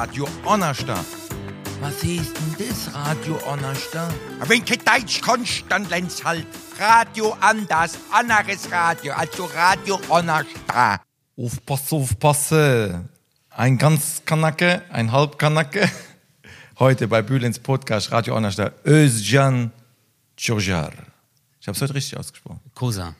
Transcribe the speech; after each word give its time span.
Radio 0.00 0.26
Onnersta. 0.46 1.04
Was 1.82 2.00
hieß 2.00 2.32
denn 2.32 2.68
das, 2.68 2.94
Radio 2.94 3.38
Onnersta? 3.46 4.08
Wenn 4.46 4.64
kein 4.64 4.78
Deutsch 4.78 5.20
kannst, 5.20 5.64
dann 5.68 5.86
lernst 5.90 6.24
halt 6.24 6.46
Radio 6.78 7.36
anders, 7.38 7.98
anderes 8.10 8.72
Radio, 8.72 9.12
also 9.12 9.44
Radio 9.54 10.00
Onnersta. 10.08 11.02
Aufpasse, 11.36 11.96
aufpasse. 11.96 13.08
Ein 13.50 13.76
ganz 13.76 14.22
Kanacke, 14.24 14.80
ein 14.88 15.12
Halbkanacke. 15.12 15.90
Heute 16.78 17.06
bei 17.06 17.20
Bülens 17.20 17.58
Podcast 17.58 18.10
Radio 18.10 18.36
Onnersta. 18.36 18.72
Özcan 18.86 19.70
Çojar. 20.34 20.94
Ich 21.60 21.68
habe 21.68 21.76
es 21.76 21.82
heute 21.82 21.94
richtig 21.94 22.18
ausgesprochen. 22.18 22.60
Kosa. 22.74 23.14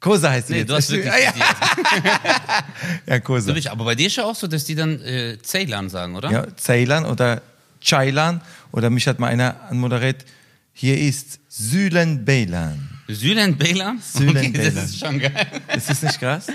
Kosa 0.00 0.30
heißt 0.30 0.48
sie 0.48 0.54
Nee, 0.54 0.58
jetzt. 0.60 0.70
du 0.70 0.74
hast 0.74 0.90
wirklich 0.90 1.12
ja, 1.12 1.18
ja. 1.18 2.64
ja, 3.06 3.20
Kosa. 3.20 3.54
Aber 3.70 3.84
bei 3.84 3.94
dir 3.94 4.06
ist 4.06 4.16
ja 4.16 4.24
auch 4.24 4.34
so, 4.34 4.46
dass 4.46 4.64
die 4.64 4.74
dann 4.74 5.00
äh, 5.02 5.36
Ceylan 5.42 5.90
sagen, 5.90 6.16
oder? 6.16 6.30
Ja, 6.30 6.46
Ceylan 6.56 7.04
oder 7.04 7.42
Ceylan. 7.82 8.40
Oder 8.72 8.88
mich 8.90 9.06
hat 9.06 9.18
mal 9.18 9.28
einer 9.28 9.60
anmoderiert. 9.68 10.24
Hier 10.72 10.96
ist 10.98 11.40
Sülen 11.48 12.24
Beylan. 12.24 12.88
Sülen 13.08 13.56
Beylan? 13.58 14.00
Sülen 14.00 14.36
okay, 14.36 14.48
Beylan. 14.50 14.74
Das 14.74 14.84
ist 14.84 15.00
schon 15.00 15.18
geil. 15.18 15.46
Ist 15.76 15.90
das 15.90 16.02
nicht 16.02 16.18
krass? 16.18 16.46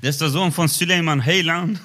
Das 0.00 0.10
ist 0.10 0.20
der 0.20 0.28
Sohn 0.28 0.52
von 0.52 0.68
Süleyman 0.68 1.20
Heylan. 1.20 1.78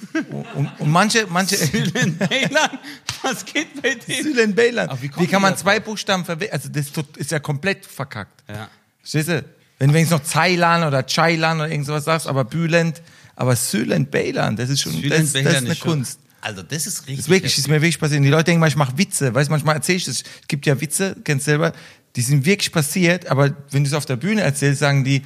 Und, 0.54 0.68
und 0.80 0.92
manche, 0.92 1.26
manche. 1.30 1.56
Sülen 1.56 2.18
Beylan? 2.18 2.78
Was 3.24 3.46
geht 3.46 3.82
bei 3.82 3.96
dir? 3.96 4.24
Sülen 4.24 4.54
Beylan. 4.54 4.90
Wie 5.02 5.10
Wie, 5.16 5.26
kann 5.28 5.42
man 5.42 5.54
die 5.54 5.60
zwei 5.60 5.80
Buchstaben 5.80 6.26
verwechseln? 6.26 6.54
Also 6.54 6.70
das 6.70 7.06
ist 7.16 7.32
ja 7.32 7.40
komplett 7.40 7.86
verkackt. 7.86 8.44
Ja. 8.50 8.70
Verstehst 9.02 9.30
du? 9.30 9.46
Wenn 9.80 9.90
du 9.90 9.94
wenigstens 9.96 10.20
noch 10.20 10.26
Ceylan 10.26 10.84
oder 10.84 11.08
Ceylan 11.08 11.58
oder 11.62 11.70
irgend 11.70 11.88
sowas 11.88 12.04
sagst, 12.06 12.28
aber 12.28 12.44
Bülent, 12.46 13.02
aber 13.36 13.56
Sülent 13.56 14.12
Beylan, 14.12 14.56
das 14.58 14.70
ist 14.70 14.82
schon, 14.82 15.02
das, 15.02 15.34
das 15.34 15.44
ist 15.44 15.56
eine 15.56 15.76
schon- 15.76 15.92
Kunst. 15.92 16.20
Also, 16.42 16.62
das 16.64 16.88
ist 16.88 17.02
richtig. 17.02 17.18
Das 17.18 17.26
ist 17.26 17.30
wirklich, 17.30 17.58
ist 17.58 17.68
mir 17.68 17.82
wirklich 17.82 18.00
passiert. 18.00 18.24
Die 18.24 18.30
Leute 18.30 18.46
denken 18.46 18.62
mal, 18.62 18.68
ich 18.68 18.76
mache 18.78 18.98
Witze. 18.98 19.34
Weißt 19.34 19.50
manchmal 19.50 19.76
erzähle 19.76 19.98
ich 19.98 20.06
das. 20.06 20.18
Es 20.18 20.48
gibt 20.48 20.66
ja 20.66 20.80
Witze, 20.80 21.18
kennst 21.26 21.46
selber, 21.46 21.74
die 22.16 22.22
sind 22.22 22.46
wirklich 22.46 22.72
passiert, 22.72 23.28
aber 23.28 23.54
wenn 23.72 23.84
du 23.84 23.90
es 23.90 23.94
auf 23.94 24.06
der 24.06 24.16
Bühne 24.16 24.42
erzählst, 24.42 24.80
sagen 24.80 25.04
die, 25.04 25.22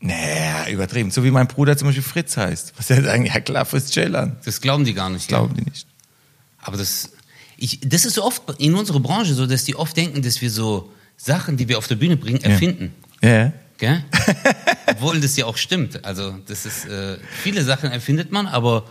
naja, 0.00 0.68
übertrieben. 0.68 1.10
So 1.10 1.22
wie 1.24 1.30
mein 1.30 1.46
Bruder 1.46 1.76
zum 1.76 1.88
Beispiel 1.88 2.02
Fritz 2.02 2.36
heißt. 2.36 2.72
Was 2.76 2.90
er 2.90 3.02
sagen, 3.02 3.26
ja 3.26 3.38
klar, 3.40 3.64
Fritz 3.64 3.90
Ceylan. 3.92 4.38
Das 4.44 4.60
glauben 4.60 4.84
die 4.84 4.94
gar 4.94 5.10
nicht. 5.10 5.28
Glauben 5.28 5.54
die 5.54 5.62
nicht. 5.62 5.86
Aber 6.58 6.76
das, 6.76 7.10
ich, 7.56 7.80
das 7.84 8.04
ist 8.04 8.14
so 8.14 8.24
oft 8.24 8.42
in 8.58 8.74
unserer 8.74 9.00
Branche 9.00 9.34
so, 9.34 9.46
dass 9.46 9.64
die 9.64 9.76
oft 9.76 9.96
denken, 9.96 10.22
dass 10.22 10.40
wir 10.40 10.50
so 10.50 10.92
Sachen, 11.16 11.56
die 11.58 11.68
wir 11.68 11.78
auf 11.78 11.86
der 11.86 11.96
Bühne 11.96 12.16
bringen, 12.16 12.42
erfinden. 12.42 12.92
Ja. 13.22 13.52
Gell? 13.80 14.04
Obwohl 14.86 15.20
das 15.20 15.36
ja 15.38 15.46
auch 15.46 15.56
stimmt. 15.56 16.04
Also, 16.04 16.36
das 16.46 16.66
ist, 16.66 16.84
äh, 16.84 17.16
viele 17.42 17.64
Sachen 17.64 17.90
erfindet 17.90 18.30
man, 18.30 18.46
aber 18.46 18.84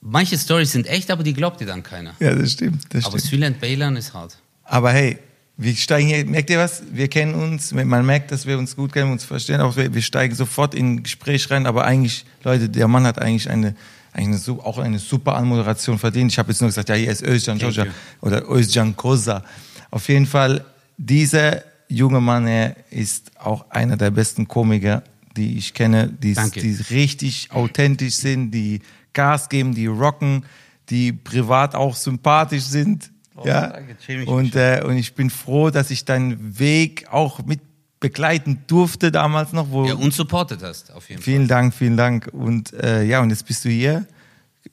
manche 0.00 0.36
Stories 0.36 0.72
sind 0.72 0.88
echt, 0.88 1.08
aber 1.12 1.22
die 1.22 1.32
glaubt 1.32 1.60
dir 1.60 1.66
dann 1.66 1.84
keiner. 1.84 2.12
Ja, 2.18 2.34
das 2.34 2.52
stimmt. 2.52 2.82
Das 2.92 3.04
Aber 3.04 3.18
stimmt. 3.18 3.30
Sülent 3.30 3.60
Beylan 3.60 3.94
ist 3.94 4.12
hart. 4.12 4.36
Aber 4.64 4.90
hey, 4.90 5.18
wir 5.56 5.76
steigen 5.76 6.08
hier, 6.08 6.26
merkt 6.26 6.50
ihr 6.50 6.58
was? 6.58 6.82
Wir 6.90 7.06
kennen 7.06 7.36
uns, 7.36 7.72
man 7.72 8.04
merkt, 8.04 8.32
dass 8.32 8.44
wir 8.44 8.58
uns 8.58 8.74
gut 8.74 8.92
kennen, 8.92 9.12
uns 9.12 9.22
verstehen, 9.22 9.60
auch 9.60 9.76
wir, 9.76 9.94
wir 9.94 10.02
steigen 10.02 10.34
sofort 10.34 10.74
in 10.74 10.94
ein 10.94 11.02
Gespräch 11.04 11.48
rein, 11.52 11.66
aber 11.66 11.84
eigentlich, 11.84 12.24
Leute, 12.42 12.68
der 12.68 12.88
Mann 12.88 13.06
hat 13.06 13.20
eigentlich 13.20 13.48
eine, 13.48 13.76
eine, 14.12 14.40
auch 14.64 14.78
eine 14.78 14.98
super 14.98 15.36
Anmoderation 15.36 16.00
verdient. 16.00 16.32
Ich 16.32 16.38
habe 16.40 16.50
jetzt 16.50 16.60
nur 16.60 16.70
gesagt, 16.70 16.88
ja, 16.88 16.96
hier 16.96 17.12
ist 17.12 17.22
Özcan 17.22 17.58
you. 17.58 17.70
oder 18.20 18.50
Özcan 18.50 18.96
Kosa. 18.96 19.44
Auf 19.92 20.08
jeden 20.08 20.26
Fall, 20.26 20.64
dieser 20.96 21.62
junge 21.94 22.20
Mann, 22.20 22.46
er 22.46 22.76
ist 22.90 23.32
auch 23.38 23.70
einer 23.70 23.96
der 23.96 24.10
besten 24.10 24.48
Komiker, 24.48 25.02
die 25.36 25.56
ich 25.58 25.74
kenne, 25.74 26.08
die, 26.08 26.34
Danke. 26.34 26.60
die 26.60 26.74
richtig 26.90 27.50
authentisch 27.52 28.16
sind, 28.16 28.50
die 28.50 28.80
Gas 29.12 29.48
geben, 29.48 29.74
die 29.74 29.86
rocken, 29.86 30.44
die 30.90 31.12
privat 31.12 31.74
auch 31.74 31.94
sympathisch 31.96 32.64
sind. 32.64 33.10
ja. 33.44 33.68
Oh, 33.68 33.72
danke, 33.72 33.96
schäme 34.04 34.22
ich 34.22 34.28
Und, 34.28 34.56
äh, 34.56 34.82
und 34.84 34.96
ich 34.96 35.14
bin 35.14 35.30
froh, 35.30 35.70
dass 35.70 35.90
ich 35.90 36.04
deinen 36.04 36.58
Weg 36.58 37.06
auch 37.10 37.44
mit 37.44 37.60
begleiten 38.00 38.58
durfte 38.66 39.12
damals 39.12 39.52
noch. 39.52 39.70
Wo 39.70 39.86
Ja, 39.86 39.94
und 39.94 40.12
supportet 40.12 40.62
hast, 40.62 40.92
auf 40.92 41.08
jeden 41.08 41.22
Fall. 41.22 41.32
vielen 41.32 41.48
Dank, 41.48 41.72
vielen 41.72 41.96
Dank. 41.96 42.28
Und 42.32 42.72
äh, 42.74 43.04
ja, 43.04 43.20
und 43.20 43.30
jetzt 43.30 43.46
bist 43.46 43.64
du 43.64 43.70
hier 43.70 44.06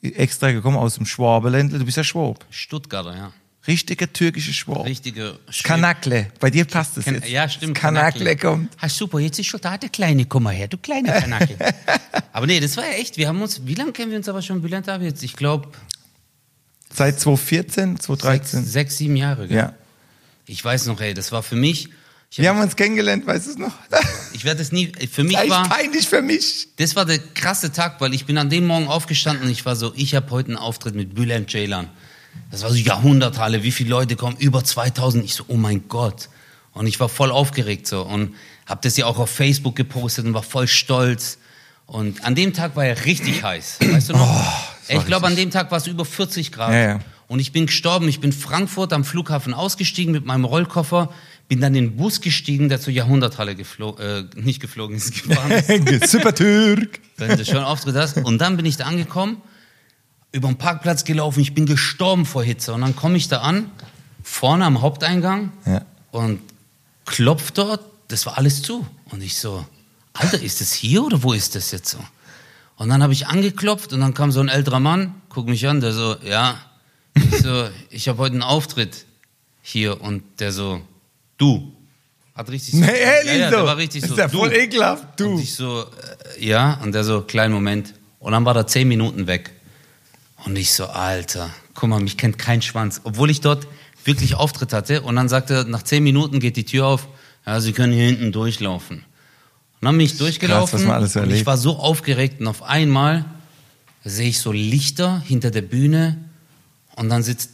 extra 0.02 0.50
gekommen 0.50 0.76
aus 0.76 0.96
dem 0.96 1.06
Schwabeländle. 1.06 1.78
Du 1.78 1.84
bist 1.84 1.96
ja 1.96 2.04
Schwab. 2.04 2.44
Stuttgarter, 2.50 3.16
ja. 3.16 3.32
Richtiger 3.66 4.10
türkischer 4.10 4.52
Schwab. 4.54 4.86
Richtige 4.86 5.38
Kanakle. 5.62 6.28
Bei 6.40 6.50
dir 6.50 6.64
passt 6.64 6.96
es 6.96 7.04
jetzt. 7.04 7.28
Ja, 7.28 7.48
stimmt. 7.48 7.76
Das 7.76 7.82
Kanakle 7.82 8.36
kommt. 8.36 8.72
Ah, 8.80 8.88
super, 8.88 9.20
jetzt 9.20 9.38
ist 9.38 9.46
schon 9.48 9.60
da 9.60 9.76
der 9.76 9.90
Kleine. 9.90 10.24
Komm 10.24 10.44
mal 10.44 10.54
her, 10.54 10.66
du 10.66 10.78
kleiner 10.78 11.12
Kanake. 11.20 11.56
aber 12.32 12.46
nee, 12.46 12.58
das 12.58 12.76
war 12.78 12.84
ja 12.84 12.92
echt. 12.94 13.18
Wir 13.18 13.28
haben 13.28 13.40
uns, 13.42 13.66
wie 13.66 13.74
lange 13.74 13.92
kennen 13.92 14.10
wir 14.10 14.18
uns 14.18 14.28
aber 14.28 14.40
schon, 14.40 14.62
Bülent 14.62 14.88
Abi 14.88 15.04
jetzt? 15.04 15.22
Ich 15.22 15.36
glaube, 15.36 15.68
Seit 16.92 17.20
2014, 17.20 17.96
sechs, 17.96 18.06
2013. 18.06 18.64
sechs, 18.64 18.96
sieben 18.96 19.16
Jahre. 19.16 19.46
Gell? 19.46 19.56
Ja. 19.56 19.74
Ich 20.46 20.64
weiß 20.64 20.86
noch, 20.86 21.00
ey, 21.00 21.14
das 21.14 21.30
war 21.30 21.42
für 21.42 21.54
mich. 21.54 21.88
Ich, 22.32 22.38
Wir 22.38 22.48
hab, 22.48 22.56
haben 22.56 22.62
uns 22.64 22.74
kennengelernt, 22.76 23.26
weißt 23.26 23.46
du 23.46 23.50
es 23.50 23.58
noch? 23.58 23.72
ich 24.32 24.44
werde 24.44 24.62
es 24.62 24.72
nie. 24.72 24.92
Für 25.10 25.22
mich 25.22 25.34
Das 25.34 25.44
ist 25.44 25.50
war. 25.50 25.68
peinlich 25.68 26.08
für 26.08 26.22
mich. 26.22 26.68
Das 26.76 26.96
war 26.96 27.04
der 27.04 27.18
krasse 27.18 27.72
Tag, 27.72 28.00
weil 28.00 28.14
ich 28.14 28.24
bin 28.26 28.38
an 28.38 28.50
dem 28.50 28.66
Morgen 28.66 28.88
aufgestanden 28.88 29.46
und 29.46 29.52
ich 29.52 29.64
war 29.66 29.76
so, 29.76 29.92
ich 29.96 30.14
habe 30.14 30.30
heute 30.30 30.48
einen 30.48 30.56
Auftritt 30.56 30.94
mit 30.94 31.14
Bülent 31.14 31.50
Ceylan. 31.50 31.88
Das 32.50 32.62
war 32.62 32.70
so 32.70 32.76
Jahrhunderthalle, 32.76 33.62
wie 33.62 33.70
viele 33.70 33.90
Leute 33.90 34.16
kommen? 34.16 34.36
Über 34.38 34.64
2000. 34.64 35.24
Ich 35.24 35.34
so, 35.34 35.44
oh 35.48 35.56
mein 35.56 35.88
Gott. 35.88 36.28
Und 36.72 36.86
ich 36.86 36.98
war 37.00 37.08
voll 37.08 37.30
aufgeregt 37.30 37.86
so 37.86 38.02
und 38.02 38.34
habe 38.66 38.80
das 38.82 38.96
ja 38.96 39.06
auch 39.06 39.18
auf 39.18 39.30
Facebook 39.30 39.76
gepostet 39.76 40.24
und 40.26 40.34
war 40.34 40.42
voll 40.42 40.68
stolz. 40.68 41.38
Und 41.86 42.24
an 42.24 42.34
dem 42.36 42.52
Tag 42.52 42.76
war 42.76 42.84
er 42.84 43.04
richtig 43.04 43.42
heiß, 43.42 43.78
weißt 43.80 44.10
du 44.10 44.12
noch? 44.12 44.70
ich 44.88 45.04
glaube, 45.06 45.26
an 45.26 45.34
dem 45.34 45.50
Tag 45.50 45.70
war 45.70 45.78
es 45.78 45.86
über 45.86 46.04
40 46.04 46.52
Grad. 46.52 46.72
Ja, 46.72 46.78
ja. 46.78 47.00
Und 47.26 47.38
ich 47.38 47.52
bin 47.52 47.66
gestorben. 47.66 48.08
Ich 48.08 48.20
bin 48.20 48.32
Frankfurt 48.32 48.92
am 48.92 49.04
Flughafen 49.04 49.54
ausgestiegen 49.54 50.12
mit 50.12 50.26
meinem 50.26 50.44
Rollkoffer, 50.44 51.12
bin 51.46 51.60
dann 51.60 51.74
in 51.76 51.90
den 51.90 51.96
Bus 51.96 52.20
gestiegen, 52.20 52.68
der 52.68 52.80
zur 52.80 52.92
Jahrhunderthalle 52.92 53.54
geflogen, 53.54 54.04
äh, 54.04 54.24
nicht 54.34 54.60
geflogen 54.60 54.96
ist, 54.96 55.14
gefahren 55.28 55.50
ist 55.50 56.10
Super 56.10 56.34
Türk. 56.34 57.00
wenn 57.18 57.36
du 57.36 57.44
schon 57.44 57.58
Auftritt 57.58 57.94
hast. 57.94 58.16
Und 58.16 58.38
dann 58.38 58.56
bin 58.56 58.66
ich 58.66 58.76
da 58.76 58.84
angekommen, 58.86 59.42
über 60.32 60.48
den 60.48 60.56
Parkplatz 60.56 61.04
gelaufen, 61.04 61.40
ich 61.40 61.54
bin 61.54 61.66
gestorben 61.66 62.24
vor 62.26 62.42
Hitze. 62.44 62.72
Und 62.72 62.82
dann 62.82 62.94
komme 62.96 63.16
ich 63.16 63.28
da 63.28 63.40
an, 63.40 63.70
vorne 64.22 64.64
am 64.64 64.80
Haupteingang 64.80 65.52
Ja. 65.66 65.84
und 66.12 66.40
klopft 67.06 67.58
dort, 67.58 67.84
das 68.08 68.26
war 68.26 68.38
alles 68.38 68.62
zu. 68.62 68.86
Und 69.10 69.22
ich 69.22 69.36
so, 69.38 69.64
Alter, 70.12 70.40
ist 70.40 70.60
das 70.60 70.72
hier 70.72 71.02
oder 71.04 71.22
wo 71.22 71.32
ist 71.32 71.54
das 71.54 71.70
jetzt 71.72 71.90
so? 71.90 71.98
Und 72.76 72.88
dann 72.88 73.02
habe 73.02 73.12
ich 73.12 73.26
angeklopft 73.26 73.92
und 73.92 74.00
dann 74.00 74.14
kam 74.14 74.32
so 74.32 74.40
ein 74.40 74.48
älterer 74.48 74.80
Mann, 74.80 75.14
guck 75.28 75.46
mich 75.48 75.66
an, 75.68 75.80
der 75.80 75.92
so, 75.92 76.16
ja, 76.24 76.56
ich 77.14 77.42
so, 77.42 77.68
ich 77.90 78.08
habe 78.08 78.18
heute 78.18 78.34
einen 78.34 78.42
Auftritt 78.42 79.04
hier 79.62 80.00
und 80.00 80.22
der 80.40 80.52
so, 80.52 80.80
du. 81.36 81.72
Hat 82.34 82.48
richtig 82.48 82.74
so, 82.74 82.80
Nee, 82.80 82.98
ehrlich 82.98 83.32
ja, 83.32 83.38
ja, 83.38 83.50
so. 83.50 83.56
der 83.56 83.66
war 83.66 83.76
richtig 83.76 84.02
ist 84.04 84.08
so, 84.10 84.16
ja 84.16 84.28
du. 84.28 84.38
voll 84.38 84.52
ekelhaft, 84.52 85.18
du. 85.20 85.32
Und 85.34 85.40
ich 85.40 85.54
so, 85.54 85.82
äh, 86.38 86.44
ja, 86.46 86.74
und 86.82 86.92
der 86.92 87.04
so, 87.04 87.20
kleinen 87.22 87.52
Moment. 87.52 87.94
Und 88.20 88.32
dann 88.32 88.44
war 88.44 88.54
er 88.56 88.66
zehn 88.66 88.86
Minuten 88.88 89.26
weg. 89.26 89.50
Und 90.44 90.56
ich 90.56 90.72
so, 90.72 90.86
Alter, 90.86 91.50
guck 91.74 91.88
mal, 91.88 92.00
mich 92.00 92.16
kennt 92.16 92.38
kein 92.38 92.62
Schwanz. 92.62 93.00
Obwohl 93.04 93.30
ich 93.30 93.40
dort 93.40 93.66
wirklich 94.04 94.34
Auftritt 94.34 94.72
hatte. 94.72 95.02
Und 95.02 95.16
dann 95.16 95.28
sagte 95.28 95.54
er, 95.54 95.64
nach 95.64 95.82
zehn 95.82 96.02
Minuten 96.02 96.40
geht 96.40 96.56
die 96.56 96.64
Tür 96.64 96.86
auf, 96.86 97.08
ja, 97.46 97.60
Sie 97.60 97.72
können 97.72 97.92
hier 97.92 98.06
hinten 98.06 98.32
durchlaufen. 98.32 98.98
Und 98.98 99.86
dann 99.86 99.96
bin 99.96 100.06
ich 100.06 100.18
durchgelaufen. 100.18 100.78
so 101.06 101.20
und 101.20 101.30
ich 101.30 101.46
war 101.46 101.56
so 101.56 101.76
aufgeregt. 101.76 102.40
Und 102.40 102.46
auf 102.46 102.62
einmal 102.62 103.24
sehe 104.04 104.28
ich 104.28 104.40
so 104.40 104.52
Lichter 104.52 105.20
hinter 105.20 105.50
der 105.50 105.62
Bühne. 105.62 106.18
Und 106.96 107.08
dann 107.08 107.22
sitzt 107.22 107.50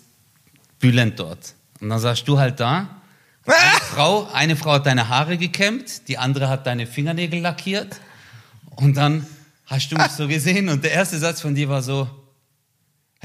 Bülent 0.80 1.18
dort. 1.18 1.54
Und 1.80 1.88
dann 1.88 2.00
sagst 2.00 2.26
du 2.26 2.38
halt 2.38 2.60
da. 2.60 2.88
Eine 3.44 3.80
Frau, 3.80 4.28
eine 4.32 4.56
Frau 4.56 4.72
hat 4.72 4.86
deine 4.86 5.08
Haare 5.08 5.38
gekämmt, 5.38 6.08
die 6.08 6.18
andere 6.18 6.48
hat 6.48 6.66
deine 6.66 6.86
Fingernägel 6.86 7.41
lackiert. 7.41 8.00
Und 8.70 8.97
dann 8.97 9.24
hast 9.66 9.91
du 9.92 9.97
mich 9.97 10.08
so 10.08 10.26
gesehen 10.26 10.68
und 10.68 10.82
der 10.82 10.92
erste 10.92 11.18
Satz 11.18 11.41
von 11.41 11.54
dir 11.54 11.68
war 11.68 11.82
so, 11.82 12.08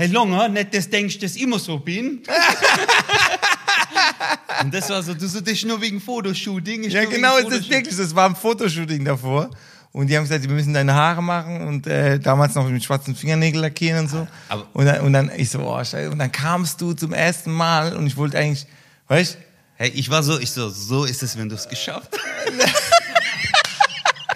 hey 0.02 0.10
Longer, 0.10 0.50
nicht 0.50 0.74
das 0.74 0.90
denkst, 0.90 1.20
dass 1.20 1.36
ich 1.36 1.44
immer 1.44 1.60
so 1.60 1.78
bin. 1.78 2.24
und 4.64 4.74
das 4.74 4.90
war 4.90 5.04
so, 5.04 5.14
du 5.14 5.28
so, 5.28 5.42
das 5.42 5.54
ist 5.54 5.66
nur 5.66 5.80
wegen 5.80 6.02
Fotoshooting. 6.02 6.86
Ja, 6.86 7.06
genau, 7.06 7.38
ist 7.38 7.52
das 7.52 7.70
wirklich. 7.70 7.96
Das 7.96 8.16
war 8.16 8.28
ein 8.28 8.36
Fotoshooting 8.36 9.06
davor. 9.06 9.52
Und 9.92 10.08
die 10.08 10.16
haben 10.16 10.24
gesagt, 10.24 10.44
wir 10.44 10.56
müssen 10.56 10.74
deine 10.74 10.96
Haare 10.96 11.22
machen 11.22 11.68
und 11.68 11.86
äh, 11.86 12.18
damals 12.18 12.56
noch 12.56 12.68
mit 12.68 12.84
schwarzen 12.84 13.16
Fingernägeln 13.16 13.62
lackieren 13.62 14.00
und 14.00 14.10
so. 14.10 14.28
Aber- 14.50 14.66
und, 14.74 14.86
dann, 14.86 15.02
und 15.02 15.14
dann 15.14 15.32
ich 15.36 15.50
so, 15.50 15.60
oh 15.60 15.78
scheiße. 15.78 16.10
Und 16.10 16.18
dann 16.18 16.32
kamst 16.32 16.82
du 16.82 16.94
zum 16.94 17.14
ersten 17.14 17.52
Mal 17.52 17.96
und 17.96 18.08
ich 18.08 18.18
wollte 18.18 18.38
eigentlich, 18.38 18.66
weißt 19.08 19.38
Hey, 19.82 19.92
ich 19.96 20.12
war 20.12 20.22
so, 20.22 20.40
ich 20.40 20.52
so, 20.52 20.70
so 20.70 21.06
ist 21.06 21.24
es, 21.24 21.36
wenn 21.40 21.50
du 21.50 21.56
es 21.56 21.68
geschafft 21.68 22.12
hast. 22.14 22.94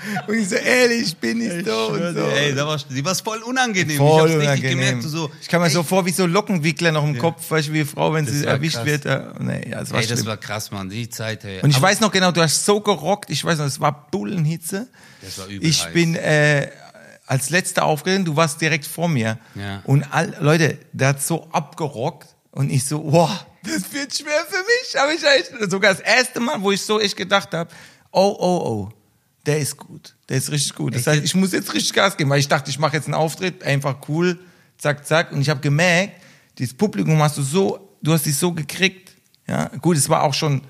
Und 0.28 0.34
ich 0.36 0.50
so, 0.50 0.56
ehrlich, 0.56 1.16
bin 1.18 1.42
ich 1.42 1.66
so 1.66 1.88
und 1.88 2.14
so. 2.16 2.22
Ey, 2.22 2.54
da 2.54 2.66
war, 2.68 2.78
die 2.90 3.04
war 3.06 3.16
voll 3.16 3.42
unangenehm. 3.44 3.98
Voll 3.98 4.30
ich 4.30 4.36
hab's 4.36 4.44
unangenehm. 4.44 4.70
gemerkt, 4.80 5.04
du 5.04 5.10
so, 5.10 5.32
ich 5.42 5.48
kam 5.48 5.62
mir 5.62 5.68
ey, 5.68 5.74
so 5.74 5.84
vor 5.84 6.06
wie 6.06 6.12
so 6.12 6.26
Lockenwickler 6.26 6.92
noch 6.92 7.04
im 7.04 7.18
Kopf, 7.18 7.50
weißt 7.50 7.70
du, 7.70 7.74
wie 7.74 7.80
eine 7.80 7.86
Frau, 7.88 8.14
wenn 8.14 8.26
Das 8.26 8.36
sie 8.36 8.46
erwischt 8.46 8.76
krass. 8.78 8.86
wird. 8.86 9.06
Äh, 9.06 9.22
nee, 9.40 9.70
ja, 9.72 9.80
das 9.80 9.92
war 9.92 10.00
Ey, 10.02 10.08
das 10.08 10.26
war 10.26 10.38
krass, 10.38 10.72
Mann, 10.72 10.90
die 10.90 11.10
Zeit, 11.10 11.44
hey. 11.44 11.62
Und 11.62 11.70
ich 11.72 11.78
Aber- 11.78 11.88
weiß 11.88 12.00
noch 12.02 12.12
genau, 12.12 12.32
du 12.32 12.42
hast 12.42 12.66
so 12.66 12.80
gerockt, 12.82 13.30
ich 13.30 13.44
weiß 13.44 13.58
noch, 13.60 13.66
es 13.66 13.80
war 13.80 14.08
Bullenhitze. 14.12 14.88
Das 15.22 15.38
war 15.40 15.48
übel 15.48 15.68
Ich 15.68 15.84
heiß. 15.86 15.94
bin 15.94 16.16
äh, 16.16 16.70
als 17.28 17.50
letzter 17.50 17.86
aufgetreten, 17.86 18.26
du 18.26 18.36
warst 18.36 18.62
direkt 18.62 18.86
vor 18.86 19.08
mir. 19.08 19.40
Ja. 19.56 19.82
Und 19.86 20.04
all, 20.12 20.36
Leute, 20.40 20.78
der 20.94 21.10
hat 21.10 21.22
so 21.24 21.48
abgerockt 21.52 22.28
und 22.52 22.70
ich 22.72 22.86
so, 22.86 23.02
wow, 23.12 23.30
das 23.64 23.92
wird 23.94 24.16
schwer 24.16 24.46
für 24.48 24.58
mich. 24.60 25.02
Aber 25.02 25.12
ich 25.14 25.24
echt, 25.24 25.72
sogar 25.72 25.92
das 25.94 26.02
erste 26.02 26.40
Mal, 26.40 26.62
wo 26.62 26.72
ich 26.72 26.82
so 26.82 27.00
echt 27.00 27.18
gedacht 27.18 27.52
habe, 27.54 27.70
oh, 28.12 28.36
oh, 28.40 28.90
oh, 28.90 28.90
der 29.46 29.60
ist 29.60 29.78
gut. 29.78 30.16
Der 30.30 30.38
ist 30.38 30.52
richtig 30.52 30.76
gut. 30.76 30.96
Das 30.96 31.06
heißt, 31.08 31.24
ich 31.24 31.36
muss 31.36 31.52
jetzt 31.52 31.74
richtig 31.74 31.94
Gas 31.94 32.18
geben, 32.18 32.30
weil 32.30 32.40
ich 32.40 32.48
dachte, 32.48 32.70
ich 32.70 32.80
mache 32.80 32.96
jetzt 32.96 33.06
einen 33.06 33.14
Auftritt, 33.14 33.64
einfach 33.64 33.98
cool, 34.10 34.40
zack, 34.78 35.06
zack. 35.06 35.32
Und 35.32 35.42
ich 35.42 35.50
habe 35.50 35.60
gemerkt, 35.62 36.14
dieses 36.58 36.74
Publikum 36.74 37.22
hast 37.22 37.38
du 37.38 37.42
so, 37.44 37.90
du 38.02 38.14
hast 38.14 38.26
dich 38.26 38.36
so 38.38 38.52
gekriegt. 38.52 39.12
Ja, 39.48 39.68
gut, 39.82 39.98
es 39.98 40.10
war 40.10 40.24
auch 40.24 40.34
schon, 40.34 40.62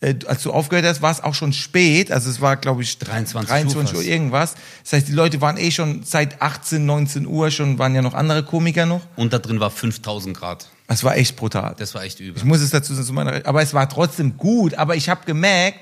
äh, 0.00 0.14
als 0.26 0.42
du 0.42 0.52
aufgehört 0.52 0.84
hast, 0.86 1.02
war 1.02 1.10
es 1.10 1.20
auch 1.20 1.34
schon 1.34 1.52
spät. 1.52 2.12
Also 2.12 2.30
es 2.30 2.40
war, 2.40 2.56
glaube 2.56 2.82
ich, 2.82 2.98
23 2.98 3.48
23 3.48 3.96
Uhr 3.96 4.02
irgendwas. 4.04 4.54
Das 4.84 4.92
heißt, 4.92 5.08
die 5.08 5.12
Leute 5.12 5.40
waren 5.40 5.56
eh 5.56 5.70
schon 5.70 6.02
seit 6.04 6.40
18, 6.40 6.84
19 6.86 7.26
Uhr 7.26 7.50
schon, 7.50 7.78
waren 7.78 7.94
ja 7.94 8.02
noch 8.02 8.14
andere 8.14 8.44
Komiker 8.44 8.86
noch. 8.86 9.00
Und 9.16 9.32
da 9.32 9.38
drin 9.38 9.58
war 9.58 9.70
5000 9.70 10.36
Grad. 10.36 10.68
Es 10.86 11.02
war 11.02 11.16
echt 11.16 11.36
brutal. 11.36 11.74
Das 11.78 11.94
war 11.94 12.04
echt 12.04 12.20
übel. 12.20 12.36
Ich 12.36 12.44
muss 12.44 12.60
es 12.60 12.70
dazu 12.70 12.94
sagen, 12.94 13.06
zu 13.06 13.12
meiner- 13.12 13.44
aber 13.46 13.62
es 13.62 13.72
war 13.74 13.88
trotzdem 13.88 14.36
gut. 14.36 14.74
Aber 14.74 14.94
ich 14.94 15.08
habe 15.08 15.24
gemerkt, 15.24 15.78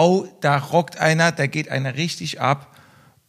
oh, 0.00 0.26
da 0.40 0.56
rockt 0.56 0.98
einer, 0.98 1.30
da 1.32 1.46
geht 1.46 1.68
einer 1.70 1.94
richtig 1.94 2.40
ab. 2.40 2.68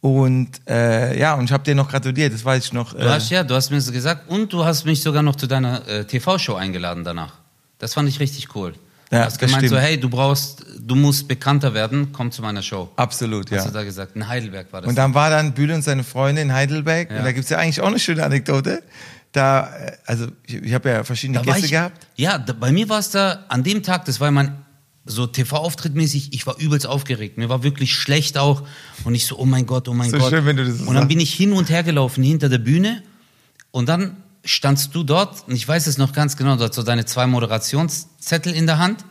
Und 0.00 0.48
äh, 0.68 1.16
ja, 1.18 1.34
und 1.34 1.44
ich 1.44 1.52
habe 1.52 1.62
dir 1.62 1.76
noch 1.76 1.88
gratuliert, 1.88 2.32
das 2.34 2.44
weiß 2.44 2.64
ich 2.64 2.72
noch. 2.72 2.92
Du 2.92 2.98
Äh, 2.98 3.08
hast 3.08 3.30
ja, 3.30 3.44
du 3.44 3.54
hast 3.54 3.70
mir 3.70 3.76
das 3.76 3.92
gesagt 3.92 4.28
und 4.28 4.52
du 4.52 4.64
hast 4.64 4.84
mich 4.84 5.00
sogar 5.00 5.22
noch 5.22 5.36
zu 5.36 5.46
deiner 5.46 5.86
äh, 5.86 6.04
TV-Show 6.04 6.54
eingeladen 6.54 7.04
danach. 7.04 7.34
Das 7.78 7.94
fand 7.94 8.08
ich 8.08 8.18
richtig 8.18 8.54
cool. 8.56 8.74
Ja, 9.12 9.20
du 9.20 9.24
hast 9.26 9.38
gemeint 9.38 9.60
so, 9.68 9.76
stimmt. 9.76 9.82
hey, 9.82 10.00
du 10.00 10.08
brauchst, 10.08 10.64
du 10.80 10.94
musst 10.96 11.28
bekannter 11.28 11.74
werden, 11.74 12.08
komm 12.12 12.32
zu 12.32 12.42
meiner 12.42 12.62
Show. 12.62 12.90
absolut, 12.96 13.50
Hast 13.52 13.56
ja. 13.58 13.64
du 13.66 13.70
da 13.74 13.84
gesagt? 13.84 14.16
In 14.16 14.26
Heidelberg 14.26 14.72
war 14.72 14.80
das. 14.80 14.88
Und 14.88 14.96
dann 14.96 15.14
war 15.14 15.30
dann 15.30 15.52
Bühle 15.52 15.74
und 15.74 15.82
seine 15.82 16.02
Freunde 16.02 16.40
in 16.40 16.52
Heidelberg. 16.52 17.10
Ja. 17.10 17.18
Und 17.18 17.24
da 17.24 17.32
gibt's 17.32 17.50
ja 17.50 17.58
eigentlich 17.58 17.80
auch 17.80 17.88
eine 17.88 17.98
schöne 17.98 18.24
Anekdote. 18.24 18.82
Da, 19.32 19.68
äh, 19.76 19.92
also 20.06 20.26
ich, 20.46 20.54
ich 20.56 20.74
habe 20.74 20.88
ja 20.88 21.04
verschiedene 21.04 21.38
da 21.38 21.44
Gäste 21.44 21.66
ich, 21.66 21.70
gehabt. 21.72 22.06
Ja, 22.16 22.38
da, 22.38 22.54
bei 22.54 22.72
mir 22.72 22.88
war 22.88 22.98
es 22.98 23.10
da, 23.10 23.44
an 23.48 23.62
dem 23.62 23.82
Tag, 23.82 24.06
das 24.06 24.18
war 24.18 24.30
mein 24.30 24.56
so 25.04 25.26
TV-Auftritt 25.26 25.94
mäßig, 25.94 26.32
ich 26.32 26.46
war 26.46 26.58
übelst 26.58 26.86
aufgeregt. 26.86 27.36
Mir 27.38 27.48
war 27.48 27.62
wirklich 27.62 27.92
schlecht 27.94 28.38
auch. 28.38 28.62
Und 29.04 29.14
ich 29.14 29.26
so, 29.26 29.38
oh 29.38 29.44
mein 29.44 29.66
Gott, 29.66 29.88
oh 29.88 29.94
mein 29.94 30.10
So 30.10 30.18
Gott. 30.18 30.30
schön, 30.30 30.46
wenn 30.46 30.56
du 30.56 30.64
das 30.64 30.80
und 30.80 30.86
dann 30.86 30.94
sagst. 30.94 31.08
bin 31.08 31.20
ich 31.20 31.34
hin 31.34 31.52
und 31.52 31.70
her 31.70 31.82
gelaufen 31.82 32.22
hinter 32.22 32.48
der 32.48 32.58
Bühne. 32.58 33.02
Und 33.72 33.88
dann 33.88 34.16
standst 34.44 34.94
du 34.94 35.02
dort, 35.02 35.48
und 35.48 35.54
ich 35.54 35.66
weiß 35.66 35.86
es 35.86 35.98
noch 35.98 36.12
ganz 36.12 36.36
genau, 36.36 36.56
du 36.56 36.64
hast 36.64 36.74
so 36.74 36.82
deine 36.82 37.04
zwei 37.04 37.26
Moderationszettel 37.26 38.52
in 38.54 38.66
der 38.66 38.78
Hand. 38.78 39.04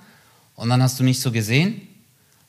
Und 0.55 0.69
dann 0.69 0.81
hast 0.81 0.99
du 0.99 1.03
mich 1.03 1.19
so 1.19 1.31
gesehen. 1.31 1.81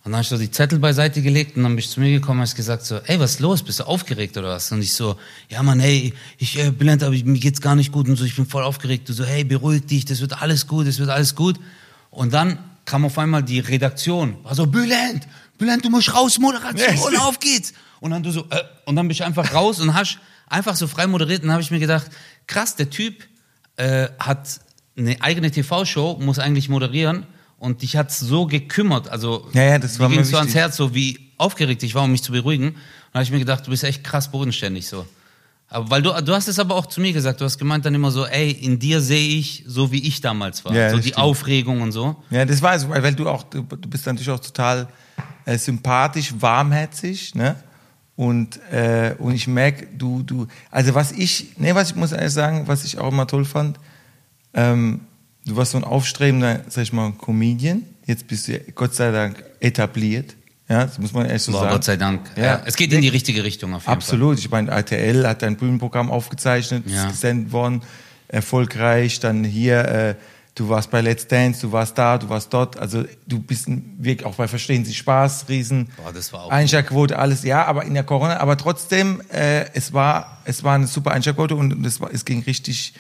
Und 0.05 0.11
dann 0.13 0.21
ich 0.23 0.29
so 0.29 0.37
die 0.37 0.51
Zettel 0.51 0.81
beiseite 0.81 1.23
gelegt 1.23 1.57
und 1.57 1.63
dann 1.63 1.77
bist 1.77 1.91
du 1.91 1.95
zu 1.95 2.01
mir 2.01 2.11
gekommen 2.11 2.41
und 2.41 2.43
hast 2.43 2.57
gesagt 2.57 2.85
so, 2.85 2.97
ey, 3.07 3.21
was 3.21 3.35
ist 3.35 3.41
los? 3.41 3.63
Bist 3.63 3.79
du 3.79 3.85
aufgeregt 3.85 4.37
oder 4.37 4.49
was? 4.49 4.73
Und 4.73 4.83
ich 4.83 4.93
so, 4.93 5.17
ja 5.49 5.63
Mann, 5.63 5.79
hey, 5.79 6.13
ich 6.39 6.59
äh, 6.59 6.73
Bülent, 6.73 7.05
aber 7.05 7.15
ich, 7.15 7.25
mir 7.25 7.39
geht's 7.39 7.61
gar 7.61 7.77
nicht 7.77 7.93
gut 7.93 8.09
und 8.09 8.17
so, 8.17 8.25
ich 8.25 8.35
bin 8.35 8.45
voll 8.45 8.65
aufgeregt. 8.65 9.09
Du 9.09 9.13
so, 9.13 9.25
hey, 9.25 9.45
beruhig 9.45 9.87
dich, 9.87 10.05
das 10.05 10.21
wird 10.21 10.43
alles 10.43 10.67
gut, 10.67 10.89
das 10.89 10.99
wird 10.99 11.09
alles 11.09 11.37
gut. 11.37 11.61
Und 12.11 12.33
dann 12.35 12.59
kam 12.85 13.05
auf 13.05 13.19
einmal 13.19 13.43
die 13.43 13.61
Redaktion, 13.61 14.37
war 14.43 14.55
so, 14.55 14.67
Bülent, 14.67 15.27
Bülent, 15.59 15.85
du 15.85 15.91
musst 15.91 16.15
raus, 16.15 16.39
Moderation, 16.39 17.17
auf 17.17 17.39
geht's. 17.39 17.73
Und 18.01 18.11
dann 18.11 18.23
du 18.23 18.31
so, 18.31 18.41
äh, 18.51 18.63
und 18.87 18.97
dann 18.97 19.07
bist 19.09 19.21
du 19.21 19.25
einfach 19.25 19.55
raus 19.55 19.81
und 19.81 19.95
hast 19.95 20.19
einfach 20.49 20.75
so 20.77 20.87
frei 20.87 21.07
moderiert 21.07 21.43
und 21.43 21.49
dann 21.49 21.55
habe 21.55 21.63
ich 21.63 21.71
mir 21.71 21.79
gedacht, 21.79 22.07
krass, 22.47 22.77
der 22.77 22.91
Typ 22.91 23.27
äh, 23.77 24.09
hat 24.19 24.61
eine 24.97 25.21
eigene 25.23 25.51
TV-Show, 25.51 26.19
muss 26.21 26.39
eigentlich 26.39 26.69
moderieren 26.69 27.27
und 27.59 27.83
dich 27.83 27.97
hat's 27.97 28.19
so 28.19 28.47
gekümmert, 28.47 29.09
also 29.09 29.49
Ja, 29.53 29.63
ja, 29.63 29.79
das 29.79 29.99
war 29.99 30.09
mir 30.09 30.17
ging's 30.17 30.31
so 30.31 30.37
ans. 30.37 30.55
Herz, 30.55 30.77
so 30.77 30.95
wie 30.95 31.33
aufgeregt 31.39 31.83
ich 31.83 31.95
war, 31.95 32.05
um 32.05 32.13
mich 32.13 32.23
zu 32.23 32.33
beruhigen. 32.33 32.69
Und 32.69 33.15
habe 33.15 33.25
ich 33.25 33.31
mir 33.31 33.39
gedacht, 33.39 33.67
du 33.67 33.71
bist 33.71 33.85
echt 33.85 34.03
krass 34.03 34.31
bodenständig 34.31 34.87
so. 34.87 35.07
Aber 35.73 35.91
weil 35.91 36.03
du, 36.03 36.13
du 36.23 36.35
hast 36.35 36.49
es 36.49 36.59
aber 36.59 36.75
auch 36.75 36.87
zu 36.87 37.01
mir 37.01 37.13
gesagt, 37.13 37.41
du 37.41 37.45
hast 37.45 37.59
gemeint 37.59 37.85
dann 37.85 37.95
immer 37.95 38.11
so, 38.11 38.27
ey, 38.27 38.51
in 38.51 38.79
dir 38.79 39.01
sehe 39.01 39.39
ich 39.39 39.65
so, 39.67 39.91
wie 39.91 40.07
ich 40.07 40.21
damals 40.21 40.65
war. 40.65 40.75
Ja, 40.75 40.91
so 40.91 40.97
die 40.97 41.05
stimmt. 41.05 41.19
Aufregung 41.19 41.81
und 41.81 41.93
so. 41.93 42.17
Ja, 42.31 42.45
das 42.45 42.61
war 42.61 42.75
es, 42.75 42.89
weil, 42.89 43.03
weil 43.03 43.15
du 43.15 43.29
auch, 43.29 43.43
du, 43.45 43.63
bist 43.65 44.07
natürlich 44.07 44.31
auch 44.31 44.41
total 44.41 44.89
äh, 45.47 45.57
sympathisch, 45.57 46.35
warmherzig, 46.39 47.35
ne? 47.35 47.57
Und, 48.15 48.61
äh, 48.71 49.15
und 49.19 49.35
ich 49.35 49.47
merke, 49.47 49.89
du, 49.97 50.23
du, 50.23 50.47
also 50.71 50.95
was 50.95 51.13
ich, 51.13 51.59
ne, 51.59 51.75
was 51.75 51.91
ich 51.91 51.97
muss 51.97 52.13
ehrlich 52.13 52.33
sagen, 52.33 52.69
was 52.69 52.85
ich 52.85 52.99
auch 52.99 53.11
immer 53.11 53.27
toll 53.27 53.47
fand, 53.47 53.79
ähm, 54.53 55.01
du 55.47 55.57
warst 55.57 55.73
so 55.73 55.79
ein 55.79 55.85
aufstrebender, 55.85 56.61
sag 56.69 56.83
ich 56.83 56.93
mal, 56.93 57.13
Comedian. 57.13 57.83
Jetzt 58.07 58.27
bist 58.29 58.49
du 58.49 58.59
Gott 58.75 58.95
sei 58.95 59.11
Dank 59.11 59.43
etabliert. 59.61 60.37
Ja, 60.73 60.87
das 60.87 60.99
muss 60.99 61.13
man 61.13 61.27
ehrlich 61.27 61.43
so 61.43 61.53
Boah, 61.53 61.61
sagen. 61.61 61.73
Gott 61.73 61.85
sei 61.85 61.97
Dank. 61.99 62.23
Ja. 62.35 62.43
Ja. 62.45 62.63
Es 62.65 62.77
geht 62.77 62.95
in 62.95 63.03
die 63.03 63.09
richtige 63.09 63.45
Richtung 63.45 63.75
auf 63.75 63.83
jeden 63.83 63.93
Absolut. 63.93 64.39
Ich 64.39 64.51
meine, 64.51 64.71
RTL 64.71 65.29
hat 65.29 65.45
ein 65.45 65.57
Bühnenprogramm 65.57 66.11
aufgezeichnet, 66.11 66.85
Ja. 66.87 67.05
ist 67.05 67.11
gesendet 67.11 67.53
worden, 67.53 67.83
erfolgreich. 68.29 69.21
Dann 69.21 69.45
hier, 69.45 69.85
äh, 69.85 70.15
du 70.55 70.71
warst 70.71 70.91
bei 70.91 71.03
Let's 71.03 71.27
Dance, 71.29 71.61
du 71.61 71.73
warst 71.73 71.99
da, 71.99 72.17
du 72.17 72.31
warst 72.31 72.55
dort. 72.55 72.79
Also 72.79 73.05
du 73.27 73.39
bist 73.39 73.67
wirklich 73.69 74.25
auch 74.25 74.37
bei 74.37 74.49
Verstehen 74.49 74.87
Sie 74.87 74.95
Spaß, 74.95 75.51
Riesen. 75.51 75.91
Boah, 76.03 76.11
das 76.11 76.33
war 76.33 76.45
auch 76.45 76.51
Einschaltquote, 76.51 77.19
alles, 77.19 77.43
ja, 77.43 77.67
aber 77.67 77.85
in 77.85 77.93
der 77.93 78.05
Corona, 78.05 78.41
aber 78.41 78.57
trotzdem, 78.57 79.21
äh, 79.31 79.67
es 79.75 79.93
war, 79.93 80.39
es 80.47 80.65
war 80.65 80.77
eine 80.77 80.87
super 80.87 81.11
Einschaltquote 81.11 81.55
und 81.55 81.85
es, 81.85 82.01
war, 82.01 82.11
es 82.15 82.25
ging 82.25 82.43
richtig. 82.45 82.95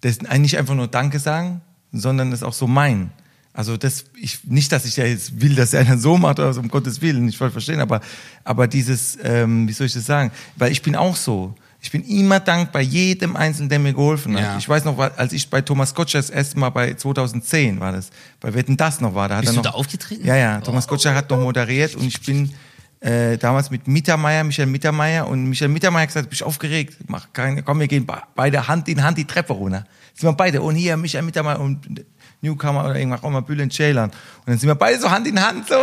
das 0.00 0.24
eigentlich 0.26 0.58
einfach 0.58 0.74
nur 0.74 0.88
Danke 0.88 1.18
sagen, 1.18 1.60
sondern 1.92 2.30
das 2.30 2.42
auch 2.42 2.52
so 2.52 2.66
meinen. 2.66 3.12
Also 3.52 3.76
das, 3.76 4.04
ich, 4.16 4.44
nicht, 4.44 4.70
dass 4.70 4.84
ich 4.84 4.96
ja 4.96 5.04
jetzt 5.04 5.40
will, 5.40 5.54
dass 5.54 5.74
einer 5.74 5.98
so 5.98 6.16
macht, 6.16 6.38
also 6.38 6.60
um 6.60 6.68
Gottes 6.68 7.02
Willen, 7.02 7.28
ich 7.28 7.40
wollte 7.40 7.52
verstehen, 7.52 7.80
aber, 7.80 8.00
aber 8.44 8.68
dieses, 8.68 9.18
ähm, 9.22 9.66
wie 9.66 9.72
soll 9.72 9.88
ich 9.88 9.94
das 9.94 10.06
sagen? 10.06 10.30
Weil 10.56 10.70
ich 10.70 10.82
bin 10.82 10.94
auch 10.94 11.16
so. 11.16 11.54
Ich 11.80 11.92
bin 11.92 12.02
immer 12.04 12.40
dankbar 12.40 12.82
jedem 12.82 13.36
Einzelnen, 13.36 13.68
der 13.68 13.78
mir 13.78 13.92
geholfen 13.92 14.34
hat. 14.36 14.42
Ja. 14.42 14.58
Ich 14.58 14.68
weiß 14.68 14.84
noch, 14.84 14.98
als 14.98 15.32
ich 15.32 15.48
bei 15.48 15.60
Thomas 15.60 15.94
Gottschalk 15.94 16.24
das 16.26 16.30
erste 16.30 16.58
Mal 16.58 16.70
bei 16.70 16.94
2010 16.94 17.78
war 17.78 17.92
das, 17.92 18.10
bei 18.40 18.52
Wetten 18.52 18.76
das 18.76 19.00
noch 19.00 19.14
war, 19.14 19.28
da 19.28 19.36
hat 19.36 19.42
Bist 19.42 19.52
er 19.52 19.54
du 19.54 19.58
noch, 19.68 19.72
da 19.72 19.78
aufgetreten? 19.78 20.26
Ja, 20.26 20.36
ja. 20.36 20.60
Thomas 20.60 20.88
Gottschalk 20.88 21.14
hat 21.16 21.30
noch 21.30 21.38
moderiert 21.38 21.94
und 21.94 22.04
ich 22.04 22.20
bin 22.20 22.52
äh, 23.00 23.38
damals 23.38 23.70
mit 23.70 23.86
Mittermeier, 23.86 24.42
Michael 24.42 24.66
Mittermeier 24.66 25.28
und 25.28 25.44
Michael 25.44 25.68
Mittermeier 25.70 26.02
hat 26.02 26.08
gesagt, 26.08 26.28
bin 26.28 26.34
ich 26.34 26.42
aufgeregt, 26.42 26.96
mach 27.06 27.32
keine, 27.32 27.62
komm, 27.62 27.78
wir 27.78 27.86
gehen 27.86 28.04
be- 28.04 28.22
beide 28.34 28.66
Hand 28.66 28.88
in 28.88 29.02
Hand 29.04 29.16
die 29.18 29.24
Treppe 29.24 29.52
runter. 29.52 29.84
Sind 30.14 30.28
wir 30.28 30.32
beide 30.32 30.60
und 30.60 30.74
hier 30.74 30.96
Michael 30.96 31.22
Mittermeier 31.24 31.60
und 31.60 32.04
Newcomer 32.40 32.84
oder 32.86 32.96
irgendwas 32.96 33.22
auch 33.22 33.30
mal 33.30 33.40
Bülent 33.42 33.72
Ceylan. 33.72 34.10
Und 34.10 34.16
dann 34.46 34.58
sind 34.58 34.68
wir 34.68 34.74
beide 34.74 34.98
so 34.98 35.08
Hand 35.10 35.28
in 35.28 35.40
Hand 35.40 35.68
so, 35.68 35.76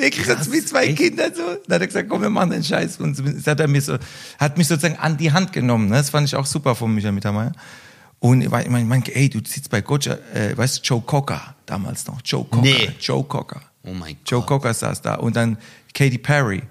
wirklich 0.00 0.26
so 0.26 0.52
wie 0.52 0.64
zwei 0.64 0.86
echt? 0.86 0.98
Kinder 0.98 1.26
so. 1.34 1.42
Dann 1.66 1.74
hat 1.74 1.80
er 1.82 1.86
gesagt, 1.86 2.08
komm, 2.08 2.22
wir 2.22 2.30
machen 2.30 2.50
den 2.50 2.64
Scheiß. 2.64 2.98
Und 2.98 3.16
so 3.16 3.24
hat 3.24 3.60
er 3.60 3.68
mir 3.68 3.80
so, 3.80 3.96
hat 4.38 4.58
mich 4.58 4.68
sozusagen 4.68 4.96
an 4.96 5.16
die 5.16 5.32
Hand 5.32 5.52
genommen. 5.52 5.88
Ne? 5.88 5.96
Das 5.96 6.10
fand 6.10 6.26
ich 6.26 6.34
auch 6.36 6.46
super 6.46 6.74
von 6.74 6.94
Michael 6.94 7.12
Mittermeier. 7.12 7.52
Und 8.18 8.42
ich 8.42 8.50
meine, 8.50 8.80
ich 8.80 8.86
mein, 8.86 9.02
ey, 9.06 9.30
du 9.30 9.38
sitzt 9.38 9.70
bei 9.70 9.80
Gotcha, 9.80 10.18
äh, 10.34 10.56
weißt 10.56 10.78
du, 10.78 10.82
Joe 10.82 11.00
Cocker 11.00 11.54
damals 11.64 12.06
noch. 12.06 12.20
Joe 12.24 12.44
Cocker. 12.44 12.62
Nee. 12.62 12.90
Joe 13.00 13.24
Cocker. 13.24 13.62
Oh 13.82 13.94
mein 13.94 14.16
Joe 14.26 14.40
Gott. 14.40 14.48
Cocker 14.48 14.74
saß 14.74 15.00
da 15.00 15.14
und 15.14 15.36
dann 15.36 15.56
Katy 15.94 16.18
Perry. 16.18 16.62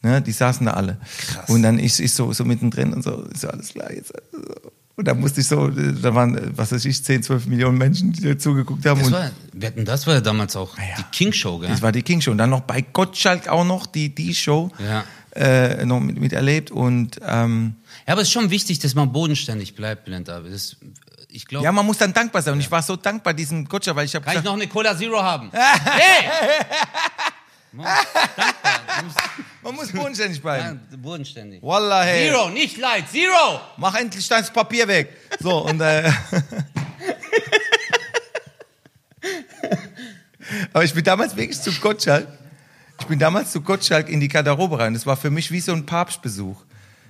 Ne, 0.00 0.22
die 0.22 0.32
saßen 0.32 0.64
da 0.64 0.74
alle. 0.74 0.98
Krass. 1.26 1.48
Und 1.50 1.62
dann 1.62 1.78
ich, 1.78 1.98
ich 1.98 2.12
so, 2.12 2.32
so 2.32 2.44
mittendrin 2.44 2.92
und 2.92 3.02
so, 3.02 3.22
ist 3.22 3.42
ja 3.42 3.50
alles 3.50 3.70
klar 3.70 3.92
jetzt. 3.92 4.12
Und 4.98 5.04
dann 5.04 5.20
musste 5.20 5.40
ich 5.40 5.46
so, 5.46 5.68
da 5.68 6.12
waren, 6.12 6.56
was 6.56 6.72
weiß 6.72 6.84
ich, 6.84 7.04
10, 7.04 7.22
12 7.22 7.46
Millionen 7.46 7.78
Menschen, 7.78 8.12
die 8.12 8.20
da 8.20 8.36
zugeguckt 8.36 8.84
haben. 8.84 8.98
Das 9.00 9.12
war, 9.12 9.30
wir 9.52 9.68
hatten, 9.68 9.84
das 9.84 10.08
war 10.08 10.14
ja 10.14 10.20
damals 10.20 10.56
auch 10.56 10.76
ja. 10.76 10.82
die 10.98 11.04
King 11.12 11.32
Show, 11.32 11.58
gell? 11.58 11.68
das 11.68 11.82
war 11.82 11.92
die 11.92 12.02
King 12.02 12.20
Show. 12.20 12.32
Und 12.32 12.38
dann 12.38 12.50
noch 12.50 12.62
bei 12.62 12.80
Gottschalk 12.80 13.46
auch 13.46 13.64
noch 13.64 13.86
die, 13.86 14.12
die 14.12 14.34
Show 14.34 14.72
Ja. 14.84 15.04
äh, 15.36 15.86
noch 15.86 16.00
mit, 16.00 16.18
miterlebt. 16.18 16.72
Und 16.72 17.20
ähm, 17.24 17.76
Ja, 18.08 18.14
aber 18.14 18.22
es 18.22 18.26
ist 18.26 18.32
schon 18.32 18.50
wichtig, 18.50 18.80
dass 18.80 18.96
man 18.96 19.12
bodenständig 19.12 19.76
bleibt, 19.76 20.04
Bülent 20.04 20.26
David. 20.26 20.52
Das, 20.52 20.74
ich 21.28 21.46
glaube, 21.46 21.64
ja, 21.64 21.70
man 21.70 21.86
muss 21.86 21.98
dann 21.98 22.12
dankbar 22.12 22.42
sein. 22.42 22.54
Und 22.54 22.60
ich 22.60 22.70
war 22.72 22.82
so 22.82 22.96
dankbar 22.96 23.34
diesem 23.34 23.68
Gottschalk, 23.68 23.96
weil 23.96 24.06
ich 24.06 24.16
habe 24.16 24.24
kann 24.24 24.32
ich 24.34 24.42
gesagt, 24.42 24.52
noch 24.52 24.60
eine 24.60 24.66
Cola 24.68 24.98
Zero 24.98 25.22
haben? 25.22 25.50
hey! 25.52 26.28
Man 29.62 29.74
muss. 29.74 29.92
Man 29.92 30.02
bodenständig 30.02 30.40
bleiben. 30.40 30.80
ja, 30.90 30.96
bodenständig. 30.96 31.62
Wallah, 31.62 32.02
hey. 32.02 32.28
Zero, 32.28 32.48
nicht 32.50 32.76
light, 32.78 33.08
Zero! 33.10 33.60
Mach 33.76 33.94
endlich 33.94 34.26
das 34.28 34.52
Papier 34.52 34.88
weg. 34.88 35.14
So, 35.40 35.66
und 35.66 35.80
äh, 35.80 36.10
Aber 40.72 40.84
ich 40.84 40.94
bin 40.94 41.04
damals 41.04 41.36
wirklich 41.36 41.60
zu 41.60 41.72
Gottschalk. 41.72 42.26
Ich 43.00 43.06
bin 43.06 43.18
damals 43.18 43.52
zu 43.52 43.60
Gottschalk 43.60 44.08
in 44.08 44.20
die 44.20 44.28
Garderobe 44.28 44.78
rein. 44.78 44.94
Das 44.94 45.06
war 45.06 45.16
für 45.16 45.30
mich 45.30 45.50
wie 45.50 45.60
so 45.60 45.72
ein 45.72 45.86
Papstbesuch. 45.86 46.56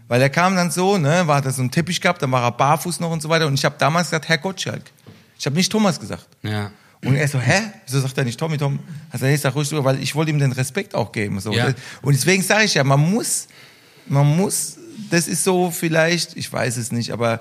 Weil 0.08 0.22
er 0.22 0.30
kam 0.30 0.56
dann 0.56 0.70
so, 0.70 0.98
ne, 0.98 1.26
war 1.26 1.42
da 1.42 1.50
so 1.50 1.62
ein 1.62 1.70
Teppich 1.70 2.00
gehabt, 2.00 2.22
dann 2.22 2.32
war 2.32 2.42
er 2.42 2.52
barfuß 2.52 3.00
noch 3.00 3.10
und 3.10 3.22
so 3.22 3.28
weiter. 3.28 3.46
Und 3.46 3.54
ich 3.54 3.64
habe 3.64 3.76
damals 3.78 4.08
gesagt, 4.08 4.28
Herr 4.28 4.38
Gottschalk. 4.38 4.82
Ich 5.38 5.46
habe 5.46 5.54
nicht 5.54 5.70
Thomas 5.70 6.00
gesagt. 6.00 6.26
Ja. 6.42 6.70
Und 7.04 7.14
er 7.14 7.28
so, 7.28 7.38
hä? 7.38 7.60
Wieso 7.86 8.00
sagt 8.00 8.18
er 8.18 8.24
nicht 8.24 8.38
Tommy, 8.40 8.58
Tom? 8.58 8.78
Also 9.10 9.26
er 9.26 9.38
sag 9.38 9.54
ruhig 9.54 9.68
drüber, 9.68 9.84
weil 9.84 10.02
ich 10.02 10.14
wollte 10.14 10.30
ihm 10.30 10.38
den 10.38 10.52
Respekt 10.52 10.94
auch 10.94 11.12
geben. 11.12 11.38
So. 11.40 11.52
Ja. 11.52 11.72
Und 12.02 12.12
deswegen 12.14 12.42
sage 12.42 12.64
ich 12.64 12.74
ja, 12.74 12.82
man 12.84 13.00
muss, 13.00 13.46
man 14.06 14.26
muss, 14.36 14.76
das 15.10 15.28
ist 15.28 15.44
so 15.44 15.70
vielleicht, 15.70 16.36
ich 16.36 16.52
weiß 16.52 16.76
es 16.76 16.90
nicht, 16.90 17.12
aber 17.12 17.40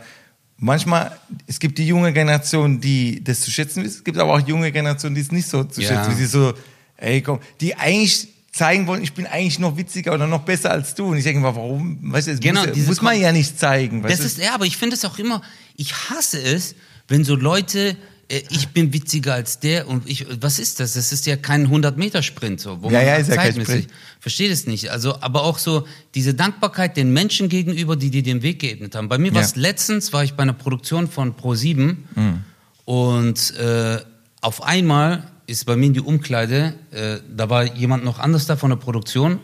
manchmal, 0.58 1.18
es 1.48 1.60
gibt 1.60 1.78
die 1.80 1.88
junge 1.88 2.14
Generation, 2.14 2.80
die 2.82 3.24
das 3.24 3.42
zu 3.42 3.52
schätzen 3.52 3.84
wissen, 3.84 3.98
es 3.98 4.04
gibt 4.04 4.18
aber 4.18 4.34
auch 4.34 4.48
junge 4.48 4.72
Generationen, 4.72 5.16
die 5.16 5.22
es 5.22 5.32
nicht 5.32 5.48
so 5.50 5.64
zu 5.64 5.82
Ja. 5.82 5.88
schätzen 5.90 6.10
wissen, 6.12 6.20
die 6.20 6.26
so, 6.26 6.54
ey 6.98 7.22
komm, 7.22 7.40
die 7.62 7.76
eigentlich 7.76 8.28
zeigen 8.52 8.88
wollen, 8.88 9.04
ich 9.04 9.14
bin 9.14 9.28
eigentlich 9.28 9.60
noch 9.60 9.78
witziger 9.78 10.14
oder 10.14 10.26
noch 10.26 10.42
besser 10.42 10.72
als 10.72 10.96
du. 10.96 11.06
Und 11.12 11.18
ich 11.18 11.24
denke 11.24 11.42
mal, 11.42 11.56
warum? 11.56 12.00
Weißt 12.12 12.28
du, 12.28 12.32
das 12.32 12.40
Genau, 12.40 12.66
muss, 12.66 12.88
muss 12.88 13.02
man 13.04 13.20
ja 13.20 13.32
nicht 13.32 13.60
zeigen. 13.60 14.02
Das 14.02 14.20
ist, 14.20 14.40
ja, 14.40 14.56
aber 14.56 14.66
ich 14.66 14.78
finde 14.78 14.96
es 14.96 15.06
auch 15.06 15.20
immer, 15.20 15.44
ich 15.76 15.94
hasse 16.10 16.42
es, 16.42 16.74
wenn 17.08 17.24
so 17.24 17.36
Leute, 17.36 17.96
ich 18.30 18.68
bin 18.70 18.92
witziger 18.92 19.34
als 19.36 19.60
der 19.60 19.88
und 19.88 20.08
ich, 20.10 20.26
was 20.42 20.60
ist 20.60 20.80
das? 20.82 20.94
Das 20.94 21.12
ist 21.14 21.26
ja 21.26 21.38
kein 21.38 21.68
100-Meter-Sprint, 21.70 22.60
so, 22.60 22.82
wo 22.82 22.88
Ja, 22.90 22.98
man 23.00 23.08
ja, 23.08 23.16
ist 23.16 23.30
ja 23.30 23.36
kein 23.36 23.62
Sprint. 23.62 23.88
Verstehe 24.20 24.50
das 24.50 24.66
nicht. 24.68 24.90
Also, 24.92 25.22
aber 25.22 25.44
auch 25.44 25.58
so 25.58 25.88
diese 26.14 26.34
Dankbarkeit 26.34 26.98
den 26.98 27.14
Menschen 27.14 27.48
gegenüber, 27.48 27.96
die 27.96 28.10
dir 28.12 28.24
den 28.24 28.42
Weg 28.42 28.60
geebnet 28.60 28.96
haben. 28.96 29.08
Bei 29.08 29.18
mir 29.18 29.34
war 29.34 29.42
es 29.42 29.56
Ja. 29.56 29.62
letztens, 29.62 30.12
war 30.12 30.24
ich 30.26 30.34
bei 30.34 30.44
einer 30.44 30.54
Produktion 30.54 31.08
von 31.08 31.36
Pro7 31.36 31.96
Mhm. 32.16 32.44
und 32.86 33.56
äh, 33.56 34.00
auf 34.42 34.62
einmal 34.64 35.24
ist 35.46 35.66
bei 35.66 35.78
mir 35.78 35.86
in 35.86 35.94
die 35.94 36.02
Umkleide, 36.02 36.74
äh, 36.92 37.18
da 37.34 37.50
war 37.50 37.64
jemand 37.76 38.04
noch 38.04 38.20
anders 38.20 38.46
da 38.46 38.58
von 38.58 38.70
der 38.72 38.78
Produktion 38.78 39.40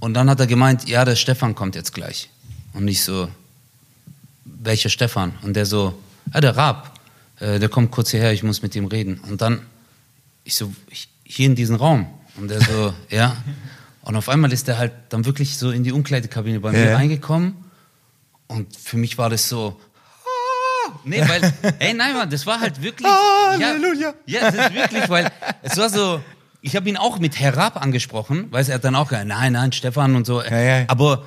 und 0.00 0.14
dann 0.14 0.28
hat 0.28 0.40
er 0.40 0.48
gemeint, 0.48 0.88
ja, 0.88 1.04
der 1.04 1.14
Stefan 1.14 1.54
kommt 1.54 1.76
jetzt 1.76 1.94
gleich. 1.94 2.28
Und 2.72 2.88
ich 2.88 3.04
so, 3.04 3.28
welcher 4.44 4.88
Stefan? 4.90 5.34
Und 5.42 5.54
der 5.54 5.66
so, 5.66 5.94
ja, 6.32 6.40
der 6.40 6.56
Raab, 6.56 6.98
äh, 7.44 7.58
der 7.58 7.68
kommt 7.68 7.90
kurz 7.90 8.10
hierher, 8.10 8.32
ich 8.32 8.42
muss 8.42 8.62
mit 8.62 8.74
ihm 8.74 8.86
reden. 8.86 9.20
Und 9.28 9.40
dann, 9.42 9.60
ich 10.44 10.54
so, 10.54 10.72
ich, 10.90 11.08
hier 11.24 11.46
in 11.46 11.54
diesen 11.54 11.76
Raum. 11.76 12.06
Und 12.36 12.48
der 12.50 12.60
so, 12.60 12.94
ja. 13.10 13.36
Und 14.02 14.16
auf 14.16 14.28
einmal 14.28 14.52
ist 14.52 14.68
der 14.68 14.78
halt 14.78 14.92
dann 15.10 15.24
wirklich 15.24 15.56
so 15.58 15.70
in 15.70 15.84
die 15.84 15.92
Umkleidekabine 15.92 16.60
bei 16.60 16.72
mir 16.72 16.86
Ja. 16.90 16.96
reingekommen. 16.96 17.56
Und 18.46 18.74
für 18.76 18.96
mich 18.96 19.16
war 19.18 19.30
das 19.30 19.48
so, 19.48 19.80
ah, 20.24 20.92
nee, 21.04 21.22
weil, 21.26 21.52
ey, 21.78 21.94
nein, 21.94 22.14
Mann, 22.14 22.28
das 22.30 22.46
war 22.46 22.60
halt 22.60 22.82
wirklich, 22.82 23.10
Halleluja. 23.10 24.14
ja, 24.26 24.40
ja, 24.40 24.50
das 24.50 24.66
ist 24.66 24.74
wirklich, 24.74 25.08
weil 25.08 25.30
es 25.62 25.76
war 25.78 25.88
so, 25.88 26.20
ich 26.60 26.76
habe 26.76 26.88
ihn 26.88 26.96
auch 26.96 27.18
mit 27.18 27.40
Herab 27.40 27.80
angesprochen, 27.80 28.48
weil 28.50 28.66
er 28.68 28.74
hat 28.76 28.84
dann 28.84 28.94
auch 28.94 29.08
gesagt, 29.08 29.26
nein, 29.26 29.52
nein, 29.54 29.72
Stefan 29.72 30.14
und 30.16 30.26
so. 30.26 30.42
Ja, 30.42 30.60
ja. 30.60 30.84
Aber 30.88 31.24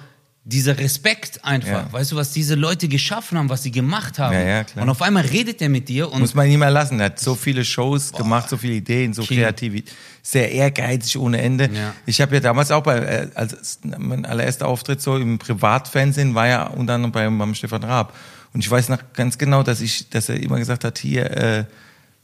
dieser 0.50 0.77
Respekt 0.77 1.44
einfach, 1.44 1.68
Ja. 1.70 1.92
weißt 1.92 2.13
du, 2.13 2.16
was 2.16 2.32
diese 2.32 2.56
Leute 2.56 2.88
geschaffen 2.88 3.38
haben, 3.38 3.50
was 3.50 3.63
sie 3.63 3.72
gemacht 3.72 4.18
haben. 4.18 4.34
Ja, 4.34 4.42
ja, 4.42 4.63
klar. 4.63 4.84
Und 4.84 4.89
auf 4.89 5.01
einmal 5.01 5.25
redet 5.25 5.62
er 5.62 5.68
mit 5.68 5.89
dir 5.89 6.10
und 6.10 6.22
Muss 6.22 6.34
man 6.34 6.48
nie 6.48 6.56
mehr 6.56 6.72
lassen. 6.72 7.00
Er 7.01 7.08
hat 7.08 7.20
so 7.20 7.36
viele 7.36 7.66
Shows 7.66 8.13
gemacht, 8.13 8.48
so 8.48 8.56
viele 8.56 8.75
Ideen, 8.75 9.13
so 9.13 9.24
King. 9.24 9.39
kreativ, 9.39 9.84
sehr 10.24 10.50
ehrgeizig 10.51 11.18
ohne 11.18 11.42
Ende. 11.42 11.70
Ich 12.06 12.22
habe 12.22 12.36
ja 12.36 12.39
damals 12.39 12.72
auch 12.72 12.82
bei, 12.82 12.98
äh, 12.98 13.27
als 13.36 13.80
mein 13.84 14.25
allererster 14.25 14.68
Auftritt 14.70 15.01
so 15.01 15.18
im 15.18 15.38
Privatfernsehen 15.38 16.34
war 16.34 16.48
ja 16.48 16.63
unter 16.68 16.94
anderem 16.94 17.12
beim, 17.12 17.38
beim 17.38 17.54
Stefan 17.54 17.84
Raab. 17.84 18.13
Und 18.54 18.62
ich 18.62 18.72
weiß 18.72 18.88
noch 18.88 19.00
ganz 19.13 19.38
genau, 19.38 19.63
dass 19.63 19.82
ich, 19.82 20.10
dass 20.10 20.30
er 20.30 20.39
immer 20.42 20.58
gesagt 20.60 20.86
hat, 20.86 20.98
hier, 20.98 21.30
äh, 21.36 21.66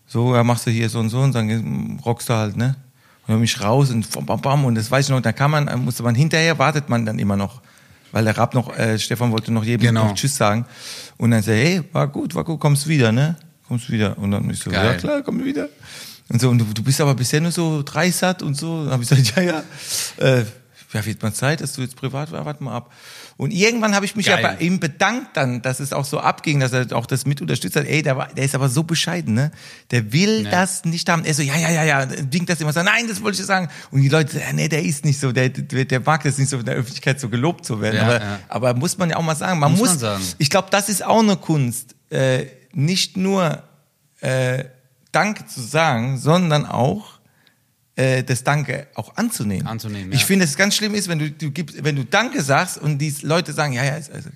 so, 0.08 0.34
ja, 0.34 0.44
machst 0.46 0.65
du 0.65 0.72
hier 0.72 0.88
so 0.89 1.00
und 1.00 1.10
so 1.10 1.20
und 1.20 1.36
dann 1.36 2.00
rockst 2.06 2.30
du 2.30 2.34
halt, 2.34 2.56
ne? 2.56 2.75
Und 3.25 3.34
dann 3.34 3.38
bin 3.38 3.44
ich 3.46 3.60
raus 3.62 3.89
und 3.92 4.10
bam, 4.12 4.25
bam, 4.25 4.42
bam, 4.42 4.65
und 4.65 4.75
das 4.75 4.89
weiß 4.89 5.06
ich 5.06 5.12
noch, 5.12 5.22
da 5.22 5.32
kann 5.34 5.51
man, 5.51 5.84
musste 5.84 6.03
man 6.03 6.15
hinterher, 6.15 6.58
wartet 6.58 6.88
man 6.89 7.06
dann 7.06 7.20
immer 7.20 7.36
noch. 7.36 7.62
Weil 8.13 8.24
der 8.24 8.38
Raab 8.38 8.53
noch, 8.53 8.74
äh, 8.77 8.98
Stefan 8.98 9.32
wollte 9.32 9.51
noch 9.51 9.65
jedem 9.65 9.88
Genau. 9.88 10.05
noch 10.05 10.13
Tschüss 10.13 10.36
sagen. 10.38 10.65
Und 11.17 11.32
dann 11.32 11.41
sagt 11.41 11.58
er, 11.58 11.63
hey, 11.65 11.84
war 11.91 12.08
gut, 12.08 12.34
war 12.36 12.43
gut, 12.46 12.60
kommst 12.60 12.88
wieder, 12.88 13.12
ne? 13.12 13.36
Kommst 13.67 13.89
wieder. 13.89 14.17
Und 14.17 14.32
dann 14.32 14.50
ich 14.50 14.60
so, 14.60 14.70
Geil. 14.70 14.86
ja 14.86 14.93
klar, 14.93 15.22
komm 15.24 15.43
wieder. 15.43 15.67
Und 16.29 16.39
so, 16.39 16.50
und 16.50 16.60
du, 16.60 16.65
du 16.65 16.84
bist 16.84 17.01
aber 17.01 17.15
bisher 17.15 17.41
nur 17.41 17.51
so 17.51 17.82
dreisat 17.84 18.41
und 18.43 18.55
so. 18.55 18.84
Dann 18.84 18.93
habe 18.93 19.03
ich 19.03 19.10
gesagt, 19.10 19.36
ja, 19.36 19.41
ja, 19.43 19.63
äh, 20.17 20.46
ja, 20.93 21.05
wird 21.05 21.22
mal 21.24 21.34
Zeit, 21.34 21.60
dass 21.62 21.74
du 21.74 21.82
jetzt 21.82 21.96
privat 21.96 22.32
war, 22.32 22.46
warte 22.46 22.63
mal 22.63 22.75
ab. 22.75 22.91
Und 23.35 23.51
irgendwann 23.51 23.95
habe 23.95 24.05
ich 24.05 24.15
mich 24.15 24.27
Geil. 24.27 24.41
ja 24.41 24.51
bei 24.51 24.57
ihm 24.59 24.79
bedankt 24.79 25.35
dann, 25.35 25.61
dass 25.61 25.79
es 25.79 25.91
auch 25.91 26.05
so 26.05 26.19
abging, 26.19 26.59
dass 26.59 26.71
er 26.71 26.91
auch 26.93 27.05
das 27.07 27.25
mit 27.25 27.41
unterstützt 27.41 27.75
hat. 27.75 27.85
Ey, 27.85 28.01
der, 28.03 28.15
war, 28.15 28.27
der 28.27 28.45
ist 28.45 28.53
aber 28.53 28.69
so 28.69 28.83
bescheiden, 28.83 29.33
ne? 29.33 29.51
Der 29.91 30.13
will 30.13 30.43
Ja. 30.45 30.51
das 30.51 30.85
nicht 30.85 31.09
haben. 31.09 31.25
Er 31.25 31.33
so, 31.33 31.41
ja, 31.41 31.55
ja, 31.57 31.69
ja, 31.71 31.83
ja, 31.83 32.07
winkt 32.31 32.49
das 32.49 32.61
immer 32.61 32.71
so, 32.73 32.83
nein, 32.83 33.07
das 33.07 33.21
wollte 33.23 33.39
ich 33.41 33.45
sagen. 33.45 33.69
Und 33.91 34.01
die 34.01 34.09
Leute, 34.09 34.39
ja, 34.39 34.53
nee, 34.53 34.67
der 34.69 34.83
ist 34.83 35.03
nicht 35.03 35.19
so, 35.19 35.31
der, 35.31 35.49
der, 35.49 35.85
der 35.85 35.99
mag 35.99 36.23
das 36.23 36.37
nicht 36.37 36.49
so 36.49 36.57
in 36.59 36.65
der 36.65 36.75
Öffentlichkeit 36.75 37.19
so 37.19 37.27
gelobt 37.29 37.65
zu 37.65 37.81
werden. 37.81 37.95
Ja, 37.97 38.03
aber, 38.03 38.19
ja. 38.21 38.39
aber 38.49 38.73
muss 38.75 38.97
man 38.97 39.09
ja 39.09 39.17
auch 39.17 39.23
mal 39.23 39.35
sagen, 39.35 39.59
man 39.59 39.71
Muss 39.71 39.79
muss, 39.79 39.89
man 39.89 39.99
sagen. 39.99 40.23
ich 40.37 40.49
glaube, 40.49 40.67
das 40.69 40.89
ist 40.89 41.03
auch 41.03 41.19
eine 41.21 41.35
Kunst, 41.37 41.95
äh, 42.11 42.45
nicht 42.71 43.17
nur 43.17 43.63
äh, 44.21 44.65
Danke 45.11 45.45
zu 45.47 45.61
sagen, 45.61 46.17
sondern 46.17 46.65
auch 46.65 47.19
äh, 47.95 48.23
das 48.23 48.43
Danke 48.43 48.88
auch 48.95 49.15
anzunehmen. 49.17 49.67
Anzunehmen, 49.67 50.12
Ich 50.12 50.21
ja. 50.21 50.25
finde, 50.27 50.45
es 50.45 50.55
ganz 50.57 50.75
schlimm 50.75 50.95
ist, 50.95 51.07
wenn 51.07 51.19
du, 51.19 51.29
du 51.31 51.51
gibst, 51.51 51.83
wenn 51.83 51.95
du 51.95 52.03
Danke 52.05 52.41
sagst 52.41 52.77
und 52.77 52.97
die 52.97 53.13
Leute 53.21 53.53
sagen, 53.53 53.73
ja, 53.73 53.83
ja, 53.83 53.95
ist 53.97 54.12
also, 54.12 54.29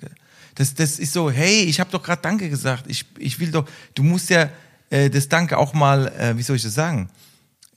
das, 0.54 0.74
das 0.74 0.98
ist 0.98 1.12
so, 1.12 1.30
hey, 1.30 1.62
ich 1.64 1.78
habe 1.80 1.90
doch 1.90 2.02
gerade 2.02 2.20
Danke 2.22 2.48
gesagt. 2.50 2.84
Ich, 2.88 3.04
ich 3.18 3.38
will 3.40 3.50
doch, 3.50 3.64
du 3.94 4.02
musst 4.02 4.30
ja 4.30 4.48
äh, 4.90 5.08
das 5.10 5.28
Danke 5.28 5.56
auch 5.58 5.72
mal, 5.74 6.08
äh, 6.18 6.36
wie 6.36 6.42
soll 6.42 6.56
ich 6.56 6.62
das 6.62 6.74
sagen? 6.74 7.08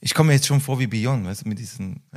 Ich 0.03 0.13
komme 0.15 0.27
mir 0.29 0.33
jetzt 0.33 0.47
schon 0.47 0.59
vor 0.61 0.79
wie 0.79 0.87
Beyond, 0.87 1.25
weißt 1.27 1.45
du, 1.45 1.49
mit 1.49 1.59
diesen. 1.59 2.01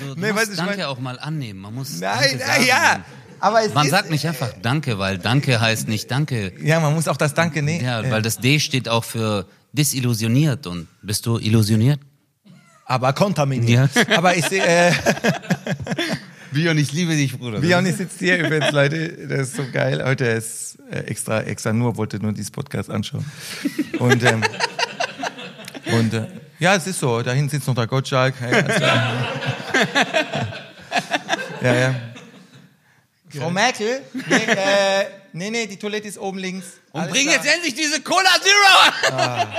so, 0.00 0.14
du 0.14 0.20
Nee, 0.20 0.32
musst 0.32 0.50
ich 0.50 0.56
Danke 0.56 0.76
mein- 0.78 0.86
auch 0.86 0.98
mal 0.98 1.18
annehmen. 1.18 1.60
Man 1.60 1.74
muss 1.74 2.00
Nein, 2.00 2.38
sagen. 2.38 2.64
ja. 2.66 3.04
Aber 3.42 3.62
es 3.64 3.72
Man 3.72 3.86
ist, 3.86 3.90
sagt 3.92 4.10
nicht 4.10 4.26
einfach 4.26 4.50
Danke, 4.60 4.98
weil 4.98 5.16
Danke 5.18 5.60
heißt 5.60 5.88
nicht 5.88 6.10
Danke. 6.10 6.52
Ja, 6.62 6.78
man 6.80 6.92
muss 6.94 7.08
auch 7.08 7.16
das 7.16 7.32
Danke 7.34 7.62
nehmen. 7.62 7.82
Ja, 7.84 8.08
weil 8.10 8.20
das 8.20 8.36
D 8.38 8.60
steht 8.60 8.88
auch 8.88 9.04
für 9.04 9.46
disillusioniert 9.72 10.66
und 10.66 10.88
bist 11.02 11.26
du 11.26 11.38
illusioniert? 11.38 12.00
aber 12.90 13.12
kontaminiert. 13.12 13.90
Ja. 13.94 14.02
Aber 14.18 14.36
ich 14.36 14.44
sehe, 14.46 14.64
äh, 14.64 14.92
Björn, 16.52 16.76
ich 16.76 16.92
liebe 16.92 17.14
dich, 17.14 17.38
Bruder. 17.38 17.60
Björn 17.60 17.86
sitzt 17.86 18.18
hier 18.18 18.38
übrigens, 18.38 18.72
Leute, 18.72 19.28
das 19.28 19.50
ist 19.50 19.56
so 19.56 19.62
geil. 19.72 20.02
Heute 20.04 20.24
ist 20.24 20.78
äh, 20.90 20.98
extra, 21.04 21.42
extra 21.42 21.72
nur, 21.72 21.96
wollte 21.96 22.18
nur 22.18 22.32
dieses 22.32 22.50
Podcast 22.50 22.90
anschauen. 22.90 23.24
Und, 24.00 24.24
ähm, 24.24 24.42
und 25.92 26.14
äh, 26.14 26.26
ja, 26.58 26.74
es 26.74 26.88
ist 26.88 26.98
so, 26.98 27.22
da 27.22 27.30
hinten 27.30 27.50
sitzt 27.50 27.68
noch 27.68 27.76
der 27.76 27.86
Gottschalk. 27.86 28.34
Hey, 28.40 28.64
ja, 31.62 31.74
ja. 31.74 31.94
Frau 33.38 33.50
Merkel, 33.50 34.02
nee, 34.14 34.34
äh, 34.34 35.04
nee, 35.32 35.50
nee, 35.50 35.66
die 35.66 35.76
Toilette 35.76 36.08
ist 36.08 36.18
oben 36.18 36.38
links. 36.38 36.66
und 36.92 37.00
Alles 37.00 37.12
bring 37.12 37.28
klar. 37.28 37.36
jetzt 37.36 37.54
endlich 37.54 37.74
diese 37.74 38.00
Cola 38.00 38.30
Zero! 38.42 39.52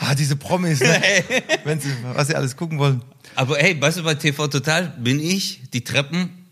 Ah, 0.00 0.14
diese 0.14 0.36
Promis, 0.36 0.80
ne? 0.80 1.00
Wenn 1.64 1.80
sie, 1.80 1.90
was 2.14 2.28
sie 2.28 2.34
alles 2.34 2.56
gucken 2.56 2.78
wollen. 2.78 3.02
Aber 3.34 3.56
hey, 3.58 3.80
weißt 3.80 3.98
du, 3.98 4.02
bei 4.02 4.14
TV 4.14 4.48
Total 4.48 4.92
bin 4.98 5.20
ich 5.20 5.60
die 5.72 5.84
Treppen 5.84 6.46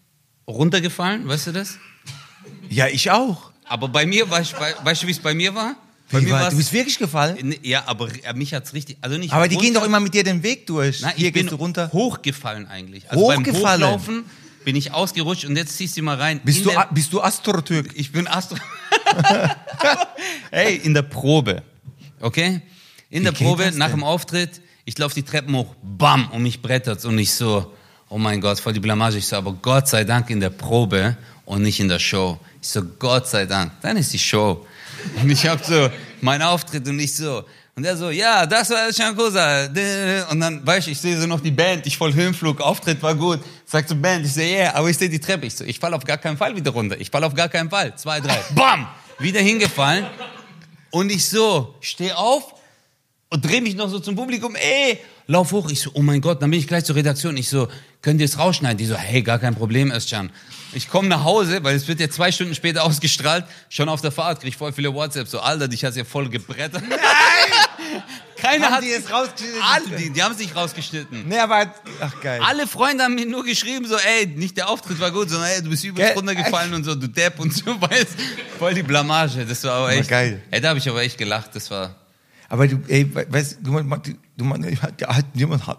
runtergefallen, 0.46 1.26
weißt 1.26 1.48
du 1.48 1.52
das? 1.52 1.78
Ja, 2.68 2.86
ich 2.88 3.10
auch. 3.10 3.50
Aber 3.66 3.88
bei 3.88 4.06
mir, 4.06 4.28
weißt, 4.28 4.52
du, 4.52 4.56
weißt 4.84 5.02
du, 5.02 5.06
wie 5.06 5.12
es 5.12 5.18
bei 5.18 5.34
mir 5.34 5.54
war? 5.54 5.76
Bei 6.10 6.20
Wie 6.20 6.26
mir 6.26 6.32
war, 6.32 6.50
du 6.50 6.56
bist 6.56 6.72
wirklich 6.72 6.98
gefallen? 6.98 7.54
Ja, 7.62 7.84
aber 7.86 8.08
mich 8.34 8.52
hat's 8.52 8.74
richtig, 8.74 8.98
also 9.00 9.16
nicht 9.16 9.32
Aber 9.32 9.48
die 9.48 9.56
gehen 9.56 9.72
doch 9.72 9.84
immer 9.84 10.00
mit 10.00 10.12
dir 10.14 10.22
den 10.22 10.42
Weg 10.42 10.66
durch. 10.66 11.00
Nein, 11.00 11.14
Hier 11.16 11.28
ich 11.28 11.32
bin 11.32 11.48
runter. 11.48 11.90
hochgefallen 11.92 12.68
eigentlich. 12.68 13.10
Also 13.10 13.26
beim 13.26 13.40
Hochgefallen? 13.40 13.82
Hochlaufen 13.82 14.24
bin 14.64 14.76
ich 14.76 14.92
ausgerutscht 14.92 15.44
und 15.44 15.56
jetzt 15.56 15.76
ziehst 15.76 15.96
du 15.96 16.02
mal 16.02 16.16
rein. 16.16 16.40
Bist 16.44 16.58
In 16.58 16.72
du, 16.72 16.84
bist 16.92 17.12
du 17.12 17.22
Astrotürk? 17.22 17.90
Ich 17.94 18.10
bin 18.10 18.26
Astro. 18.26 18.56
hey, 20.50 20.76
in 20.76 20.94
der 20.94 21.02
Probe. 21.02 21.62
Okay? 22.20 22.62
In 23.10 23.20
Wie 23.20 23.24
der 23.24 23.32
Probe, 23.32 23.70
nach 23.74 23.90
dem 23.90 24.02
Auftritt, 24.02 24.60
ich 24.84 24.98
laufe 24.98 25.14
die 25.14 25.22
Treppen 25.22 25.54
hoch, 25.54 25.74
bam, 25.82 26.30
und 26.30 26.42
mich 26.42 26.60
brettert's 26.60 27.04
und 27.04 27.18
ich 27.18 27.32
so, 27.32 27.72
oh 28.08 28.18
mein 28.18 28.40
Gott, 28.40 28.60
voll 28.60 28.72
die 28.72 28.80
Blamage. 28.80 29.18
Ich 29.18 29.26
so, 29.26 29.36
aber 29.36 29.52
Gott 29.52 29.88
sei 29.88 30.04
Dank 30.04 30.30
in 30.30 30.40
der 30.40 30.50
Probe 30.50 31.16
und 31.44 31.62
nicht 31.62 31.80
in 31.80 31.88
der 31.88 31.98
Show. 31.98 32.38
Ich 32.60 32.68
so, 32.68 32.82
Gott 32.98 33.28
sei 33.28 33.46
Dank, 33.46 33.72
dann 33.82 33.96
ist 33.96 34.12
die 34.12 34.18
Show. 34.18 34.66
Und 35.20 35.30
ich 35.30 35.46
hab 35.46 35.64
so 35.64 35.90
meinen 36.20 36.42
Auftritt 36.42 36.88
und 36.88 36.98
ich 36.98 37.14
so, 37.14 37.44
und 37.76 37.84
er 37.84 37.96
so, 37.96 38.10
ja, 38.10 38.46
das 38.46 38.70
war 38.70 38.92
Shankosa. 38.92 39.66
Und 40.30 40.40
dann, 40.40 40.64
weißt 40.64 40.86
du, 40.86 40.92
ich 40.92 41.00
sehe 41.00 41.20
so 41.20 41.26
noch 41.26 41.40
die 41.40 41.50
Band, 41.50 41.84
ich 41.86 41.96
voll 41.96 42.14
Höhenflug, 42.14 42.60
Auftritt 42.60 43.02
war 43.02 43.16
gut. 43.16 43.40
Sagt 43.66 43.88
so 43.88 43.96
Band, 43.96 44.24
ich 44.24 44.32
so, 44.32 44.40
yeah, 44.40 44.74
aber 44.74 44.88
ich 44.90 44.96
sehe 44.96 45.08
die 45.08 45.18
Treppe. 45.18 45.46
Ich 45.46 45.56
so, 45.56 45.64
ich 45.64 45.80
fall 45.80 45.92
auf 45.92 46.04
gar 46.04 46.18
keinen 46.18 46.36
Fall 46.36 46.54
wieder 46.54 46.70
runter. 46.70 47.00
Ich 47.00 47.10
fall 47.10 47.24
auf 47.24 47.34
gar 47.34 47.48
keinen 47.48 47.70
Fall. 47.70 47.96
Zwei, 47.96 48.20
drei, 48.20 48.38
bam, 48.54 48.86
wieder 49.18 49.40
hingefallen. 49.40 50.06
Und 50.90 51.10
ich 51.10 51.28
so, 51.28 51.74
steh 51.80 52.12
auf 52.12 52.54
und 53.30 53.44
dreh 53.44 53.60
mich 53.60 53.74
noch 53.74 53.88
so 53.88 53.98
zum 53.98 54.14
Publikum, 54.14 54.54
ey, 54.54 55.00
lauf 55.26 55.50
hoch. 55.50 55.68
Ich 55.68 55.80
so, 55.80 55.90
oh 55.94 56.02
mein 56.02 56.20
Gott, 56.20 56.40
dann 56.40 56.52
bin 56.52 56.60
ich 56.60 56.68
gleich 56.68 56.84
zur 56.84 56.94
Redaktion. 56.94 57.36
Ich 57.36 57.48
so, 57.48 57.66
könnt 58.02 58.20
ihr 58.20 58.26
es 58.26 58.38
rausschneiden? 58.38 58.78
Die 58.78 58.86
so, 58.86 58.94
hey, 58.94 59.20
gar 59.22 59.40
kein 59.40 59.56
Problem, 59.56 59.90
Özcan. 59.90 60.30
Ich 60.74 60.88
komme 60.88 61.08
nach 61.08 61.24
Hause, 61.24 61.62
weil 61.62 61.74
es 61.76 61.86
wird 61.88 62.00
ja 62.00 62.10
zwei 62.10 62.30
Stunden 62.32 62.54
später 62.54 62.82
ausgestrahlt. 62.84 63.44
Schon 63.68 63.88
auf 63.88 64.00
der 64.00 64.10
Fahrt 64.12 64.40
krieg 64.40 64.48
ich 64.50 64.56
voll 64.56 64.72
viele 64.72 64.92
WhatsApp. 64.92 65.28
So, 65.28 65.40
Alter, 65.40 65.68
dich 65.68 65.84
hast 65.84 65.96
ja 65.96 66.04
voll 66.04 66.28
gebrettert. 66.28 66.82
Nein! 66.88 66.98
Keiner 68.36 68.66
Haben 68.66 68.74
hat 68.74 68.82
die 68.82 68.90
es 68.90 69.10
rausgeschnitten? 69.10 69.62
Alle, 69.62 69.96
die, 69.96 70.10
die 70.10 70.22
haben 70.22 70.32
es 70.32 70.38
nicht 70.38 70.54
rausgeschnitten. 70.54 71.26
Nee, 71.28 71.38
aber, 71.38 71.72
ach 72.00 72.20
geil. 72.20 72.40
Alle 72.44 72.66
Freunde 72.66 73.04
haben 73.04 73.14
mir 73.14 73.24
nur 73.26 73.44
geschrieben, 73.44 73.86
so, 73.86 73.96
ey, 73.96 74.26
nicht 74.26 74.56
der 74.56 74.68
Auftritt 74.68 75.00
war 75.00 75.10
gut, 75.12 75.30
sondern 75.30 75.48
ey, 75.48 75.62
du 75.62 75.70
bist 75.70 75.82
übelst 75.84 76.14
runtergefallen 76.16 76.74
und 76.74 76.84
so, 76.84 76.94
du 76.94 77.08
Depp 77.08 77.38
und 77.40 77.54
so, 77.54 77.64
weißt 77.80 78.08
Voll 78.58 78.74
die 78.74 78.82
Blamage. 78.82 79.46
Das 79.46 79.64
war 79.64 79.72
aber 79.72 79.92
echt. 79.92 80.10
geil. 80.10 80.42
Ey, 80.50 80.60
da 80.60 80.70
habe 80.70 80.78
ich 80.78 80.88
aber 80.88 81.00
echt 81.02 81.16
gelacht. 81.16 81.50
Das 81.54 81.70
war. 81.70 81.94
Aber 82.48 82.68
du, 82.68 82.78
ey, 82.88 83.08
we- 83.14 83.26
weißt 83.30 83.58
du, 83.62 83.70
du, 83.72 83.82
du, 83.82 84.14
du 84.36 84.82
hat, 84.82 85.02
hat 85.06 85.24
jemand 85.34 85.66
hat. 85.66 85.78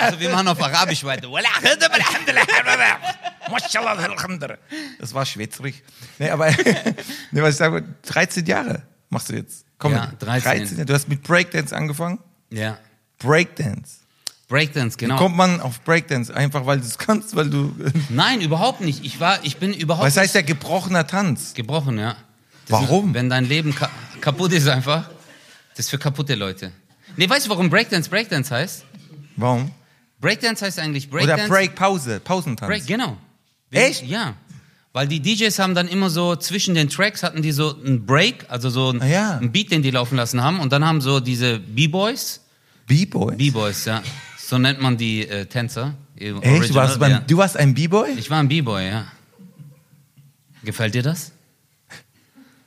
Also 0.00 0.20
wir 0.20 0.30
machen 0.30 0.48
auf 0.48 0.62
Arabisch 0.62 1.04
weiter. 1.04 1.28
Das 4.98 5.14
war 5.14 5.24
schwätzrig. 5.24 5.82
Nee, 6.18 6.30
aber, 6.30 6.50
nee, 7.30 7.42
was 7.42 7.50
ich 7.50 7.56
sage, 7.56 7.84
13 8.02 8.46
Jahre 8.46 8.82
machst 9.08 9.30
du 9.30 9.34
jetzt. 9.34 9.64
Comedy. 9.78 10.00
Ja, 10.00 10.40
13. 10.40 10.86
Du 10.86 10.94
hast 10.94 11.08
mit 11.08 11.22
Breakdance 11.22 11.74
angefangen? 11.74 12.18
Ja. 12.50 12.78
Breakdance. 13.18 13.98
Breakdance, 14.48 14.96
genau. 14.98 15.16
Kommt 15.16 15.36
man 15.36 15.60
auf 15.60 15.80
Breakdance 15.82 16.34
einfach, 16.34 16.66
weil 16.66 16.78
du 16.78 16.84
es 16.84 16.98
kannst, 16.98 17.34
weil 17.34 17.48
du. 17.48 17.74
Nein, 18.10 18.40
überhaupt 18.40 18.82
nicht. 18.82 19.04
Ich 19.04 19.18
war, 19.18 19.42
ich 19.42 19.56
bin 19.56 19.72
überhaupt 19.72 20.06
Was 20.06 20.16
heißt 20.16 20.34
der 20.34 20.42
gebrochener 20.42 21.06
Tanz? 21.06 21.54
gebrochen, 21.54 21.98
ja. 21.98 22.16
Das 22.66 22.82
Warum? 22.82 23.08
Ist, 23.08 23.14
wenn 23.14 23.30
dein 23.30 23.46
Leben 23.46 23.74
ka 23.74 23.90
kaputt 24.20 24.52
ist 24.52 24.68
einfach, 24.68 25.10
das 25.70 25.86
ist 25.86 25.90
für 25.90 25.98
kaputte 25.98 26.34
Leute. 26.34 26.72
Nee, 27.16 27.28
weißt 27.28 27.46
du, 27.46 27.50
warum 27.50 27.70
Breakdance 27.70 28.08
Breakdance 28.08 28.50
heißt? 28.54 28.84
Warum? 29.36 29.70
Breakdance 30.20 30.64
heißt 30.64 30.78
eigentlich 30.78 31.12
Oder 31.12 31.24
Breakdance. 31.26 31.48
Break, 31.48 31.74
Pause, 31.74 32.20
Pausentanz. 32.20 32.68
Break, 32.68 32.86
genau. 32.86 33.16
Echt? 33.70 34.06
Ja. 34.06 34.34
Weil 34.92 35.08
die 35.08 35.20
DJs 35.20 35.58
haben 35.58 35.74
dann 35.74 35.88
immer 35.88 36.08
so 36.08 36.36
zwischen 36.36 36.74
den 36.74 36.88
Tracks 36.88 37.22
hatten 37.24 37.42
die 37.42 37.50
so 37.50 37.76
einen 37.76 38.06
Break, 38.06 38.46
also 38.48 38.70
so 38.70 38.90
ein, 38.90 39.02
Ah, 39.02 39.06
ja. 39.06 39.36
einen 39.38 39.50
Beat, 39.50 39.72
den 39.72 39.82
die 39.82 39.90
laufen 39.90 40.16
lassen 40.16 40.42
haben. 40.42 40.60
Und 40.60 40.72
dann 40.72 40.84
haben 40.84 41.00
so 41.00 41.18
diese 41.18 41.58
B-Boys, 41.58 42.40
B-Boy. 42.86 43.36
B-Boys, 43.36 43.86
ja. 43.86 44.02
So 44.38 44.58
nennt 44.58 44.80
man 44.80 44.96
die 44.96 45.26
äh, 45.26 45.46
Tänzer. 45.46 45.94
Echt? 46.16 46.70
Du 46.70 46.74
warst, 46.74 47.00
beim, 47.00 47.10
ja. 47.10 47.18
du 47.26 47.36
warst 47.36 47.56
ein 47.56 47.74
B-Boy? 47.74 48.12
Ich 48.18 48.30
war 48.30 48.38
ein 48.38 48.46
B-Boy, 48.48 48.86
ja. 48.86 49.06
Gefällt 50.62 50.94
dir 50.94 51.02
das? 51.02 51.32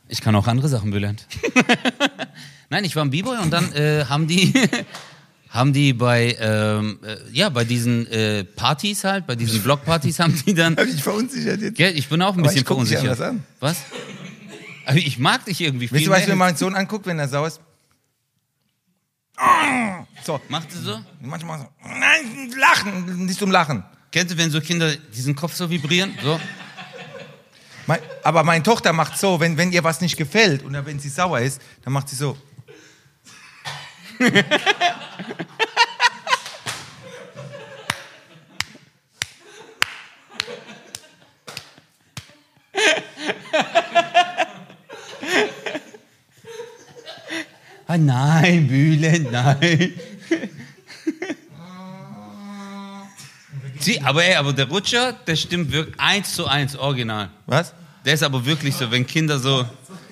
Ich 0.09 0.19
kann 0.21 0.35
auch 0.35 0.47
andere 0.47 0.67
Sachen, 0.67 0.91
Bülent. 0.91 1.25
Nein, 2.69 2.83
ich 2.83 2.95
war 2.95 3.03
ein 3.05 3.09
B-Boy 3.09 3.37
und 3.39 3.51
dann 3.51 3.71
äh, 3.73 4.05
haben 4.05 4.27
die 4.27 4.53
haben 5.49 5.71
die 5.73 5.93
bei 5.93 6.35
ähm, 6.39 6.99
äh, 7.03 7.15
ja 7.31 7.49
bei 7.49 7.63
diesen 7.63 8.05
äh, 8.11 8.43
Partys 8.43 9.03
halt, 9.05 9.25
bei 9.25 9.35
diesen 9.35 9.61
Blockpartys 9.63 10.19
haben 10.19 10.41
die 10.45 10.53
dann 10.53 10.75
Hab 10.77 10.85
ich 10.85 11.01
verunsichert 11.01 11.61
jetzt. 11.61 11.77
Gell, 11.77 11.97
ich 11.97 12.09
bin 12.09 12.21
auch 12.21 12.33
ein 12.33 12.39
Aber 12.39 12.43
bisschen 12.43 12.57
ich 12.57 12.61
dich 12.63 12.67
verunsichert. 12.67 13.03
anders 13.05 13.21
an. 13.21 13.43
Was? 13.61 13.77
Aber 14.85 14.97
ich 14.97 15.17
mag 15.19 15.45
dich 15.45 15.61
irgendwie 15.61 15.87
viel 15.87 15.97
Weißt 15.97 16.07
du, 16.07 16.11
was 16.11 16.19
mir 16.21 16.27
mehr. 16.27 16.35
mein 16.35 16.55
Sohn 16.57 16.75
anguckt, 16.75 17.05
wenn 17.05 17.19
er 17.19 17.27
sauer 17.27 17.47
ist? 17.47 17.61
So, 20.25 20.41
Macht 20.49 20.73
du 20.73 20.77
so? 20.79 20.99
manchmal 21.21 21.59
so, 21.59 21.67
nein, 21.83 22.51
lachen, 22.59 23.25
nicht 23.25 23.39
zum 23.39 23.51
Lachen. 23.51 23.83
Kennst 24.11 24.33
du, 24.33 24.37
wenn 24.37 24.49
so 24.51 24.59
Kinder 24.59 24.93
diesen 25.15 25.35
Kopf 25.35 25.53
so 25.53 25.69
vibrieren? 25.69 26.13
So? 26.23 26.39
Mein, 27.85 27.99
aber 28.23 28.43
meine 28.43 28.63
Tochter 28.63 28.91
macht 28.93 29.17
so, 29.17 29.39
wenn, 29.39 29.55
wenn 29.57 29.71
ihr 29.71 29.83
was 29.83 30.01
nicht 30.01 30.17
gefällt 30.17 30.65
oder 30.65 30.85
wenn 30.85 30.99
sie 30.99 31.09
sauer 31.09 31.39
ist, 31.39 31.61
dann 31.83 31.93
macht 31.93 32.09
sie 32.09 32.15
so. 32.15 32.35
Ah 47.89 47.97
nein, 47.97 48.67
Bülent, 48.67 49.31
nein. 49.31 49.93
Sie, 53.79 54.01
aber 54.01 54.25
ey, 54.25 54.35
aber 54.35 54.51
der 54.51 54.67
Rutscher, 54.67 55.13
der 55.13 55.37
stimmt 55.37 55.71
wirklich 55.71 55.97
eins 55.97 56.33
zu 56.33 56.45
eins 56.47 56.75
original. 56.75 57.29
Was? 57.45 57.73
Der 58.03 58.13
ist 58.13 58.23
aber 58.23 58.45
wirklich 58.45 58.75
so, 58.75 58.91
wenn 58.91 59.07
Kinder 59.07 59.39
so. 59.39 59.65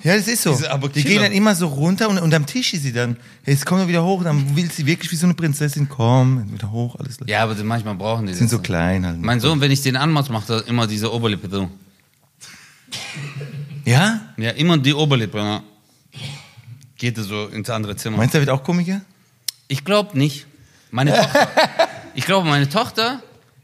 Ja, 0.05 0.15
das 0.15 0.27
ist 0.27 0.43
so. 0.43 0.51
Diese 0.51 0.71
aber 0.71 0.87
die 0.87 1.01
Killer. 1.01 1.13
gehen 1.15 1.23
dann 1.23 1.31
immer 1.31 1.55
so 1.55 1.67
runter 1.67 2.07
und, 2.07 2.19
und 2.19 2.33
am 2.33 2.45
Tisch 2.45 2.73
ist 2.75 2.83
sie 2.83 2.93
dann. 2.93 3.17
Jetzt 3.45 3.65
kommt 3.65 3.81
er 3.81 3.87
wieder 3.87 4.03
hoch, 4.03 4.23
dann 4.23 4.55
will 4.55 4.71
sie 4.71 4.85
wirklich 4.85 5.11
wie 5.11 5.15
so 5.15 5.25
eine 5.25 5.33
Prinzessin 5.33 5.89
kommen, 5.89 6.53
wieder 6.53 6.71
hoch, 6.71 6.95
alles. 6.99 7.17
Ja, 7.25 7.41
aber 7.43 7.55
manchmal 7.63 7.95
brauchen 7.95 8.27
die 8.27 8.31
das. 8.31 8.37
Sind 8.39 8.49
so 8.51 8.59
klein 8.59 9.03
halt. 9.05 9.19
Mein 9.19 9.39
Sohn, 9.39 9.59
wenn 9.61 9.71
ich 9.71 9.81
den 9.81 9.95
anmache, 9.97 10.31
macht 10.31 10.49
er 10.51 10.65
immer 10.67 10.85
diese 10.87 11.11
Oberlippe 11.11 11.49
so. 11.49 11.69
Ja? 13.83 14.21
Ja, 14.37 14.51
immer 14.51 14.77
die 14.77 14.93
Oberlippe. 14.93 15.37
Ja. 15.39 15.63
Geht 16.97 17.17
er 17.17 17.23
so 17.23 17.47
ins 17.47 17.69
andere 17.69 17.95
Zimmer. 17.95 18.17
Meinst 18.17 18.33
du, 18.33 18.37
er 18.37 18.41
wird 18.41 18.49
auch 18.51 18.63
Komiker? 18.63 19.01
Ich 19.67 19.83
glaube 19.83 20.17
nicht. 20.17 20.45
Meine 20.91 21.13
Tochter. 21.15 21.47
ich 22.13 22.25
glaube, 22.25 22.47
meine 22.47 22.69
Tochter, 22.69 23.21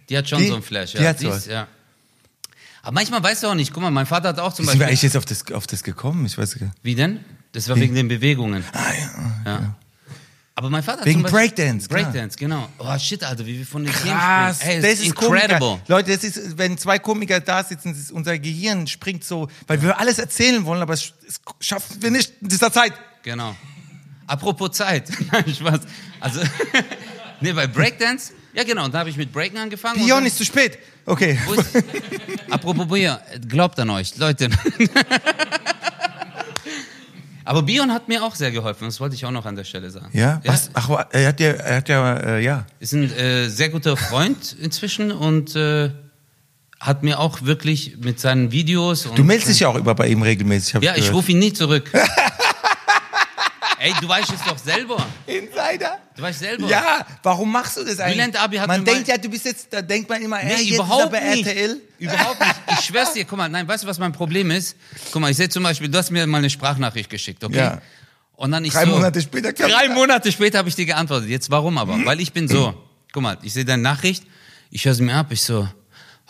die 0.10 0.17
hat 0.17 0.27
schon 0.27 0.39
Die- 0.39 0.47
so 0.47 0.56
ein 0.56 0.63
Flash. 0.63 0.93
Ja. 0.95 1.01
die 1.01 1.08
hat 1.08 1.15
ist- 1.17 1.21
sowas. 1.21 1.45
ja. 1.45 1.67
Aber 2.84 2.94
manchmal 2.94 3.22
weißt 3.22 3.44
du 3.44 3.48
auch 3.48 3.56
nicht. 3.56 3.74
Guck 3.74 3.84
mal, 3.84 3.91
mein 3.91 4.06
Vater 4.06 4.30
hat 4.30 4.39
auch 4.39 4.54
zum 4.54 4.65
Wie 4.65 4.70
sind 4.70 4.80
wir 4.80 4.86
Beispiel. 4.86 4.88
eigentlich 4.88 5.02
jetzt 5.04 5.17
auf 5.17 5.26
das, 5.26 5.52
auf 5.52 5.67
das 5.67 5.84
gekommen? 5.84 6.26
Ich 6.26 6.38
weiß 6.38 6.58
gar 6.58 6.67
nicht. 6.67 6.78
Wie 6.82 6.96
denn? 6.96 7.20
Das 7.52 7.67
war 7.70 7.76
wegen 7.76 7.96
den 7.96 8.08
Bewegungen. 8.08 8.63
Ah, 8.74 8.80
ja. 9.46 9.52
Ja. 9.52 9.76
Aber 10.56 10.70
mein 10.70 10.84
Vater 10.84 11.00
hat 11.00 11.06
Wegen 11.06 11.24
Beispiel, 11.24 11.39
Breakdance. 11.39 11.88
Breakdance, 11.88 12.38
genau. 12.38 12.70
Oh 12.78 12.98
shit, 12.98 13.24
Alter, 13.24 13.46
wie 13.46 13.58
wir 13.58 13.65
von 13.65 13.84
den 13.84 13.94
Krass, 13.94 14.60
Themen. 14.60 14.72
Ey, 14.72 14.82
das 14.82 14.91
ist 15.00 15.06
incredible. 15.06 15.60
Komiker. 15.60 15.82
Leute, 15.88 16.12
das 16.12 16.24
ist, 16.24 16.58
wenn 16.58 16.78
zwei 16.78 17.00
Komiker 17.00 17.39
da 17.39 17.63
sitzen, 17.63 17.96
unser 18.13 18.38
Gehirn 18.38 18.86
springt 18.86 19.24
so, 19.24 19.48
weil 19.67 19.82
wir 19.82 19.98
alles 19.98 20.20
erzählen 20.20 20.63
wollen, 20.65 20.82
aber 20.82 20.94
es, 20.94 21.13
es 21.28 21.39
schaffen 21.62 22.02
wir 22.02 22.12
nicht 22.12 22.34
in 22.41 22.50
dieser 22.50 22.72
Zeit. 22.72 22.94
Genau. 23.24 23.56
Apropos 24.28 24.72
Zeit. 24.72 25.10
Nein, 25.32 25.56
Spaß. 25.56 25.80
Also, 26.20 26.41
nee, 27.41 27.54
bei 27.54 27.67
Breakdance, 27.67 28.34
ja 28.53 28.63
genau, 28.63 28.85
und 28.85 28.93
da 28.93 28.99
habe 28.99 29.09
ich 29.09 29.17
mit 29.17 29.31
Breaken 29.31 29.57
angefangen. 29.57 30.05
dann- 30.07 30.25
ist 30.25 30.37
zu 30.37 30.45
spät. 30.45 30.77
Okay. 31.05 31.37
Apropos 32.49 32.87
Bion, 32.87 33.17
glaubt 33.47 33.79
an 33.79 33.89
euch, 33.89 34.15
Leute. 34.17 34.49
Aber 37.43 37.63
Bion 37.63 37.91
hat 37.91 38.07
mir 38.07 38.23
auch 38.23 38.35
sehr 38.35 38.51
geholfen, 38.51 38.85
das 38.85 38.99
wollte 38.99 39.15
ich 39.15 39.25
auch 39.25 39.31
noch 39.31 39.45
an 39.45 39.55
der 39.55 39.63
Stelle 39.63 39.89
sagen. 39.89 40.09
Ja? 40.13 40.41
Was? 40.45 40.69
Ach, 40.73 40.89
er 41.11 41.27
hat 41.27 41.39
ja, 41.39 41.49
er 41.51 41.75
hat 41.77 41.89
ja, 41.89 42.17
äh, 42.17 42.43
ja. 42.43 42.65
Ist 42.79 42.93
ein 42.93 43.11
äh, 43.11 43.49
sehr 43.49 43.69
guter 43.69 43.97
Freund 43.97 44.55
inzwischen 44.61 45.11
und 45.11 45.55
äh, 45.55 45.89
hat 46.79 47.01
mir 47.03 47.19
auch 47.19 47.41
wirklich 47.41 47.97
mit 47.97 48.19
seinen 48.19 48.51
Videos 48.51 49.05
und 49.07 49.17
Du 49.17 49.23
meldest 49.23 49.49
dich 49.49 49.59
ja 49.61 49.67
auch 49.69 49.75
immer 49.75 49.95
bei 49.95 50.07
ihm 50.07 50.21
regelmäßig. 50.21 50.75
Ja, 50.81 50.91
ich 50.91 50.97
gehört. 50.97 51.13
rufe 51.15 51.31
ihn 51.31 51.39
nie 51.39 51.51
zurück. 51.53 51.91
Ey, 53.84 53.94
du 54.00 54.08
weißt 54.08 54.32
es 54.32 54.44
doch 54.44 54.60
selber. 54.60 55.04
Insider? 55.26 55.98
Du 56.15 56.22
weißt 56.22 56.38
selber. 56.38 56.67
Ja, 56.67 57.04
warum 57.24 57.52
machst 57.52 57.78
du 57.78 57.84
das 57.84 58.00
eigentlich? 58.00 58.17
Bülent 58.17 58.39
Abi 58.39 58.58
hat 58.58 58.67
man 58.67 58.86
denkt 58.86 59.08
ja, 59.08 59.17
du 59.17 59.28
bist 59.28 59.46
jetzt, 59.46 59.74
da 59.74 59.82
denkt 59.82 60.08
man 60.08 60.22
immer, 60.22 60.38
Nee, 60.44 60.54
ey, 60.54 60.63
jetzt 60.65 60.76
überhaupt 60.76 61.06
ist 61.06 61.20
er 61.20 61.20
bei 61.20 61.36
nicht. 61.36 61.48
RTL. 61.48 61.82
Überhaupt 61.98 62.39
nicht. 62.39 62.56
Ich 62.74 62.80
schwör's 62.86 63.13
dir, 63.13 63.26
guck 63.26 63.39
mal, 63.39 63.50
nein, 63.50 63.67
weißt 63.67 63.84
du, 63.84 63.88
was 63.88 63.98
mein 63.98 64.12
Problem 64.12 64.52
ist? 64.52 64.76
Guck 65.12 65.20
mal, 65.20 65.32
ich 65.32 65.38
sehe 65.38 65.50
zum 65.50 65.63
Beispiel, 65.63 65.89
du 65.89 65.98
hast 65.98 66.12
mir 66.12 66.28
mal 66.28 66.38
eine 66.38 66.52
Sprachnachricht 66.52 67.10
geschickt, 67.10 67.44
okay? 67.44 67.58
Ja. 67.58 67.82
Und 68.36 68.52
dann 68.52 68.63
ich 68.65 68.72
Drei 68.74 68.86
so, 68.86 68.91
Monate 68.91 69.20
später. 69.20 69.52
Drei 69.52 69.89
Monate 69.89 70.32
später 70.32 70.60
habe 70.60 70.70
ich 70.70 70.76
dir 70.76 70.86
geantwortet. 70.86 71.30
Jetzt 71.30 71.50
warum 71.50 71.80
aber? 71.80 72.06
Weil 72.06 72.20
ich 72.20 72.34
bin 72.34 72.48
so, 72.48 72.76
guck 73.12 73.24
mal, 73.24 73.39
ich 73.41 73.54
sehe 73.54 73.65
deine 73.65 73.82
Nachricht, 73.82 74.24
ich 74.70 74.86
höre 74.86 74.94
sie 74.94 75.02
mir 75.02 75.15
ab, 75.15 75.32
ich 75.32 75.41
so, 75.41 75.67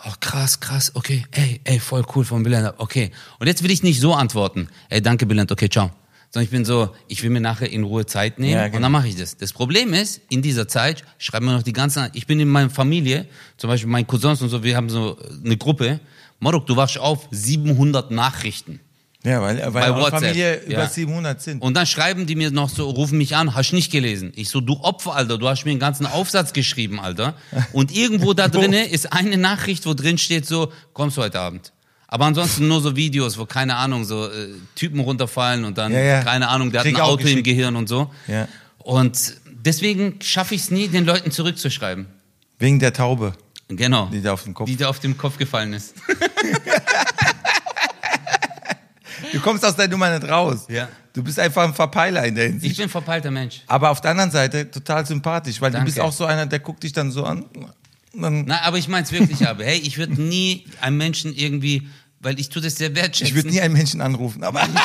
oh 0.06 0.14
krass, 0.22 0.62
krass, 0.62 0.92
okay, 0.96 1.26
ey, 1.32 1.60
ey, 1.66 1.82
voll 1.82 2.06
cool 2.16 2.24
von 2.24 2.44
Bülent, 2.44 2.76
okay. 2.78 3.12
Und 3.40 3.48
jetzt 3.48 3.62
will 3.62 3.72
ich 3.72 3.84
nicht 3.84 4.00
so 4.00 4.14
antworten, 4.14 4.70
ey, 4.88 5.02
danke 5.02 5.26
Bülent, 5.26 5.52
okay, 5.52 5.70
ciao. 5.70 5.92
Sondern 6.34 6.46
ich 6.46 6.52
bin 6.52 6.64
so, 6.64 6.90
ich 7.08 7.22
will 7.24 7.30
mir 7.30 7.42
nachher 7.42 7.70
in 7.70 7.84
Ruhe 7.84 8.06
Zeit 8.06 8.40
nehmen 8.40 8.54
Ja, 8.54 8.66
und 8.66 8.72
genau. 8.72 8.84
dann 8.84 8.92
mache 8.94 9.10
ich 9.10 9.18
das. 9.18 9.36
Das 9.36 9.52
Problem 9.52 9.94
ist, 9.94 10.22
in 10.30 10.42
dieser 10.42 10.68
Zeit 10.68 11.04
schreiben 11.18 11.46
wir 11.46 11.54
noch 11.54 11.64
die 11.64 11.74
ganzen, 11.74 12.10
ich 12.14 12.26
bin 12.26 12.40
in 12.40 12.48
meiner 12.48 12.70
Familie, 12.70 13.28
zum 13.58 13.70
Beispiel 13.70 13.90
meine 13.90 14.06
Cousins 14.06 14.42
und 14.42 14.48
so, 14.50 14.64
wir 14.64 14.78
haben 14.78 14.90
so 14.90 15.18
eine 15.44 15.58
Gruppe, 15.58 16.00
Morok, 16.40 16.66
du 16.66 16.76
wachst 16.76 16.98
auf, 16.98 17.28
700 17.32 18.12
Nachrichten. 18.12 18.80
Ja, 19.24 19.42
weil, 19.42 19.60
weil 19.60 19.72
Bei 19.72 19.96
WhatsApp, 19.96 20.20
Familie 20.22 20.62
ja. 20.68 20.72
über 20.72 20.88
700 20.88 21.42
sind. 21.42 21.62
Und 21.62 21.76
dann 21.76 21.86
schreiben 21.86 22.26
die 22.26 22.36
mir 22.36 22.50
noch 22.50 22.70
so, 22.70 22.90
rufen 22.90 23.18
mich 23.18 23.36
an, 23.36 23.54
hast 23.54 23.72
nicht 23.74 23.92
gelesen. 23.92 24.32
Ich 24.36 24.50
so, 24.50 24.62
du 24.62 24.80
Opfer, 24.82 25.16
Alter, 25.16 25.38
du 25.38 25.48
hast 25.48 25.66
mir 25.66 25.72
einen 25.72 25.80
ganzen 25.80 26.08
Aufsatz 26.08 26.54
geschrieben, 26.54 27.00
Alter. 27.00 27.36
Und 27.74 27.96
irgendwo 27.96 28.34
da 28.34 28.48
drinne 28.48 28.86
ist 28.86 29.14
eine 29.14 29.38
Nachricht, 29.38 29.86
wo 29.86 29.94
drin 29.94 30.18
steht 30.18 30.48
so, 30.48 30.72
kommst 30.94 31.18
du 31.18 31.22
heute 31.22 31.40
Abend. 31.40 31.72
Aber 32.14 32.26
ansonsten 32.26 32.68
nur 32.68 32.82
so 32.82 32.96
Videos, 32.96 33.38
wo 33.38 33.46
keine 33.46 33.78
Ahnung, 33.78 34.04
so 34.04 34.28
äh, 34.28 34.50
Typen 34.76 35.00
runterfallen 35.00 35.64
und 35.64 35.78
dann, 35.78 35.94
Ja, 35.94 36.00
ja. 36.00 36.24
keine 36.24 36.50
Ahnung, 36.50 36.70
der 36.70 36.82
hat 36.82 36.86
Krieg 36.86 36.98
ein 36.98 37.02
auch 37.02 37.14
Auto 37.14 37.26
im. 37.26 37.42
Gehirn 37.42 37.76
und 37.78 37.88
so. 37.88 38.12
Ja. 38.28 38.48
Und 38.80 39.36
deswegen 39.50 40.20
schaffe 40.22 40.54
ich 40.56 40.62
es 40.62 40.72
nie, 40.72 40.90
den 40.90 41.06
Leuten 41.06 41.32
zurückzuschreiben. 41.32 42.06
Wegen 42.60 42.80
der 42.80 42.92
Taube, 42.94 43.34
Genau. 43.70 44.08
die 44.08 44.22
da 44.22 44.34
auf 44.34 44.44
dem 44.44 44.54
Kopf. 44.54 44.68
Die 44.68 44.76
da 44.76 44.90
auf 44.90 45.00
dem 45.00 45.18
Kopf 45.18 45.38
gefallen 45.38 45.74
ist. 45.74 45.96
Du 49.34 49.40
kommst 49.40 49.64
aus 49.64 49.76
der 49.76 49.88
Nummer 49.88 50.18
nicht 50.18 50.30
raus. 50.30 50.66
Ja. 50.68 50.90
Du 51.14 51.24
bist 51.24 51.40
einfach 51.40 51.64
ein 51.64 51.74
Verpeiler 51.74 52.26
in 52.26 52.36
der 52.36 52.48
Hinsicht. 52.48 52.72
Ich 52.72 52.78
bin 52.78 52.88
ein 52.88 52.90
verpeilter 52.90 53.32
Mensch. 53.32 53.62
Aber 53.68 53.90
auf 53.92 54.02
der 54.02 54.12
anderen 54.12 54.32
Seite 54.32 54.70
total 54.70 55.06
sympathisch, 55.06 55.62
weil 55.62 55.72
Danke. 55.72 55.86
du 55.86 55.94
bist 55.94 56.00
auch 56.00 56.12
so 56.12 56.26
einer, 56.26 56.46
der 56.48 56.60
guckt 56.60 56.84
dich 56.84 56.92
dann 56.92 57.12
so 57.12 57.24
an. 57.24 57.46
Nein, 58.14 58.52
aber 58.52 58.78
ich 58.78 58.88
meine 58.90 59.06
es 59.06 59.12
wirklich, 59.12 59.48
aber 59.48 59.64
hey, 59.64 59.78
ich 59.80 59.98
würde 59.98 60.22
nie 60.22 60.66
einem 60.82 60.98
Menschen 60.98 61.34
irgendwie, 61.34 61.88
weil 62.22 62.40
ich 62.40 62.50
tue 62.50 62.62
das 62.62 62.76
sehr 62.76 62.96
wertschätzen. 62.96 63.28
ich 63.28 63.36
würde 63.36 63.50
nie 63.50 63.62
einen 63.62 63.74
Menschen 63.74 64.02
anrufen, 64.02 64.44
aber 64.44 64.68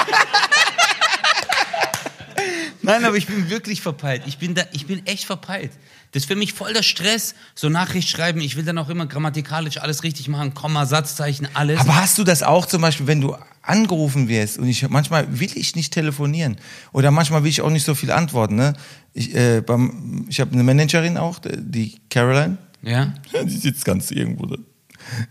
Nein, 2.83 3.05
aber 3.05 3.17
ich 3.17 3.27
bin 3.27 3.51
wirklich 3.51 3.81
verpeilt. 3.83 4.23
Ich 4.27 4.39
bin 4.39 4.55
da, 4.55 4.63
ich 4.73 4.87
bin 4.87 5.05
echt 5.07 5.25
verpeilt. 5.25 5.73
Das 6.13 6.23
ist 6.23 6.29
für 6.29 6.37
mich 6.37 6.53
voll 6.53 6.73
der 6.73 6.85
Stress, 6.85 7.35
so 7.57 7.69
Nachricht 7.69 8.09
schreiben. 8.09 8.41
Ich 8.41 8.57
will 8.57 8.65
dann 8.65 8.79
auch 8.79 8.89
immer 8.89 9.07
grammatikalisch 9.07 9.79
alles 9.79 10.05
richtig 10.05 10.29
machen, 10.29 10.55
Komma, 10.55 10.87
Satzzeichen, 10.87 11.49
alles. 11.55 11.81
Aber 11.81 11.97
hast 11.97 12.17
du 12.17 12.23
das 12.23 12.45
auch 12.45 12.65
zum 12.65 12.83
Beispiel, 12.83 13.09
wenn 13.09 13.21
du 13.21 13.37
angerufen 13.61 14.29
wirst 14.29 14.59
und 14.59 14.69
ich 14.69 14.89
manchmal 14.89 15.41
will 15.41 15.51
ich 15.57 15.75
nicht 15.75 15.93
telefonieren 15.93 16.59
oder 16.93 17.11
manchmal 17.11 17.43
will 17.43 17.51
ich 17.51 17.61
auch 17.61 17.71
nicht 17.71 17.85
so 17.85 17.97
viel 17.97 18.13
antworten. 18.13 18.55
Ne? 18.55 18.75
Ich, 19.13 19.35
äh, 19.35 19.63
beim, 19.63 20.25
ich 20.29 20.39
habe 20.39 20.53
eine 20.53 20.63
Managerin 20.63 21.19
auch, 21.19 21.41
die 21.45 21.97
Caroline. 22.09 22.57
ja? 22.83 23.13
Die 23.45 23.57
sitzt 23.57 23.85
ganz 23.85 24.13
irgendwo 24.13 24.47
da. 24.47 24.57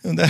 Und, 0.04 0.20
äh, 0.20 0.28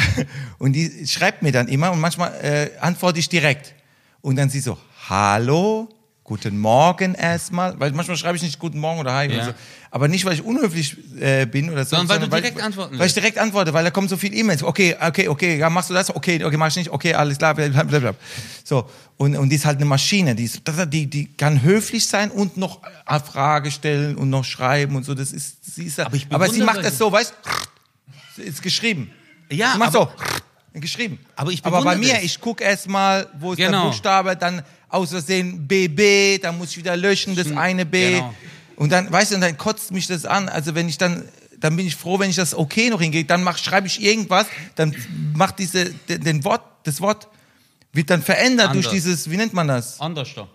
und 0.58 0.74
die 0.74 1.06
schreibt 1.08 1.42
mir 1.42 1.52
dann 1.52 1.68
immer 1.68 1.92
und 1.92 2.00
manchmal 2.00 2.34
äh, 2.42 2.70
antworte 2.80 3.20
ich 3.20 3.30
direkt. 3.30 3.74
Und 4.22 4.38
dann 4.38 4.50
sie 4.50 4.60
so, 4.60 4.78
hallo, 5.08 5.90
guten 6.24 6.58
Morgen 6.58 7.14
erstmal. 7.14 7.80
Weil 7.80 7.92
manchmal 7.92 8.18
schreibe 8.18 8.36
ich 8.36 8.44
nicht 8.44 8.60
guten 8.60 8.80
Morgen 8.80 9.00
oder 9.00 9.14
hi. 9.14 9.28
Ja. 9.28 9.36
Oder 9.36 9.46
so. 9.46 9.54
Aber 9.92 10.08
nicht, 10.10 10.26
weil 10.26 10.34
ich 10.34 10.44
unhöflich 10.44 10.98
äh, 11.22 11.46
bin 11.46 11.70
oder 11.70 11.86
so. 11.86 11.96
Sondern 11.96 12.10
weil 12.10 12.20
du 12.20 12.28
direkt 12.28 12.62
antworten 12.62 13.00
Weil 13.00 13.08
ich 13.08 13.14
direkt 13.14 13.38
antworte, 13.38 13.74
weil 13.74 13.86
da 13.86 13.92
kommen 13.92 14.10
so 14.10 14.18
viele 14.18 14.36
E-Mails. 14.36 14.62
Okay, 14.64 14.96
okay, 15.00 15.30
okay, 15.30 15.58
ja, 15.58 15.70
machst 15.70 15.90
du 15.90 15.94
das? 15.94 16.14
Okay, 16.14 16.44
okay, 16.44 16.58
mach 16.58 16.68
ich 16.68 16.76
nicht. 16.76 16.90
Okay, 16.90 17.14
alles 17.14 17.38
klar, 17.38 17.54
blablabla. 17.54 18.16
So. 18.64 18.90
Und, 19.16 19.38
und 19.38 19.50
die 19.50 19.56
ist 19.56 19.66
halt 19.66 19.78
eine 19.78 19.86
Maschine. 19.86 20.36
Die, 20.36 20.44
ist, 20.44 20.64
die, 20.88 21.08
die 21.08 21.32
kann 21.38 21.62
höflich 21.62 22.08
sein 22.08 22.32
und 22.32 22.58
noch 22.58 22.82
eine 23.06 23.20
Frage 23.22 23.72
stellen 23.72 24.16
und 24.18 24.30
noch 24.30 24.44
schreiben 24.44 24.96
und 24.96 25.04
so. 25.06 25.14
Das 25.14 25.32
ist, 25.32 25.76
sie 25.76 25.86
ist, 25.86 26.00
Aber 26.00 26.16
ich 26.16 26.28
aber 26.30 26.50
sie 26.50 26.62
macht 26.62 26.84
das 26.84 26.98
so, 26.98 27.12
weißt 27.12 27.34
ist 28.38 28.62
geschrieben. 28.62 29.12
Ja, 29.52 29.76
macht 29.78 29.96
aber- 29.96 30.12
so. 30.74 30.80
Geschrieben. 30.80 31.20
Aber 31.38 31.52
ich 31.52 31.64
aber 31.64 31.82
bei 31.84 31.96
mir, 31.96 32.16
das. 32.16 32.24
ich 32.24 32.42
gucke 32.42 32.62
erstmal, 32.62 33.30
wo 33.40 33.54
ist 33.54 33.60
der 33.60 33.68
Genau. 33.68 33.86
Buchstabe, 33.88 34.36
dann 34.36 34.62
aus 34.90 35.12
Versehen 35.12 35.66
BB, 35.66 36.38
dann 36.42 36.58
muss 36.58 36.72
ich 36.72 36.78
wieder 36.78 36.98
löschen, 36.98 37.34
das 37.34 37.50
eine 37.56 37.86
B. 37.86 38.16
genau. 38.16 38.34
Und 38.76 38.92
dann, 38.92 39.10
weißt 39.10 39.32
du, 39.32 39.36
und 39.36 39.42
dann 39.42 39.58
kotzt 39.58 39.92
mich 39.92 40.06
das 40.08 40.26
an. 40.26 40.50
Also 40.50 40.76
wenn 40.76 40.90
ich 40.90 40.98
dann, 40.98 41.24
dann 41.62 41.78
bin 41.78 41.88
ich 41.88 41.96
froh, 41.96 42.20
wenn 42.20 42.30
ich 42.30 42.36
das 42.36 42.54
okay 42.54 42.90
noch 42.90 43.00
hingehe. 43.00 43.24
Dann 43.24 43.42
mach, 43.42 43.58
schreibe 43.58 43.88
ich 43.88 44.02
irgendwas, 44.02 44.48
dann 44.76 44.94
macht 45.34 45.60
diese, 45.60 45.86
den, 45.94 46.22
den 46.22 46.44
Wort, 46.44 46.62
das 46.84 47.00
Wort 47.00 47.30
wird 47.94 48.10
dann 48.10 48.22
verändert 48.22 48.74
durch 48.74 48.88
Anders. 48.88 48.92
dieses, 49.04 49.32
wie 49.32 49.38
nennt 49.38 49.54
man 49.54 49.70
das? 49.70 50.02
Anders 50.02 50.28
doch. 50.36 50.50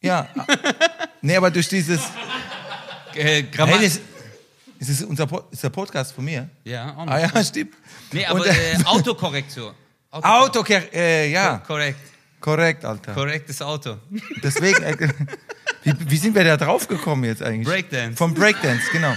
Ja. 0.00 0.28
nee, 1.20 1.36
aber 1.36 1.50
durch 1.50 1.68
dieses, 1.68 2.00
Äh, 3.14 3.22
hey, 3.22 3.42
Grammat 3.44 3.82
das, 3.82 4.00
ist, 4.78 4.90
das 4.90 5.02
unser, 5.02 5.26
Po- 5.26 5.44
ist 5.50 5.62
der 5.62 5.70
Podcast 5.70 6.12
von 6.12 6.24
mir? 6.24 6.48
ja, 6.64 6.94
Ah 6.96 7.02
anders. 7.02 7.30
ja, 7.34 7.44
stimmt. 7.44 7.74
Nee, 8.12 8.26
aber 8.26 8.40
Und, 8.40 8.46
äh, 8.46 8.76
Autokorrektur. 8.84 9.74
Auto 10.10 10.60
Auto, 10.60 10.64
äh, 10.92 11.30
ja, 11.30 11.58
Korrekt. 11.58 11.98
korrekt, 12.40 12.84
Alter. 12.84 13.14
Korrektes 13.14 13.60
Auto. 13.62 13.96
Deswegen, 14.42 14.82
äh, 14.82 14.96
wie, 15.82 15.94
wie 16.10 16.16
sind 16.16 16.34
wir 16.34 16.44
da 16.44 16.56
drauf 16.56 16.86
gekommen 16.86 17.24
jetzt 17.24 17.42
eigentlich? 17.42 17.66
Breakdance. 17.66 18.16
Vom 18.16 18.32
Breakdance, 18.34 18.84
genau. 18.92 19.14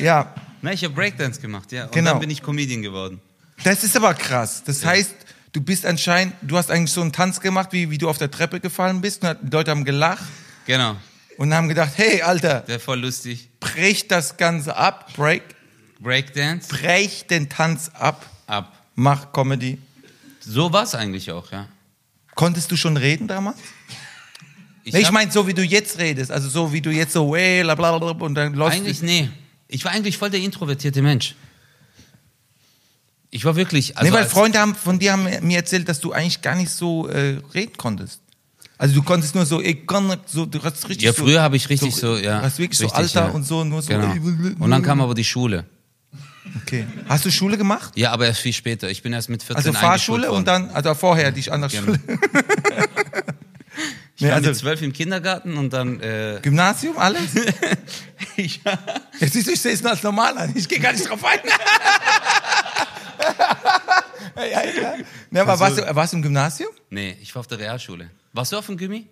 Ja, 0.00 0.32
Na, 0.62 0.72
ich 0.72 0.82
habe 0.84 0.94
Breakdance 0.94 1.40
gemacht, 1.40 1.70
ja. 1.72 1.84
Und 1.84 1.92
Genau. 1.92 2.12
dann 2.12 2.20
bin 2.20 2.30
ich 2.30 2.42
Comedian 2.42 2.82
geworden. 2.82 3.20
das 3.64 3.84
ist 3.84 3.96
aber 3.96 4.14
krass. 4.14 4.62
Das 4.64 4.84
heißt, 4.84 5.14
du 5.52 5.60
bist 5.60 5.84
anscheinend, 5.86 6.34
du 6.42 6.56
hast 6.56 6.70
eigentlich 6.70 6.92
so 6.92 7.00
einen 7.00 7.12
Tanz 7.12 7.40
gemacht, 7.40 7.68
wie, 7.72 7.90
wie 7.90 7.98
du 7.98 8.08
auf 8.08 8.18
der 8.18 8.30
Treppe 8.30 8.60
gefallen 8.60 9.00
bist 9.00 9.24
und 9.24 9.36
die 9.42 9.50
Leute 9.50 9.70
haben 9.70 9.84
gelacht 9.84 10.22
Genau. 10.66 10.96
Und 11.38 11.54
haben 11.54 11.68
gedacht, 11.68 11.92
hey, 11.96 12.20
Alter, 12.20 12.60
Der 12.62 12.80
voll 12.80 13.00
lustig. 13.00 13.48
brech 13.60 14.08
das 14.08 14.36
Ganze 14.36 14.76
ab, 14.76 15.12
break, 15.16 15.42
Breakdance 16.00 16.68
brech 16.68 17.26
den 17.26 17.48
Tanz 17.48 17.90
ab, 17.94 18.26
ab. 18.46 18.76
mach 18.94 19.32
Comedy. 19.32 19.78
So 20.40 20.72
war's 20.72 20.94
eigentlich 20.94 21.30
auch, 21.30 21.50
ja. 21.52 21.68
Konntest 22.34 22.70
du 22.70 22.76
schon 22.76 22.96
reden 22.96 23.28
damals? 23.28 23.56
Ich, 24.84 24.92
nee, 24.92 25.00
ich 25.00 25.10
meine, 25.10 25.30
so 25.30 25.46
wie 25.46 25.54
du 25.54 25.62
jetzt 25.62 25.98
redest, 25.98 26.30
also 26.30 26.48
so 26.48 26.72
wie 26.72 26.80
du 26.80 26.90
jetzt 26.90 27.12
so, 27.12 27.34
hey, 27.36 27.62
bla 27.62 27.74
bla 27.74 27.98
bla, 27.98 28.10
und 28.10 28.34
dann 28.34 28.54
läufst 28.54 28.80
Eigentlich, 28.80 29.02
nee. 29.02 29.28
Ich 29.68 29.84
war 29.84 29.92
eigentlich 29.92 30.18
voll 30.18 30.30
der 30.30 30.40
introvertierte 30.40 31.02
Mensch. 31.02 31.34
Ich 33.30 33.44
war 33.44 33.54
wirklich. 33.54 33.96
Also 33.96 34.10
nee, 34.10 34.16
weil 34.16 34.24
Freunde 34.26 34.58
haben, 34.58 34.74
von 34.74 34.98
dir 34.98 35.12
haben 35.12 35.28
mir 35.42 35.58
erzählt, 35.58 35.88
dass 35.88 36.00
du 36.00 36.12
eigentlich 36.12 36.40
gar 36.40 36.56
nicht 36.56 36.70
so 36.70 37.06
äh, 37.08 37.38
reden 37.54 37.76
konntest. 37.76 38.22
Also 38.78 38.94
du 38.94 39.02
konntest 39.02 39.34
nur 39.34 39.44
so, 39.44 39.60
ich 39.60 39.86
kann 39.86 40.16
so, 40.26 40.46
du 40.46 40.62
hast 40.62 40.88
richtig 40.88 41.02
Ja, 41.04 41.12
so, 41.12 41.24
früher 41.24 41.42
habe 41.42 41.56
ich 41.56 41.68
richtig 41.68 41.94
so, 41.96 42.16
ja. 42.16 42.38
Du 42.38 42.44
hast 42.44 42.58
wirklich 42.58 42.80
richtig, 42.80 42.90
so 42.90 42.94
Alter 43.18 43.28
ja. 43.28 43.34
und 43.34 43.42
so, 43.44 43.64
nur 43.64 43.82
so. 43.82 43.88
Genau. 43.88 44.12
Und 44.60 44.70
dann 44.70 44.82
kam 44.82 45.00
aber 45.00 45.14
die 45.14 45.24
Schule. 45.24 45.64
Okay. 46.62 46.86
Hast 47.08 47.24
du 47.24 47.30
Schule 47.30 47.58
gemacht? 47.58 47.92
Ja, 47.96 48.12
aber 48.12 48.26
erst 48.26 48.40
viel 48.40 48.52
später. 48.52 48.88
Ich 48.88 49.02
bin 49.02 49.12
erst 49.12 49.28
mit 49.28 49.42
14 49.42 49.56
Also 49.66 49.72
Fahrschule 49.78 50.30
und 50.30 50.46
dann, 50.46 50.70
also 50.70 50.94
vorher 50.94 51.32
dich 51.32 51.52
an 51.52 51.60
der 51.60 51.70
Genau. 51.70 51.84
Schule. 51.86 52.00
Ich 54.16 54.22
Nee, 54.22 54.28
war 54.30 54.36
also- 54.36 54.48
mit 54.48 54.56
12 54.58 54.82
im 54.82 54.92
Kindergarten 54.92 55.56
und 55.56 55.72
dann. 55.72 56.00
Äh, 56.00 56.38
Gymnasium, 56.42 56.98
alles? 56.98 57.20
ich, 58.36 58.60
Jetzt 59.20 59.32
siehst 59.34 59.46
du, 59.46 59.52
ich 59.52 59.60
sehe 59.60 59.72
es 59.72 59.82
nur 59.82 59.92
als 59.92 60.02
normal 60.02 60.36
an. 60.38 60.52
Ich 60.56 60.68
gehe 60.68 60.80
gar 60.80 60.92
nicht 60.92 61.08
drauf 61.08 61.24
ein. 61.24 61.38
ja, 64.44 64.64
ja. 64.64 64.94
Nee, 65.30 65.40
aber 65.40 65.58
warst, 65.58 65.78
du, 65.78 65.94
warst 65.94 66.12
du 66.12 66.16
im 66.18 66.22
Gymnasium? 66.22 66.70
nee, 66.90 67.16
ich 67.20 67.34
war 67.34 67.40
auf 67.40 67.46
der 67.46 67.58
Realschule. 67.58 68.10
Warst 68.32 68.52
du 68.52 68.58
auf 68.58 68.66
dem 68.66 68.76
Gymi? 68.76 69.06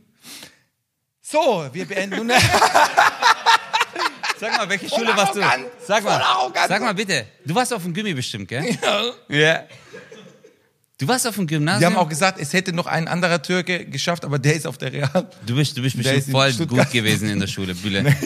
So, 1.23 1.67
wir 1.73 1.87
beenden 1.87 2.19
nun. 2.19 2.31
Sag 4.39 4.57
mal, 4.59 4.69
welche 4.69 4.89
Schule 4.89 5.17
warst 5.17 5.35
du? 5.35 5.41
Sag 5.87 6.05
mal, 6.05 6.23
sag 6.69 6.83
mal 6.83 6.95
bitte. 6.95 7.27
Du 7.45 7.55
warst 7.55 7.73
auf 7.73 7.83
dem 7.83 7.95
Gymi 7.95 8.13
bestimmt, 8.13 8.49
gell? 8.49 8.77
Ja. 8.83 9.13
Ja. 9.29 9.65
Du 10.99 11.07
warst 11.07 11.27
auf 11.27 11.35
dem 11.35 11.47
Gymnasium? 11.47 11.81
Die 11.81 11.95
haben 11.95 12.03
auch 12.03 12.09
gesagt, 12.09 12.39
es 12.41 12.55
hätte 12.55 12.73
noch 12.73 12.87
ein 12.87 13.07
anderer 13.07 13.43
Türke 13.43 13.85
geschafft, 13.85 14.25
aber 14.25 14.39
der 14.39 14.55
ist 14.55 14.67
auf 14.67 14.79
der 14.79 14.93
Real. 14.95 15.31
Du 15.45 15.55
bist, 15.55 15.77
du 15.77 15.83
bist 15.83 15.95
bestimmt 15.95 16.25
voll 16.31 16.53
gut 16.67 16.91
gewesen 16.91 17.29
in 17.29 17.39
der 17.39 17.47
Schule, 17.49 17.75
Bühle. 17.75 18.17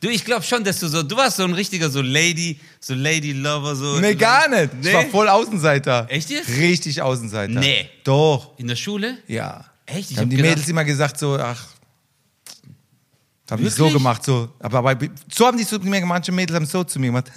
Du, 0.00 0.08
ich 0.10 0.24
glaube 0.26 0.42
schon, 0.42 0.62
dass 0.62 0.78
du 0.78 0.88
so, 0.88 1.02
du 1.02 1.16
warst 1.16 1.38
so 1.38 1.44
ein 1.44 1.54
richtiger 1.54 1.88
so 1.88 2.02
Lady, 2.02 2.60
so 2.80 2.92
Lady 2.92 3.32
Lover, 3.32 3.74
so. 3.74 3.98
Nee, 3.98 4.14
gar 4.14 4.46
nicht. 4.48 4.74
Nee? 4.74 4.88
Ich 4.88 4.94
war 4.94 5.04
voll 5.06 5.28
Außenseiter. 5.28 6.06
Echt 6.10 6.28
jetzt? 6.28 6.50
Richtig 6.50 7.00
Außenseiter. 7.00 7.60
Nee. 7.60 7.88
Doch, 8.04 8.58
In 8.58 8.68
der 8.68 8.76
Schule? 8.76 9.18
ja. 9.26 9.64
Echt? 9.86 10.10
Ich 10.10 10.18
haben 10.18 10.24
hab 10.24 10.30
die 10.30 10.36
gedacht- 10.36 10.50
Mädels 10.50 10.68
immer 10.68 10.84
gesagt 10.84 11.18
so, 11.18 11.38
ach, 11.38 11.64
haben 13.50 13.64
die 13.64 13.70
so 13.70 13.88
gemacht, 13.88 14.22
so. 14.22 14.50
Aber 14.58 14.82
bei, 14.82 15.10
so 15.32 15.46
haben 15.46 15.56
die 15.56 15.64
zu 15.66 15.78
mir 15.78 16.00
gemacht, 16.00 16.08
manche 16.08 16.30
Mädels 16.32 16.54
haben 16.56 16.66
so 16.66 16.84
zu 16.84 17.00
mir 17.00 17.06
gemacht. 17.06 17.32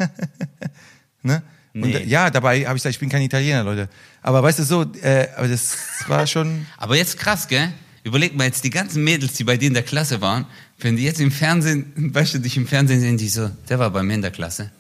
ne? 1.24 1.42
Und, 1.74 1.82
Nee. 1.82 1.94
äh, 1.98 2.06
ja, 2.06 2.30
dabei 2.30 2.66
habe 2.66 2.76
ich 2.78 2.84
gesagt, 2.84 2.96
ich 2.96 3.00
bin 3.00 3.10
kein 3.10 3.22
Italiener, 3.22 3.64
Leute. 3.64 3.88
Aber 4.22 4.44
weißt 4.44 4.60
du 4.60 4.64
so, 4.64 4.82
äh, 5.02 5.28
aber 5.38 5.48
das 5.48 5.78
war 6.08 6.28
schon. 6.28 6.66
Aber 6.78 6.96
jetzt 6.98 7.18
krass, 7.18 7.48
gell? 7.48 7.72
Überleg 8.04 8.36
mal 8.36 8.46
jetzt 8.46 8.64
die 8.64 8.70
ganzen 8.72 9.04
Mädels, 9.04 9.34
die 9.34 9.44
bei 9.44 9.58
dir 9.58 9.68
in 9.68 9.74
der 9.74 9.84
Klasse 9.84 10.22
waren, 10.22 10.46
wenn 10.80 10.96
die 10.98 11.04
jetzt 11.04 11.20
im 11.22 11.32
Fernsehen, 11.32 11.94
weißt 12.14 12.34
du, 12.34 12.40
dich 12.40 12.58
im 12.58 12.68
Fernsehen 12.68 13.00
sehen, 13.00 13.18
die 13.18 13.30
so, 13.30 13.50
der 13.70 13.80
war 13.80 13.90
bei 13.92 14.02
mir 14.04 14.16
in 14.16 14.22
der 14.22 14.32
Klasse. 14.32 14.72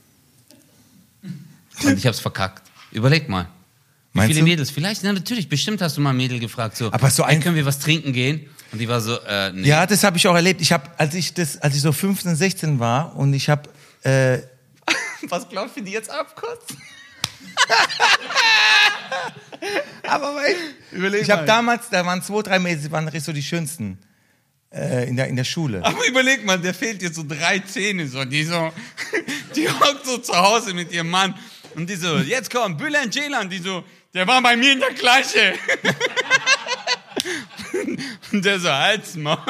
Und 1.83 1.97
ich 1.97 2.05
hab's 2.05 2.19
verkackt. 2.19 2.63
Überleg 2.91 3.29
mal. 3.29 3.43
Wie 4.13 4.17
Meinst 4.17 4.33
viele 4.33 4.39
du? 4.41 4.49
Mädels? 4.49 4.69
Vielleicht, 4.71 5.03
na 5.03 5.13
natürlich, 5.13 5.47
bestimmt 5.49 5.81
hast 5.81 5.97
du 5.97 6.01
mal 6.01 6.09
ein 6.09 6.17
Mädel 6.17 6.39
gefragt, 6.39 6.75
so, 6.77 6.91
Aber 6.91 7.09
so 7.09 7.23
ein- 7.23 7.39
können 7.39 7.55
wir 7.55 7.65
was 7.65 7.79
trinken 7.79 8.11
gehen? 8.13 8.41
Und 8.71 8.79
die 8.79 8.87
war 8.87 9.01
so, 9.01 9.17
äh, 9.21 9.51
nee. 9.53 9.67
Ja, 9.67 9.85
das 9.85 10.03
habe 10.03 10.17
ich 10.17 10.27
auch 10.27 10.35
erlebt. 10.35 10.61
Ich 10.61 10.71
habe, 10.71 10.89
als 10.97 11.13
ich 11.15 11.33
das, 11.33 11.57
als 11.57 11.75
ich 11.75 11.81
so 11.81 11.91
15, 11.91 12.35
16 12.35 12.79
war 12.79 13.15
und 13.15 13.33
ich 13.33 13.49
habe, 13.49 13.69
äh, 14.03 14.39
Was 15.29 15.47
glaubst 15.49 15.75
du, 15.75 15.81
wie 15.81 15.85
die 15.85 15.91
jetzt 15.91 16.09
abkotzt? 16.09 16.73
aber 20.07 20.35
weißt, 20.35 20.57
Überleg 20.91 21.21
ich 21.23 21.29
habe 21.31 21.41
mal. 21.41 21.47
damals, 21.47 21.89
da 21.89 22.05
waren 22.05 22.21
zwei, 22.21 22.41
drei 22.41 22.59
Mädels, 22.59 22.83
die 22.83 22.91
waren 22.91 23.05
richtig 23.05 23.23
so 23.23 23.33
die 23.33 23.43
schönsten 23.43 23.99
äh, 24.73 25.07
in 25.07 25.15
der 25.15 25.27
in 25.27 25.35
der 25.35 25.43
Schule. 25.43 25.83
Aber 25.83 26.05
überleg 26.07 26.45
mal, 26.45 26.59
der 26.59 26.73
fehlt 26.73 27.01
jetzt 27.01 27.15
so 27.15 27.23
drei 27.27 27.59
Zähne, 27.59 28.07
so, 28.07 28.23
die 28.25 28.43
so, 28.43 28.71
die 29.55 29.69
hockt 29.69 30.05
so 30.05 30.17
zu 30.17 30.35
Hause 30.35 30.73
mit 30.73 30.91
ihrem 30.91 31.09
Mann 31.09 31.35
und 31.75 31.89
die 31.89 31.95
so, 31.95 32.17
jetzt 32.17 32.51
komm, 32.51 32.77
Bülent 32.77 33.13
Ceylan, 33.13 33.49
die 33.49 33.59
so, 33.59 33.83
der 34.13 34.27
war 34.27 34.41
bei 34.41 34.55
mir 34.55 34.73
in 34.73 34.79
der 34.79 34.93
Klasse. 34.93 35.53
Und 38.31 38.43
der 38.45 38.59
so, 38.59 38.71
halt's 38.71 39.15
Maul. 39.15 39.37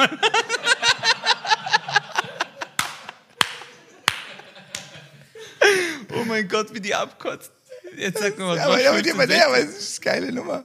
Oh 6.14 6.24
mein 6.26 6.46
Gott, 6.48 6.74
wie 6.74 6.80
die 6.80 6.94
abkotzt. 6.94 7.52
Jetzt 7.96 8.20
sag 8.20 8.38
mal, 8.38 8.56
was 8.56 8.60
aber, 8.60 8.74
war 8.74 8.80
aber, 8.80 8.94
15, 8.94 9.12
aber, 9.12 9.22
aber, 9.22 9.46
aber 9.46 9.58
es 9.58 9.78
ist 9.78 10.06
eine 10.06 10.20
geile 10.20 10.32
Nummer. 10.32 10.64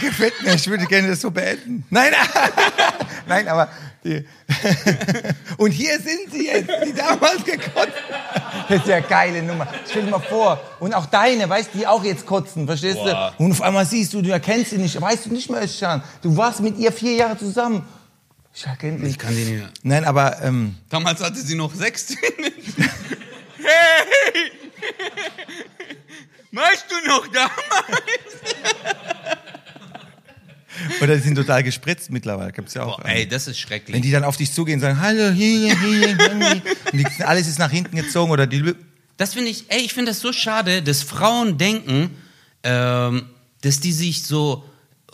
Gefällt 0.00 0.42
mir, 0.42 0.54
ich 0.54 0.66
würde 0.68 0.86
gerne 0.86 1.08
das 1.08 1.20
so 1.20 1.30
beenden. 1.30 1.84
Nein, 1.90 2.12
nein, 3.26 3.48
aber 3.48 3.68
die, 4.04 4.24
und 5.58 5.72
hier 5.72 5.98
sind 6.00 6.32
sie 6.32 6.46
jetzt, 6.46 6.70
die 6.86 6.92
damals 6.92 7.44
gekotzt. 7.44 7.92
Das 8.68 8.78
ist 8.78 8.86
ja 8.86 8.96
eine 8.96 9.06
geile 9.06 9.42
Nummer. 9.42 9.66
Stell 9.88 10.04
dir 10.04 10.10
mal 10.10 10.20
vor, 10.20 10.60
und 10.78 10.94
auch 10.94 11.06
deine, 11.06 11.48
weißt 11.48 11.70
du, 11.74 11.78
die 11.78 11.86
auch 11.86 12.04
jetzt 12.04 12.24
kotzen, 12.24 12.66
verstehst 12.66 12.96
Boah. 12.96 13.34
du? 13.36 13.44
Und 13.44 13.52
auf 13.52 13.62
einmal 13.62 13.84
siehst 13.84 14.14
du, 14.14 14.22
du 14.22 14.30
erkennst 14.30 14.70
sie 14.70 14.78
nicht, 14.78 14.98
weißt 14.98 15.26
du 15.26 15.30
nicht 15.30 15.50
mehr, 15.50 15.62
Özcan. 15.62 16.02
Du 16.22 16.36
warst 16.36 16.60
mit 16.60 16.78
ihr 16.78 16.92
vier 16.92 17.14
Jahre 17.14 17.36
zusammen. 17.36 17.86
Ich 18.54 18.66
erkenne 18.66 18.98
dich. 18.98 19.10
Ich 19.10 19.18
kann 19.18 19.34
die 19.34 19.44
nicht 19.44 19.58
mehr. 19.58 19.70
Nein, 19.82 20.04
aber 20.04 20.42
ähm, 20.42 20.76
Damals 20.88 21.22
hatte 21.22 21.40
sie 21.40 21.54
noch 21.54 21.74
sechs. 21.74 22.14
Hey! 23.62 24.52
Weißt 26.52 26.86
du 26.90 27.08
noch 27.08 27.26
damals? 27.28 27.50
oder 31.00 31.16
die 31.16 31.22
sind 31.22 31.34
total 31.36 31.62
gespritzt 31.62 32.10
mittlerweile. 32.10 32.52
Gibt's 32.52 32.74
ja 32.74 32.82
auch. 32.84 33.00
Boah, 33.00 33.08
ey, 33.08 33.26
das 33.28 33.42
ist 33.42 33.48
Wenn 33.48 33.54
schrecklich. 33.68 34.02
die 34.02 34.10
dann 34.10 34.24
auf 34.24 34.36
dich 34.36 34.52
zugehen 34.52 34.76
und 34.76 34.80
sagen, 34.80 35.00
hallo, 35.00 35.30
hier, 35.30 35.76
hier, 35.78 35.78
hier, 35.78 36.62
und 36.92 37.20
alles 37.26 37.46
ist 37.46 37.58
nach 37.58 37.70
hinten 37.70 37.96
gezogen 37.96 38.30
oder 38.30 38.46
die, 38.46 38.74
Das 39.16 39.34
finde 39.34 39.50
ich, 39.50 39.64
ey, 39.68 39.80
ich 39.80 39.92
finde 39.94 40.10
das 40.10 40.20
so 40.20 40.32
schade, 40.32 40.82
dass 40.82 41.02
Frauen 41.02 41.58
denken, 41.58 42.16
ähm, 42.62 43.26
dass 43.62 43.80
die 43.80 43.92
sich 43.92 44.24
so 44.24 44.64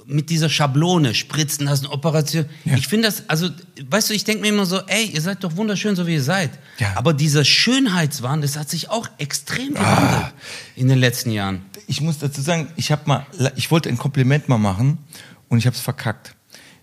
mit 0.06 0.30
dieser 0.30 0.48
Schablone 0.48 1.14
spritzen 1.14 1.66
lassen, 1.66 1.86
Operation. 1.86 2.46
Ich 2.64 2.86
finde 2.86 3.08
das, 3.08 3.28
also, 3.28 3.50
weißt 3.88 4.10
du, 4.10 4.14
ich 4.14 4.24
denke 4.24 4.42
mir 4.42 4.48
immer 4.48 4.66
so, 4.66 4.80
ey, 4.86 5.06
ihr 5.06 5.20
seid 5.20 5.42
doch 5.42 5.56
wunderschön, 5.56 5.96
so 5.96 6.06
wie 6.06 6.14
ihr 6.14 6.22
seid. 6.22 6.50
Ja. 6.78 6.92
Aber 6.96 7.12
dieser 7.12 7.44
Schönheitswahn, 7.44 8.40
das 8.40 8.56
hat 8.56 8.70
sich 8.70 8.88
auch 8.88 9.08
extrem 9.18 9.74
gewandelt 9.74 10.32
in 10.76 10.88
den 10.88 10.98
letzten 10.98 11.30
Jahren. 11.32 11.62
ich 11.88 12.00
muss 12.00 12.18
dazu 12.18 12.40
sagen, 12.40 12.68
ich 12.76 12.92
habe 12.92 13.02
mal, 13.06 13.26
ich 13.56 13.70
wollte 13.70 13.88
ein 13.88 13.98
Kompliment 13.98 14.48
mal 14.48 14.58
machen 14.58 14.98
und 15.48 15.58
ich 15.58 15.66
habe 15.66 15.74
es 15.74 15.82
verkackt. 15.82 16.34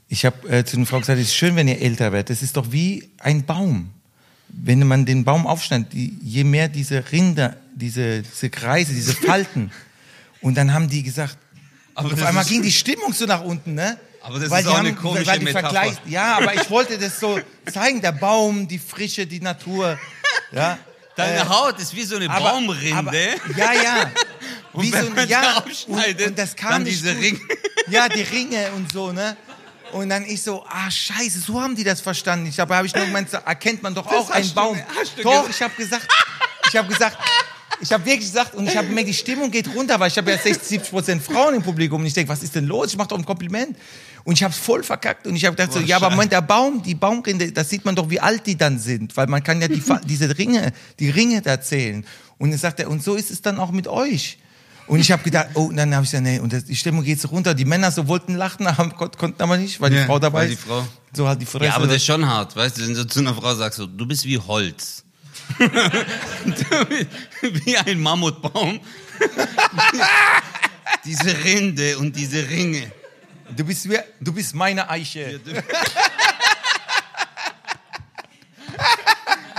Ich 0.10 0.26
habe 0.26 0.48
äh, 0.50 0.66
zu 0.66 0.76
den 0.76 0.86
Frau 0.86 1.00
gesagt, 1.00 1.20
es 1.20 1.30
ist 1.30 1.36
schön, 1.36 1.56
wenn 1.56 1.68
ihr 1.68 1.82
älter 1.82 2.12
werdet. 2.12 2.30
Das 2.30 2.44
ist 2.44 2.58
doch 2.58 2.72
wie 2.72 3.10
ein 3.20 3.46
Baum. 3.46 3.90
Wenn 4.50 4.86
man 4.86 5.06
den 5.06 5.24
Baum 5.24 5.48
aufschneidet, 5.48 5.94
die, 5.94 6.18
je 6.22 6.44
mehr 6.44 6.68
diese 6.68 7.12
Rinder, 7.12 7.56
diese, 7.74 8.22
diese 8.22 8.50
Kreise, 8.50 8.94
diese 8.94 9.14
Falten. 9.14 9.72
und 10.42 10.56
dann 10.56 10.74
haben 10.74 10.90
die 10.90 11.04
gesagt, 11.04 11.38
Aber 11.96 12.08
auf 12.08 12.16
das 12.16 12.24
einmal 12.24 12.46
ging 12.46 12.62
die 12.62 12.72
Stimmung 12.72 13.14
so 13.14 13.26
nach 13.26 13.42
unten, 13.42 13.74
ne? 13.76 14.00
Aber 14.22 14.40
das 14.40 14.50
Weil 14.50 14.62
ist 14.64 14.68
auch 14.70 14.78
haben, 14.78 14.88
eine 14.88 14.96
komische 14.96 15.28
weil 15.28 15.40
die 15.40 15.46
Metapher. 15.46 15.70
Vergleich, 15.70 15.96
Ja, 16.08 16.38
aber 16.38 16.54
ich 16.56 16.70
wollte 16.70 16.98
das 16.98 17.20
so 17.20 17.40
zeigen, 17.72 18.02
der 18.02 18.14
Baum, 18.14 18.68
die 18.68 18.80
Frische, 18.80 19.28
die 19.28 19.42
Natur. 19.42 20.00
Ja. 20.52 20.78
Deine 21.16 21.40
Äh, 21.42 21.46
Haut 21.50 21.78
ist 21.80 21.94
wie 21.96 22.04
so 22.04 22.16
eine 22.16 22.30
aber- 22.30 22.52
Baumrinde. 22.52 22.96
aber- 22.98 23.14
ja, 23.14 23.74
ja. 23.74 24.12
Und 24.74 24.92
wenn 24.92 25.14
man 25.14 25.28
ja, 25.30 25.42
sie 25.44 25.58
aufschneidet, 25.70 26.22
und, 26.22 26.28
und 26.30 26.40
das 26.40 26.56
kam 26.56 26.72
dann 26.72 26.86
diese. 26.86 27.16
Ringe. 27.16 27.40
Ja, 27.90 28.10
die 28.10 28.24
Ringe 28.24 28.72
und 28.72 28.92
so, 28.92 29.12
ne? 29.12 29.38
Und 29.92 30.10
dann 30.10 30.26
ich 30.26 30.42
so, 30.42 30.66
ah 30.68 30.90
scheiße, 30.90 31.40
so 31.42 31.62
haben 31.62 31.76
die 31.76 31.84
das 31.84 32.02
verstanden. 32.02 32.48
Ich 32.48 32.60
habe 32.60 32.76
hab 32.76 32.84
ich 32.84 32.96
nur 32.96 33.06
gemeint, 33.06 33.30
so 33.30 33.38
erkennt 33.38 33.84
man 33.84 33.94
doch 33.94 34.08
auch 34.08 34.30
hast 34.30 34.32
einen 34.32 34.52
Baum. 34.56 34.82
Doch, 35.22 35.48
ich 35.48 35.62
habe 35.62 35.76
gesagt, 35.76 36.08
ich 36.68 36.76
habe 36.76 36.88
gesagt, 36.88 37.18
ich 37.82 37.92
habe 37.92 38.06
wirklich 38.06 38.22
gesagt 38.32 38.56
und 38.56 38.68
ich 38.68 38.76
habe 38.78 38.88
gemerkt, 38.88 39.10
die 39.10 39.14
Stimmung 39.14 39.52
geht 39.52 39.74
runter, 39.74 40.00
weil 40.00 40.08
ich 40.10 40.18
habe 40.18 40.32
ja 40.32 40.38
60, 40.38 40.68
70 40.68 40.92
Prozent 40.92 41.24
Frauen 41.24 41.56
im 41.56 41.64
Publikum 41.64 42.02
und 42.02 42.08
ich 42.08 42.14
denke, 42.14 42.32
was 42.32 42.44
ist 42.44 42.56
denn 42.56 42.66
los? 42.66 42.88
Ich 42.92 42.98
mache 42.98 43.10
doch 43.10 43.18
ein 43.18 43.26
Kompliment. 43.26 43.78
Und 44.26 44.34
ich 44.36 44.44
habe 44.44 44.54
es 44.54 44.60
voll 44.60 44.84
verkackt 44.84 45.28
und 45.28 45.36
ich 45.36 45.44
habe 45.46 45.56
gedacht, 45.56 45.74
so, 45.74 45.80
ja, 45.82 45.98
aber. 45.98 46.10
Moment, 46.12 46.32
der 46.32 46.42
Baum, 46.42 46.82
die 46.82 46.96
Baumrinde, 46.96 47.52
das 47.52 47.70
sieht 47.70 47.84
man 47.84 47.94
doch, 47.96 48.10
wie 48.10 48.20
alt 48.22 48.46
die 48.48 48.56
dann 48.56 48.80
sind, 48.80 49.18
weil 49.18 49.28
man 49.28 49.44
kann 49.44 49.62
ja 49.62 49.68
die, 49.68 49.84
diese 50.06 50.38
Ringe, 50.38 50.72
die 51.00 51.10
Ringe 51.10 51.42
da 51.42 51.60
zählen. 51.60 52.06
Und 52.38 52.52
dann 52.52 52.60
sagt 52.60 52.80
er, 52.80 52.90
und 52.90 53.04
so 53.04 53.16
ist 53.16 53.32
es 53.32 53.42
dann 53.42 53.60
auch 53.60 53.72
mit 53.72 53.88
euch. 53.88 54.38
Und 54.88 55.00
ich 55.00 55.12
habe 55.12 55.24
gedacht, 55.24 55.48
oh, 55.56 55.64
und 55.66 55.78
dann 55.78 55.94
habe 55.94 56.04
ich 56.06 56.12
gesagt, 56.12 56.26
nee, 56.26 56.40
und 56.40 56.52
die 56.68 56.76
Stimmung 56.76 57.04
geht 57.04 57.20
so 57.20 57.30
runter. 57.30 57.54
Die 57.54 57.64
Männer 57.66 57.90
so 57.92 58.08
wollten 58.08 58.36
lachen, 58.36 58.66
haben, 58.78 58.94
kon- 58.96 59.12
konnten 59.12 59.42
aber 59.42 59.58
nicht, 59.58 59.80
weil 59.82 59.94
Ja, 59.94 60.02
die 60.02 60.06
Frau 60.08 60.20
dabei 60.20 60.40
weil 60.42 60.48
die 60.48 60.54
ist. 60.56 60.64
Frau- 60.64 60.86
So 61.16 61.28
hat 61.28 61.42
die 61.42 61.46
Fresse. 61.46 61.66
Ja, 61.66 61.76
aber 61.76 61.88
das 61.88 61.98
ist 61.98 62.06
schon 62.06 62.26
hart, 62.28 62.56
weißt 62.56 62.78
du, 62.78 62.82
wenn 62.88 62.94
du 62.94 63.06
zu 63.08 63.20
einer 63.20 63.34
Frau 63.34 63.54
sagst, 63.56 63.78
so, 63.78 63.86
du 63.88 64.06
bist 64.06 64.26
wie 64.26 64.38
Holz. 64.38 65.03
Wie 67.42 67.78
ein 67.78 68.00
Mammutbaum. 68.02 68.80
diese 71.06 71.44
Rinde 71.44 71.98
und 71.98 72.16
diese 72.16 72.48
Ringe. 72.50 72.92
du, 73.56 73.64
bist, 73.64 73.90
wie- 73.90 74.00
du 74.20 74.34
bist 74.34 74.56
meine 74.56 74.90
Eiche. 74.90 75.40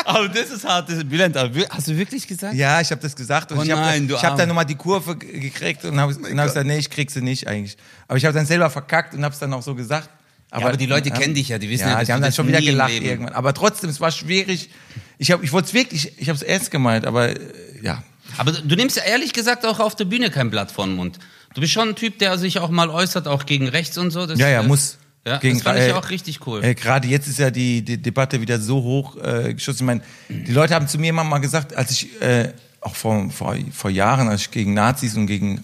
Aber 0.06 0.28
das 0.28 0.50
ist 0.50 0.64
hart, 0.64 0.88
das 0.88 0.98
ist 0.98 1.08
Bülent, 1.08 1.34
Hast 1.70 1.88
du 1.88 1.96
wirklich 1.96 2.26
gesagt? 2.28 2.54
Ja, 2.54 2.80
ich 2.80 2.90
habe 2.90 3.00
das 3.00 3.16
gesagt 3.16 3.50
und 3.52 3.58
Oh 3.58 3.62
ich 3.62 3.70
habe 3.70 3.82
hab 3.82 4.36
dann 4.36 4.48
nochmal 4.48 4.66
die 4.66 4.74
Kurve 4.74 5.16
gekriegt 5.16 5.84
und 5.86 5.98
habe 5.98 6.12
hab 6.12 6.46
gesagt, 6.46 6.66
nee, 6.66 6.76
ich 6.78 6.90
krieg 6.90 7.10
sie 7.10 7.22
nicht 7.22 7.48
eigentlich. 7.48 7.76
Aber 8.06 8.18
ich 8.18 8.24
habe 8.24 8.34
dann 8.34 8.44
selber 8.46 8.68
verkackt 8.68 9.14
und 9.14 9.24
habe 9.24 9.32
es 9.32 9.38
dann 9.38 9.52
auch 9.54 9.62
so 9.62 9.74
gesagt. 9.74 10.10
Aber 10.54 10.76
die 10.76 10.86
Leute 10.86 11.10
kennen 11.10 11.34
dich 11.34 11.48
ja, 11.48 11.58
die 11.58 11.68
wissen 11.70 11.88
ja, 11.88 11.90
ja, 11.90 11.94
dass 11.98 12.02
die 12.02 12.06
du 12.06 12.12
haben 12.14 12.22
dann 12.22 12.32
schon 12.32 12.48
wieder 12.48 12.60
gelacht 12.60 12.92
irgendwann. 12.92 13.34
Aber 13.34 13.54
trotzdem, 13.54 13.90
es 13.90 14.00
war 14.00 14.10
schwierig. 14.10 14.70
Ich, 15.18 15.30
hab, 15.30 15.42
ich 15.42 15.52
wollte 15.52 15.68
es 15.68 15.74
wirklich, 15.74 16.12
ich 16.18 16.28
habe 16.28 16.36
es 16.36 16.42
ernst 16.42 16.70
gemeint, 16.70 17.06
aber 17.06 17.30
äh, 17.30 17.38
ja. 17.82 18.02
Aber 18.36 18.52
du 18.52 18.74
nimmst 18.76 18.96
ja 18.96 19.04
ehrlich 19.04 19.32
gesagt 19.32 19.64
auch 19.66 19.80
auf 19.80 19.94
der 19.94 20.06
Bühne 20.06 20.30
kein 20.30 20.50
Blatt 20.50 20.72
vor 20.72 20.86
den 20.86 20.96
Mund. 20.96 21.18
Du 21.54 21.60
bist 21.60 21.72
schon 21.72 21.90
ein 21.90 21.94
Typ, 21.94 22.18
der 22.18 22.36
sich 22.38 22.58
auch 22.58 22.70
mal 22.70 22.90
äußert, 22.90 23.28
auch 23.28 23.46
gegen 23.46 23.68
rechts 23.68 23.96
und 23.96 24.10
so. 24.10 24.26
Das, 24.26 24.38
Ja, 24.38 24.48
ja, 24.48 24.62
muss. 24.62 24.98
Ja, 25.26 25.38
Gegen- 25.38 25.54
das 25.56 25.62
fand 25.62 25.78
ich 25.78 25.92
auch 25.92 26.10
richtig 26.10 26.46
cool. 26.46 26.62
Äh, 26.62 26.74
Gerade 26.74 27.08
jetzt 27.08 27.28
ist 27.28 27.38
ja 27.38 27.50
die, 27.50 27.82
die 27.82 27.96
Debatte 28.00 28.40
wieder 28.40 28.60
so 28.60 28.82
hoch 28.82 29.16
äh, 29.16 29.54
geschossen. 29.54 29.78
Ich 29.78 29.86
meine, 29.86 30.00
die 30.28 30.52
Leute 30.52 30.74
haben 30.74 30.86
zu 30.86 30.98
mir 30.98 31.08
immer 31.10 31.24
mal 31.24 31.38
gesagt, 31.38 31.74
als 31.74 31.92
ich 31.92 32.20
äh, 32.20 32.52
auch 32.82 32.94
vor, 32.94 33.30
vor, 33.30 33.56
vor 33.72 33.90
Jahren, 33.90 34.28
als 34.28 34.42
ich 34.42 34.50
gegen 34.50 34.74
Nazis 34.74 35.16
und 35.16 35.26
gegen 35.26 35.58
äh, 35.58 35.62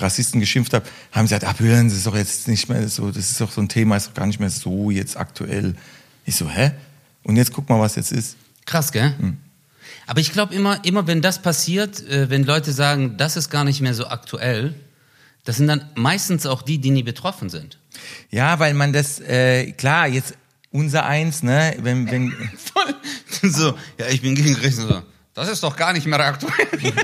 Rassisten 0.00 0.40
geschimpft 0.40 0.72
habe, 0.72 0.86
haben 1.12 1.26
sie 1.26 1.34
gesagt, 1.34 1.58
Bülent, 1.58 1.90
das 1.90 1.98
ist 1.98 2.06
doch 2.06 2.16
jetzt 2.16 2.48
nicht 2.48 2.68
mehr 2.68 2.88
so, 2.88 3.10
das 3.10 3.30
ist 3.30 3.40
doch 3.40 3.50
so 3.50 3.60
ein 3.60 3.68
Thema, 3.68 3.96
ist 3.96 4.08
doch 4.08 4.14
gar 4.14 4.26
nicht 4.26 4.40
mehr 4.40 4.50
so 4.50 4.90
jetzt 4.90 5.16
aktuell. 5.16 5.74
Ich 6.24 6.36
so, 6.36 6.48
hä? 6.48 6.72
Und 7.22 7.36
jetzt 7.36 7.52
guck 7.52 7.68
mal, 7.68 7.80
was 7.80 7.96
jetzt 7.96 8.12
ist. 8.12 8.36
Krass, 8.64 8.92
gell? 8.92 9.14
Hm. 9.18 9.36
Aber 10.06 10.20
ich 10.20 10.32
glaube 10.32 10.54
immer, 10.54 10.84
immer 10.84 11.06
wenn 11.06 11.22
das 11.22 11.42
passiert, 11.42 12.00
äh, 12.08 12.30
wenn 12.30 12.44
Leute 12.44 12.72
sagen, 12.72 13.16
das 13.16 13.36
ist 13.36 13.50
gar 13.50 13.64
nicht 13.64 13.80
mehr 13.80 13.94
so 13.94 14.06
aktuell, 14.06 14.74
das 15.44 15.56
sind 15.56 15.68
dann 15.68 15.84
meistens 15.94 16.46
auch 16.46 16.62
die, 16.62 16.78
die 16.78 16.90
nie 16.90 17.02
betroffen 17.02 17.48
sind. 17.48 17.78
Ja, 18.30 18.58
weil 18.58 18.74
man 18.74 18.92
das, 18.92 19.20
äh, 19.20 19.72
klar, 19.72 20.08
jetzt 20.08 20.34
unser 20.70 21.06
Eins, 21.06 21.42
ne, 21.42 21.76
wenn, 21.80 22.10
wenn. 22.10 22.32
So, 23.42 23.76
ja, 23.98 24.08
ich 24.08 24.22
bin 24.22 24.34
gegen 24.34 24.56
und 24.56 24.72
So. 24.72 25.02
Das 25.36 25.48
ist 25.48 25.62
doch 25.62 25.76
gar 25.76 25.92
nicht 25.92 26.06
mehr 26.06 26.18
aktuell. 26.18 26.68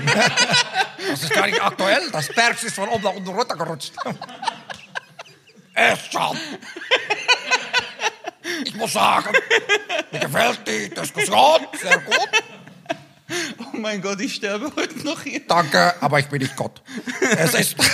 Das 1.09 1.21
ist 1.21 1.33
gar 1.33 1.45
nicht 1.45 1.61
aktuell. 1.61 2.09
Das 2.11 2.27
Berg 2.29 2.63
ist 2.63 2.73
von 2.73 2.89
oben 2.89 3.03
nach 3.03 3.13
unten 3.13 3.29
runtergerutscht. 3.29 3.91
Echt 5.75 6.13
schon. 6.13 6.37
Ich 8.65 8.73
muss 8.73 8.93
sagen, 8.93 9.35
mir 10.11 10.19
gefällt 10.19 10.61
die 10.65 10.89
Diskussion 10.89 11.67
sehr 11.79 11.99
gut. 11.99 12.29
Oh 13.59 13.77
mein 13.77 14.01
Gott, 14.01 14.19
ich 14.21 14.35
sterbe 14.35 14.71
heute 14.75 14.97
noch 15.05 15.21
hier. 15.21 15.41
Danke, 15.45 15.93
aber 16.01 16.19
ich 16.19 16.27
bin 16.27 16.41
nicht 16.41 16.55
Gott. 16.55 16.81
Es 17.37 17.53
ist. 17.53 17.75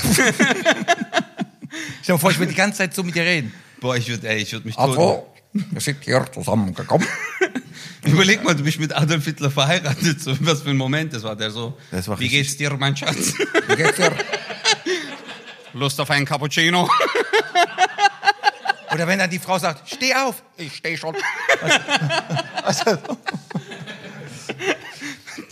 stell 2.01 2.15
dir 2.15 2.19
vor, 2.19 2.31
ich 2.31 2.39
will 2.39 2.47
die 2.47 2.55
ganze 2.55 2.77
Zeit 2.77 2.93
so 2.93 3.03
mit 3.03 3.15
dir 3.15 3.23
reden. 3.23 3.53
Boah, 3.81 3.97
ich 3.97 4.07
würde 4.07 4.29
ey, 4.29 4.37
ich 4.37 4.53
würd 4.53 4.65
mich 4.65 4.75
tot. 4.75 5.25
Also, 5.53 5.65
wir 5.71 5.81
sind 5.81 6.03
hier 6.03 6.25
zusammengekommen. 6.31 7.07
Überleg 8.05 8.43
mal, 8.43 8.55
du 8.55 8.63
bist 8.63 8.79
mit 8.79 8.95
Adolf 8.95 9.25
Hitler 9.25 9.51
verheiratet. 9.51 10.21
So, 10.21 10.35
was 10.41 10.61
für 10.61 10.69
ein 10.69 10.77
Moment 10.77 11.13
das 11.13 11.23
war. 11.23 11.35
Der 11.35 11.51
so, 11.51 11.77
war 11.91 12.19
wie 12.19 12.29
geht's 12.29 12.55
dir, 12.55 12.71
mein 12.77 12.95
Schatz? 12.95 13.33
Wie 13.67 13.75
geht's 13.75 13.97
dir? 13.97 14.11
Lust 15.73 15.99
auf 15.99 16.09
einen 16.09 16.25
Cappuccino? 16.25 16.89
Oder 18.91 19.05
wenn 19.07 19.19
dann 19.19 19.29
die 19.29 19.37
Frau 19.39 19.59
sagt, 19.59 19.87
steh 19.87 20.13
auf. 20.15 20.41
Ich 20.57 20.77
stehe 20.77 20.97
schon. 20.97 21.15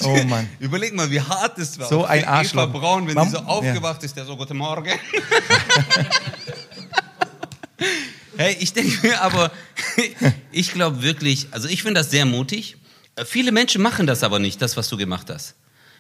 Oh 0.04 0.24
Mann. 0.24 0.50
Überleg 0.60 0.96
mal, 0.96 1.10
wie 1.12 1.22
hart 1.22 1.58
das 1.58 1.78
war. 1.78 1.88
So 1.88 2.06
ein 2.06 2.22
Eva 2.24 2.32
Arschloch. 2.32 2.72
Braun, 2.72 3.08
wenn 3.08 3.14
Man- 3.16 3.30
sie 3.30 3.36
so 3.36 3.44
aufgewacht 3.44 4.04
ist, 4.04 4.16
der 4.16 4.26
so, 4.26 4.36
guten 4.36 4.58
Morgen. 4.58 4.92
Hey, 8.38 8.56
ich 8.60 8.74
denke 8.74 9.06
mir 9.08 9.22
aber, 9.22 9.52
ich 10.52 10.72
glaube 10.74 11.02
wirklich, 11.04 11.48
also 11.52 11.68
ich 11.68 11.82
finde 11.84 12.00
das 12.02 12.12
sehr 12.12 12.26
mutig. 12.26 12.78
Äh, 13.16 13.26
Viele 13.26 13.52
Menschen 13.52 13.82
machen 13.82 14.08
das 14.08 14.24
aber 14.24 14.40
nicht, 14.40 14.62
das, 14.62 14.78
was 14.78 14.90
du 14.90 14.98
gemacht 14.98 15.30
hast. 15.30 15.56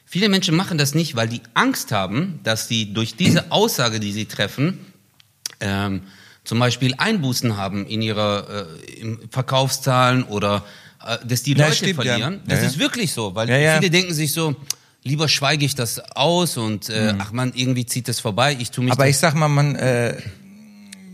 Viele 0.06 0.30
Menschen 0.30 0.56
machen 0.56 0.78
das 0.78 0.96
nicht, 0.96 1.16
weil 1.16 1.28
die 1.28 1.42
Angst 1.54 1.92
haben, 1.92 2.40
dass 2.44 2.68
sie 2.68 2.94
durch 2.94 3.16
diese 3.16 3.52
Aussage, 3.52 4.00
die 4.00 4.14
sie 4.14 4.26
treffen, 4.26 4.80
ähm, 5.60 6.04
zum 6.46 6.60
Beispiel 6.60 6.94
Einbußen 6.98 7.58
haben 7.58 7.86
in 7.88 8.02
ihrer 8.02 8.68
äh, 9.02 9.18
Verkaufszahlen 9.32 10.24
oder 10.24 10.64
äh, 11.06 11.18
dass 11.26 11.44
die 11.44 11.54
Ja, 11.54 11.66
Leute 11.66 11.76
stimmt, 11.78 12.04
ja. 12.06 12.12
verlieren. 12.14 12.42
Das 12.46 12.60
Ja, 12.60 12.64
ja. 12.64 12.70
ist 12.70 12.80
wirklich 12.80 13.12
so, 13.12 13.36
weil 13.36 13.50
Ja, 13.50 13.58
ja. 13.58 13.78
viele 13.80 13.90
denken 13.92 14.14
sich 14.14 14.32
so, 14.32 14.56
lieber 15.04 15.28
schweige 15.28 15.66
ich 15.66 15.76
das 15.76 16.00
aus 16.16 16.56
und 16.56 16.88
äh, 16.90 17.16
ach 17.20 17.32
man, 17.34 17.52
irgendwie 17.54 17.86
zieht 17.86 18.08
das 18.08 18.22
vorbei, 18.22 18.56
ich 18.60 18.72
tue 18.72 18.86
mich 18.86 18.94
Aber 18.94 19.10
ich 19.10 19.18
sag 19.18 19.34
mal, 19.36 19.50
man, 19.50 19.76
äh, 19.76 20.16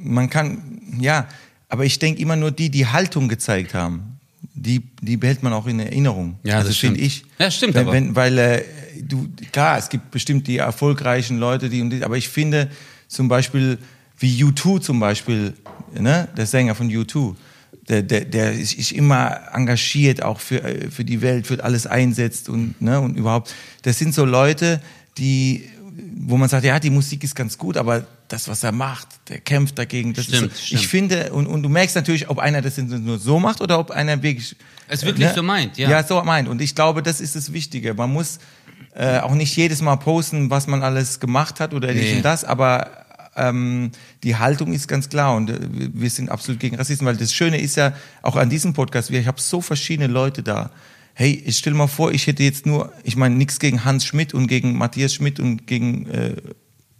man 0.03 0.29
kann, 0.29 0.81
ja, 0.99 1.27
aber 1.69 1.85
ich 1.85 1.97
denke 1.99 2.21
immer 2.21 2.35
nur 2.35 2.51
die, 2.51 2.69
die 2.69 2.85
Haltung 2.85 3.27
gezeigt 3.27 3.73
haben, 3.73 4.19
die, 4.53 4.83
die 5.01 5.17
behält 5.17 5.41
man 5.41 5.53
auch 5.53 5.65
in 5.65 5.79
Erinnerung. 5.79 6.37
Ja, 6.43 6.57
also 6.57 6.67
das 6.67 6.77
finde 6.77 6.99
stimmt. 6.99 7.07
ich. 7.07 7.25
Ja, 7.39 7.49
stimmt 7.49 7.73
wenn, 7.75 7.81
aber. 7.81 7.93
Wenn, 7.93 8.15
weil 8.15 8.37
äh, 8.37 8.63
du, 9.01 9.29
klar, 9.51 9.77
es 9.77 9.89
gibt 9.89 10.11
bestimmt 10.11 10.47
die 10.47 10.57
erfolgreichen 10.57 11.39
Leute, 11.39 11.69
die 11.69 11.81
und 11.81 11.89
die, 11.89 12.03
aber 12.03 12.17
ich 12.17 12.29
finde 12.29 12.69
zum 13.07 13.27
Beispiel 13.27 13.79
wie 14.19 14.43
U2 14.43 14.81
zum 14.81 14.99
Beispiel, 14.99 15.53
ne, 15.97 16.27
der 16.37 16.45
Sänger 16.45 16.75
von 16.75 16.89
U2, 16.89 17.35
der, 17.89 18.01
der, 18.03 18.25
der 18.25 18.53
ist, 18.53 18.73
ist 18.75 18.91
immer 18.91 19.41
engagiert, 19.53 20.23
auch 20.23 20.39
für, 20.39 20.63
äh, 20.63 20.89
für 20.89 21.03
die 21.03 21.21
Welt, 21.21 21.47
für 21.47 21.63
alles 21.63 21.87
einsetzt 21.87 22.49
und, 22.49 22.81
ne, 22.81 22.99
und 22.99 23.17
überhaupt. 23.17 23.53
Das 23.81 23.99
sind 23.99 24.13
so 24.13 24.25
Leute, 24.25 24.81
die, 25.17 25.69
wo 26.15 26.37
man 26.37 26.49
sagt, 26.49 26.63
ja, 26.65 26.79
die 26.79 26.89
Musik 26.89 27.23
ist 27.23 27.35
ganz 27.35 27.57
gut, 27.57 27.77
aber 27.77 28.05
das, 28.27 28.47
was 28.47 28.63
er 28.63 28.71
macht, 28.71 29.07
der 29.29 29.39
kämpft 29.39 29.77
dagegen. 29.77 30.13
Das 30.13 30.25
Stimmt, 30.25 30.51
ist 30.53 30.65
stimmt. 30.65 30.81
Ich 30.81 30.87
finde, 30.87 31.33
und, 31.33 31.45
und 31.47 31.61
du 31.63 31.69
merkst 31.69 31.95
natürlich, 31.95 32.29
ob 32.29 32.39
einer 32.39 32.61
das 32.61 32.77
nur 32.77 33.19
so 33.19 33.39
macht 33.39 33.61
oder 33.61 33.77
ob 33.79 33.91
einer 33.91 34.21
wirklich. 34.23 34.55
Es 34.87 35.03
wirklich 35.05 35.29
so 35.29 35.43
meint, 35.43 35.77
ja. 35.77 35.89
Ja, 35.89 36.03
so 36.03 36.21
meint. 36.23 36.47
Und 36.47 36.61
ich 36.61 36.73
glaube, 36.75 37.03
das 37.03 37.21
ist 37.21 37.35
das 37.35 37.53
Wichtige. 37.53 37.93
Man 37.93 38.11
muss 38.11 38.39
äh, 38.95 39.19
auch 39.19 39.33
nicht 39.35 39.55
jedes 39.55 39.81
Mal 39.81 39.97
posten, 39.97 40.49
was 40.49 40.67
man 40.67 40.81
alles 40.83 41.19
gemacht 41.19 41.59
hat 41.59 41.73
oder 41.73 41.93
dies 41.93 42.01
Nee. 42.03 42.15
und 42.17 42.25
das, 42.25 42.43
aber 42.43 43.05
ähm, 43.35 43.91
die 44.23 44.35
Haltung 44.35 44.73
ist 44.73 44.87
ganz 44.87 45.09
klar 45.09 45.35
und 45.35 45.49
äh, 45.49 45.57
wir 45.71 45.89
wir 45.93 46.09
sind 46.09 46.29
absolut 46.29 46.59
gegen 46.59 46.75
Rassismus, 46.75 47.07
weil 47.07 47.17
das 47.17 47.33
Schöne 47.33 47.59
ist 47.59 47.75
ja 47.77 47.93
auch 48.21 48.35
an 48.35 48.49
diesem 48.49 48.73
Podcast, 48.73 49.09
wir- 49.11 49.19
ich 49.19 49.27
habe 49.27 49.41
so 49.41 49.61
verschiedene 49.61 50.07
Leute 50.07 50.43
da. 50.43 50.69
Hey, 51.15 51.43
ich 51.45 51.57
stell 51.57 51.73
mal 51.73 51.87
vor, 51.87 52.11
ich 52.11 52.25
hätte 52.27 52.41
jetzt 52.43 52.65
nur, 52.65 52.91
ich 53.03 53.15
meine, 53.15 53.35
nichts 53.35 53.59
gegen 53.59 53.85
Hans 53.85 54.05
Schmidt 54.05 54.33
und 54.33 54.47
gegen 54.47 54.75
Matthias 54.77 55.13
Schmidt 55.13 55.39
und 55.39 55.67
gegen 55.67 56.07
äh, 56.07 56.35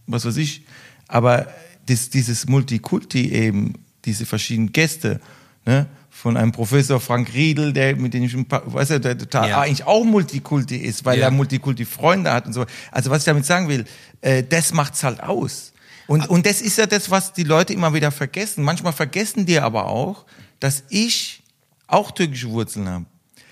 was 0.06 0.26
weiß 0.26 0.38
ich, 0.38 0.64
aber 1.08 1.48
das, 1.88 2.10
dieses 2.10 2.48
Multikulti 2.48 3.32
eben, 3.32 3.74
diese 4.06 4.26
verschiedenen 4.26 4.72
Gäste, 4.72 5.20
ne, 5.66 5.88
von 6.12 6.38
einem 6.38 6.52
Professor 6.52 7.00
Frank 7.00 7.34
Riedel, 7.34 7.74
der 7.74 7.96
mit 7.96 8.14
dem 8.14 8.24
ich 8.24 8.34
ein 8.36 8.46
paar, 8.46 8.72
weißt 8.72 8.92
du, 8.92 9.00
der 9.00 9.18
total 9.18 9.50
Ja. 9.50 9.62
eigentlich 9.62 9.86
auch 9.86 10.04
Multikulti 10.06 10.78
ist, 10.78 11.04
weil 11.06 11.18
Ja. 11.20 11.26
er 11.26 11.32
Multikulti-Freunde 11.32 12.32
hat 12.32 12.46
und 12.46 12.54
so. 12.54 12.66
Also 12.92 13.10
was 13.10 13.20
ich 13.20 13.26
damit 13.26 13.46
sagen 13.46 13.68
will, 13.68 13.86
äh, 14.22 14.44
das 14.44 14.74
macht's 14.74 15.04
halt 15.04 15.24
aus. 15.24 15.74
Und, 16.06 16.30
und 16.30 16.46
das 16.46 16.62
ist 16.62 16.78
ja 16.78 16.86
das, 16.86 17.10
was 17.10 17.34
die 17.34 17.44
Leute 17.44 17.74
immer 17.74 17.94
wieder 17.94 18.12
vergessen. 18.12 18.64
Manchmal 18.64 18.94
vergessen 18.94 19.46
die 19.46 19.60
aber 19.60 19.88
auch, 19.88 20.26
dass 20.60 20.84
ich 20.90 21.42
auch 21.88 22.12
türkische 22.12 22.50
Wurzeln 22.52 22.88
habe. 22.88 23.06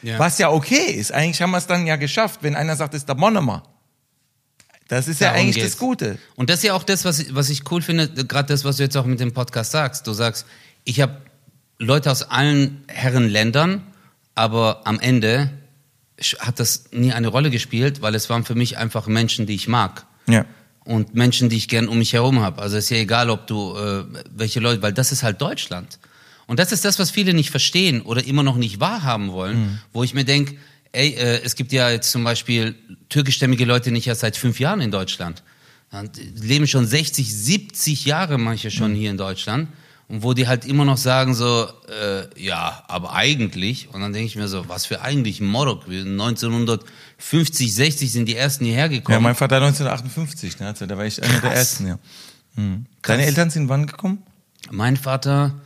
Ja. 0.03 0.17
Was 0.19 0.37
ja 0.39 0.49
okay 0.49 0.91
ist. 0.91 1.11
Eigentlich 1.11 1.41
haben 1.41 1.51
wir 1.51 1.57
es 1.57 1.67
dann 1.67 1.85
ja 1.87 1.95
geschafft, 1.95 2.39
wenn 2.43 2.55
einer 2.55 2.75
sagt, 2.75 2.93
das 2.93 3.01
ist 3.01 3.07
der 3.09 3.15
Monomer. 3.17 3.63
Das 4.87 5.07
ist 5.07 5.21
ja 5.21 5.27
Darum 5.29 5.41
eigentlich 5.43 5.55
geht's. 5.55 5.71
das 5.71 5.77
Gute. 5.79 6.17
Und 6.35 6.49
das 6.49 6.57
ist 6.57 6.63
ja 6.63 6.73
auch 6.73 6.83
das, 6.83 7.05
was, 7.05 7.19
ich- 7.19 7.33
was 7.33 7.49
ich 7.49 7.69
cool 7.71 7.81
finde, 7.81 8.09
gerade 8.09 8.47
das, 8.49 8.65
was 8.65 8.77
du 8.77 8.83
jetzt 8.83 8.97
auch 8.97 9.05
mit 9.05 9.19
dem 9.19 9.31
Podcast 9.33 9.71
sagst. 9.71 10.05
Du 10.07 10.13
sagst, 10.13 10.45
ich 10.83 10.99
habe 11.01 11.17
Leute 11.77 12.11
aus 12.11 12.23
allen 12.23 12.83
Herrenländern, 12.87 13.83
aber 14.35 14.81
am 14.85 14.99
Ende 14.99 15.49
hat 16.39 16.59
das 16.59 16.85
nie 16.91 17.13
eine 17.13 17.29
Rolle 17.29 17.49
gespielt, 17.49 18.01
weil 18.01 18.13
es 18.15 18.29
waren 18.29 18.43
für 18.43 18.53
mich 18.55 18.77
einfach 18.77 19.07
Menschen, 19.07 19.45
die 19.45 19.55
ich 19.55 19.67
mag. 19.67 20.05
Ja. 20.27 20.45
Und 20.83 21.15
Menschen, 21.15 21.49
die 21.49 21.57
ich 21.57 21.67
gern 21.67 21.87
um 21.87 21.97
mich 21.99 22.13
herum 22.13 22.41
habe. 22.41 22.61
Also 22.61 22.77
ist 22.77 22.89
ja 22.89 22.97
egal, 22.97 23.29
ob 23.29 23.47
du 23.47 23.75
äh, 23.77 24.03
welche 24.31 24.59
Leute, 24.59 24.81
weil 24.81 24.93
das 24.93 25.11
ist 25.11 25.23
halt 25.23 25.41
Deutschland. 25.41 25.99
Und 26.51 26.59
das 26.59 26.73
ist 26.73 26.83
das, 26.83 26.99
was 26.99 27.11
viele 27.11 27.33
nicht 27.33 27.49
verstehen 27.49 28.01
oder 28.01 28.25
immer 28.25 28.43
noch 28.43 28.57
nicht 28.57 28.81
wahrhaben 28.81 29.31
wollen, 29.31 29.57
Mhm. 29.61 29.79
wo 29.93 30.03
ich 30.03 30.13
mir 30.13 30.25
denke, 30.25 30.57
ey, 30.91 31.11
äh, 31.13 31.41
es 31.45 31.55
gibt 31.55 31.71
ja 31.71 31.89
jetzt 31.89 32.11
zum 32.11 32.25
Beispiel 32.25 32.75
türkischstämmige 33.07 33.63
Leute 33.63 33.89
nicht 33.91 34.05
erst 34.07 34.19
seit 34.19 34.35
fünf 34.35 34.59
Jahren 34.59 34.81
in 34.81 34.91
Deutschland. 34.91 35.43
Die 35.93 36.45
leben 36.45 36.67
schon 36.67 36.85
60, 36.85 37.33
70 37.33 38.03
Jahre 38.03 38.37
manche 38.37 38.67
Mhm. 38.67 38.71
schon 38.71 38.95
hier 38.95 39.11
in 39.11 39.17
Deutschland. 39.17 39.69
Und 40.09 40.23
wo 40.23 40.33
die 40.33 40.45
halt 40.49 40.65
immer 40.65 40.83
noch 40.83 40.97
sagen 40.97 41.33
so, 41.35 41.69
äh, 41.87 42.27
ja, 42.37 42.83
aber 42.89 43.13
eigentlich. 43.13 43.87
Und 43.93 44.01
dann 44.01 44.11
denke 44.11 44.27
ich 44.27 44.35
mir 44.35 44.49
so, 44.49 44.67
was 44.67 44.85
für 44.85 45.01
eigentlich 45.01 45.39
Morok? 45.39 45.89
Wir 45.89 46.03
sind 46.03 46.17
1950, 46.17 47.73
60 47.73 48.11
sind 48.11 48.25
die 48.25 48.35
ersten 48.35 48.65
hierher 48.65 48.83
Ja, 48.91 48.97
gekommen. 48.97 49.23
mein 49.23 49.35
Vater 49.35 49.55
1958, 49.61 50.59
ne, 50.59 50.67
also 50.67 50.85
da 50.85 50.97
war 50.97 51.05
ich 51.05 51.23
einer 51.23 51.39
der 51.39 51.53
ersten, 51.53 51.87
ja. 51.87 51.99
Mhm. 52.55 52.85
Deine 53.03 53.23
Eltern 53.25 53.49
sind 53.49 53.69
wann 53.69 53.87
gekommen? 53.87 54.17
mein 54.69 54.97
Vater 54.97 55.59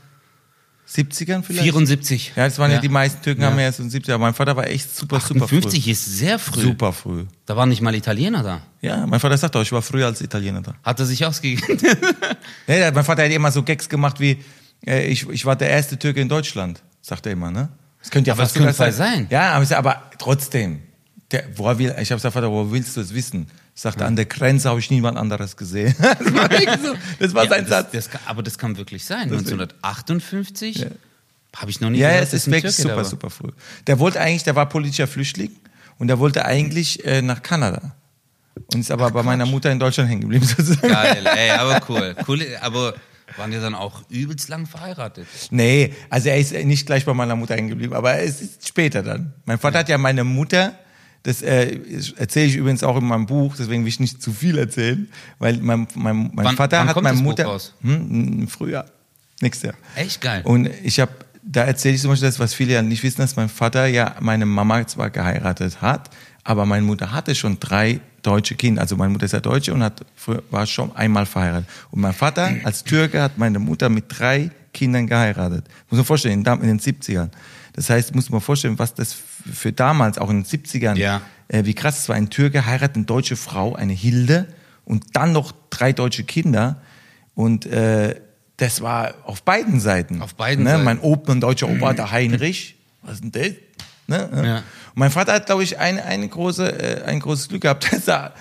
70ern 0.88 1.42
vielleicht? 1.44 1.64
74. 1.64 2.34
Ja, 2.36 2.46
das 2.46 2.60
waren 2.60 2.72
ja, 2.72 2.80
die 2.80 2.90
meisten 2.90 3.22
Türken 3.22 3.42
Ja. 3.42 3.48
haben 3.50 3.58
ja 3.58 3.66
erst 3.66 3.80
in 3.80 3.90
70 3.90 4.14
aber 4.14 4.24
mein 4.26 4.34
Vater 4.34 4.56
war 4.56 4.68
echt 4.68 4.96
super, 4.96 5.20
super 5.20 5.48
50 5.48 5.84
früh. 5.84 5.92
ist 5.92 6.06
sehr 6.06 6.38
früh. 6.38 6.62
Super 6.62 6.94
früh. 6.94 7.26
Da 7.46 7.56
waren 7.58 7.70
nicht 7.70 7.82
mal 7.82 7.96
Italiener 7.96 8.44
da. 8.44 8.62
Ja, 8.82 9.06
mein 9.08 9.20
Vater 9.20 9.38
sagt 9.38 9.56
auch, 9.56 9.62
ich 9.62 9.72
war 9.72 9.82
früher 9.82 10.06
als 10.06 10.22
Italiener 10.22 10.62
da. 10.62 10.76
Hat 10.84 11.00
er 11.00 11.06
sich 11.06 11.26
ausgegeben. 11.26 11.64
Nee, 12.68 12.92
mein 12.92 13.04
Vater 13.04 13.24
hat 13.24 13.32
immer 13.32 13.52
so 13.52 13.64
Gags 13.64 13.90
gemacht 13.90 14.20
wie, 14.20 14.44
äh, 14.86 15.08
ich, 15.08 15.28
ich 15.30 15.46
war 15.46 15.56
der 15.56 15.70
erste 15.70 15.98
Türke 15.98 16.22
in 16.22 16.30
Deutschland, 16.30 16.82
sagt 17.02 17.26
er 17.26 17.32
immer, 17.34 17.52
ne? 17.52 17.70
Das 18.00 18.12
könnte 18.12 18.28
ja 18.30 18.34
Aber 18.34 18.44
fast 18.44 18.56
das 18.56 18.62
könnte 18.62 18.76
voll 18.76 18.92
sein. 18.92 19.28
Ja, 19.30 19.54
aber, 19.54 19.78
aber 19.78 20.04
trotzdem. 20.20 20.82
Der, 21.32 21.44
woher 21.56 21.80
will, 21.80 21.88
ich 22.00 22.12
habe 22.12 22.18
gesagt, 22.20 22.34
Vater, 22.34 22.52
woher 22.52 22.72
willst 22.72 22.96
du 22.96 23.02
es 23.02 23.14
wissen? 23.14 23.48
Sagt 23.78 24.00
er, 24.00 24.08
an 24.08 24.16
der 24.16 24.26
Grenze 24.26 24.70
habe 24.70 24.80
ich 24.80 24.90
niemand 24.90 25.18
anderes 25.18 25.58
gesehen. 25.58 25.94
das 26.00 26.34
war, 26.34 26.50
so, 26.80 26.96
das 27.20 27.34
war 27.34 27.44
Ja, 27.44 27.50
sein 27.50 27.62
das, 27.62 27.70
Satz. 27.70 27.92
das 27.92 28.10
kann, 28.10 28.22
aber 28.26 28.42
das 28.42 28.58
kann 28.58 28.78
wirklich 28.78 29.04
sein. 29.04 29.30
Deswegen. 29.30 29.60
1958 29.60 30.78
Ja. 30.78 30.88
habe 31.58 31.72
ich 31.72 31.82
noch 31.82 31.90
nie 31.90 31.98
Ja, 31.98 32.08
ja, 32.08 32.14
gehört, 32.16 32.28
es 32.30 32.34
ist 32.34 32.52
wirklich 32.52 32.76
super, 32.76 33.04
super 33.04 33.30
früh. 33.30 33.50
Der 33.88 34.00
wollte 34.00 34.22
eigentlich, 34.22 34.44
der 34.44 34.56
war 34.56 34.68
politischer 34.70 35.08
Flüchtling 35.08 35.52
und 36.00 36.08
der 36.08 36.20
wollte 36.20 36.46
eigentlich 36.46 37.06
äh, 37.06 37.22
nach 37.22 37.42
Kanada. 37.42 37.96
Und 38.74 38.80
ist 38.80 38.92
aber 38.92 39.12
bei 39.12 39.24
meiner 39.24 39.46
Mutter 39.46 39.70
in 39.72 39.80
Deutschland 39.80 40.10
hängen 40.10 40.22
geblieben 40.22 40.46
sozusagen. 40.58 40.88
Geil, 40.88 41.26
ey, 41.36 41.52
aber 41.52 41.82
cool. 41.90 42.16
cool. 42.30 42.42
Aber 42.62 42.94
waren 43.36 43.52
die 43.52 43.60
dann 43.60 43.76
auch 43.76 44.04
übelst 44.10 44.48
lang 44.48 44.66
verheiratet? 44.68 45.28
Nee, 45.52 45.94
also 46.10 46.30
er 46.30 46.38
ist 46.38 46.54
nicht 46.54 46.86
gleich 46.86 47.04
bei 47.04 47.14
meiner 47.14 47.36
Mutter 47.36 47.56
hängen 47.56 47.68
geblieben, 47.68 47.94
aber 47.94 48.20
es 48.20 48.40
ist 48.42 48.66
später 48.66 49.04
dann. 49.04 49.34
Mein 49.46 49.60
Vater 49.60 49.80
hat 49.80 49.90
ja 49.90 49.98
meine 49.98 50.24
Mutter, 50.24 50.78
das 51.26 51.42
äh, 51.42 51.78
erzähle 52.18 52.46
ich 52.46 52.56
übrigens 52.56 52.84
auch 52.84 52.98
in 52.98 53.06
meinem 53.06 53.26
Buch, 53.26 53.56
deswegen 53.58 53.84
will 53.84 53.90
ich 53.90 54.00
nicht 54.00 54.22
zu 54.22 54.32
viel 54.32 54.58
erzählen, 54.58 55.08
weil 55.40 55.58
mein, 55.58 55.88
mein, 55.96 56.32
mein 56.34 56.46
Wann- 56.46 56.56
Vater 56.56 56.80
wann 56.80 56.88
hat 56.88 56.96
meine 56.98 57.10
das 57.10 57.18
Buch 57.18 57.24
Mutter 57.30 57.46
raus? 57.46 57.74
Hm, 57.82 58.42
im 58.42 58.48
Frühjahr, 58.48 58.86
nächstes 59.42 59.70
Jahr. 59.72 59.76
Echt 59.96 60.22
geil. 60.22 60.42
Und 60.46 60.70
ich 60.84 61.00
habe, 61.00 61.12
da 61.44 61.64
erzähle 61.64 61.96
ich 61.96 62.02
zum 62.02 62.12
Beispiel 62.12 62.28
das, 62.30 62.40
was 62.40 62.54
viele 62.54 62.74
ja 62.74 62.82
nicht 62.82 63.04
wissen, 63.04 63.18
dass 63.22 63.36
mein 63.36 63.50
Vater 63.50 63.86
ja 63.88 64.16
meine 64.20 64.46
Mama 64.46 64.86
zwar 64.88 65.10
geheiratet 65.10 65.82
hat, 65.82 66.10
aber 66.44 66.66
meine 66.66 66.84
Mutter 66.86 67.12
hatte 67.12 67.34
schon 67.36 67.60
drei 67.60 68.00
deutsche 68.22 68.54
Kinder. 68.56 68.82
Also 68.82 68.96
meine 68.96 69.12
Mutter 69.12 69.26
ist 69.26 69.32
ja 69.34 69.40
Deutsche 69.40 69.74
und 69.74 69.82
hat, 69.84 70.06
früher- 70.16 70.44
war 70.52 70.66
schon 70.68 70.96
einmal 70.96 71.26
verheiratet. 71.26 71.68
Und 71.92 72.02
mein 72.02 72.14
Vater 72.14 72.52
als 72.64 72.84
Türke 72.84 73.22
hat 73.22 73.38
meine 73.40 73.58
Mutter 73.60 73.90
mit 73.90 74.06
drei 74.10 74.52
Kindern 74.74 75.08
geheiratet. 75.08 75.66
Muss 75.90 75.98
man 75.98 76.06
vorstellen, 76.06 76.44
in 76.44 76.44
den 76.68 76.80
70ern. 76.80 77.30
Das 77.76 77.90
heißt, 77.90 78.16
muss 78.16 78.30
man 78.30 78.40
vorstellen, 78.40 78.80
was 78.80 78.94
das 78.94 79.14
für 79.14 79.74
damals, 79.74 80.18
auch 80.18 80.30
in 80.30 80.44
den 80.44 80.46
70ern, 80.46 80.96
Ja. 80.96 81.22
äh, 81.50 81.66
wie 81.66 81.74
krass 81.74 82.00
es 82.00 82.10
war. 82.10 82.16
Ein 82.16 82.30
Türke 82.30 82.66
heiratet 82.66 82.96
eine 82.96 83.06
deutsche 83.06 83.36
Frau, 83.36 83.76
eine 83.76 83.92
Hilde, 83.94 84.48
und 84.86 85.04
dann 85.14 85.34
noch 85.34 85.52
drei 85.70 85.92
deutsche 85.92 86.24
Kinder. 86.24 86.82
Und 87.34 87.66
äh, 87.66 88.16
das 88.58 88.82
war 88.82 89.16
auf 89.26 89.44
beiden 89.44 89.80
Seiten. 89.82 90.22
Auf 90.22 90.36
beiden 90.36 90.64
ne? 90.64 90.72
Seiten. 90.72 90.84
Mein 90.86 91.00
Opa, 91.00 91.34
ein 91.34 91.42
deutscher 91.42 91.68
Opa, 91.68 91.94
der 91.94 92.12
Heinrich. 92.12 92.76
Was 93.02 93.16
ist 93.16 93.24
denn 93.24 93.32
das? 93.32 93.52
Ne? 94.08 94.30
Ja. 94.46 94.58
Und 94.58 94.64
mein 94.96 95.12
Vater 95.12 95.34
hat, 95.34 95.48
glaube 95.48 95.64
ich, 95.64 95.78
ein, 95.78 96.00
eine 96.00 96.28
große, 96.28 97.04
äh, 97.04 97.04
ein 97.06 97.20
großes 97.20 97.50
Glück 97.50 97.64
gehabt, 97.64 97.92
dass 97.92 98.08
er 98.08 98.34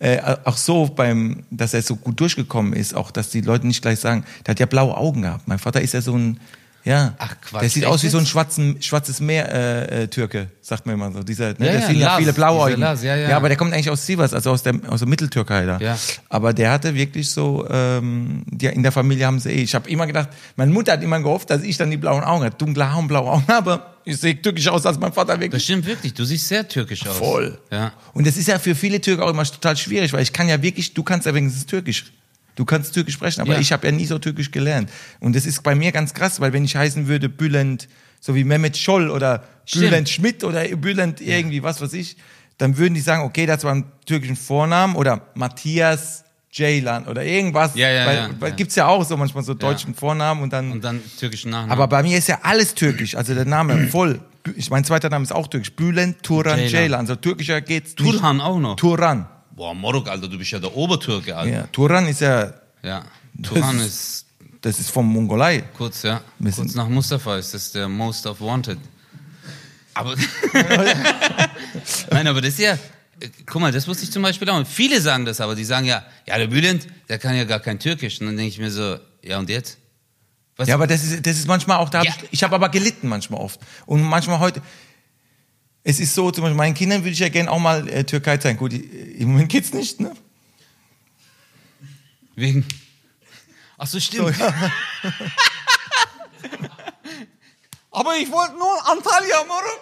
äh, 0.00 0.20
auch 0.44 0.56
so 0.56 0.86
beim, 0.86 1.44
dass 1.50 1.72
er 1.72 1.80
so 1.82 1.96
gut 1.96 2.20
durchgekommen 2.20 2.72
ist, 2.72 2.94
auch 2.94 3.10
dass 3.10 3.30
die 3.30 3.40
Leute 3.40 3.66
nicht 3.66 3.80
gleich 3.80 4.00
sagen, 4.00 4.24
der 4.44 4.52
hat 4.52 4.60
ja 4.60 4.66
blaue 4.66 4.96
Augen 4.96 5.22
gehabt. 5.22 5.48
Mein 5.48 5.60
Vater 5.60 5.80
ist 5.80 5.94
ja 5.94 6.00
so 6.02 6.16
ein, 6.16 6.40
ja, 6.84 7.14
Ach, 7.18 7.36
Quatsch, 7.40 7.62
der 7.62 7.70
sieht 7.70 7.84
aus 7.84 8.02
wie 8.02 8.08
so 8.08 8.18
ein 8.18 8.26
schwarzen, 8.26 8.82
schwarzes 8.82 9.20
Meer 9.20 9.52
äh, 9.52 10.02
äh, 10.02 10.08
Türke, 10.08 10.48
sagt 10.60 10.84
man 10.84 10.96
immer 10.96 11.12
so. 11.12 11.22
Dieser, 11.22 11.50
ne, 11.50 11.54
Ja, 11.58 11.72
der 11.72 11.80
ja, 11.80 11.90
ja 11.90 12.06
Lars, 12.06 12.18
viele 12.18 12.48
Augen. 12.48 12.80
Lars, 12.80 13.02
ja, 13.04 13.14
ja. 13.14 13.30
ja, 13.30 13.36
aber 13.36 13.48
der 13.48 13.56
kommt 13.56 13.72
eigentlich 13.72 13.90
aus 13.90 14.04
Sivas, 14.04 14.34
also 14.34 14.50
aus 14.50 14.64
der, 14.64 14.74
aus 14.88 14.98
der 14.98 15.08
Mitteltürkei 15.08 15.64
da. 15.64 15.78
Ja. 15.78 15.96
Aber 16.28 16.52
der 16.52 16.72
hatte 16.72 16.94
wirklich 16.94 17.30
so, 17.30 17.66
ähm, 17.70 18.42
die, 18.46 18.66
in 18.66 18.82
der 18.82 18.90
Familie 18.90 19.26
haben 19.26 19.38
sie 19.38 19.50
eh. 19.50 19.62
Ich 19.62 19.74
habe 19.76 19.88
immer 19.88 20.08
gedacht, 20.08 20.30
meine 20.56 20.72
Mutter 20.72 20.92
hat 20.92 21.02
immer 21.02 21.20
gehofft, 21.20 21.50
dass 21.50 21.62
ich 21.62 21.76
dann 21.76 21.90
die 21.90 21.96
blauen 21.98 22.24
Augen 22.24 22.44
habe. 22.44 22.56
Dunkle 22.56 22.88
Haare 22.88 22.98
und 22.98 23.08
blaue 23.08 23.30
Augen, 23.30 23.44
aber 23.52 23.94
ich 24.04 24.16
sehe 24.16 24.40
türkisch 24.42 24.66
aus 24.66 24.84
als 24.84 24.98
mein 24.98 25.12
Vater 25.12 25.34
wirklich. 25.34 25.52
Das 25.52 25.62
stimmt 25.62 25.86
wirklich. 25.86 26.14
Du 26.14 26.24
siehst 26.24 26.48
sehr 26.48 26.66
türkisch 26.66 27.06
aus. 27.06 27.16
Voll. 27.16 27.58
Ja. 27.70 27.92
Und 28.12 28.26
das 28.26 28.36
ist 28.36 28.48
ja 28.48 28.58
für 28.58 28.74
viele 28.74 29.00
Türken 29.00 29.22
auch 29.22 29.30
immer 29.30 29.44
total 29.44 29.76
schwierig, 29.76 30.12
weil 30.12 30.22
ich 30.22 30.32
kann 30.32 30.48
ja 30.48 30.60
wirklich, 30.60 30.94
du 30.94 31.04
kannst 31.04 31.26
ja 31.26 31.34
wenigstens 31.34 31.66
Türkisch. 31.66 32.12
Du 32.54 32.64
kannst 32.64 32.92
Türkisch 32.94 33.14
sprechen, 33.14 33.40
aber 33.40 33.54
Ja. 33.54 33.60
ich 33.60 33.72
habe 33.72 33.86
ja 33.86 33.92
nie 33.92 34.04
so 34.06 34.18
Türkisch 34.18 34.50
gelernt. 34.50 34.90
Und 35.20 35.34
das 35.36 35.46
ist 35.46 35.62
bei 35.62 35.74
mir 35.74 35.90
ganz 35.92 36.12
krass, 36.14 36.40
weil 36.40 36.52
wenn 36.52 36.64
ich 36.64 36.76
heißen 36.76 37.06
würde 37.08 37.28
Bülent, 37.28 37.88
so 38.20 38.34
wie 38.34 38.44
Mehmet 38.44 38.76
Scholl 38.76 39.10
oder 39.10 39.42
Stimmt. 39.64 39.84
Bülent 39.90 40.08
Schmidt 40.08 40.44
oder 40.44 40.62
Bülent 40.76 41.20
irgendwie, 41.20 41.62
was 41.62 41.80
weiß 41.80 41.92
ich, 41.94 42.16
dann 42.58 42.76
würden 42.76 42.94
die 42.94 43.00
sagen, 43.00 43.24
okay, 43.24 43.46
das 43.46 43.64
war 43.64 43.74
ein 43.74 43.84
türkischen 44.06 44.36
Vornamen 44.36 44.94
oder 44.96 45.22
Matthias 45.34 46.24
Ceylan 46.52 47.06
oder 47.06 47.24
irgendwas. 47.24 47.74
Ja, 47.74 47.88
ja, 47.90 48.06
weil, 48.06 48.16
ja, 48.16 48.30
weil 48.38 48.50
ja. 48.50 48.56
gibt's 48.56 48.74
ja 48.74 48.86
auch 48.86 49.04
so 49.04 49.16
manchmal 49.16 49.42
so 49.42 49.54
deutschen 49.54 49.94
Vornamen 49.94 50.42
und 50.42 50.52
dann 50.52 50.70
Und 50.72 50.84
dann 50.84 51.00
türkischen 51.18 51.50
Nachnamen. 51.50 51.72
aber 51.72 51.88
bei 51.88 52.02
mir 52.02 52.18
ist 52.18 52.28
ja 52.28 52.40
alles 52.42 52.74
türkisch, 52.74 53.14
also 53.14 53.34
der 53.34 53.46
Name 53.46 53.88
voll. 53.90 54.20
Ich 54.56 54.68
mein 54.70 54.84
zweiter 54.84 55.08
Name 55.08 55.22
ist 55.22 55.32
auch 55.32 55.46
türkisch. 55.48 55.72
Bülent 55.72 56.22
Turan 56.22 56.58
Ceylan. 56.68 57.00
Also 57.00 57.14
türkischer 57.16 57.60
geht's 57.62 57.94
Turhan 57.94 58.40
auch 58.40 58.58
noch. 58.58 58.76
Turan. 58.76 59.26
Boah, 59.54 59.74
Morok, 59.74 60.08
Alter, 60.08 60.28
du 60.28 60.38
bist 60.38 60.50
ja 60.50 60.58
der 60.58 60.74
Obertürke, 60.76 61.36
Alter. 61.36 61.52
Ja, 61.52 61.66
Turan 61.68 62.06
ist 62.08 62.20
ja, 62.20 62.52
Ja. 62.82 63.04
Turhan 63.42 63.78
Das- 63.78 63.86
ist 63.86 64.26
das 64.60 64.78
ist 64.78 64.90
vom 64.90 65.12
Mongolei. 65.12 65.64
kurz, 65.76 66.02
ja. 66.04 66.20
Kurz 66.54 66.74
nach 66.74 66.88
Mustafa 66.88 67.36
ist 67.36 67.52
das 67.52 67.72
der 67.72 67.88
Most 67.88 68.26
of 68.26 68.40
Wanted. 68.40 68.78
Aber. 69.94 70.14
Nein, 72.10 72.26
aber 72.26 72.40
das 72.40 72.50
ist 72.54 72.60
ja. 72.60 72.78
Guck 73.46 73.60
mal, 73.60 73.70
das 73.72 73.86
wusste 73.86 74.04
ich 74.04 74.10
zum 74.10 74.22
Beispiel 74.22 74.48
auch. 74.50 74.56
Und 74.56 74.66
viele 74.66 75.00
sagen 75.00 75.24
das, 75.24 75.40
aber 75.40 75.54
die 75.54 75.64
sagen 75.64 75.86
ja, 75.86 76.02
ja, 76.26 76.38
der 76.38 76.48
Bülent, 76.48 76.86
der 77.08 77.18
kann 77.18 77.36
ja 77.36 77.44
gar 77.44 77.60
kein 77.60 77.78
Türkisch. 77.78 78.20
Und 78.20 78.26
dann 78.26 78.36
denke 78.36 78.48
ich 78.50 78.58
mir 78.58 78.70
so, 78.70 78.96
ja 79.22 79.38
und 79.38 79.48
jetzt? 79.48 79.78
Was? 80.56 80.68
Ja, 80.68 80.74
aber 80.74 80.86
das 80.86 81.04
ist, 81.04 81.24
das 81.26 81.36
ist 81.38 81.46
manchmal 81.46 81.78
auch, 81.78 81.88
da 81.88 81.98
hab 81.98 82.04
Ja. 82.06 82.14
ich, 82.22 82.28
ich 82.32 82.42
habe 82.42 82.54
aber 82.54 82.68
gelitten 82.68 83.08
manchmal 83.08 83.40
oft. 83.40 83.60
Und 83.86 84.02
manchmal 84.02 84.38
heute, 84.40 84.60
es 85.84 85.98
ist 85.98 86.14
so, 86.14 86.30
zum 86.30 86.42
Beispiel 86.42 86.56
meinen 86.56 86.74
Kindern 86.74 87.00
würde 87.00 87.10
ich 87.10 87.18
ja 87.18 87.28
gerne 87.28 87.50
auch 87.50 87.58
mal 87.58 87.88
äh, 87.88 88.04
Türkei 88.04 88.36
zeigen. 88.36 88.58
Gut, 88.58 88.72
im 88.72 89.32
Moment 89.32 89.48
geht's 89.48 89.72
nicht, 89.72 90.00
ne? 90.00 90.14
Wegen. 92.36 92.64
Ach 93.78 93.86
so, 93.86 93.98
stimmt. 93.98 94.34
Aber 97.90 98.16
ich 98.16 98.30
wollte 98.30 98.54
nur 98.54 98.88
Antalya, 98.90 99.44
Moruk. 99.46 99.80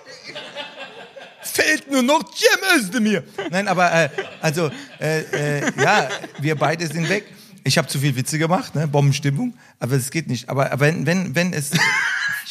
Fehlt 1.42 1.90
nur 1.90 2.02
noch 2.02 2.22
Cem 2.34 2.58
Özdemir. 2.76 3.24
Nein, 3.50 3.68
aber 3.68 3.92
äh, 3.92 4.10
also 4.40 4.70
äh, 5.00 5.20
äh, 5.60 5.72
ja, 5.82 6.08
wir 6.38 6.54
beide 6.56 6.86
sind 6.86 7.08
weg. 7.08 7.24
Ich 7.64 7.78
habe 7.78 7.88
zu 7.88 7.98
viel 7.98 8.14
Witze 8.16 8.38
gemacht, 8.38 8.74
ne? 8.74 8.86
Bombenstimmung, 8.88 9.54
aber 9.78 9.96
das 9.96 10.10
geht 10.10 10.26
nicht. 10.28 10.48
Aber, 10.48 10.70
aber 10.72 10.80
wenn 10.80 11.06
wenn 11.06 11.34
wenn 11.34 11.52
es 11.52 11.70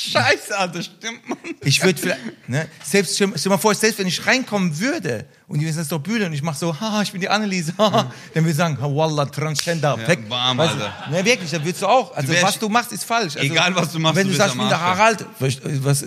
Scheiße, 0.01 0.57
Alter, 0.57 0.81
stimmt, 0.81 1.27
Mann. 1.27 1.37
ich 1.61 1.83
würde 1.83 1.99
vielleicht 2.01 2.21
ne, 2.47 2.69
selbst 2.81 3.15
stell, 3.15 3.33
stell 3.35 3.49
mal 3.49 3.57
vor, 3.57 3.75
selbst 3.75 3.99
wenn 3.99 4.07
ich 4.07 4.25
reinkommen 4.25 4.79
würde 4.79 5.25
und 5.49 5.59
die 5.59 5.65
wissen 5.65 5.75
das 5.79 5.87
ist 5.87 5.91
doch 5.91 5.99
Bühne 5.99 6.25
und 6.27 6.31
ich 6.31 6.41
mache 6.41 6.57
so, 6.57 6.79
haha, 6.79 7.01
ich 7.01 7.11
bin 7.11 7.19
die 7.19 7.27
Anneliese, 7.27 7.73
haha, 7.77 8.03
dann 8.33 8.43
würde 8.43 8.51
ich 8.51 8.55
sagen, 8.55 8.77
wallah, 8.79 9.25
Transgender, 9.25 9.97
Ja, 10.01 10.07
weg. 10.07 10.29
bam, 10.29 10.57
Weißt 10.57 10.75
du? 10.75 10.83
Alter. 10.85 11.09
Ne, 11.11 11.25
wirklich, 11.25 11.51
dann 11.51 11.65
würdest 11.65 11.81
du 11.81 11.87
auch. 11.87 12.15
Also 12.15 12.29
wärst- 12.29 12.43
was 12.43 12.59
du 12.59 12.69
machst, 12.69 12.93
ist 12.93 13.03
falsch. 13.03 13.35
Also, 13.35 13.51
Egal, 13.51 13.75
was 13.75 13.91
du 13.91 13.99
machst, 13.99 14.15
Wenn 14.15 14.27
du 14.27 14.31
du, 14.31 14.37
sagst, 14.37 14.53
ich 14.55 14.59
bin 14.61 14.69
der. 14.69 14.79
Harald, 14.79 15.25
was, 15.39 16.05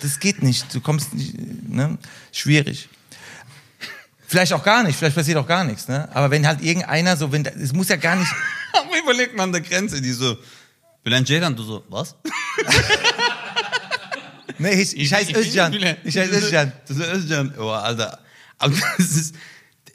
das 0.00 0.18
geht 0.18 0.42
nicht. 0.42 0.74
Du 0.74 0.80
kommst 0.80 1.12
nicht, 1.12 1.34
ne? 1.68 1.98
Schwierig. 2.32 2.88
Vielleicht 4.28 4.52
auch 4.54 4.64
gar 4.64 4.82
nicht, 4.82 4.98
vielleicht 4.98 5.14
passiert 5.14 5.36
auch 5.36 5.46
gar 5.46 5.62
nichts, 5.62 5.88
ne? 5.88 6.08
Aber 6.14 6.30
wenn 6.30 6.46
halt 6.46 6.60
irgendeiner 6.62 7.16
so, 7.16 7.30
wenn, 7.30 7.44
es 7.44 7.72
muss 7.74 7.88
ja 7.90 7.96
gar 7.96 8.16
nicht, 8.16 8.30
Aber 8.72 8.98
überleg 8.98 9.36
mal 9.36 9.44
an 9.44 9.52
der 9.52 9.60
Grenze, 9.60 10.00
die 10.00 10.12
so, 10.12 10.36
Bülent 11.06 11.28
Ceylan, 11.28 11.54
du 11.54 11.62
so, 11.62 11.84
was? 11.88 12.16
ne, 14.58 14.72
ich, 14.72 14.96
ich 14.96 15.14
heiße 15.14 15.32
Özcan. 15.38 15.72
Ich 16.02 16.18
heiße 16.18 16.32
Özcan. 16.36 16.72
Das 16.88 16.96
ist 16.96 17.06
Özcan. 17.06 17.54
Oh, 17.60 17.68
Alter. 17.68 18.18
Aber 18.58 18.74
das 18.98 19.10
ist, 19.12 19.36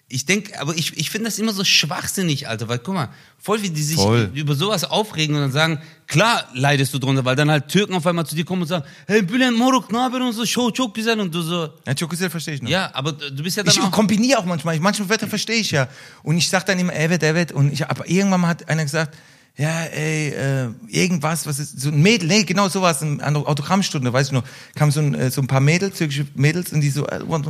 ich 0.07 0.26
denke, 0.26 0.57
aber 0.57 0.74
ich, 0.74 0.95
ich 0.95 1.09
finde 1.09 1.26
das 1.26 1.38
immer 1.38 1.51
so 1.51 1.66
schwachsinnig, 1.66 2.47
Alter, 2.47 2.70
weil 2.70 2.80
guck 2.80 2.93
mal, 2.93 3.09
voll 3.38 3.62
wie 3.62 3.70
die 3.70 3.84
sich 3.84 3.97
Voll. 3.97 4.32
über 4.36 4.55
sowas 4.55 4.86
aufregen 4.86 5.36
und 5.36 5.41
dann 5.41 5.51
sagen, 5.51 5.82
klar 6.07 6.47
leidest 6.53 6.93
du 6.93 6.97
drunter, 6.99 7.26
weil 7.26 7.36
dann 7.36 7.51
halt 7.51 7.68
Türken 7.68 7.93
auf 7.93 8.07
einmal 8.07 8.26
zu 8.26 8.34
dir 8.34 8.45
kommen 8.45 8.62
und 8.62 8.70
sagen, 8.70 8.86
hey 9.07 9.22
Bülent 9.22 9.57
Moruk, 9.57 9.91
haber 9.91 10.26
und 10.26 10.32
so, 10.32 10.45
show 10.45 10.72
çok 10.72 10.95
güzel 10.95 11.20
und 11.20 11.36
du 11.36 11.41
so, 11.41 11.74
Ja, 11.86 11.93
Çokusel 11.93 12.30
verstehe 12.30 12.53
ich 12.53 12.62
noch. 12.62 12.70
ja, 12.70 12.89
aber 12.93 13.12
du 13.12 13.43
bist 13.43 13.57
ja 13.57 13.64
dann 13.64 13.74
Ich 13.74 13.82
auch, 13.82 13.91
kombiniere 13.91 14.39
auch 14.39 14.45
manchmal. 14.45 14.80
Manche 14.80 15.09
Wörter 15.09 15.28
verstehe 15.28 15.57
ich 15.57 15.72
ja. 15.72 15.89
Und 16.24 16.38
ich 16.38 16.47
sag 16.47 16.66
dann 16.66 16.80
immer, 16.80 16.93
Evet, 16.93 17.22
Evet. 17.22 17.51
Und 17.51 17.74
ich, 17.74 17.86
aber 17.86 18.07
irgendwann 18.09 18.39
mal 18.39 18.47
hat 18.47 18.70
einer 18.70 18.84
gesagt, 18.84 19.18
ja, 19.58 19.84
ey, 19.84 20.30
äh, 20.30 20.70
irgendwas, 20.88 21.45
was 21.45 21.60
ist, 21.60 21.80
so 21.80 21.89
ein 21.89 22.02
Mädel, 22.02 22.28
nee, 22.28 22.43
genau 22.43 22.70
sowas, 22.70 23.02
in 23.02 23.22
einer 23.22 23.39
Autogrammstunde, 23.47 24.12
weiß 24.12 24.28
ich 24.28 24.34
noch, 24.34 24.43
kam 24.76 24.91
so 24.91 25.02
ein, 25.02 25.14
äh, 25.14 25.30
so 25.30 25.41
ein 25.41 25.47
paar 25.47 25.60
Mädels, 25.60 25.97
türkische 25.97 26.26
Mädels, 26.36 26.72
und 26.72 26.82
die 26.82 26.89
so, 26.89 27.06
äh, 27.08 27.20
und 27.20 27.45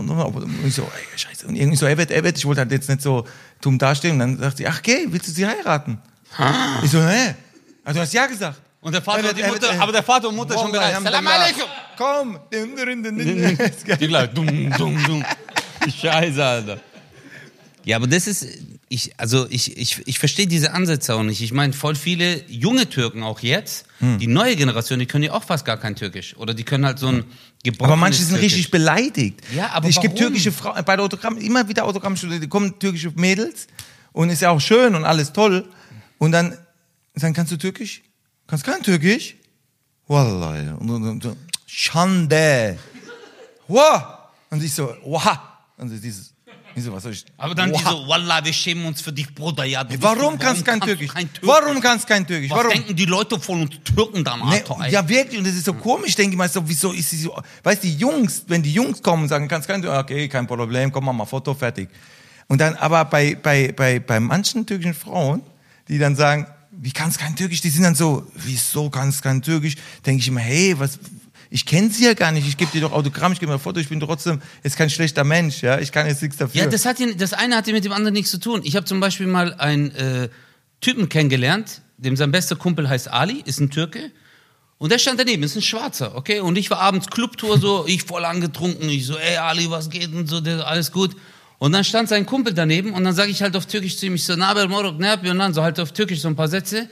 ich 0.65 0.73
so, 0.73 0.81
ey, 0.81 1.17
scheiße, 1.17 1.47
und 1.47 1.55
irgendwie 1.55 1.77
so, 1.77 1.85
Evet, 1.85 2.09
Evet, 2.11 2.37
ich 2.37 2.45
wollte 2.45 2.61
halt 2.61 2.71
jetzt 2.71 2.89
nicht 2.89 3.01
so 3.01 3.25
dumm 3.61 3.77
dastehen, 3.77 4.13
und 4.13 4.19
dann 4.19 4.37
sagt 4.39 4.57
sie, 4.57 4.67
ach, 4.67 4.79
okay, 4.79 5.05
willst 5.09 5.27
du 5.27 5.31
sie 5.31 5.45
heiraten? 5.45 5.99
Ich 6.83 6.91
so, 6.91 7.01
hä? 7.01 7.35
Also, 7.83 7.99
du 7.99 8.01
hast 8.01 8.13
ja 8.13 8.25
gesagt. 8.25 8.59
und 8.81 8.93
der 8.93 9.01
Vater 9.01 9.19
Evet, 9.19 9.31
und 9.31 9.37
die 9.37 9.43
Mutter, 9.43 9.69
evet. 9.69 9.81
aber 9.81 9.91
der 9.91 10.03
Vater 10.03 10.29
und 10.29 10.35
Mutter 10.35 10.55
schon 10.55 10.71
bereit. 10.71 10.97
Salam 11.03 11.27
alaikum. 11.27 11.63
Komm. 11.97 12.39
Die 12.51 14.07
gleich, 14.07 14.29
dumm, 14.31 14.71
dumm, 14.77 15.03
dumm. 15.05 15.25
Scheiße, 15.87 16.43
Alter. 16.43 16.79
Ja, 17.83 17.97
aber 17.97 18.07
das 18.07 18.27
ist, 18.27 18.45
ich, 18.91 19.13
also 19.17 19.47
ich, 19.49 19.77
ich, 19.77 20.05
ich 20.05 20.19
verstehe 20.19 20.47
diese 20.47 20.73
Ansätze 20.73 21.15
auch 21.15 21.23
nicht. 21.23 21.41
Ich 21.41 21.53
meine, 21.53 21.71
voll 21.73 21.95
viele 21.95 22.43
junge 22.49 22.89
Türken 22.89 23.23
auch 23.23 23.39
jetzt, 23.39 23.85
Hm. 23.99 24.17
die 24.19 24.27
neue 24.27 24.55
Generation, 24.55 24.99
die 24.99 25.05
können 25.05 25.23
ja 25.23 25.31
auch 25.33 25.43
fast 25.43 25.63
gar 25.63 25.77
kein 25.77 25.95
Türkisch. 25.95 26.35
Oder 26.37 26.53
die 26.53 26.63
können 26.63 26.85
halt 26.85 26.99
so 26.99 27.07
ein 27.07 27.23
gebrochenes 27.63 27.91
Aber 27.91 27.95
manche 27.95 28.19
sind 28.23 28.31
Türkisch. 28.35 28.53
richtig 28.53 28.71
beleidigt. 28.71 29.39
Ja, 29.55 29.69
aber 29.71 29.87
Ich 29.87 29.95
warum? 29.97 30.15
türkische 30.15 30.51
Frauen, 30.51 30.83
bei 30.83 30.95
der 30.95 31.05
Autogramm, 31.05 31.37
immer 31.37 31.67
wieder 31.69 31.85
Autogrammstunde, 31.85 32.39
die 32.39 32.47
kommen 32.47 32.77
türkische 32.79 33.11
Mädels 33.15 33.67
und 34.11 34.29
ist 34.29 34.41
ja 34.41 34.49
auch 34.49 34.59
schön 34.59 34.95
und 34.95 35.05
alles 35.05 35.31
toll. 35.31 35.67
Und 36.17 36.31
dann 36.33 36.57
sagen, 37.15 37.33
kannst 37.33 37.51
du 37.51 37.57
Türkisch? 37.57 38.01
Kannst 38.47 38.65
kein 38.65 38.81
Türkisch? 38.83 39.35
Wallah. 40.07 40.75
Und, 40.79 40.89
und, 40.89 41.03
und, 41.07 41.23
so, 41.23 41.37
Schande. 41.65 42.77
Wow. 43.67 44.03
Und 44.49 44.63
ich 44.63 44.73
so, 44.73 44.93
wow. 45.03 45.37
Und 45.77 45.89
dieses, 46.03 46.30
ich 46.75 46.83
so, 46.83 46.91
was 46.93 47.03
soll 47.03 47.11
ich? 47.13 47.25
Aber 47.37 47.55
dann 47.55 47.71
wow. 47.71 47.77
die 47.81 47.89
so, 47.89 48.07
Wallah, 48.07 48.43
wir 48.43 48.53
schämen 48.53 48.85
uns 48.85 49.01
für 49.01 49.11
dich, 49.11 49.33
Bruder. 49.33 49.63
Ja, 49.65 49.85
Warum 49.99 50.33
so- 50.33 50.39
kannst 50.39 50.65
kein 50.65 50.79
Türkisch? 50.79 51.13
kein 51.13 51.31
Türkisch? 51.31 51.49
Warum 51.49 51.79
kannst 51.81 52.07
kein 52.07 52.25
Türkisch? 52.25 52.49
Was 52.49 52.57
Warum? 52.57 52.71
denken 52.71 52.95
die 52.95 53.05
Leute 53.05 53.39
von 53.39 53.61
uns 53.61 53.75
Türken 53.83 54.23
dann, 54.23 54.41
Nee, 54.49 54.63
ja, 54.89 55.07
wirklich, 55.07 55.37
und 55.37 55.45
das 55.47 55.55
ist 55.55 55.65
so 55.65 55.73
komisch, 55.73 56.15
denke 56.15 56.31
ich 56.33 56.37
mal, 56.37 56.49
so, 56.49 56.67
wieso 56.67 56.91
ist 56.91 57.09
sie 57.09 57.17
so, 57.17 57.35
weißt 57.63 57.83
du, 57.83 57.87
die 57.87 57.95
Jungs, 57.95 58.43
wenn 58.47 58.61
die 58.63 58.73
Jungs 58.73 59.01
kommen 59.01 59.23
und 59.23 59.29
sagen, 59.29 59.47
kannst 59.47 59.67
kein, 59.67 59.85
okay, 59.85 60.27
kein 60.27 60.47
Problem, 60.47 60.91
komm, 60.91 61.05
mach 61.05 61.13
mal 61.13 61.25
Foto, 61.25 61.53
fertig. 61.53 61.89
Und 62.47 62.59
dann, 62.59 62.75
aber 62.75 63.05
bei, 63.05 63.35
bei, 63.35 63.71
bei, 63.71 63.99
bei 63.99 64.19
manchen 64.19 64.65
türkischen 64.65 64.93
Frauen, 64.93 65.41
die 65.87 65.97
dann 65.97 66.15
sagen, 66.15 66.47
wie 66.71 66.91
kannst 66.91 67.19
kein 67.19 67.35
Türkisch, 67.35 67.61
die 67.61 67.69
sind 67.69 67.83
dann 67.83 67.95
so, 67.95 68.25
wieso 68.35 68.89
kannst 68.89 69.21
kein 69.21 69.41
Türkisch, 69.41 69.75
denke 70.05 70.21
ich 70.21 70.27
immer, 70.27 70.39
hey, 70.39 70.75
was, 70.77 70.99
ich 71.53 71.65
kenne 71.65 71.89
sie 71.89 72.05
ja 72.05 72.13
gar 72.13 72.31
nicht, 72.31 72.47
ich 72.47 72.55
gebe 72.55 72.71
dir 72.71 72.79
doch 72.79 72.93
Autogramm, 72.93 73.33
ich 73.33 73.39
gebe 73.39 73.51
mir 73.51 73.57
ein 73.57 73.61
Foto, 73.61 73.79
ich 73.81 73.89
bin 73.89 73.99
trotzdem 73.99 74.41
jetzt 74.63 74.77
kein 74.77 74.89
schlechter 74.89 75.25
Mensch, 75.25 75.61
ja, 75.61 75.79
ich 75.79 75.91
kann 75.91 76.07
jetzt 76.07 76.21
nichts 76.21 76.37
dafür. 76.37 76.61
Ja, 76.61 76.67
das, 76.67 76.85
hat 76.85 76.97
ja, 76.99 77.07
das 77.13 77.33
eine 77.33 77.57
hat 77.57 77.67
ja 77.67 77.73
mit 77.73 77.83
dem 77.83 77.91
anderen 77.91 78.13
nichts 78.13 78.31
zu 78.31 78.39
tun. 78.39 78.61
Ich 78.63 78.77
habe 78.77 78.85
zum 78.85 79.01
Beispiel 79.01 79.27
mal 79.27 79.53
einen 79.55 79.91
äh, 79.91 80.29
Typen 80.79 81.09
kennengelernt, 81.09 81.81
dem 81.97 82.15
sein 82.15 82.31
bester 82.31 82.55
Kumpel 82.55 82.87
heißt 82.87 83.11
Ali, 83.11 83.43
ist 83.45 83.59
ein 83.59 83.69
Türke. 83.69 84.11
Und 84.77 84.93
der 84.93 84.97
stand 84.97 85.19
daneben, 85.19 85.43
ist 85.43 85.57
ein 85.57 85.61
Schwarzer, 85.61 86.15
okay? 86.15 86.39
Und 86.39 86.57
ich 86.57 86.71
war 86.71 86.79
abends 86.79 87.07
Clubtour 87.07 87.59
so, 87.59 87.85
ich 87.87 88.03
voll 88.03 88.23
angetrunken, 88.23 88.87
ich 88.89 89.05
so, 89.05 89.17
ey 89.17 89.35
Ali, 89.35 89.69
was 89.69 89.89
geht 89.89 90.13
und 90.13 90.27
so, 90.27 90.37
alles 90.37 90.93
gut. 90.93 91.17
Und 91.59 91.73
dann 91.73 91.83
stand 91.83 92.07
sein 92.07 92.25
Kumpel 92.25 92.53
daneben 92.53 92.93
und 92.93 93.03
dann 93.03 93.13
sage 93.13 93.29
ich 93.29 93.41
halt 93.41 93.57
auf 93.57 93.65
Türkisch 93.65 93.97
zu 93.97 94.05
ihm, 94.05 94.15
ich 94.15 94.23
so, 94.23 94.37
Nabel 94.37 94.69
Morok 94.69 94.97
Nerpi 94.97 95.29
und 95.29 95.37
dann 95.37 95.53
so 95.53 95.61
halt 95.61 95.81
auf 95.81 95.91
Türkisch 95.91 96.21
so 96.21 96.29
ein 96.29 96.35
paar 96.37 96.47
Sätze. 96.47 96.87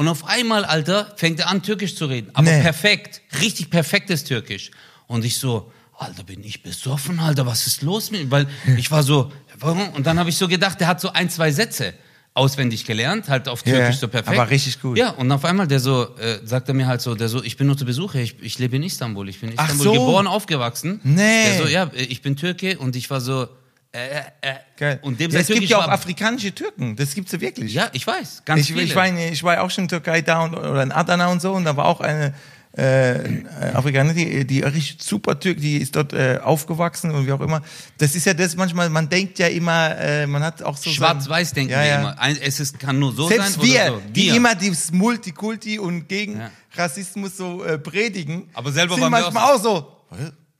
Und 0.00 0.08
auf 0.08 0.24
einmal, 0.26 0.64
Alter, 0.64 1.12
fängt 1.16 1.40
er 1.40 1.50
an, 1.50 1.62
Türkisch 1.62 1.94
zu 1.94 2.06
reden. 2.06 2.30
Aber 2.32 2.50
Nee. 2.50 2.62
perfekt, 2.62 3.20
richtig 3.42 3.68
perfektes 3.68 4.24
Türkisch. 4.24 4.70
Und 5.06 5.26
ich 5.26 5.36
so, 5.36 5.70
Alter, 5.98 6.24
bin 6.24 6.42
ich 6.42 6.62
besoffen, 6.62 7.20
Alter, 7.20 7.44
was 7.44 7.66
ist 7.66 7.82
los 7.82 8.10
mit 8.10 8.22
ihm? 8.22 8.30
Weil 8.30 8.46
ich 8.78 8.90
war 8.90 9.02
so, 9.02 9.30
warum? 9.58 9.90
Und 9.90 10.06
dann 10.06 10.18
habe 10.18 10.30
ich 10.30 10.38
so 10.38 10.48
gedacht, 10.48 10.80
der 10.80 10.86
hat 10.86 11.02
so 11.02 11.12
ein, 11.12 11.28
zwei 11.28 11.52
Sätze 11.52 11.92
auswendig 12.32 12.86
gelernt, 12.86 13.28
halt 13.28 13.46
auf 13.46 13.62
Türkisch 13.62 13.96
so 13.96 14.08
perfekt. 14.08 14.38
aber 14.38 14.48
richtig 14.48 14.80
gut. 14.80 14.96
Ja, 14.96 15.10
und 15.10 15.30
auf 15.32 15.44
einmal 15.44 15.66
der 15.68 15.80
so, 15.80 16.16
äh, 16.16 16.38
sagt 16.44 16.68
er 16.68 16.74
mir 16.74 16.86
halt 16.86 17.02
so, 17.02 17.14
der 17.14 17.28
so, 17.28 17.42
ich 17.44 17.58
bin 17.58 17.66
nur 17.66 17.76
zu 17.76 17.84
Besuch, 17.84 18.14
ich, 18.14 18.36
ich 18.40 18.58
lebe 18.58 18.76
in 18.76 18.82
Istanbul, 18.84 19.28
ich 19.28 19.38
bin 19.40 19.50
in 19.50 19.58
Istanbul 19.58 19.84
so. 19.84 19.92
geboren, 19.92 20.26
aufgewachsen. 20.26 21.00
Nee. 21.04 21.44
Der 21.44 21.58
so, 21.58 21.68
ja, 21.68 21.90
ich 21.94 22.22
bin 22.22 22.36
Türke 22.36 22.78
und 22.78 22.96
ich 22.96 23.10
war 23.10 23.20
so, 23.20 23.48
äh, 23.92 24.20
äh, 24.40 24.54
Geil. 24.76 24.98
und 25.02 25.18
dem 25.18 25.30
ja, 25.32 25.40
es 25.40 25.48
gibt 25.48 25.64
ja 25.64 25.78
auch 25.78 25.88
afrikanische 25.88 26.54
Türken, 26.54 26.94
das 26.96 27.14
gibt's 27.14 27.32
ja 27.32 27.40
wirklich. 27.40 27.72
ja, 27.74 27.88
ich 27.92 28.06
weiß, 28.06 28.42
ganz 28.44 28.60
ich, 28.62 28.66
viele. 28.68 28.82
ich, 28.82 28.94
war 28.94 29.06
in, 29.06 29.18
ich 29.18 29.42
war 29.42 29.60
auch 29.62 29.70
schon 29.70 29.84
in 29.84 29.88
Türkei 29.88 30.22
da 30.22 30.42
und, 30.42 30.54
oder 30.54 30.82
in 30.82 30.92
Adana 30.92 31.28
und 31.28 31.42
so 31.42 31.52
und 31.52 31.64
da 31.64 31.76
war 31.76 31.86
auch 31.86 32.00
eine 32.00 32.32
äh, 32.76 33.44
Afrikanerin, 33.74 34.16
die, 34.16 34.46
die 34.46 34.60
richtig 34.60 35.02
super 35.02 35.38
Türk, 35.40 35.58
die 35.60 35.78
ist 35.78 35.96
dort 35.96 36.12
äh, 36.12 36.38
aufgewachsen 36.42 37.10
und 37.10 37.26
wie 37.26 37.32
auch 37.32 37.40
immer. 37.40 37.62
Das 37.98 38.14
ist 38.14 38.26
ja 38.26 38.34
das 38.34 38.54
manchmal, 38.54 38.88
man 38.90 39.08
denkt 39.08 39.40
ja 39.40 39.48
immer, 39.48 39.96
äh, 39.98 40.26
man 40.28 40.44
hat 40.44 40.62
auch 40.62 40.76
so 40.76 40.88
Schwarz-Weiß 40.88 41.52
denken 41.52 41.72
Ja, 41.72 41.80
wir 41.80 41.86
ja. 41.88 41.98
immer. 42.00 42.20
Ein, 42.20 42.36
es 42.40 42.60
ist, 42.60 42.78
kann 42.78 42.98
nur 42.98 43.12
so 43.12 43.26
Selbst 43.28 43.54
sein 43.54 43.62
wir, 43.64 43.80
oder 43.82 43.94
so. 43.94 44.00
die 44.10 44.26
Wir. 44.26 44.36
immer 44.36 44.54
dieses 44.54 44.92
Multikulti 44.92 45.80
und 45.80 46.08
gegen 46.08 46.38
Ja. 46.38 46.50
Rassismus 46.76 47.36
so 47.36 47.64
äh, 47.64 47.76
predigen, 47.76 48.48
Aber 48.54 48.70
selber 48.70 48.94
sind 48.94 49.02
waren 49.02 49.12
wir 49.12 49.20
manchmal 49.20 49.52
auch 49.52 49.60
so. 49.60 49.96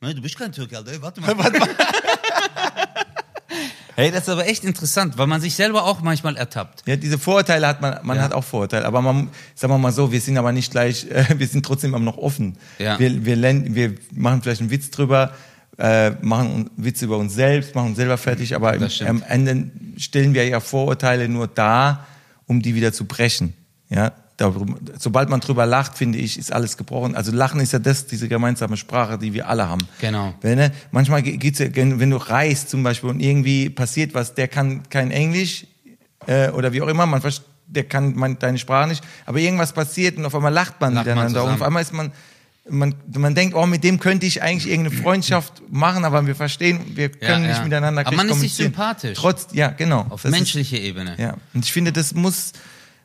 Nein, 0.00 0.16
du 0.16 0.22
bist 0.22 0.36
kein 0.36 0.50
Türke, 0.50 0.78
Alter. 0.78 0.90
Ey, 0.92 1.00
warte 1.02 1.20
mal. 1.20 1.34
Hey, 3.96 4.10
das 4.10 4.22
ist 4.22 4.28
aber 4.28 4.46
echt 4.46 4.64
interessant, 4.64 5.18
weil 5.18 5.26
man 5.26 5.40
sich 5.40 5.54
selber 5.54 5.84
auch 5.84 6.00
manchmal 6.00 6.36
ertappt. 6.36 6.82
Ja, 6.86 6.96
diese 6.96 7.18
Vorurteile 7.18 7.66
hat 7.66 7.80
man, 7.80 7.98
man 8.02 8.16
Ja. 8.16 8.22
hat 8.24 8.32
auch 8.32 8.44
Vorurteile, 8.44 8.84
aber 8.86 9.02
man, 9.02 9.28
sagen 9.54 9.72
wir 9.72 9.78
mal 9.78 9.92
so, 9.92 10.12
wir 10.12 10.20
sind 10.20 10.38
aber 10.38 10.52
nicht 10.52 10.70
gleich, 10.70 11.06
äh, 11.10 11.24
wir 11.38 11.46
sind 11.46 11.64
trotzdem 11.66 11.94
immer 11.94 12.04
noch 12.04 12.18
offen. 12.18 12.56
Ja. 12.78 12.98
Wir, 12.98 13.24
wir, 13.24 13.36
lernen, 13.36 13.74
wir 13.74 13.94
machen 14.12 14.42
vielleicht 14.42 14.60
einen 14.60 14.70
Witz 14.70 14.90
drüber, 14.90 15.32
äh, 15.78 16.10
machen 16.22 16.50
einen 16.50 16.70
Witz 16.76 17.02
über 17.02 17.16
uns 17.18 17.34
selbst, 17.34 17.74
machen 17.74 17.88
uns 17.88 17.96
selber 17.96 18.18
fertig, 18.18 18.54
aber 18.54 18.74
im, 18.74 18.88
am 19.06 19.22
Ende 19.26 19.70
stellen 19.98 20.34
wir 20.34 20.46
ja 20.46 20.60
Vorurteile 20.60 21.28
nur 21.28 21.46
dar, 21.48 22.06
um 22.46 22.62
die 22.62 22.74
wieder 22.74 22.92
zu 22.92 23.04
brechen. 23.06 23.54
Ja, 23.88 24.12
darüber, 24.40 24.76
sobald 24.98 25.28
man 25.28 25.40
drüber 25.40 25.66
lacht, 25.66 25.96
finde 25.98 26.18
ich, 26.18 26.38
ist 26.38 26.52
alles 26.52 26.76
gebrochen. 26.76 27.14
Also 27.14 27.32
Lachen 27.32 27.60
ist 27.60 27.72
ja 27.72 27.78
das, 27.78 28.06
diese 28.06 28.28
gemeinsame 28.28 28.76
Sprache, 28.76 29.18
die 29.18 29.32
wir 29.34 29.48
alle 29.48 29.68
haben. 29.68 29.86
Genau. 30.00 30.34
Wenn, 30.40 30.58
ne, 30.58 30.72
manchmal 30.90 31.22
ge- 31.22 31.36
geht's 31.36 31.58
ja, 31.58 31.66
wenn 31.74 32.10
du 32.10 32.16
reist 32.16 32.70
zum 32.70 32.82
Beispiel 32.82 33.10
und 33.10 33.20
irgendwie 33.20 33.70
passiert 33.70 34.14
was, 34.14 34.34
der 34.34 34.48
kann 34.48 34.88
kein 34.88 35.10
Englisch 35.10 35.66
äh, 36.26 36.50
oder 36.50 36.72
wie 36.72 36.82
auch 36.82 36.88
immer, 36.88 37.06
man 37.06 37.20
versteht, 37.20 37.46
der 37.66 37.84
kann 37.84 38.16
man, 38.16 38.36
deine 38.38 38.58
Sprache 38.58 38.88
nicht, 38.88 39.04
aber 39.26 39.38
irgendwas 39.38 39.72
passiert 39.72 40.16
und 40.18 40.26
auf 40.26 40.34
einmal 40.34 40.52
lacht 40.52 40.80
man 40.80 40.92
Lacht 40.94 41.06
man 41.06 41.14
miteinander 41.16 41.44
und 41.44 41.52
auf 41.52 41.62
einmal 41.62 41.82
ist 41.82 41.92
man, 41.92 42.10
man, 42.68 42.94
man 43.16 43.34
denkt, 43.36 43.54
oh, 43.54 43.64
mit 43.66 43.84
dem 43.84 44.00
könnte 44.00 44.26
ich 44.26 44.42
eigentlich 44.42 44.68
irgendeine 44.72 45.00
Freundschaft 45.00 45.62
machen, 45.70 46.04
aber 46.04 46.26
wir 46.26 46.34
verstehen, 46.34 46.80
wir 46.96 47.10
können 47.10 47.44
ja. 47.44 47.50
nicht 47.50 47.62
miteinander 47.64 48.04
Aber 48.06 48.16
man 48.16 48.26
ist 48.26 48.40
sich 48.40 48.56
kommunizieren. 48.56 48.72
sympathisch. 48.72 49.16
Trotz, 49.18 49.46
ja, 49.52 49.68
genau. 49.68 50.04
Auf 50.10 50.24
menschlicher 50.24 50.78
Ebene. 50.78 51.14
ja, 51.18 51.36
und 51.54 51.64
ich 51.64 51.72
finde, 51.72 51.92
das 51.92 52.12
muss, 52.12 52.52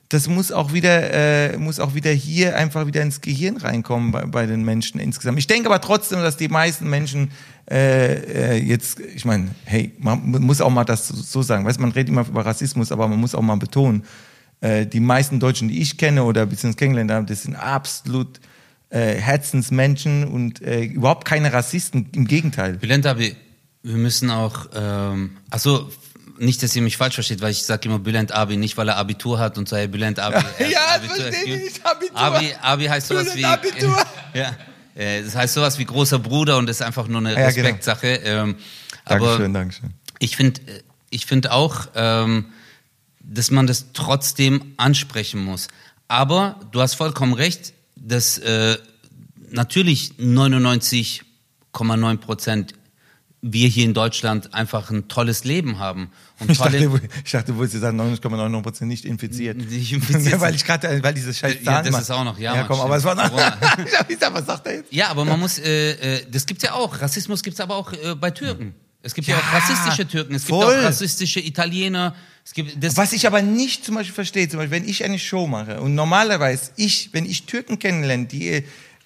das 0.09 0.27
muss 0.27 0.51
auch 0.51 0.71
wieder, 0.71 1.53
äh, 1.53 1.57
muss 1.57 1.79
auch 1.79 1.95
wieder 1.95 2.11
hier 2.11 2.55
einfach 2.55 2.85
wieder 2.85 3.01
ins 3.01 3.21
Gehirn 3.21 3.57
reinkommen 3.57 4.11
bei, 4.11 4.25
bei 4.25 4.45
den 4.45 4.63
Menschen 4.63 4.99
insgesamt. 4.99 5.39
Ich 5.39 5.47
denke 5.47 5.67
aber 5.67 5.81
trotzdem, 5.81 6.19
dass 6.19 6.37
die 6.37 6.47
meisten 6.47 6.89
Menschen 6.89 7.31
äh, 7.69 8.53
äh, 8.53 8.63
jetzt, 8.63 8.99
ich 8.99 9.25
meine, 9.25 9.49
hey, 9.65 9.93
man 9.99 10.19
muss 10.23 10.61
auch 10.61 10.69
mal 10.69 10.83
das 10.85 11.07
so- 11.07 11.41
sagen. 11.41 11.65
Weißt, 11.65 11.79
man 11.79 11.91
redet 11.91 12.09
immer 12.09 12.27
über 12.27 12.45
Rassismus, 12.45 12.91
aber 12.91 13.07
man 13.07 13.19
muss 13.19 13.33
auch 13.33 13.41
mal 13.41 13.55
betonen, 13.57 14.03
äh, 14.61 14.85
die 14.85 14.99
meisten 14.99 15.39
Deutschen, 15.39 15.69
die 15.69 15.81
ich 15.81 15.97
kenne 15.97 16.23
oder 16.23 16.45
beziehungsweise 16.45 16.77
kennengelernt 16.77 17.29
das 17.29 17.43
sind 17.43 17.55
absolut 17.55 18.39
äh, 18.91 19.15
Herzensmenschen 19.15 20.25
und 20.25 20.61
äh, 20.61 20.83
überhaupt 20.83 21.25
keine 21.25 21.51
Rassisten. 21.51 22.09
Im 22.13 22.27
Gegenteil. 22.27 22.77
Bülent 22.77 23.05
wir 23.05 23.97
müssen 23.97 24.31
auch, 24.31 24.67
ähm, 24.75 25.37
also 25.49 25.89
nicht, 26.37 26.61
dass 26.63 26.75
ihr 26.75 26.81
mich 26.81 26.97
falsch 26.97 27.15
versteht, 27.15 27.41
weil 27.41 27.51
ich 27.51 27.63
sage 27.63 27.87
immer 27.87 27.99
Bülent 27.99 28.31
Abi, 28.31 28.57
nicht 28.57 28.77
weil 28.77 28.89
er 28.89 28.97
Abitur 28.97 29.39
hat 29.39 29.57
und 29.57 29.67
so, 29.69 29.75
hey, 29.77 29.87
Bülent 29.87 30.19
Abi. 30.19 30.35
hat 30.59 30.59
Ja, 30.59 30.95
Abitur, 30.95 31.15
verstehe 31.15 31.61
ich, 31.67 31.85
Abitur. 31.85 32.17
Abi, 32.17 32.53
Abi 32.61 32.85
heißt 32.85 33.07
sowas 33.07 33.33
Bülent 33.33 33.39
wie. 33.39 33.45
Abitur. 33.45 34.05
ja, 34.33 34.55
äh, 34.95 35.23
das 35.23 35.35
heißt 35.35 35.53
sowas 35.53 35.77
wie 35.79 35.85
großer 35.85 36.19
Bruder 36.19 36.57
und 36.57 36.69
ist 36.69 36.81
einfach 36.81 37.07
nur 37.07 37.19
eine 37.19 37.29
Ja, 37.31 37.35
genau. 37.35 37.47
Respektsache. 37.47 38.07
Ähm, 38.07 38.55
aber 39.05 39.27
Dankeschön, 39.27 39.53
Dankeschön. 39.53 39.93
ich 40.19 40.35
finde 40.35 40.61
ich 41.09 41.25
find 41.25 41.49
auch, 41.49 41.87
ähm, 41.95 42.45
dass 43.19 43.51
man 43.51 43.67
das 43.67 43.91
trotzdem 43.93 44.73
ansprechen 44.77 45.43
muss. 45.43 45.67
Aber 46.07 46.59
du 46.71 46.81
hast 46.81 46.95
vollkommen 46.95 47.33
recht, 47.33 47.73
dass 47.95 48.37
äh, 48.37 48.77
natürlich 49.49 50.13
99,9 50.19 52.17
Prozent 52.17 52.73
wir 53.47 53.67
hier 53.67 53.85
in 53.85 53.93
Deutschland 53.93 54.53
einfach 54.55 54.89
ein 54.89 55.07
tolles 55.07 55.43
Leben 55.43 55.77
haben. 55.77 56.09
Und 56.39 56.49
Ich 56.51 56.57
dachte, 56.57 57.01
ich 57.23 57.31
dachte, 57.31 57.51
du 57.51 57.57
wolltest 57.59 57.81
sagen, 57.81 57.99
99,99% 58.01 58.85
nicht 58.85 59.05
infiziert. 59.05 59.57
Nicht 59.57 59.93
infiziert 59.93 60.39
weil 60.41 60.55
ich 60.55 60.65
gerade, 60.65 61.03
weil 61.03 61.13
dieses 61.13 61.37
scheiß 61.37 61.57
Ja, 61.61 61.81
das 61.83 62.01
ist 62.01 62.11
auch 62.11 62.23
noch, 62.23 62.39
ja, 62.39 62.55
Ja, 62.55 62.63
komm, 62.63 62.79
aber 62.81 62.97
es 62.97 63.03
war. 63.03 63.15
Corona. 63.15 63.57
ich 64.07 64.15
gesagt, 64.15 64.33
was 64.33 64.45
sagt 64.45 64.65
er 64.67 64.75
jetzt? 64.77 64.91
ja, 64.91 65.09
aber 65.09 65.25
man 65.25 65.39
muss, 65.39 65.59
äh, 65.59 65.91
äh, 65.91 66.25
das 66.29 66.45
gibt's 66.45 66.63
ja 66.63 66.73
auch. 66.73 66.99
Rassismus 66.99 67.43
gibt's 67.43 67.59
aber 67.59 67.75
auch 67.75 67.93
äh, 67.93 68.15
bei 68.15 68.31
Türken. 68.31 68.73
Es 69.03 69.13
gibt 69.13 69.27
ja, 69.27 69.35
Ja, 69.35 69.41
auch 69.41 69.53
rassistische 69.53 70.07
Türken, 70.07 70.33
es 70.33 70.47
gibt 70.47 70.59
voll. 70.59 70.79
auch 70.79 70.83
rassistische 70.83 71.39
Italiener. 71.39 72.15
Es 72.43 72.53
gibt 72.53 72.83
das, 72.83 72.97
Was 72.97 73.13
ich 73.13 73.27
aber 73.27 73.43
nicht 73.43 73.85
zum 73.85 73.93
Beispiel 73.95 74.15
verstehe, 74.15 74.49
zum 74.49 74.57
Beispiel, 74.57 74.81
wenn 74.81 74.89
ich 74.89 75.03
eine 75.03 75.19
Show 75.19 75.45
mache 75.45 75.79
und 75.81 75.93
normalerweise 75.93 76.71
ich, 76.77 77.09
wenn 77.13 77.25
ich 77.25 77.45
Türken 77.45 77.77
kennenlerne, 77.77 78.25
die 78.25 78.47
äh, 78.49 78.63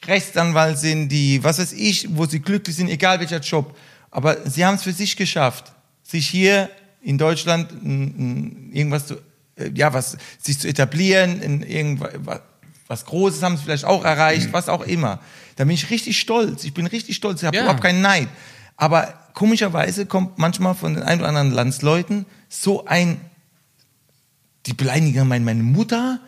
Rechtsanwalt 0.08 0.78
sind, 0.78 1.10
die, 1.10 1.44
was 1.44 1.60
weiß 1.60 1.74
ich, 1.74 2.08
wo 2.16 2.26
sie 2.26 2.40
glücklich 2.40 2.78
sind, 2.78 2.90
egal 2.90 3.20
welcher 3.20 3.42
Job, 3.42 3.76
aber 4.12 4.50
sie 4.50 4.66
haben 4.66 4.76
es 4.76 4.84
für 4.84 4.94
sich 4.94 5.16
geschafft, 5.16 5.72
sich 6.04 6.28
hier 6.28 6.70
in 7.02 7.18
Deutschland 7.18 7.72
irgendwas 7.84 9.08
zu, 9.08 9.16
äh, 9.56 9.72
ja, 9.74 9.94
was, 9.94 10.18
sich 10.42 10.60
zu 10.60 10.68
etablieren, 10.68 11.42
in 11.42 11.62
irgendwas, 11.62 12.12
was 12.88 13.06
Großes 13.06 13.44
haben 13.44 13.56
sie 13.58 13.64
vielleicht 13.64 13.86
auch 13.86 14.04
erreicht, 14.04 14.52
was 14.52 14.68
auch 14.68 14.82
immer. 14.82 15.20
Da 15.56 15.66
bin 15.66 15.74
ich 15.76 15.90
richtig 15.92 16.20
stolz. 16.20 16.64
Ich 16.64 16.74
bin 16.74 16.88
richtig 16.88 17.16
stolz. 17.16 17.42
Ich 17.42 17.46
habe 17.46 17.56
Ja. 17.56 17.64
überhaupt 17.64 17.84
keinen 17.84 18.02
Neid. 18.02 18.28
Aber 18.78 19.14
komischerweise 19.34 20.06
kommt 20.06 20.38
manchmal 20.38 20.74
von 20.74 20.96
den 20.96 21.04
ein 21.04 21.20
oder 21.20 21.28
anderen 21.30 21.52
Landsleuten 21.52 22.26
so 22.50 22.86
ein 22.86 23.20
die 24.66 24.74
beleidigen 24.74 25.28
meine, 25.28 25.46
meine 25.46 25.64
Mutter, 25.64 26.20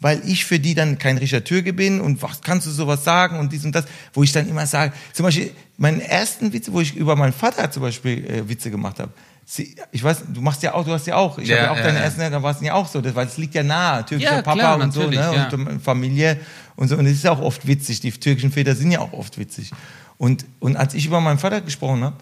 weil 0.00 0.20
ich 0.28 0.44
für 0.44 0.58
die 0.58 0.74
dann 0.74 0.98
kein 0.98 1.18
richtiger 1.18 1.44
Türke 1.44 1.72
bin 1.72 2.00
und 2.00 2.20
was 2.22 2.42
kannst 2.42 2.66
du 2.66 2.70
sowas 2.70 3.04
sagen 3.04 3.38
und 3.38 3.52
dies 3.52 3.64
und 3.64 3.72
das, 3.74 3.86
wo 4.12 4.22
ich 4.22 4.32
dann 4.32 4.48
immer 4.48 4.66
sage, 4.66 4.92
zum 5.12 5.24
Beispiel 5.24 5.52
meinen 5.76 6.00
ersten 6.00 6.52
Witz, 6.52 6.70
wo 6.70 6.80
ich 6.80 6.94
über 6.96 7.16
meinen 7.16 7.32
Vater 7.32 7.70
zum 7.70 7.82
Beispiel 7.82 8.24
äh, 8.24 8.48
Witze 8.48 8.70
gemacht 8.70 8.98
habe. 8.98 9.12
Sie, 9.48 9.76
ich 9.92 10.02
weiß, 10.02 10.24
du 10.32 10.40
machst 10.40 10.62
ja 10.64 10.74
auch, 10.74 10.84
du 10.84 10.92
hast 10.92 11.06
ja 11.06 11.14
auch, 11.14 11.38
ich 11.38 11.48
Ja, 11.48 11.56
habe 11.56 11.66
ja 11.66 11.72
auch 11.72 11.76
ja, 11.76 11.82
deine 11.84 11.98
ja. 11.98 12.04
ersten, 12.04 12.20
da 12.20 12.42
war 12.42 12.52
es 12.54 12.60
ja 12.60 12.74
auch 12.74 12.88
so, 12.88 13.00
das, 13.00 13.14
weil 13.14 13.26
es 13.28 13.36
liegt 13.36 13.54
ja 13.54 13.62
nahe, 13.62 14.04
türkischer 14.04 14.36
Ja, 14.36 14.42
Papa 14.42 14.58
klar, 14.58 14.80
und 14.80 14.92
so, 14.92 15.08
ne, 15.08 15.14
ja. 15.14 15.48
und 15.52 15.80
Familie 15.82 16.40
und 16.74 16.88
so, 16.88 16.96
und 16.96 17.06
es 17.06 17.12
ist 17.12 17.24
ja 17.24 17.30
auch 17.30 17.40
oft 17.40 17.66
witzig, 17.66 18.00
die 18.00 18.10
türkischen 18.10 18.50
Väter 18.50 18.74
sind 18.74 18.90
ja 18.90 18.98
auch 19.00 19.12
oft 19.12 19.38
witzig. 19.38 19.70
Und, 20.18 20.46
und 20.58 20.76
als 20.76 20.94
ich 20.94 21.06
über 21.06 21.20
meinen 21.20 21.38
Vater 21.38 21.60
gesprochen 21.60 22.02
habe, 22.02 22.16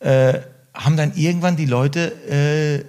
äh, 0.00 0.40
haben 0.74 0.96
dann 0.96 1.14
irgendwann 1.16 1.56
die 1.56 1.66
Leute 1.66 2.12
äh, 2.28 2.84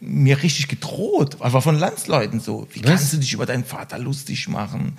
mir 0.00 0.40
richtig 0.42 0.68
gedroht, 0.68 1.42
einfach 1.42 1.62
von 1.62 1.78
Landsleuten 1.78 2.40
so. 2.40 2.68
Wie 2.72 2.82
Was? 2.84 2.90
kannst 2.90 3.12
du 3.12 3.16
dich 3.18 3.32
über 3.32 3.44
deinen 3.46 3.64
Vater 3.64 3.98
lustig 3.98 4.48
machen? 4.48 4.96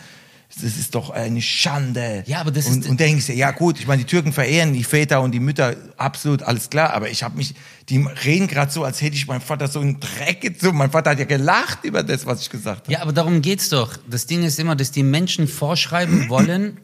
Das 0.56 0.76
ist 0.76 0.96
doch 0.96 1.12
eine 1.12 1.42
Schande. 1.42 2.24
Ja, 2.26 2.42
aber 2.42 2.52
das 2.52 2.66
und, 2.66 2.84
ist- 2.84 2.90
Und 2.90 3.00
denkst 3.00 3.28
du, 3.28 3.34
ja 3.34 3.52
gut, 3.52 3.80
ich 3.80 3.88
meine, 3.88 4.02
die 4.04 4.08
Türken 4.08 4.34
verehren 4.34 4.74
die 4.74 4.84
Väter 4.84 5.22
und 5.22 5.32
die 5.32 5.40
Mütter, 5.40 5.76
absolut, 5.96 6.42
alles 6.44 6.70
klar, 6.70 6.94
aber 6.94 7.10
ich 7.10 7.22
habe 7.24 7.38
mich, 7.38 7.54
die 7.88 8.04
reden 8.26 8.48
gerade 8.48 8.72
so, 8.72 8.84
als 8.84 9.00
hätte 9.02 9.16
ich 9.16 9.28
meinen 9.28 9.42
Vater 9.42 9.68
so 9.68 9.80
in 9.80 9.94
den 9.94 10.00
Dreck 10.00 10.42
gezogen. 10.42 10.78
Mein 10.78 10.92
Vater 10.92 11.12
hat 11.12 11.20
ja 11.20 11.26
gelacht 11.26 11.84
über 11.84 12.02
das, 12.04 12.26
was 12.26 12.42
ich 12.42 12.50
gesagt 12.50 12.84
habe. 12.88 12.92
Ja, 12.92 13.02
aber 13.02 13.14
darum 13.14 13.42
geht's 13.42 13.70
doch. 13.70 13.96
Das 14.10 14.26
Ding 14.26 14.44
ist 14.44 14.60
immer, 14.60 14.76
dass 14.76 14.92
die 14.92 15.04
Menschen 15.04 15.48
vorschreiben 15.48 16.30
wollen, 16.30 16.80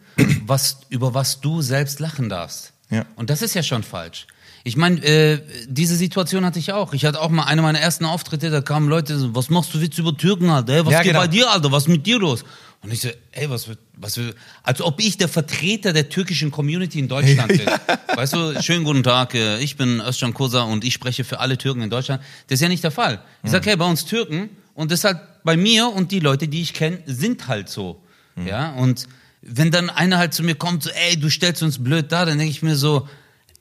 was, 0.45 0.78
über 0.89 1.13
was 1.13 1.41
du 1.41 1.61
selbst 1.61 1.99
lachen 1.99 2.30
darfst. 2.30 2.72
Ja. 2.91 3.05
Und 3.16 3.30
das 3.32 3.41
ist 3.41 3.55
ja 3.55 3.63
schon 3.63 3.82
falsch. 3.84 4.28
Ich 4.63 4.78
meine, 4.78 4.99
äh, 5.03 5.41
diese 5.68 5.95
Situation 5.95 6.43
hatte 6.43 6.57
ich 6.57 6.72
auch. 6.74 6.93
Ich 6.93 7.05
hatte 7.05 7.22
auch 7.22 7.30
mal 7.30 7.43
eine 7.43 7.61
meiner 7.61 7.80
ersten 7.80 8.03
Auftritte, 8.05 8.49
da 8.49 8.61
kamen 8.61 8.89
Leute 8.89 9.18
so, 9.20 9.36
was 9.36 9.49
machst 9.51 9.74
du 9.76 9.82
Witz 9.82 9.97
über 9.99 10.16
Türken, 10.18 10.49
Alter? 10.49 10.74
Ey, 10.74 10.86
was 10.86 10.91
Ja, 10.93 10.99
geht 11.01 11.09
genau. 11.11 11.20
bei 11.20 11.28
dir, 11.28 11.51
Alter? 11.51 11.72
Was 11.72 11.84
ist 11.84 11.89
mit 11.89 12.05
dir 12.07 12.18
los? 12.18 12.43
Und 12.86 12.93
ich 12.93 13.01
so, 13.01 13.09
ey, 13.31 13.49
was 13.49 13.67
wird, 13.67 13.79
was 13.97 14.17
wird, 14.17 14.36
als 14.61 14.79
ob 14.79 14.99
ich 14.99 15.17
der 15.17 15.27
Vertreter 15.27 15.91
der 15.91 16.07
türkischen 16.07 16.51
Community 16.51 16.99
in 16.99 17.07
Deutschland 17.07 17.47
bin. 17.47 17.65
Weißt 18.15 18.33
du, 18.33 18.61
schönen 18.61 18.83
guten 18.83 19.01
Tag, 19.01 19.33
äh, 19.33 19.57
ich 19.59 19.75
bin 19.75 19.99
Özcan 20.01 20.36
Kosa 20.36 20.61
und 20.61 20.83
ich 20.83 20.93
spreche 20.93 21.23
für 21.23 21.39
alle 21.39 21.57
Türken 21.57 21.81
in 21.81 21.89
Deutschland. 21.89 22.21
Das 22.47 22.57
ist 22.57 22.61
ja 22.61 22.69
nicht 22.69 22.83
der 22.83 22.91
Fall. 22.91 23.23
Ich 23.43 23.49
sag, 23.49 23.65
hey, 23.65 23.75
bei 23.75 23.86
uns 23.89 24.05
Türken 24.05 24.51
und 24.75 24.91
das 24.91 25.03
halt 25.03 25.17
bei 25.43 25.57
mir 25.57 25.88
und 25.88 26.11
die 26.11 26.19
Leute, 26.19 26.47
die 26.47 26.61
ich 26.61 26.73
kenne, 26.73 26.99
sind 27.07 27.47
halt 27.47 27.69
so. 27.69 28.01
Ja, 28.45 28.73
und 28.73 29.07
wenn 29.41 29.71
dann 29.71 29.89
einer 29.89 30.17
halt 30.17 30.33
zu 30.33 30.43
mir 30.43 30.55
kommt, 30.55 30.83
so, 30.83 30.89
ey, 30.91 31.17
du 31.17 31.29
stellst 31.29 31.63
uns 31.63 31.83
blöd 31.83 32.11
da, 32.11 32.25
dann 32.25 32.38
denke 32.38 32.51
ich 32.51 32.61
mir 32.61 32.75
so, 32.75 33.07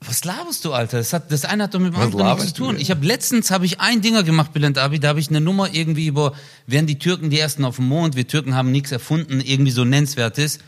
was 0.01 0.23
laberst 0.23 0.65
du, 0.65 0.73
Alter? 0.73 0.97
Das, 0.97 1.13
hat, 1.13 1.31
das 1.31 1.45
eine 1.45 1.63
hat 1.63 1.73
doch 1.73 1.79
mit 1.79 1.93
dem 1.93 1.99
anderen 1.99 2.37
nichts 2.37 2.53
zu 2.53 2.53
du 2.53 2.65
tun. 2.65 2.79
Ich 2.79 2.91
habe 2.91 3.05
letztens 3.05 3.49
habe 3.49 3.65
ich 3.65 3.79
ein 3.79 4.01
Dinger 4.01 4.23
gemacht, 4.23 4.53
Bülent 4.53 4.77
Abi, 4.77 4.99
da 4.99 5.09
habe 5.09 5.19
ich 5.19 5.29
eine 5.29 5.41
Nummer 5.41 5.73
irgendwie 5.73 6.07
über, 6.07 6.33
wären 6.67 6.85
die 6.85 6.99
Türken 6.99 7.29
die 7.29 7.39
ersten 7.39 7.65
auf 7.65 7.77
dem 7.77 7.87
Mond, 7.87 8.15
wir 8.15 8.27
Türken 8.27 8.55
haben 8.55 8.71
nichts 8.71 8.91
erfunden, 8.91 9.41
irgendwie 9.41 9.71
so 9.71 9.83
nennenswertes. 9.83 10.59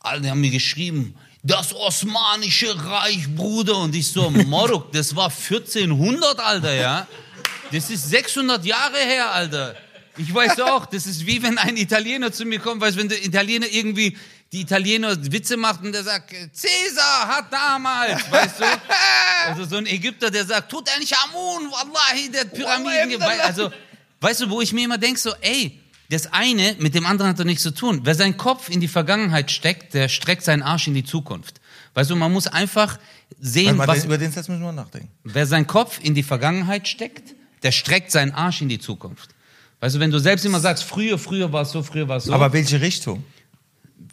Alle 0.00 0.30
haben 0.30 0.40
mir 0.40 0.50
geschrieben, 0.50 1.14
das 1.42 1.74
Osmanische 1.74 2.74
Reich, 2.86 3.34
Bruder. 3.34 3.78
Und 3.78 3.94
ich 3.94 4.08
so, 4.08 4.30
Moruk, 4.46 4.92
das 4.92 5.14
war 5.14 5.30
1400, 5.30 6.40
Alter, 6.40 6.74
ja. 6.74 7.06
Das 7.72 7.90
ist 7.90 8.10
600 8.10 8.64
Jahre 8.64 8.98
her, 8.98 9.32
Alter. 9.32 9.74
Ich 10.16 10.32
weiß 10.32 10.60
auch, 10.60 10.86
das 10.86 11.06
ist 11.06 11.26
wie 11.26 11.42
wenn 11.42 11.58
ein 11.58 11.76
Italiener 11.76 12.30
zu 12.30 12.44
mir 12.44 12.60
kommt, 12.60 12.80
weißt, 12.80 12.96
wenn 12.96 13.08
der 13.08 13.24
Italiener 13.24 13.66
irgendwie 13.70 14.16
die 14.54 14.60
Italiener 14.60 15.16
Witze 15.32 15.56
macht 15.56 15.82
und 15.82 15.90
der 15.92 16.04
sagt, 16.04 16.30
Cäsar 16.52 17.26
hat 17.28 17.52
damals, 17.52 18.30
weißt 18.30 18.60
du? 18.60 18.64
Also 19.48 19.64
so 19.66 19.76
ein 19.76 19.86
Ägypter, 19.86 20.30
der 20.30 20.44
sagt, 20.46 20.70
tut 20.70 20.88
er 20.88 20.98
nicht 21.00 21.12
Amun, 21.24 21.70
Wallahi, 21.70 22.30
der 22.30 22.44
Pyramiden, 22.44 23.10
ge- 23.10 23.20
also, 23.42 23.70
weißt 24.20 24.42
du, 24.42 24.50
wo 24.50 24.60
ich 24.62 24.72
mir 24.72 24.84
immer 24.84 24.96
denke, 24.96 25.18
so, 25.20 25.34
ey, 25.42 25.80
das 26.08 26.32
eine 26.32 26.76
mit 26.78 26.94
dem 26.94 27.04
anderen 27.04 27.30
hat 27.32 27.38
doch 27.40 27.44
nichts 27.44 27.62
zu 27.64 27.72
tun. 27.72 28.00
Wer 28.04 28.14
seinen 28.14 28.36
Kopf 28.36 28.68
in 28.70 28.80
die 28.80 28.88
Vergangenheit 28.88 29.50
steckt, 29.50 29.92
der 29.94 30.08
streckt 30.08 30.44
seinen 30.44 30.62
Arsch 30.62 30.86
in 30.86 30.94
die 30.94 31.04
Zukunft. 31.04 31.60
Weißt 31.94 32.08
du, 32.10 32.16
man 32.16 32.32
muss 32.32 32.46
einfach 32.46 32.98
sehen, 33.40 33.76
mal, 33.76 33.88
was, 33.88 34.04
über 34.04 34.16
den 34.18 34.30
Satz 34.32 34.48
müssen 34.48 34.62
wir 34.62 34.72
nachdenken. 34.72 35.08
Wer 35.24 35.46
seinen 35.46 35.66
Kopf 35.66 35.98
in 36.02 36.14
die 36.14 36.22
Vergangenheit 36.22 36.86
steckt, 36.88 37.34
der 37.64 37.72
streckt 37.72 38.10
seinen 38.12 38.32
Arsch 38.32 38.62
in 38.62 38.68
die 38.68 38.78
Zukunft. 38.78 39.30
Weißt 39.80 39.96
du, 39.96 40.00
wenn 40.00 40.10
du 40.10 40.18
selbst 40.18 40.44
immer 40.46 40.60
sagst, 40.60 40.84
früher, 40.84 41.18
früher 41.18 41.52
war 41.52 41.62
es 41.62 41.72
so, 41.72 41.82
früher 41.82 42.08
war 42.08 42.16
es 42.18 42.24
so. 42.24 42.32
Aber 42.32 42.52
welche 42.52 42.80
Richtung? 42.80 43.24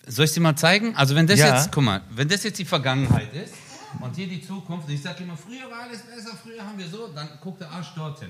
Soll 0.07 0.25
ich 0.25 0.33
dir 0.33 0.41
mal 0.41 0.55
zeigen? 0.55 0.95
Also 0.95 1.15
wenn 1.15 1.27
das 1.27 1.39
Ja. 1.39 1.55
jetzt, 1.55 1.71
guck 1.71 1.83
mal, 1.83 2.01
wenn 2.11 2.27
das 2.27 2.43
jetzt 2.43 2.59
die 2.59 2.65
Vergangenheit 2.65 3.33
ist, 3.33 3.53
und 3.99 4.15
hier 4.15 4.27
die 4.27 4.41
Zukunft. 4.41 4.89
Ich 4.89 5.01
sage 5.01 5.23
immer, 5.23 5.35
früher 5.35 5.69
war 5.69 5.81
alles 5.83 5.99
besser, 6.03 6.35
früher 6.41 6.65
haben 6.65 6.77
wir 6.79 6.87
so, 6.87 7.09
dann 7.13 7.27
guckt 7.41 7.59
der 7.59 7.69
Arsch 7.69 7.93
dorthin. 7.93 8.29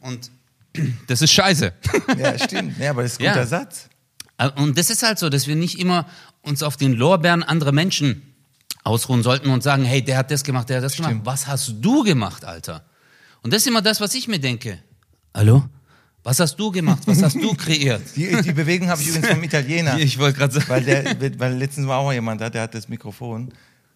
Und 0.00 0.30
das 1.08 1.22
ist 1.22 1.32
scheiße. 1.32 1.72
Ja, 2.16 2.38
stimmt. 2.38 2.78
Ja, 2.78 2.90
aber 2.90 3.02
das 3.02 3.12
ist 3.12 3.20
ein 3.20 3.24
Ja. 3.24 3.32
guter 3.32 3.46
Satz. 3.46 3.88
Und 4.56 4.78
das 4.78 4.90
ist 4.90 5.02
halt 5.02 5.18
so, 5.18 5.28
dass 5.28 5.46
wir 5.48 5.56
nicht 5.56 5.78
immer 5.80 6.06
uns 6.42 6.62
auf 6.62 6.76
den 6.76 6.92
Lorbeeren 6.92 7.42
anderer 7.42 7.72
Menschen 7.72 8.22
ausruhen 8.84 9.22
sollten 9.24 9.50
und 9.50 9.62
sagen, 9.64 9.84
hey, 9.84 10.02
der 10.02 10.18
hat 10.18 10.30
das 10.30 10.44
gemacht, 10.44 10.68
der 10.68 10.76
hat 10.76 10.84
das 10.84 10.94
gemacht. 10.94 11.16
Was 11.24 11.46
hast 11.48 11.74
du 11.80 12.04
gemacht, 12.04 12.44
Alter? 12.44 12.84
Und 13.42 13.52
das 13.52 13.62
ist 13.62 13.66
immer 13.66 13.82
das, 13.82 14.00
was 14.00 14.14
ich 14.14 14.28
mir 14.28 14.38
denke. 14.38 14.78
Hallo? 15.34 15.64
Was 16.26 16.40
hast 16.40 16.56
du 16.56 16.72
gemacht? 16.72 17.04
Was 17.06 17.22
hast 17.22 17.36
du 17.36 17.54
kreiert? 17.54 18.02
Die, 18.16 18.26
die 18.42 18.52
Bewegung 18.52 18.88
habe 18.88 19.00
ich 19.00 19.06
übrigens 19.06 19.28
vom 19.28 19.44
Italiener. 19.44 19.96
Ich 19.98 20.18
wollte 20.18 20.36
gerade 20.36 20.54
sagen. 20.54 20.66
Weil, 20.68 20.82
der, 20.82 21.38
weil 21.38 21.54
letztens 21.54 21.86
war 21.86 21.98
auch 21.98 22.12
jemand 22.12 22.40
da, 22.40 22.50
der 22.50 22.62
hat 22.62 22.74
das 22.74 22.88
Mikrofon. 22.88 23.52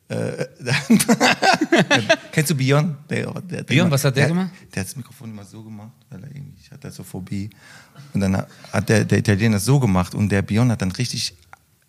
Äh, 0.07 0.47
kennst 2.33 2.53
du 2.53 2.55
Bion? 2.55 2.99
Der, 3.09 3.33
der, 3.33 3.65
Bion, 3.65 3.91
was 3.91 4.05
hat 4.05 4.17
der 4.17 4.29
gemacht? 4.29 4.51
Der 4.73 4.83
hat 4.83 4.89
das 4.89 4.95
Mikrofon 4.95 5.31
immer 5.31 5.45
so 5.45 5.65
gemacht, 5.65 5.91
weil 6.09 6.23
er 6.23 6.29
irgendwie, 6.29 6.61
ich 6.63 6.71
hatte 6.71 6.93
so 6.93 7.03
Phobie. 7.03 7.51
Und 8.15 8.21
dann 8.21 8.47
hat 8.73 8.89
der, 8.89 9.05
der 9.05 9.19
Italiener 9.19 9.57
das 9.57 9.65
so 9.65 9.81
gemacht 9.81 10.15
und 10.15 10.31
der 10.31 10.43
Bion 10.43 10.71
hat 10.71 10.83
dann 10.83 10.93
richtig, 10.93 11.35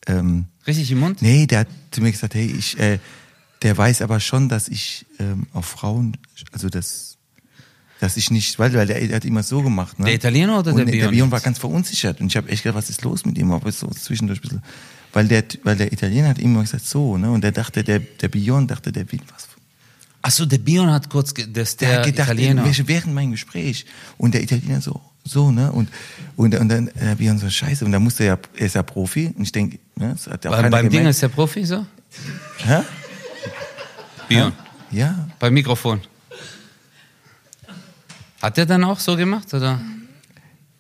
ähm, 0.08 0.46
Richtig 0.66 0.92
im 0.92 1.02
Mund? 1.02 1.22
nee, 1.22 1.46
der 1.46 1.60
hat 1.60 1.68
zu 1.92 2.02
mir 2.02 2.12
gesagt, 2.12 2.34
hey, 2.34 2.48
ich, 2.48 2.80
äh, 2.80 2.98
der 3.62 3.78
weiß 3.78 4.02
aber 4.02 4.20
schon, 4.20 4.50
dass 4.50 4.70
ich 4.70 5.06
ähm, 5.20 5.46
auf 5.54 5.68
Frauen, 5.68 6.18
also 6.52 6.68
das, 6.68 7.11
dass 8.02 8.18
ich 8.18 8.30
nicht, 8.32 8.60
weil, 8.60 8.74
weil 8.74 8.86
der, 8.88 9.00
der 9.00 9.16
hat 9.16 9.26
immer 9.26 9.44
so 9.44 9.62
gemacht. 9.62 9.98
Ne? 10.00 10.06
Der 10.06 10.16
Italiener 10.16 10.60
oder 10.60 10.72
und 10.72 10.78
der 10.78 10.86
Der 10.86 10.92
Bion 10.92 11.12
Bion 11.12 11.32
war 11.32 11.40
ganz 11.40 11.58
verunsichert 11.60 12.20
und 12.20 12.28
ich 12.28 12.36
habe 12.36 12.50
echt 12.50 12.64
gedacht, 12.64 12.78
was 12.78 12.90
ist 12.90 13.02
los 13.04 13.24
mit 13.26 13.38
ihm? 13.38 13.52
Aber 13.54 13.72
so 13.72 13.88
zwischendurch 13.88 14.40
ein 14.40 14.42
bisschen, 14.42 14.64
weil 15.14 15.28
der, 15.28 15.44
weil 15.64 15.78
der 15.78 15.94
Italiener 15.94 16.28
hat 16.30 16.40
immer 16.40 16.62
gesagt 16.62 16.86
so, 16.86 17.18
ne? 17.18 17.32
Und 17.32 17.44
der 17.44 17.52
dachte, 17.54 17.84
der, 17.84 18.00
der 18.00 18.28
Bion 18.28 18.68
dachte, 18.68 18.92
der 18.92 19.10
will 19.12 19.22
was. 19.34 19.48
Achso, 20.24 20.46
der 20.46 20.58
Bion 20.60 20.90
hat 20.92 21.10
kurz, 21.10 21.34
ge- 21.34 21.48
das 21.52 21.78
Der, 21.78 21.90
der, 21.90 21.98
hat 22.00 22.06
gedacht, 22.08 22.28
Italiener. 22.30 22.66
während- 22.86 23.14
meinem 23.14 23.32
Gespräch 23.32 23.86
und 24.18 24.34
der 24.34 24.44
Italiener 24.44 24.82
so, 24.82 25.00
so, 25.24 25.50
ne? 25.52 25.72
Und 25.72 25.90
und, 26.36 26.56
und 26.56 26.70
dann 26.70 26.90
der 27.00 27.16
Bion 27.16 27.38
so 27.38 27.50
Scheiße 27.50 27.86
und 27.86 27.92
da 27.92 28.00
musste 28.00 28.24
er 28.24 28.28
ja, 28.36 28.40
er 28.58 28.66
ist 28.66 28.76
ja 28.76 28.84
Profi 28.84 29.32
und 29.36 29.44
ich 29.44 29.52
denke, 29.52 29.78
ne? 29.96 30.14
Das 30.14 30.28
hat 30.28 30.44
ja 30.46 30.50
auch 30.52 30.56
Beim, 30.56 30.64
keiner 30.64 30.70
beim 30.78 30.84
Ding 30.90 31.00
gemerkt. 31.02 31.16
ist 31.16 31.22
der 31.22 31.28
Profi 31.30 31.66
so? 31.66 31.86
Hä? 32.66 32.82
Bion. 34.28 34.54
Ja, 34.92 35.28
Beim 35.40 35.54
Mikrofon. 35.54 36.02
Hat 38.42 38.58
der 38.58 38.66
dann 38.66 38.84
auch 38.84 39.00
so 39.00 39.16
gemacht 39.16 39.54
oder 39.54 39.80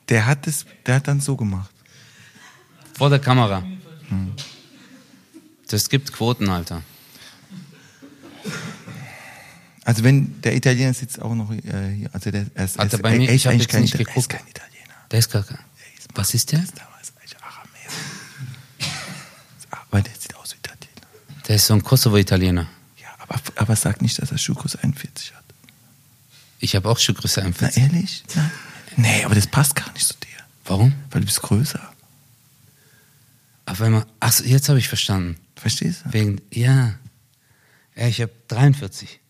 der 0.09 0.25
hat 0.25 0.47
es, 0.47 0.65
der 0.85 0.95
hat 0.95 1.07
dann 1.07 1.21
so 1.21 1.35
gemacht. 1.35 1.69
vor 2.97 3.09
der 3.09 3.19
Kamera? 3.19 3.63
Das 5.67 5.87
gibt 5.89 6.11
Quoten, 6.11 6.49
Alter. 6.49 6.81
Also 9.83 10.03
wenn 10.03 10.41
der 10.41 10.55
Italiener 10.55 10.93
sitzt 10.93 11.21
auch 11.21 11.33
noch 11.33 11.51
äh, 11.51 11.59
hier, 11.95 12.09
also 12.13 12.29
der 12.31 12.45
er 12.53 12.65
ist, 12.65 12.77
er 12.77 12.85
er 12.85 12.93
ist, 12.93 13.01
bei 13.01 13.17
mir- 13.17 13.27
er 13.29 13.35
ist 13.35 13.45
ich 13.45 13.51
jetzt 13.51 13.69
kein, 13.69 13.81
nicht 13.81 13.93
Ita- 13.95 13.97
er 13.99 14.01
ist 14.01 14.07
geguckt. 14.13 14.29
kein 14.29 14.47
Italiener. 14.47 14.93
Der 15.09 15.19
ist 15.19 15.31
gar 15.31 15.43
kein. 15.43 15.57
Was 16.13 16.33
ist 16.33 16.51
der? 16.51 16.59
Da 16.59 16.81
war 16.83 16.99
es 17.01 17.11
eigentlich 17.17 17.35
Aramäer. 17.41 18.91
Aber 19.89 20.01
der 20.01 20.13
sieht 20.19 20.35
aus 20.35 20.53
wie 20.53 20.57
Italiener. 20.57 21.07
Der 21.47 21.55
ist 21.55 21.65
so 21.67 21.73
ein 21.73 21.81
Kosovo-Italiener. 21.83 22.67
Ja, 23.01 23.07
aber, 23.19 23.39
aber 23.55 23.75
sag 23.75 24.01
nicht, 24.01 24.21
dass 24.21 24.31
er 24.31 24.37
Schuhgröße 24.37 24.83
41 24.83 25.33
hat. 25.35 25.40
Ich 26.61 26.75
habe 26.75 26.87
auch 26.89 26.99
Schuhgröße 26.99 27.41
Na 27.41 27.47
41. 27.47 27.83
ehrlich? 27.83 28.23
Nein. 28.35 28.51
Nee, 28.97 29.23
aber 29.25 29.35
das 29.35 29.47
passt 29.47 29.75
gar 29.75 29.91
nicht 29.93 30.05
zu 30.07 30.13
dir. 30.13 30.27
Warum? 30.65 30.93
Weil 31.09 31.21
du 31.21 31.25
bist 31.25 31.41
größer. 31.41 31.81
Auf 33.65 33.81
einmal. 33.81 34.05
Achso, 34.19 34.43
jetzt 34.43 34.69
habe 34.69 34.79
ich 34.79 34.87
verstanden. 34.87 35.37
Verstehst 35.55 36.03
du? 36.05 36.13
Wegen. 36.13 36.39
Ja. 36.51 36.93
Ja, 37.95 38.07
ich 38.07 38.21
habe 38.21 38.31
43. 38.47 39.19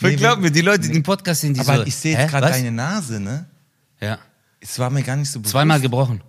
Nee, 0.00 0.16
Glaub 0.16 0.38
mir, 0.38 0.50
die 0.50 0.60
Leute, 0.60 0.86
die 0.88 0.96
im 0.96 1.02
Podcast 1.02 1.40
sind, 1.40 1.56
die 1.56 1.60
Aber 1.60 1.76
so. 1.78 1.82
ich 1.84 1.96
sehe 1.96 2.18
jetzt 2.18 2.30
gerade 2.30 2.48
deine 2.48 2.70
Nase, 2.70 3.18
ne? 3.20 3.46
Ja. 4.00 4.18
Es 4.60 4.78
war 4.78 4.90
mir 4.90 5.02
gar 5.02 5.16
nicht 5.16 5.30
so 5.30 5.38
bewusst. 5.40 5.52
Zweimal 5.52 5.80
gebrochen. 5.80 6.20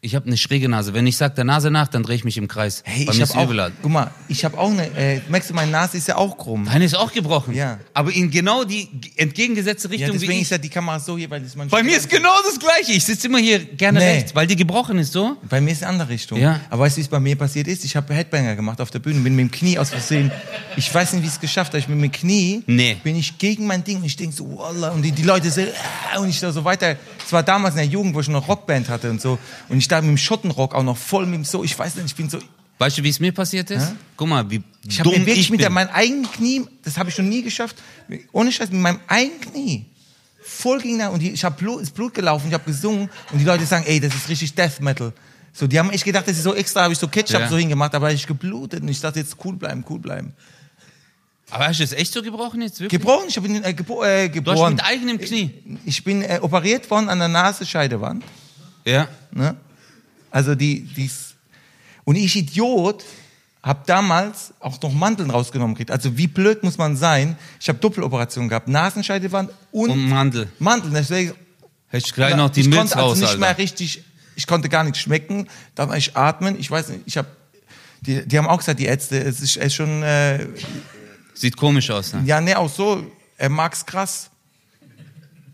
Ich 0.00 0.14
habe 0.14 0.26
eine 0.26 0.36
schräge 0.36 0.68
Nase. 0.68 0.94
Wenn 0.94 1.08
ich 1.08 1.16
sage 1.16 1.34
der 1.34 1.42
Nase 1.42 1.72
nach, 1.72 1.88
dann 1.88 2.04
drehe 2.04 2.14
ich 2.14 2.22
mich 2.22 2.36
im 2.36 2.46
Kreis. 2.46 2.82
Hey, 2.84 3.04
Bei 3.04 3.10
ich 3.12 3.20
habe 3.20 3.24
ist 3.32 3.36
auch, 3.36 3.42
übel, 3.46 3.58
Alter. 3.58 3.74
guck 3.82 3.90
mal, 3.90 4.12
ich 4.28 4.44
habe 4.44 4.56
auch 4.56 4.70
eine, 4.70 4.86
äh, 4.96 5.20
merkst 5.28 5.50
du, 5.50 5.54
meine 5.54 5.72
Nase 5.72 5.96
ist 5.96 6.06
ja 6.06 6.14
auch 6.14 6.38
krumm. 6.38 6.66
Deine 6.66 6.84
ist 6.84 6.94
auch 6.96 7.10
gebrochen. 7.12 7.52
Ja. 7.52 7.80
Aber 7.94 8.12
in 8.12 8.30
genau 8.30 8.62
die 8.62 8.88
entgegengesetzte 9.16 9.88
Ja, 9.88 9.92
Richtung 9.94 10.12
deswegen 10.12 10.34
wie 10.34 10.36
ist 10.36 10.42
ich. 10.42 10.50
ja 10.50 10.58
die 10.58 10.68
Kamera 10.68 11.00
so 11.00 11.18
hier, 11.18 11.28
weil 11.30 11.40
das 11.40 11.56
man 11.56 11.66
Bei 11.66 11.82
mir 11.82 11.96
ist 11.96 12.08
genau 12.08 12.30
das 12.46 12.60
Gleiche. 12.60 12.92
Ich 12.92 13.04
sitze 13.04 13.26
immer 13.26 13.38
hier 13.38 13.58
gerne 13.58 13.98
Nee. 13.98 14.04
rechts, 14.12 14.36
weil 14.36 14.46
die 14.46 14.54
gebrochen 14.54 14.98
ist 15.00 15.12
so. 15.12 15.36
Bei 15.48 15.60
mir 15.60 15.72
ist 15.72 15.82
eine 15.82 15.90
andere 15.90 16.10
Richtung. 16.10 16.38
Ja. 16.38 16.60
Aber 16.70 16.82
weißt 16.84 16.96
du, 16.96 16.98
wie 16.98 17.02
es 17.02 17.08
bei 17.08 17.18
mir 17.18 17.34
passiert 17.34 17.66
ist? 17.66 17.84
Ich 17.84 17.96
habe 17.96 18.14
Headbanger 18.14 18.54
gemacht 18.54 18.80
auf 18.80 18.92
der 18.92 19.00
Bühne, 19.00 19.18
bin 19.18 19.34
mit 19.34 19.46
dem 19.46 19.50
Knie 19.50 19.80
aus 19.80 19.90
Versehen. 19.90 20.30
Ich 20.76 20.94
weiß 20.94 21.14
nicht, 21.14 21.22
wie 21.24 21.26
ich 21.26 21.32
es 21.32 21.40
geschafft 21.40 21.72
habe. 21.72 21.80
Ich 21.80 21.88
bin 21.88 21.98
mit 22.00 22.14
dem 22.14 22.20
Knie, 22.20 22.62
Nee. 22.68 22.96
bin 23.02 23.16
ich 23.16 23.36
gegen 23.38 23.66
mein 23.66 23.82
Ding 23.82 23.96
und 23.96 24.04
ich 24.04 24.14
denke 24.14 24.36
so, 24.36 24.58
Wallah. 24.58 24.90
Und 24.90 25.02
die, 25.02 25.10
die 25.10 25.24
Leute 25.24 25.50
so, 25.50 25.60
ah, 26.14 26.20
und 26.20 26.28
ich 26.28 26.38
da 26.38 26.52
so 26.52 26.64
weiter. 26.64 26.94
Es 27.26 27.32
war 27.32 27.42
damals 27.42 27.74
in 27.74 27.78
der 27.80 27.86
Jugend, 27.88 28.14
wo 28.14 28.20
ich 28.20 28.28
noch 28.28 28.46
Rockband 28.46 28.88
hatte 28.88 29.10
und 29.10 29.20
so. 29.20 29.38
Und 29.68 29.87
ich 29.88 29.90
da 29.90 30.00
mit 30.00 30.10
dem 30.10 30.18
Schottenrock 30.18 30.74
auch 30.74 30.82
noch 30.82 30.96
voll 30.96 31.26
mit 31.26 31.34
dem 31.36 31.44
so, 31.44 31.64
ich 31.64 31.78
weiß 31.78 31.96
nicht, 31.96 32.06
ich 32.06 32.14
bin 32.14 32.28
so, 32.30 32.38
Weißt 32.80 32.96
du, 32.96 33.02
wie 33.02 33.08
es 33.08 33.18
mir 33.18 33.32
passiert 33.32 33.70
ist? 33.72 33.88
Hä? 33.88 33.94
Guck 34.16 34.28
mal, 34.28 34.48
wie 34.50 34.62
ich 34.86 34.98
dumm 34.98 35.12
mir 35.14 35.18
wirklich 35.26 35.38
ich 35.40 35.50
mit 35.50 35.60
bin. 35.60 35.72
meinem 35.72 35.90
eigenen 35.90 36.30
Knie, 36.30 36.64
das 36.84 36.96
habe 36.96 37.08
ich 37.08 37.14
schon 37.16 37.28
nie 37.28 37.42
geschafft, 37.42 37.74
ohne 38.30 38.52
Scheiß, 38.52 38.70
mit 38.70 38.80
meinem 38.80 39.00
eigenen 39.08 39.40
Knie. 39.40 39.86
Voll 40.44 40.80
gegen 40.80 40.98
da 41.00 41.08
und 41.08 41.20
die, 41.20 41.30
ich 41.30 41.42
habe 41.44 41.56
Blut, 41.56 41.82
ist 41.82 41.92
Blut 41.94 42.14
gelaufen, 42.14 42.46
ich 42.48 42.54
habe 42.54 42.64
gesungen 42.64 43.10
und 43.32 43.38
die 43.40 43.44
Leute 43.44 43.66
sagen, 43.66 43.84
ey, 43.86 43.98
das 43.98 44.14
ist 44.14 44.28
richtig 44.28 44.54
Death 44.54 44.80
Metal. 44.80 45.12
So, 45.52 45.66
die 45.66 45.76
haben 45.78 45.90
echt 45.90 46.04
gedacht, 46.04 46.28
das 46.28 46.36
ist 46.36 46.44
so 46.44 46.54
extra, 46.54 46.82
habe 46.84 46.92
ich 46.92 46.98
so 47.00 47.08
Ketchup 47.08 47.40
Ja. 47.40 47.48
so 47.48 47.56
hingemacht, 47.56 47.94
aber 47.96 48.12
ich 48.12 48.26
geblutet 48.28 48.80
und 48.82 48.88
ich 48.88 49.00
dachte 49.00 49.18
jetzt 49.18 49.36
cool 49.44 49.56
bleiben, 49.56 49.84
cool 49.90 49.98
bleiben. 49.98 50.32
Aber 51.50 51.66
hast 51.66 51.80
du 51.80 51.84
es 51.84 51.92
echt 51.92 52.12
so 52.12 52.22
gebrochen 52.22 52.62
jetzt? 52.62 52.78
Wirklich? 52.78 53.00
Gebrochen, 53.00 53.24
ich 53.28 53.40
bin 53.40 53.64
äh, 53.64 53.72
gebo 53.74 54.04
äh, 54.04 54.28
Du 54.28 54.34
hast 54.34 54.34
geboren. 54.34 54.74
mit 54.74 54.84
eigenem 54.84 55.18
Knie. 55.18 55.50
Ich 55.84 56.04
bin 56.04 56.22
äh, 56.22 56.38
operiert 56.42 56.88
worden 56.90 57.08
an 57.08 57.18
der 57.18 57.28
Nasenscheidewand. 57.28 58.22
Ja. 58.84 59.08
Ne? 59.32 59.56
Also 60.30 60.54
die, 60.54 60.82
dies 60.82 61.34
und 62.04 62.16
ich 62.16 62.36
Idiot 62.36 63.04
habe 63.62 63.82
damals 63.86 64.54
auch 64.60 64.80
noch 64.80 64.92
Mandeln 64.92 65.30
rausgenommen 65.30 65.74
gekriegt. 65.74 65.90
Also 65.90 66.16
wie 66.16 66.26
blöd 66.26 66.62
muss 66.62 66.78
man 66.78 66.96
sein? 66.96 67.36
Ich 67.60 67.68
habe 67.68 67.78
Doppeloperationen 67.78 68.48
gehabt, 68.48 68.68
Nasenscheidewand 68.68 69.50
und, 69.72 69.90
Und 69.90 70.08
Mandel. 70.08 70.48
Mandeln. 70.58 70.94
Deswegen, 70.94 71.34
Hättest 71.88 72.12
du 72.12 72.14
gleich 72.14 72.36
noch 72.36 72.50
die 72.50 72.60
ich 72.60 72.68
Milz 72.68 72.78
konnte 72.80 72.96
also 72.96 73.08
raus, 73.08 73.18
nicht 73.18 73.28
Alter. 73.28 73.40
mehr 73.40 73.58
richtig, 73.58 74.04
ich 74.36 74.46
konnte 74.46 74.68
gar 74.68 74.84
nichts 74.84 75.00
schmecken. 75.00 75.48
Dann 75.74 75.94
ich 75.94 76.16
atmen. 76.16 76.58
Ich 76.58 76.70
weiß 76.70 76.88
nicht, 76.88 77.02
ich 77.06 77.16
habe, 77.16 77.28
die, 78.00 78.26
die 78.26 78.38
haben 78.38 78.46
auch 78.46 78.58
gesagt, 78.58 78.80
die 78.80 78.86
Ärzte, 78.86 79.18
es 79.18 79.40
ist, 79.40 79.56
es 79.56 79.66
ist 79.66 79.74
schon, 79.74 80.02
äh, 80.02 80.46
Sieht 81.34 81.56
komisch 81.56 81.90
aus, 81.90 82.14
ne? 82.14 82.22
ja, 82.24 82.40
ne, 82.40 82.58
auch 82.58 82.70
so, 82.70 83.06
er 83.36 83.48
mag's 83.48 83.84
krass. 83.84 84.30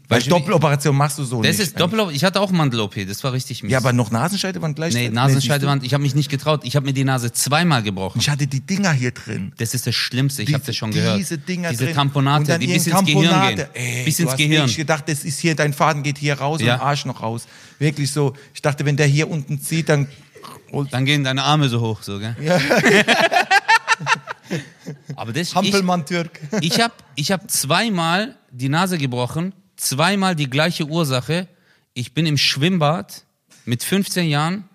Weil 0.07 0.23
wie- 0.25 0.29
Doppeloperation 0.29 0.95
machst 0.95 1.19
du 1.19 1.25
so 1.25 1.41
Das 1.43 1.57
nicht. 1.57 1.69
ist 1.69 1.81
Doppel 1.81 2.11
Ich 2.13 2.25
hatte 2.25 2.41
auch 2.41 2.51
Mandel-OP, 2.51 3.07
das 3.07 3.25
war 3.25 3.33
richtig 3.33 3.63
mies. 3.63 3.73
Ja, 3.73 3.79
aber 3.79 3.95
noch 3.95 4.11
Nasenscheidewand 4.11 4.77
gleich. 4.77 4.93
Nee, 4.93 5.09
Nasenscheidewand, 5.09 5.83
ich 5.83 5.95
habe 5.95 6.03
mich 6.03 6.15
nicht 6.15 6.29
getraut. 6.31 6.61
Ich 6.65 6.77
habe 6.77 6.85
mir 6.85 6.93
die 6.93 7.05
Nase 7.05 7.33
zweimal 7.33 7.83
gebrochen. 7.83 8.19
Ich 8.21 8.29
hatte 8.29 8.47
die 8.47 8.61
Dinger 8.61 8.93
hier 8.93 9.13
drin. 9.13 9.53
Das 9.57 9.73
ist 9.73 9.87
das 9.87 9.95
Schlimmste, 9.95 10.43
ich 10.43 10.47
Diese- 10.47 10.57
habe 10.59 10.67
das 10.67 10.77
schon 10.77 10.91
gehört. 10.91 11.19
Diese 11.19 11.39
Dinger 11.39 11.71
Diese 11.71 11.87
drin. 11.87 11.95
Tamponate, 11.95 12.41
Und 12.41 12.49
dann 12.51 12.61
die 12.61 12.67
bis 12.67 12.87
ins 12.87 13.05
Gehirn 13.05 13.57
gehen. 13.57 13.67
Ey, 13.73 14.05
bis 14.05 14.17
du 14.19 14.23
ins 14.25 14.33
hast 14.33 14.39
Gehirn. 14.39 14.53
wirklich 14.63 14.77
gedacht, 14.77 15.05
das 15.09 15.25
ist 15.25 15.39
hier, 15.39 15.55
dein 15.57 15.73
Faden 15.73 16.03
geht 16.03 16.19
hier 16.19 16.35
raus 16.39 16.61
Ja. 16.61 16.75
und 16.75 16.81
Arsch 16.83 17.07
noch 17.07 17.23
raus. 17.23 17.47
Wirklich 17.79 18.13
so. 18.13 18.35
Ich 18.53 18.61
dachte, 18.61 18.85
wenn 18.85 18.97
der 18.99 19.07
hier 19.07 19.31
unten 19.31 19.61
zieht, 19.61 19.89
dann. 19.89 20.07
Dann 20.91 21.05
gehen 21.07 21.25
deine 21.25 21.45
Arme 21.45 21.69
so 21.69 21.81
hoch, 21.81 22.03
so, 22.03 22.19
gell? 22.19 22.35
Aber 25.17 25.33
das, 25.33 25.49
ich, 25.49 25.55
Hampelmann-Türk. 25.55 26.41
ich 26.61 26.81
habe 26.81 26.93
ich 27.15 27.31
hab 27.33 27.51
zweimal 27.51 28.37
die 28.51 28.69
Nase 28.69 28.99
gebrochen, 28.99 29.53
zweimal 29.77 30.35
die 30.37 30.49
gleiche 30.51 30.85
Ursache. 30.87 31.49
Ich 31.95 32.13
bin 32.15 32.27
im 32.27 32.37
Schwimmbad 32.39 33.25
mit 33.65 33.83
15 33.83 34.29
Jahren 34.29 34.69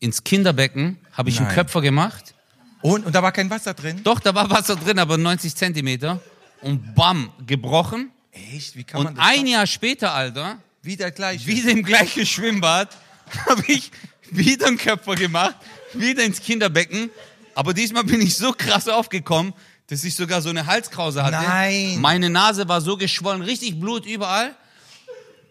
ins 0.00 0.24
Kinderbecken, 0.24 0.98
habe 1.12 1.30
ich 1.30 1.38
einen 1.38 1.46
Nein. 1.46 1.54
Köpfer 1.56 1.80
gemacht. 1.80 2.34
Und, 2.80 3.06
und 3.06 3.14
da 3.14 3.22
war 3.22 3.30
kein 3.32 3.48
Wasser 3.50 3.74
drin? 3.74 4.00
Doch, 4.02 4.18
da 4.18 4.34
war 4.34 4.50
Wasser 4.50 4.74
drin, 4.76 4.98
aber 4.98 5.16
90 5.16 5.54
Zentimeter. 5.54 6.20
Und 6.60 6.94
bam, 6.94 7.30
gebrochen. 7.46 8.10
Echt? 8.32 8.76
Wie 8.76 8.84
kann 8.84 9.02
man 9.02 9.12
Und 9.12 9.18
das? 9.18 9.26
ein 9.28 9.46
Jahr 9.46 9.66
später, 9.66 10.12
Alter, 10.14 10.58
Wieder 10.82 11.10
gleich. 11.10 11.46
wieder 11.46 11.70
im 11.70 11.84
gleichen 11.84 12.26
Schwimmbad, 12.26 12.88
habe 13.48 13.62
ich 13.68 13.90
wieder 14.30 14.66
einen 14.66 14.78
Köpfer 14.78 15.14
gemacht, 15.14 15.54
wieder 15.92 16.24
ins 16.24 16.40
Kinderbecken. 16.40 17.10
Aber 17.54 17.74
diesmal 17.74 18.02
bin 18.04 18.20
ich 18.22 18.36
so 18.36 18.52
krass 18.52 18.88
aufgekommen, 18.88 19.52
dass 19.92 20.04
ich 20.04 20.14
sogar 20.14 20.40
so 20.40 20.48
eine 20.48 20.64
Halskrause 20.64 21.22
hatte. 21.22 21.36
Nein. 21.36 22.00
Meine 22.00 22.30
Nase 22.30 22.66
war 22.66 22.80
so 22.80 22.96
geschwollen, 22.96 23.42
richtig 23.42 23.78
Blut 23.78 24.06
überall. 24.06 24.54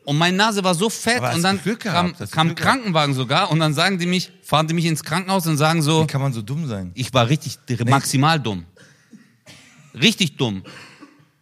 Und 0.03 0.17
meine 0.17 0.35
Nase 0.35 0.63
war 0.63 0.73
so 0.73 0.89
fett 0.89 1.21
und 1.21 1.43
dann 1.43 1.61
Glück 1.61 1.81
kam, 1.81 2.13
gehabt, 2.13 2.31
kam. 2.31 2.55
Krankenwagen 2.55 3.13
sogar 3.13 3.51
und 3.51 3.59
dann 3.59 3.75
sagen 3.75 3.99
die 3.99 4.07
mich, 4.07 4.31
fahren 4.41 4.65
die 4.67 4.73
mich 4.73 4.85
ins 4.85 5.03
Krankenhaus 5.03 5.45
und 5.45 5.57
sagen 5.57 5.83
so, 5.83 6.01
Wie 6.01 6.07
kann 6.07 6.21
man 6.21 6.33
so 6.33 6.41
dumm 6.41 6.67
sein? 6.67 6.89
ich 6.95 7.13
war 7.13 7.29
richtig 7.29 7.59
maximal 7.85 8.39
dumm. 8.39 8.65
Richtig 9.93 10.37
dumm. 10.37 10.63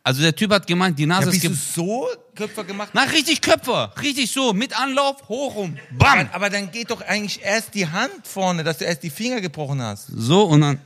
Also 0.04 0.22
der 0.22 0.36
Typ 0.36 0.52
hat 0.52 0.68
gemeint, 0.68 1.00
die 1.00 1.06
Nase 1.06 1.30
Ja, 1.30 1.36
ist 1.36 1.42
bist 1.42 1.78
du 1.78 1.82
so 1.82 2.08
Köpfer 2.36 2.66
gemacht? 2.66 2.90
Na, 2.94 3.04
richtig 3.04 3.40
Köpfer. 3.42 3.94
Richtig 4.02 4.32
so. 4.32 4.54
Mit 4.54 4.78
Anlauf, 4.78 5.30
hoch 5.30 5.56
rum. 5.56 5.78
Bam. 5.98 6.20
Aber, 6.20 6.36
aber 6.36 6.50
dann 6.50 6.72
geht 6.72 6.90
doch 6.92 7.02
eigentlich 7.02 7.42
erst 7.44 7.76
die 7.76 7.88
Hand 7.88 8.12
vorne, 8.24 8.64
dass 8.64 8.80
du 8.80 8.86
erst 8.86 9.04
die 9.04 9.10
Finger 9.10 9.40
gebrochen 9.40 9.82
hast. 9.82 10.08
So 10.08 10.44
und 10.44 10.62
dann. 10.62 10.82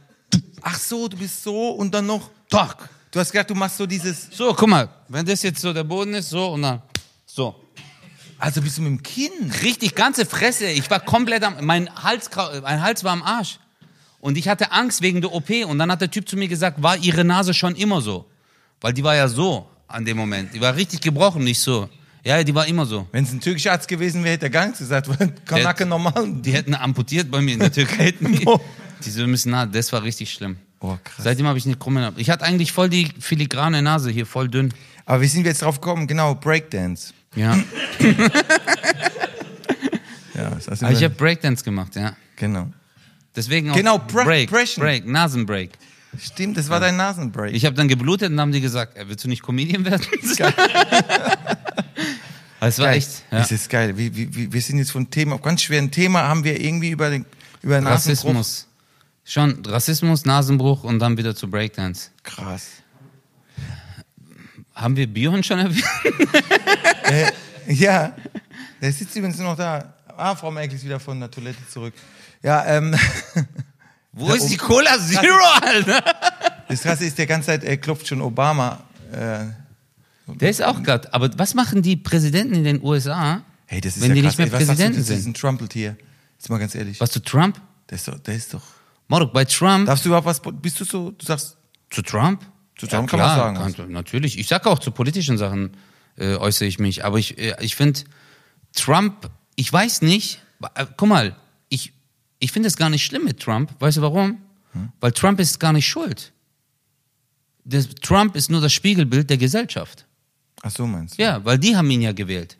Ach 0.63 0.77
so, 0.79 1.07
du 1.07 1.17
bist 1.17 1.43
so 1.43 1.71
und 1.71 1.93
dann 1.93 2.05
noch. 2.05 2.29
Tack. 2.49 2.89
Du 3.11 3.19
hast 3.19 3.31
gedacht, 3.31 3.49
du 3.49 3.55
machst 3.55 3.77
so 3.77 3.85
dieses. 3.85 4.29
So, 4.31 4.53
guck 4.53 4.67
mal. 4.69 4.89
Wenn 5.07 5.25
das 5.25 5.43
jetzt 5.43 5.61
so 5.61 5.71
der 5.73 5.83
Boden 5.83 6.13
ist, 6.15 6.29
so 6.29 6.47
und 6.53 6.61
dann. 6.63 6.81
So. 7.25 7.53
Also 8.39 8.61
bist 8.61 8.77
du 8.77 8.81
mit 8.81 8.91
dem 8.91 9.03
Kinn. 9.03 9.51
Richtig, 9.61 9.93
ganze 9.95 10.25
Fresse. 10.25 10.65
Ich 10.67 10.89
war 10.89 10.99
komplett 10.99 11.43
am. 11.43 11.63
Mein 11.65 11.93
Hals, 12.03 12.29
grau- 12.31 12.49
mein 12.61 12.81
Hals 12.81 13.03
war 13.03 13.11
am 13.11 13.21
Arsch. 13.23 13.59
Und 14.19 14.37
ich 14.37 14.47
hatte 14.47 14.71
Angst 14.71 15.01
wegen 15.01 15.21
der 15.21 15.33
OP. 15.33 15.49
Und 15.67 15.77
dann 15.79 15.91
hat 15.91 16.01
der 16.01 16.09
Typ 16.09 16.27
zu 16.27 16.37
mir 16.37 16.47
gesagt, 16.47 16.81
war 16.81 16.97
ihre 16.97 17.23
Nase 17.23 17.53
schon 17.53 17.75
immer 17.75 18.01
so? 18.01 18.25
Weil 18.81 18.93
die 18.93 19.03
war 19.03 19.15
ja 19.15 19.27
so 19.27 19.67
an 19.87 20.05
dem 20.05 20.17
Moment. 20.17 20.53
Die 20.53 20.61
war 20.61 20.75
richtig 20.75 21.01
gebrochen, 21.01 21.43
nicht 21.43 21.59
so. 21.59 21.89
Ja, 22.25 22.41
die 22.41 22.55
war 22.55 22.65
immer 22.67 22.85
so. 22.85 23.05
Wenn 23.11 23.25
es 23.25 23.31
ein 23.33 23.41
türkischer 23.41 23.73
Arzt 23.73 23.87
gewesen 23.87 24.23
wäre, 24.23 24.33
hätte 24.35 24.45
er 24.45 24.49
gar 24.49 24.63
nichts 24.65 24.79
gesagt. 24.79 25.09
Kanake 25.45 25.85
normal. 25.85 26.31
Die 26.41 26.53
hätten 26.53 26.73
amputiert 26.73 27.29
bei 27.29 27.41
mir 27.41 27.53
in 27.53 27.59
der 27.59 27.71
Türkei. 27.71 28.05
Hätten 28.05 28.31
die, 28.99 29.05
die 29.05 29.09
so 29.11 29.27
müssen 29.27 29.51
nah, 29.51 29.65
das 29.65 29.91
war 29.93 30.03
richtig 30.03 30.31
schlimm. 30.31 30.57
Oh, 30.79 30.97
krass. 31.03 31.23
Seitdem 31.23 31.47
habe 31.47 31.57
ich 31.57 31.65
eine 31.65 31.75
krumme 31.75 32.01
Nase. 32.01 32.19
Ich 32.19 32.29
hatte 32.29 32.43
eigentlich 32.43 32.71
voll 32.71 32.89
die 32.89 33.09
filigrane 33.19 33.81
Nase 33.81 34.09
hier, 34.11 34.25
voll 34.25 34.49
dünn. 34.49 34.73
Aber 35.05 35.21
wie 35.21 35.27
sind 35.27 35.43
wir 35.43 35.51
jetzt 35.51 35.61
drauf 35.61 35.79
gekommen? 35.79 36.07
Genau, 36.07 36.35
Breakdance. 36.35 37.13
Ja. 37.35 37.57
Ja, 40.35 40.49
das 40.49 40.81
Aber 40.81 40.91
ich 40.91 41.03
habe 41.03 41.13
Breakdance 41.13 41.63
gemacht, 41.63 41.95
ja. 41.95 42.15
genau. 42.35 42.67
Deswegen 43.35 43.69
auch 43.71 43.75
Genau, 43.75 43.99
Break, 43.99 44.49
Brechen. 44.49 44.81
Break, 44.81 45.07
Nasenbreak. 45.07 45.71
Stimmt, 46.19 46.57
das 46.57 46.69
war 46.69 46.79
dein 46.79 46.95
Nasenbreak. 46.95 47.53
Ich 47.55 47.65
habe 47.65 47.75
dann 47.75 47.87
geblutet 47.87 48.31
und 48.31 48.39
haben 48.39 48.51
die 48.51 48.61
gesagt, 48.61 48.97
äh, 48.97 49.07
willst 49.07 49.23
du 49.23 49.29
nicht 49.29 49.41
Comedian 49.43 49.85
werden? 49.85 50.05
Es 52.65 52.79
war 52.79 52.85
Geil. 52.85 52.97
echt. 52.97 53.09
Ja. 53.29 53.39
Das 53.39 53.51
ist 53.51 53.69
geil. 53.69 53.97
Wie, 53.97 54.15
wie, 54.15 54.53
wir 54.53 54.61
sind 54.61 54.77
jetzt 54.77 54.91
von 54.91 55.09
Thema, 55.09 55.37
ganz 55.37 55.63
schweren 55.63 55.91
Thema, 55.91 56.23
haben 56.23 56.45
wir 56.45 56.61
irgendwie 56.61 56.91
über 56.91 57.09
den 57.09 57.25
über. 57.61 57.83
Rassismus. 57.83 58.67
Schon 59.25 59.63
Rassismus, 59.65 60.25
Nasenbruch 60.25 60.83
und 60.83 60.99
dann 60.99 61.17
wieder 61.17 61.35
zu 61.35 61.49
Breakdance. 61.49 62.09
Krass. 62.23 62.67
Haben 64.75 64.95
wir 64.97 65.07
Björn 65.07 65.43
schon 65.43 65.59
erwähnt? 65.59 65.83
Ja, 67.67 68.13
der 68.81 68.91
sitzt 68.91 69.15
übrigens 69.15 69.37
noch 69.39 69.55
da. 69.55 69.93
Ah, 70.17 70.35
Frau 70.35 70.51
Merkel 70.51 70.75
ist 70.75 70.83
wieder 70.83 70.99
von 70.99 71.17
der 71.17 71.31
Toilette 71.31 71.65
zurück. 71.69 71.93
Ja, 72.41 72.65
ähm, 72.65 72.93
Wo 74.11 74.33
ist 74.33 74.47
die 74.49 74.57
Cola 74.57 74.97
Zero, 74.99 75.39
Alter? 75.61 76.03
das 76.67 76.81
Krasse 76.81 77.05
ist, 77.05 77.17
der 77.17 77.25
ganze 77.25 77.47
Zeit, 77.47 77.63
er 77.63 77.77
klopft 77.77 78.05
schon 78.07 78.19
Obama. 78.21 78.83
Äh, 79.13 79.45
Der 80.35 80.49
ist 80.49 80.61
auch 80.61 80.83
gerade. 80.83 81.13
Aber 81.13 81.29
was 81.37 81.53
machen 81.53 81.81
die 81.81 81.95
Präsidenten 81.95 82.53
in 82.55 82.65
den 82.65 82.83
USA, 82.83 83.41
hey, 83.67 83.79
das 83.79 83.95
ist 83.95 84.01
wenn 84.01 84.09
ja 84.09 84.15
die 84.15 84.21
krass. 84.23 84.37
nicht 84.37 84.39
mehr 84.39 84.47
Ey, 84.47 84.51
was 84.53 84.59
sagst 84.67 84.69
du 84.69 84.83
Präsidenten 84.83 84.99
zu 84.99 85.07
sind? 85.07 85.17
diesem 85.19 85.33
Trumpeltier? 85.33 85.95
Jetzt 86.37 86.49
mal 86.49 86.59
ganz 86.59 86.75
ehrlich. 86.75 86.99
Was 86.99 87.11
zu 87.11 87.21
Trump? 87.23 87.61
Der 87.89 87.95
ist 87.95 88.07
doch, 88.09 88.19
der 88.19 88.35
ist 88.35 88.53
doch. 88.53 88.63
Morok, 89.07 89.33
bei 89.33 89.45
Trump, 89.45 89.85
Darfst 89.85 90.05
du 90.05 90.09
überhaupt 90.09 90.25
was, 90.27 90.41
bist 90.61 90.79
du 90.79 90.85
so, 90.85 91.11
du 91.11 91.25
sagst, 91.25 91.57
zu 91.89 92.01
Trump? 92.01 92.41
Zu 92.77 92.87
Trump 92.87 93.09
kann 93.09 93.19
man 93.19 93.27
klar, 93.27 93.55
sagen. 93.55 93.75
kann- 93.75 93.91
natürlich. 93.91 94.37
Ich 94.39 94.47
sage 94.47 94.69
auch 94.69 94.79
zu 94.79 94.91
politischen 94.91 95.37
Sachen 95.37 95.77
äh, 96.17 96.35
äußere 96.35 96.67
ich 96.67 96.79
mich. 96.79 97.05
Aber 97.05 97.19
ich, 97.19 97.37
äh, 97.37 97.55
ich 97.61 97.75
finde, 97.75 98.01
Trump, 98.73 99.29
ich 99.55 99.71
weiß 99.71 100.01
nicht, 100.01 100.39
äh, 100.75 100.85
guck 100.97 101.09
mal, 101.09 101.35
ich, 101.69 101.93
ich 102.39 102.51
finde 102.51 102.67
es 102.67 102.77
gar 102.77 102.89
nicht 102.89 103.05
schlimm 103.05 103.25
mit 103.25 103.39
Trump. 103.39 103.71
Weißt 103.79 103.97
du 103.97 104.01
warum? 104.01 104.41
Hm? 104.71 104.91
Weil 104.99 105.11
Trump 105.11 105.39
ist 105.39 105.59
gar 105.59 105.73
nicht 105.73 105.87
schuld. 105.87 106.31
Das, 107.65 107.87
Trump 108.01 108.35
ist 108.35 108.49
nur 108.49 108.61
das 108.61 108.73
Spiegelbild 108.73 109.29
der 109.29 109.37
Gesellschaft. 109.37 110.05
ach 110.63 110.71
so 110.71 110.85
meinst 110.87 111.17
du? 111.17 111.23
Ja, 111.23 111.43
weil 111.45 111.57
die 111.59 111.75
haben 111.75 111.89
ihn 111.91 112.01
ja 112.01 112.11
gewählt. 112.11 112.57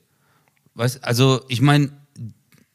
Weißt, 0.76 1.04
also 1.04 1.44
ich 1.50 1.60
meine, 1.62 1.92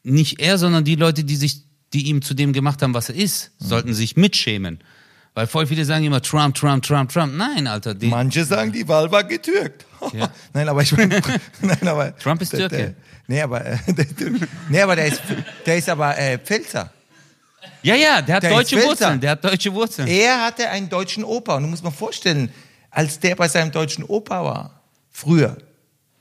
nicht 0.03 0.39
er, 0.39 0.57
sondern 0.57 0.83
die 0.83 0.95
Leute, 0.95 1.23
die 1.23 1.35
sich, 1.35 1.63
die 1.93 2.07
ihm 2.07 2.21
zu 2.21 2.33
dem 2.33 2.53
gemacht 2.53 2.81
haben, 2.81 2.93
was 2.93 3.09
er 3.09 3.15
ist, 3.15 3.51
Hm. 3.59 3.67
sollten 3.67 3.93
sich 3.93 4.15
mitschämen. 4.15 4.79
Weil 5.35 5.47
voll 5.47 5.67
viele 5.67 5.85
sagen 5.85 6.03
immer 6.03 6.21
Trump, 6.21 6.55
Trump, 6.55 6.83
Trump, 6.83 7.11
Trump. 7.11 7.33
Nein, 7.35 7.67
Alter. 7.67 7.93
Die, 7.93 8.07
Manche 8.07 8.43
sagen, 8.43 8.71
die 8.71 8.87
Wahl 8.87 9.11
war 9.11 9.23
getürkt. 9.23 9.85
Ja. 10.13 10.29
nein, 10.53 10.67
aber 10.69 10.81
ich 10.81 10.95
meine, 10.95 11.21
nein, 11.61 11.87
aber 11.87 12.15
Trump 12.17 12.41
ist 12.41 12.53
der, 12.53 12.59
Türke. 12.69 12.77
Der, 12.77 12.93
nee, 13.27 13.41
aber 13.41 13.65
äh, 13.65 13.77
der, 13.93 14.05
nee, 14.69 14.81
aber 14.81 14.95
der 14.95 15.07
ist, 15.07 15.21
der 15.65 15.77
ist 15.77 15.89
aber 15.89 16.17
äh, 16.17 16.37
Pfälzer. 16.39 16.91
ja, 17.83 17.95
ja, 17.95 18.21
der 18.21 18.35
hat 18.37 18.43
Der 18.43 18.51
deutsche. 18.51 18.81
Wurzeln. 18.81 19.19
Der 19.19 19.31
hat 19.31 19.43
deutsche 19.43 19.73
Wurzeln. 19.73 20.07
Er 20.07 20.41
hatte 20.41 20.69
einen 20.69 20.87
deutschen 20.87 21.25
Opa 21.25 21.57
und 21.57 21.63
du 21.63 21.69
musst 21.69 21.83
mal 21.83 21.91
vorstellen, 21.91 22.49
als 22.91 23.19
der 23.19 23.35
bei 23.35 23.49
seinem 23.49 23.71
deutschen 23.71 24.05
Opa 24.05 24.41
war, 24.43 24.81
früher, 25.11 25.57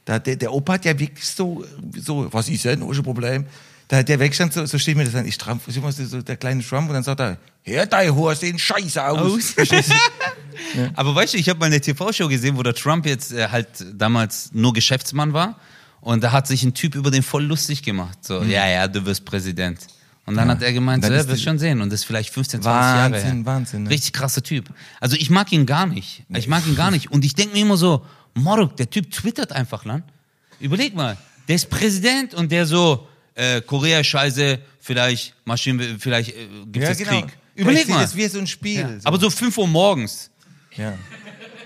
da, 0.05 0.19
der, 0.19 0.35
der 0.37 0.53
Opa 0.53 0.73
hat 0.75 0.85
ja 0.85 0.99
wirklich 0.99 1.25
so, 1.25 1.65
so 1.97 2.33
was 2.33 2.49
ist 2.49 2.65
denn, 2.65 2.83
ein 2.83 3.03
Problem? 3.05 3.47
Da 3.89 3.97
hat 3.97 4.09
der 4.09 4.19
wegstand, 4.21 4.53
so, 4.53 4.67
so 4.67 4.79
steht 4.79 4.97
mir 4.97 5.05
das 5.05 5.15
an, 5.15 5.27
ich 5.27 5.39
Trump, 5.39 5.63
so, 5.67 5.91
so 5.91 6.23
der 6.23 6.37
kleine 6.37 6.63
Trump 6.63 6.89
und 6.89 6.95
dann 6.95 7.03
sagt 7.03 7.21
er, 7.21 7.39
hör 7.63 7.87
dein 7.87 8.15
Horst 8.15 8.43
den 8.43 8.59
Scheiß 8.59 8.99
aus. 8.99 9.55
Aber 10.95 11.15
weißt 11.15 11.35
du, 11.35 11.39
ich 11.39 11.49
habe 11.49 11.59
mal 11.59 11.67
eine 11.67 11.81
TV-Show 11.81 12.29
gesehen, 12.29 12.57
wo 12.57 12.63
der 12.63 12.75
Trump 12.75 13.07
jetzt 13.07 13.33
äh, 13.33 13.49
halt 13.49 13.69
damals 13.95 14.51
nur 14.53 14.75
Geschäftsmann 14.75 15.33
war. 15.33 15.59
Und 16.01 16.23
da 16.23 16.33
hat 16.33 16.47
sich 16.47 16.63
ein 16.63 16.75
Typ 16.75 16.95
über 16.95 17.11
den 17.11 17.23
voll 17.23 17.45
lustig 17.45 17.83
gemacht. 17.83 18.19
So, 18.25 18.43
ja, 18.43 18.69
ja, 18.69 18.89
du 18.89 19.05
wirst 19.05 19.25
Präsident. 19.25 19.81
Und 20.27 20.37
dann 20.37 20.49
hat 20.49 20.63
er 20.63 20.75
gemeint, 20.75 21.05
so, 21.05 21.11
ja, 21.11 21.27
wirst 21.27 21.43
schon 21.43 21.59
sehen. 21.59 21.81
Und 21.81 21.91
das 21.91 22.01
ist 22.01 22.07
vielleicht 22.07 22.33
15, 22.35 22.61
20 22.61 22.67
Jahre 22.67 23.13
Wahnsinn, 23.13 23.37
her. 23.37 23.47
Wahnsinn, 23.47 23.83
ne? 23.85 23.91
Richtig 23.91 24.13
krasser 24.13 24.43
Typ. 24.43 24.69
Also 25.01 25.17
ich 25.17 25.31
mag 25.31 25.51
ihn 25.53 25.65
gar 25.65 25.87
nicht. 25.87 26.25
Ich 26.29 26.49
mag 26.49 26.67
ihn 26.67 26.77
gar 26.77 26.91
nicht. 26.91 27.11
Und 27.11 27.25
ich 27.25 27.35
denke 27.35 27.55
mir 27.55 27.63
immer 27.63 27.79
so, 27.79 28.05
Morok, 28.35 28.77
der 28.77 28.91
Typ 28.91 29.11
twittert 29.11 29.53
einfach, 29.53 29.87
Land. 29.87 30.05
Überleg 30.61 30.95
mal, 30.95 31.17
der 31.49 31.57
ist 31.57 31.71
Präsident 31.71 32.35
und 32.35 32.53
der 32.53 32.67
so, 32.67 33.09
äh, 33.39 33.61
Korea 33.61 34.03
scheiße, 34.03 34.59
vielleicht 34.81 35.35
Maschinen, 35.45 35.99
vielleicht 36.01 36.31
äh, 36.31 36.49
gibt 36.67 36.85
es 36.85 36.99
Krieg. 36.99 37.27
Überleg 37.55 37.81
Ich 37.81 37.87
sehe 37.87 37.95
mal. 37.95 38.03
Das 38.03 38.17
wie 38.17 38.27
so 38.27 38.39
ein 38.41 38.47
Spiel. 38.47 38.81
Ja. 38.81 38.91
Aber 39.05 39.19
so 39.19 39.31
5 39.31 39.57
Uhr 39.57 39.69
morgens. 39.69 40.31
ja. 40.77 40.95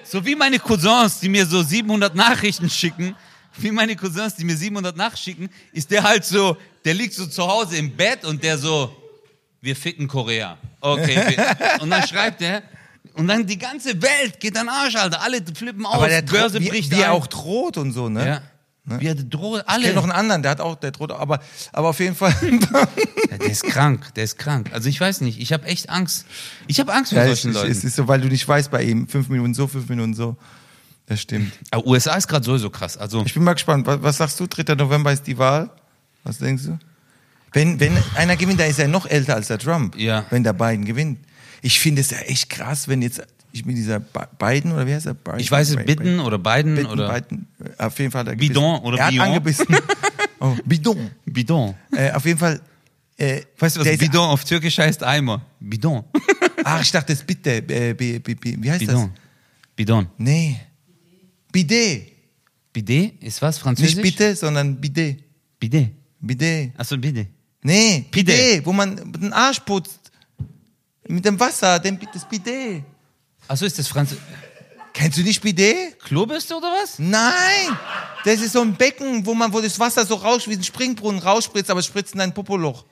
So 0.04 0.26
wie 0.26 0.34
meine 0.34 0.58
Cousins, 0.58 1.20
die 1.20 1.30
mir 1.30 1.46
so 1.46 1.62
700 1.62 2.14
Nachrichten 2.14 2.68
schicken, 2.68 3.16
wie 3.56 3.70
meine 3.70 3.96
Cousins, 3.96 4.34
die 4.34 4.44
mir 4.44 4.54
700 4.54 4.94
nachschicken, 4.94 5.48
ist 5.72 5.90
der 5.90 6.02
halt 6.02 6.26
so, 6.26 6.58
der 6.84 6.92
liegt 6.92 7.14
so 7.14 7.26
zu 7.26 7.46
Hause 7.46 7.76
im 7.78 7.96
Bett 7.96 8.26
und 8.26 8.42
der 8.42 8.58
so, 8.58 8.94
wir 9.62 9.74
ficken 9.74 10.08
Korea. 10.08 10.58
Okay. 10.82 11.36
und 11.80 11.88
dann 11.88 12.06
schreibt 12.06 12.42
er, 12.42 12.62
und 13.14 13.26
dann 13.26 13.46
die 13.46 13.56
ganze 13.56 14.00
Welt 14.02 14.38
geht 14.38 14.56
an 14.58 14.68
Arsch, 14.68 14.96
Alter. 14.96 15.22
Alle 15.22 15.40
flippen 15.54 15.86
aus, 15.86 15.94
aber 15.94 16.08
der 16.08 16.22
Börse 16.22 16.60
wie, 16.60 16.68
bricht 16.68 16.90
wie 16.90 16.96
ein. 16.96 17.02
er 17.02 17.12
auch 17.12 17.26
droht 17.26 17.78
und 17.78 17.92
so, 17.92 18.10
ne? 18.10 18.26
Ja. 18.26 18.42
Er 18.88 19.14
droht, 19.14 19.60
Ich 19.62 19.68
alle. 19.68 19.82
kenne 19.84 19.94
noch 19.94 20.02
einen 20.02 20.12
anderen, 20.12 20.42
der 20.42 20.50
hat 20.50 20.60
auch, 20.60 20.74
der 20.74 20.90
droht, 20.90 21.12
aber, 21.12 21.40
aber 21.72 21.88
auf 21.90 22.00
jeden 22.00 22.16
Fall. 22.16 22.34
Ja, 23.30 23.38
der 23.38 23.48
ist 23.50 23.62
krank, 23.62 24.12
der 24.14 24.24
ist 24.24 24.36
krank. 24.38 24.70
Also 24.74 24.90
ich 24.90 25.00
weiß 25.00 25.22
nicht, 25.22 25.40
ich 25.40 25.54
habe 25.54 25.64
echt 25.66 25.88
Angst. 25.88 26.26
Ich 26.66 26.78
habe 26.80 26.92
Angst 26.92 27.12
vor 27.14 27.18
Ja, 27.22 27.26
solchen 27.28 27.50
ist- 27.52 27.56
Leuten. 27.56 27.70
es 27.70 27.82
ist 27.84 27.96
so, 27.96 28.06
weil 28.06 28.20
du 28.20 28.28
nicht 28.28 28.46
weißt 28.46 28.70
bei 28.70 28.82
ihm, 28.82 29.08
fünf 29.08 29.28
Minuten 29.30 29.54
so, 29.54 29.66
fünf 29.68 29.88
Minuten 29.88 30.12
so. 30.12 30.36
Das 31.06 31.20
stimmt. 31.22 31.52
Aber 31.70 31.86
USA 31.86 32.14
ist 32.16 32.28
gerade 32.28 32.44
sowieso 32.44 32.68
krass. 32.68 32.98
Also 32.98 33.22
Ich 33.24 33.32
bin 33.32 33.42
mal 33.42 33.54
gespannt. 33.54 33.86
Was, 33.86 34.02
was 34.02 34.16
sagst 34.18 34.38
du? 34.40 34.46
3. 34.46 34.74
November 34.74 35.12
ist 35.12 35.26
die 35.26 35.38
Wahl. 35.38 35.70
Was 36.24 36.38
denkst 36.38 36.64
du? 36.64 36.78
Wenn, 37.52 37.80
wenn 37.80 37.96
einer 38.16 38.36
gewinnt, 38.36 38.60
dann 38.60 38.68
ist 38.68 38.78
er 38.78 38.88
noch 38.88 39.06
älter 39.06 39.34
als 39.34 39.48
der 39.48 39.58
Trump. 39.58 39.96
Ja. 39.96 40.26
Wenn 40.30 40.44
der 40.44 40.52
Biden 40.52 40.84
gewinnt. 40.84 41.18
Ich 41.62 41.80
finde 41.80 42.02
es 42.02 42.10
ja 42.10 42.18
echt 42.18 42.50
krass, 42.50 42.86
wenn 42.88 43.00
jetzt, 43.00 43.22
ich 43.52 43.64
bin 43.64 43.74
dieser 43.76 44.00
Bi- 44.00 44.20
Biden, 44.38 44.72
oder 44.72 44.86
wie 44.86 44.94
heißt 44.94 45.06
er? 45.06 45.14
Biden? 45.14 45.40
ich 45.40 45.50
weiß 45.50 45.70
es, 45.70 45.76
Biden- 45.76 45.86
Bitten 45.86 46.20
oder 46.20 46.38
Biden 46.38 46.74
Biden, 46.74 46.86
oder 46.90 47.12
Biden. 47.20 47.46
Auf 47.78 47.98
jeden 47.98 48.10
Fall. 48.10 48.20
hat 48.22 48.28
er 48.28 48.36
Bidon 48.36 48.64
gebissen. 48.74 48.84
oder 48.86 48.98
Er 48.98 49.04
hat 49.06 49.10
Bion? 49.12 49.24
angebissen. 49.26 49.66
Oh, 50.44 50.56
Bidon. 50.64 51.08
Bidon. 51.24 51.72
Äh, 51.92 52.10
auf 52.10 52.24
jeden 52.26 52.38
Fall. 52.40 52.60
Äh, 53.16 53.42
Weißt 53.60 53.76
du, 53.76 53.80
was 53.84 53.96
Bidon 53.96 54.28
auf 54.28 54.42
Türkisch 54.44 54.76
heißt? 54.76 55.04
Eimer. 55.04 55.40
Bidon. 55.60 56.02
Ach, 56.64 56.82
ich 56.82 56.90
dachte, 56.90 57.12
das 57.12 57.22
bitte. 57.22 57.58
Äh, 57.58 57.94
bi, 57.94 58.18
bi, 58.18 58.34
bi, 58.34 58.56
wie 58.60 58.68
heißt 58.68 58.80
Bidon. 58.80 59.12
Bidon. 59.76 60.04
das? 60.06 60.12
Nee. 60.18 60.58
Bidet. 61.52 62.08
Bidet 62.72 63.22
ist 63.22 63.40
was? 63.40 63.58
Französisch? 63.58 63.94
Nicht 63.94 64.02
bitte, 64.02 64.34
sondern 64.34 64.80
Bidet. 64.80 65.22
Bidet. 65.60 65.90
Bidet. 66.18 66.72
Achso, 66.76 66.96
Bidet. 66.98 67.28
Nee, 67.62 68.06
Bidet. 68.10 68.36
Bidet, 68.36 68.66
wo 68.66 68.72
man 68.72 68.96
den 69.12 69.32
Arsch 69.32 69.60
putzt. 69.60 70.10
Mit 71.06 71.24
dem 71.24 71.38
Wasser, 71.38 71.78
dem, 71.78 71.98
das 72.12 72.28
Bidet. 72.28 72.82
Achso, 73.52 73.66
ist 73.66 73.78
das 73.78 73.86
Französisch? 73.88 74.22
Kennst 74.94 75.18
du 75.18 75.22
nicht 75.22 75.42
Bidet? 75.42 75.98
Klobürste 76.00 76.54
oder 76.56 76.68
was? 76.82 76.98
Nein! 76.98 77.76
Das 78.24 78.40
ist 78.40 78.52
so 78.52 78.60
ein 78.62 78.74
Becken, 78.74 79.24
wo 79.26 79.34
man, 79.34 79.52
wo 79.52 79.60
das 79.60 79.78
Wasser 79.78 80.04
so 80.06 80.14
raus, 80.14 80.48
wie 80.48 80.54
ein 80.54 80.62
Springbrunnen 80.62 81.20
rausspritzt, 81.20 81.70
aber 81.70 81.80
es 81.80 81.86
spritzt 81.86 82.14
in 82.14 82.18
dein 82.20 82.32
Popoloch. 82.34 82.84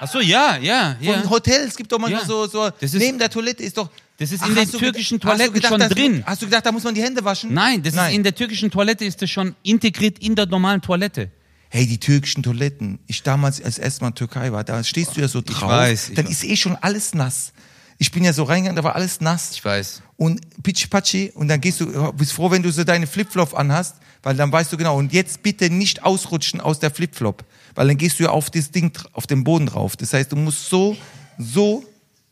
Achso, 0.00 0.20
ja, 0.20 0.56
ja, 0.58 0.96
Von 0.98 1.06
ja. 1.22 1.30
Hotels 1.30 1.76
gibt 1.76 1.90
doch 1.92 1.98
manchmal 1.98 2.22
Ja. 2.22 2.26
so, 2.28 2.46
so 2.46 2.68
Das 2.70 2.92
ist- 2.92 2.94
neben 3.00 3.18
der 3.18 3.30
Toilette 3.30 3.62
ist 3.62 3.76
doch. 3.78 3.88
Das 4.18 4.32
ist 4.32 4.42
in 4.46 4.54
den 4.54 4.64
hast 4.64 4.72
du 4.74 4.78
türkischen 4.78 5.18
gedacht- 5.18 5.32
Toiletten 5.36 5.54
gedacht, 5.54 5.70
schon 5.72 5.80
dass- 5.80 5.88
drin. 5.90 6.22
Hast 6.26 6.40
du 6.42 6.46
gedacht, 6.46 6.64
da 6.66 6.72
muss 6.72 6.84
man 6.84 6.94
die 6.94 7.02
Hände 7.02 7.22
waschen? 7.24 7.52
Nein, 7.52 7.82
das 7.82 7.94
ist 7.94 8.12
in 8.12 8.22
der 8.22 8.34
türkischen 8.34 8.70
Toilette 8.70 9.04
ist 9.04 9.20
das 9.20 9.28
schon 9.30 9.54
integriert 9.62 10.18
in 10.20 10.34
der 10.34 10.46
normalen 10.46 10.80
Toilette. 10.80 11.30
Hey, 11.68 11.86
die 11.86 11.98
türkischen 11.98 12.42
Toiletten. 12.42 12.98
Ich 13.06 13.22
damals 13.22 13.60
als 13.62 13.78
erstes 13.78 14.00
Mal 14.00 14.08
in 14.08 14.14
Türkei 14.14 14.52
war, 14.52 14.64
da 14.64 14.82
stehst 14.84 15.16
du 15.16 15.20
ja 15.20 15.28
so 15.28 15.40
drauf. 15.42 15.62
weiß, 15.68 16.10
ich 16.10 16.14
dann 16.14 16.26
weiß. 16.26 16.32
ist 16.32 16.44
eh 16.44 16.56
schon 16.56 16.76
alles 16.76 17.12
nass. 17.14 17.52
Ich 17.98 18.10
bin 18.10 18.24
ja 18.24 18.32
so 18.32 18.42
reingegangen, 18.44 18.76
da 18.76 18.84
war 18.84 18.94
alles 18.94 19.20
nass. 19.20 19.52
Ich 19.52 19.64
weiß. 19.64 20.02
und 20.16 20.40
Pitsch 20.62 20.88
Patschi 20.90 21.30
und 21.34 21.48
dann 21.48 21.60
gehst 21.60 21.80
du, 21.80 22.12
bist 22.12 22.32
froh, 22.32 22.50
wenn 22.50 22.62
du 22.62 22.70
so 22.70 22.84
deine 22.84 23.06
Flipflop 23.06 23.54
anhast, 23.54 23.96
weil 24.22 24.36
dann 24.36 24.50
weißt 24.52 24.72
du 24.72 24.76
genau. 24.76 24.96
Und 24.98 25.12
jetzt 25.12 25.42
bitte 25.42 25.70
nicht 25.70 26.02
ausrutschen 26.04 26.60
aus 26.60 26.78
der 26.78 26.90
Flipflop, 26.90 27.44
weil 27.74 27.88
dann 27.88 27.96
gehst 27.96 28.18
du 28.18 28.24
ja 28.24 28.30
auf 28.30 28.50
das 28.50 28.70
Ding, 28.70 28.92
auf 29.12 29.26
den 29.26 29.44
Boden 29.44 29.66
drauf. 29.66 29.96
Das 29.96 30.12
heißt, 30.12 30.32
du 30.32 30.36
musst 30.36 30.68
so, 30.68 30.96
so 31.38 31.84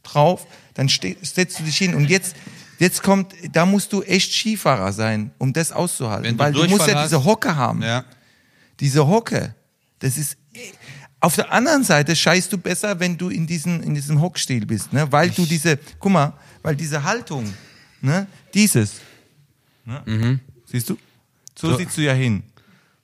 drauf, 0.02 0.46
dann 0.74 0.88
setzt 0.88 1.58
du 1.58 1.62
dich 1.62 1.78
hin 1.78 1.94
und 1.94 2.10
jetzt, 2.10 2.36
jetzt 2.78 3.02
kommt, 3.02 3.32
da 3.52 3.64
musst 3.64 3.92
du 3.92 4.02
echt 4.02 4.32
Skifahrer 4.32 4.92
sein, 4.92 5.30
um 5.38 5.52
das 5.52 5.72
auszuhalten, 5.72 6.36
du 6.36 6.38
weil 6.38 6.52
du 6.52 6.64
musst 6.68 6.86
ja 6.88 7.02
diese 7.04 7.24
Hocke 7.24 7.56
haben 7.56 7.80
Ja. 7.82 8.04
diese 8.80 9.06
Hocke, 9.06 9.54
das 10.00 10.18
ist. 10.18 10.36
Auf 11.24 11.36
der 11.36 11.50
anderen 11.50 11.82
Seite 11.84 12.14
scheißt 12.14 12.52
du 12.52 12.58
besser, 12.58 13.00
wenn 13.00 13.16
du 13.16 13.30
in, 13.30 13.46
diesen, 13.46 13.82
in 13.82 13.94
diesem 13.94 14.20
Hockstil 14.20 14.66
bist, 14.66 14.92
ne? 14.92 15.10
Weil 15.10 15.30
du 15.30 15.46
diese, 15.46 15.78
guck 15.98 16.12
mal, 16.12 16.34
weil 16.62 16.76
diese 16.76 17.02
Haltung, 17.02 17.50
ne? 18.02 18.26
Dieses. 18.52 19.00
Ne? 19.86 20.38
Siehst 20.66 20.90
du? 20.90 20.98
So, 21.58 21.70
So. 21.70 21.78
sitzt 21.78 21.96
du 21.96 22.02
ja 22.02 22.12
hin. 22.12 22.42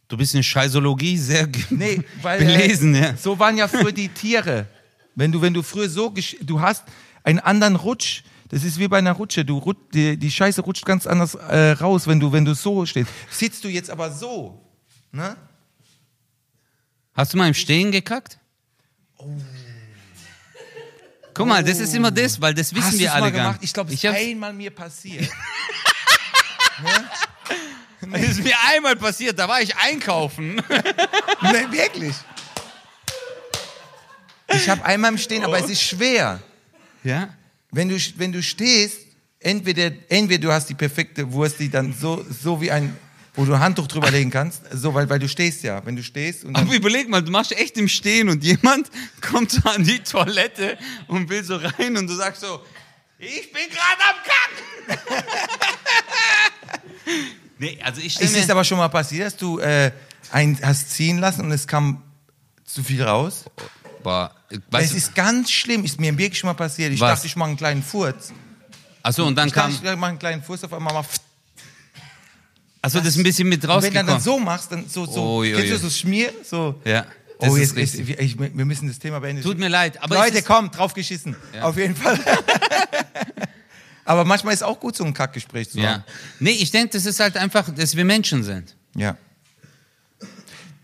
Du 0.07 0.18
bist 0.18 0.35
in 0.35 0.43
Scheißologie 0.43 1.16
sehr 1.16 1.49
Nee, 1.71 2.03
weil 2.23 2.41
belesen, 2.41 2.95
äh, 2.95 3.01
ja. 3.01 3.16
so 3.16 3.39
waren 3.39 3.57
ja 3.57 3.66
früher 3.66 3.91
die 3.93 4.11
Tiere. 4.11 4.66
Wenn 5.14 5.33
du, 5.33 5.41
wenn 5.41 5.55
du 5.55 5.62
früher 5.62 5.89
so, 5.89 6.12
du 6.43 6.61
hast 6.61 6.85
einen 7.25 7.39
anderen 7.39 7.77
Rutsch. 7.77 8.23
Das 8.51 8.64
ist 8.64 8.79
wie 8.79 8.89
bei 8.89 8.99
einer 8.99 9.12
Rutsche. 9.12 9.47
Du 9.47 9.75
die, 9.95 10.18
die 10.18 10.31
Scheiße 10.31 10.61
rutscht 10.61 10.85
ganz 10.85 11.07
anders 11.07 11.37
äh, 11.37 11.71
raus, 11.71 12.07
wenn 12.07 12.21
du, 12.21 12.31
wenn 12.33 12.45
du 12.45 12.55
so 12.55 12.85
stehst. 12.85 13.09
Sitzt 13.31 13.64
du 13.64 13.68
jetzt 13.68 13.89
aber 13.89 14.11
so, 14.11 14.61
ne? 15.11 15.39
Hast 17.15 17.33
du 17.33 17.37
mal 17.39 17.49
im 17.49 17.55
Stehen 17.55 17.91
gekackt? 17.93 18.39
Guck 21.35 21.47
mal, 21.47 21.63
das 21.63 21.79
ist 21.79 21.95
immer 21.95 22.11
das, 22.11 22.41
weil 22.41 22.55
das 22.55 22.75
wissen 22.75 22.87
Hast 22.87 22.99
wir 22.99 23.13
alle 23.13 23.31
gar 23.33 23.43
gemacht? 23.43 23.61
nicht. 23.61 23.69
Ich 23.71 23.73
glaube, 23.75 23.93
es 23.93 24.03
ist 24.03 24.07
einmal 24.07 24.53
mir 24.53 24.71
passiert. 24.71 25.29
Das 28.13 28.23
ist 28.23 28.43
mir 28.43 28.55
einmal 28.75 28.97
passiert, 28.97 29.39
da 29.39 29.47
war 29.47 29.61
ich 29.61 29.77
einkaufen. 29.77 30.57
Nein, 31.43 31.71
wirklich. 31.71 32.15
Ich 34.49 34.69
habe 34.71 34.83
einmal 34.85 35.13
im 35.13 35.19
Stehen, 35.19 35.45
aber 35.45 35.59
es 35.59 35.69
ist 35.69 35.83
schwer. 35.83 36.41
Ja? 37.05 37.29
Wenn 37.71 37.89
du, 37.91 37.97
wenn 38.17 38.33
du 38.33 38.43
stehst, 38.43 39.01
entweder, 39.39 39.93
entweder 40.09 40.49
du 40.49 40.53
hast 40.53 40.69
die 40.69 40.75
perfekte 40.75 41.31
Wurst, 41.33 41.61
die 41.61 41.71
dann 41.71 41.93
so, 41.93 42.25
so 42.29 42.61
wie 42.61 42.71
ein, 42.71 42.97
wo 43.41 43.47
du 43.47 43.55
ein 43.55 43.61
Handtuch 43.61 43.86
drüber 43.86 44.11
legen 44.11 44.30
kannst, 44.30 44.61
so, 44.70 44.93
weil, 44.93 45.09
weil 45.09 45.18
du 45.18 45.26
stehst 45.26 45.62
ja. 45.62 45.80
Wenn 45.86 45.97
du 45.97 46.03
stehst 46.03 46.45
und 46.45 46.55
Aber 46.57 46.74
überleg 46.74 47.09
mal, 47.09 47.22
du 47.22 47.30
machst 47.30 47.53
echt 47.53 47.78
im 47.78 47.88
Stehen 47.88 48.28
und 48.28 48.45
jemand 48.45 48.91
kommt 49.22 49.51
so 49.51 49.62
an 49.66 49.82
die 49.82 50.01
Toilette 50.01 50.76
und 51.09 51.30
will 51.30 51.43
so 51.43 51.57
rein 51.57 51.97
und 51.97 52.07
du 52.07 52.14
sagst 52.14 52.43
so, 52.43 52.62
ich 53.18 53.51
bin 53.51 53.62
gerade 53.70 54.03
am 54.11 54.99
Kacken. 54.99 55.32
nee, 57.59 57.78
also 57.82 58.03
ich 58.03 58.20
ist 58.20 58.36
es 58.36 58.47
mir... 58.47 58.53
aber 58.53 58.62
schon 58.62 58.76
mal 58.76 58.88
passiert, 58.88 59.28
dass 59.28 59.36
du 59.38 59.59
äh, 59.59 59.91
ein, 60.30 60.59
hast 60.62 60.91
ziehen 60.91 61.16
lassen 61.16 61.41
und 61.41 61.53
es 61.53 61.66
kam 61.66 62.03
zu 62.66 62.84
viel 62.84 63.03
raus? 63.03 63.45
Boah, 64.03 64.34
Es 64.51 64.59
weißt 64.70 64.93
du, 64.93 64.97
ist 64.99 65.14
ganz 65.14 65.51
schlimm, 65.51 65.82
ist 65.84 65.99
mir 65.99 66.16
wirklich 66.18 66.38
schon 66.38 66.49
mal 66.49 66.55
passiert. 66.55 66.93
Ich 66.93 67.01
Was? 67.01 67.14
dachte, 67.14 67.26
ich 67.26 67.36
mache 67.36 67.49
einen 67.49 67.57
kleinen 67.57 67.82
Furz. 67.82 68.34
achso, 69.03 69.26
und 69.26 69.34
dann 69.34 69.49
Ich 69.49 69.55
kam... 69.55 69.72
dachte, 69.72 69.88
ich 69.88 69.97
mache 69.97 70.11
einen 70.11 70.18
kleinen 70.18 70.43
Furz, 70.43 70.62
auf 70.62 70.74
einmal 70.74 70.93
mal 70.93 71.05
Achso, 72.83 72.99
das 72.99 73.09
ist 73.09 73.16
ein 73.18 73.22
bisschen 73.24 73.49
mit 73.49 73.62
Und 73.64 73.68
wenn 73.83 73.91
du 73.91 73.91
dann 73.93 74.09
rausgekommen. 74.09 74.20
so 74.20 74.39
machst, 74.39 74.72
dann 74.72 74.89
so, 74.89 75.05
so 75.07 75.45
je, 75.45 75.53
kennst 75.55 75.70
du 75.72 75.76
so 75.78 75.91
Schmier? 75.91 76.33
So. 76.45 76.81
Ja, 76.85 77.07
das 77.39 77.51
Oh, 77.51 77.57
ist 77.57 77.76
jetzt, 77.76 77.76
richtig. 77.76 78.09
jetzt, 78.09 78.20
ich, 78.20 78.39
wir 78.39 78.64
müssen 78.64 78.89
das 78.89 78.99
Thema 78.99 79.20
beenden. 79.20 79.43
Tut 79.43 79.59
mir 79.59 79.68
leid, 79.68 80.03
aber 80.03 80.14
Leute, 80.16 80.39
ist, 80.39 80.47
komm, 80.47 80.70
drauf 80.70 80.95
geschissen. 80.95 81.37
Ja. 81.55 81.62
Auf 81.64 81.76
jeden 81.76 81.95
Fall. 81.97 82.18
aber 84.05 84.24
manchmal 84.24 84.55
ist 84.55 84.62
auch 84.62 84.78
gut, 84.81 84.97
so 84.97 85.05
ein 85.05 85.12
Kackgespräch 85.14 85.70
zu 85.70 85.78
Ja. 85.78 85.93
haben. 85.95 86.05
Nee, 86.39 86.51
ich 86.53 86.70
denke, 86.70 86.93
das 86.95 87.05
ist 87.07 87.20
halt 87.20 87.37
einfach, 87.37 87.68
dass 87.74 87.97
wir 87.97 88.05
Menschen 88.05 88.43
sind. 88.43 88.74
Ja. 88.95 89.16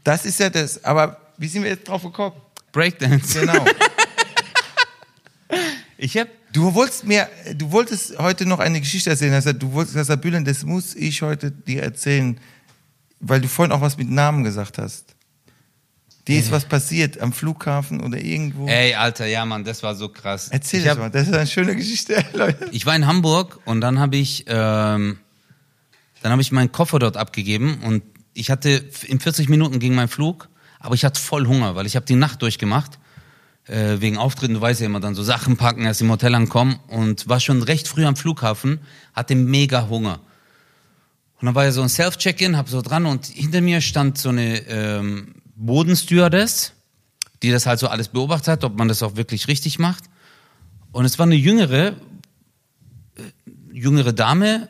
Das 0.05 0.25
ist 0.27 0.39
ja 0.39 0.51
das. 0.51 0.85
Aber 0.85 1.19
wie 1.39 1.49
sind 1.49 1.63
wir 1.63 1.71
jetzt 1.71 1.89
drauf 1.89 2.03
gekommen? 2.03 2.37
Breakdance. 2.73 3.41
Genau. 3.41 3.65
Ich 5.99 6.17
hab, 6.19 6.29
Du 6.57 6.73
wolltest 6.73 7.05
mir, 7.05 7.29
du 7.55 7.71
wolltest 7.71 8.19
heute 8.19 8.47
noch 8.47 8.61
eine 8.61 8.81
Geschichte 8.81 9.11
erzählen. 9.11 9.35
Also, 9.35 9.53
du 9.53 9.75
wolltest, 9.75 10.09
Herr 10.09 10.17
Bühlen, 10.17 10.43
das 10.43 10.65
muss 10.65 10.95
ich 10.95 11.21
heute 11.21 11.51
dir 11.51 11.83
erzählen, 11.83 12.41
weil 13.21 13.43
du 13.43 13.49
vorhin 13.49 13.73
auch 13.73 13.83
was 13.83 13.99
mit 13.99 14.09
Namen 14.09 14.43
gesagt 14.43 14.79
hast. 14.79 15.15
Dir 16.27 16.41
ist 16.41 16.51
was 16.51 16.65
passiert 16.65 17.21
am 17.21 17.35
Flughafen 17.35 18.01
oder 18.01 18.17
irgendwo. 18.17 18.67
ey, 18.69 18.95
Alter, 18.95 19.27
ja, 19.27 19.45
Mann, 19.45 19.65
das 19.65 19.83
war 19.83 19.95
so 19.95 20.09
krass. 20.09 20.49
Erzähl 20.49 20.81
ich 20.81 20.87
das 20.87 20.93
hab, 20.93 20.99
mal. 20.99 21.11
Das 21.11 21.29
ist 21.29 21.35
eine 21.35 21.47
schöne 21.47 21.77
Geschichte, 21.77 22.25
Leute. 22.33 22.71
Ich 22.73 22.87
war 22.87 22.97
in 22.97 23.07
Hamburg 23.07 23.61
und 23.67 23.83
dann 23.83 23.99
habe 23.99 24.17
ich, 24.17 24.47
ähm, 24.49 25.19
dann 26.23 26.33
habe 26.33 26.41
ich 26.41 26.53
meinen 26.53 26.73
Koffer 26.73 26.99
dort 26.99 27.19
abgegeben 27.19 27.81
und 27.85 28.03
ich 28.33 28.51
hatte 28.51 28.83
in 29.07 29.21
40 29.21 29.51
Minuten 29.51 29.79
ging 29.79 29.95
mein 29.95 30.09
Flug, 30.09 30.49
aber 30.81 30.95
ich 30.95 31.05
hatte 31.05 31.21
voll 31.21 31.47
Hunger, 31.47 31.75
weil 31.75 31.85
ich 31.85 31.97
habe 31.97 32.07
die 32.07 32.17
Nacht 32.17 32.41
durchgemacht 32.41 32.99
äh, 33.67 34.01
wegen 34.01 34.17
Auftritten. 34.19 34.55
Du 34.55 34.61
weißt 34.61 34.81
ja 34.81 34.87
immer 34.87 35.01
dann 35.01 35.15
so 35.15 35.23
Sachen 35.23 35.57
packen, 35.57 35.85
erst 35.85 36.01
im 36.01 36.11
Hotel 36.11 36.35
ankommen 36.35 36.79
und 36.89 37.29
war 37.29 37.41
schon 37.41 37.63
recht 37.63 37.89
früh 37.89 38.05
am 38.05 38.17
Flughafen, 38.17 38.81
hatte 39.13 39.35
mega 39.35 39.89
Hunger. 39.89 40.21
Und 41.41 41.47
dann 41.47 41.55
war 41.55 41.65
ja 41.65 41.73
so 41.73 41.83
ein 41.83 41.89
Self-Check-In, 41.89 42.57
hab 42.57 42.69
so 42.69 42.81
dran 42.81 43.07
und 43.07 43.27
hinter 43.27 43.61
mir 43.61 43.81
stand 43.81 44.19
so 44.19 44.31
eine 44.31 44.59
ähm, 44.69 45.35
Bodenstewardess, 45.55 46.73
die 47.43 47.51
das 47.51 47.67
halt 47.67 47.79
so 47.79 47.89
alles 47.89 48.09
beobachtet 48.09 48.49
hat, 48.49 48.65
ob 48.65 48.79
man 48.79 48.89
das 48.89 49.03
auch 49.03 49.17
wirklich 49.17 49.49
richtig 49.49 49.79
macht. 49.79 50.05
Und 50.93 51.05
es 51.05 51.19
war 51.19 51.27
eine 51.27 51.35
jüngere, 51.35 51.95
jüngere 53.71 54.15
Dame, 54.15 54.69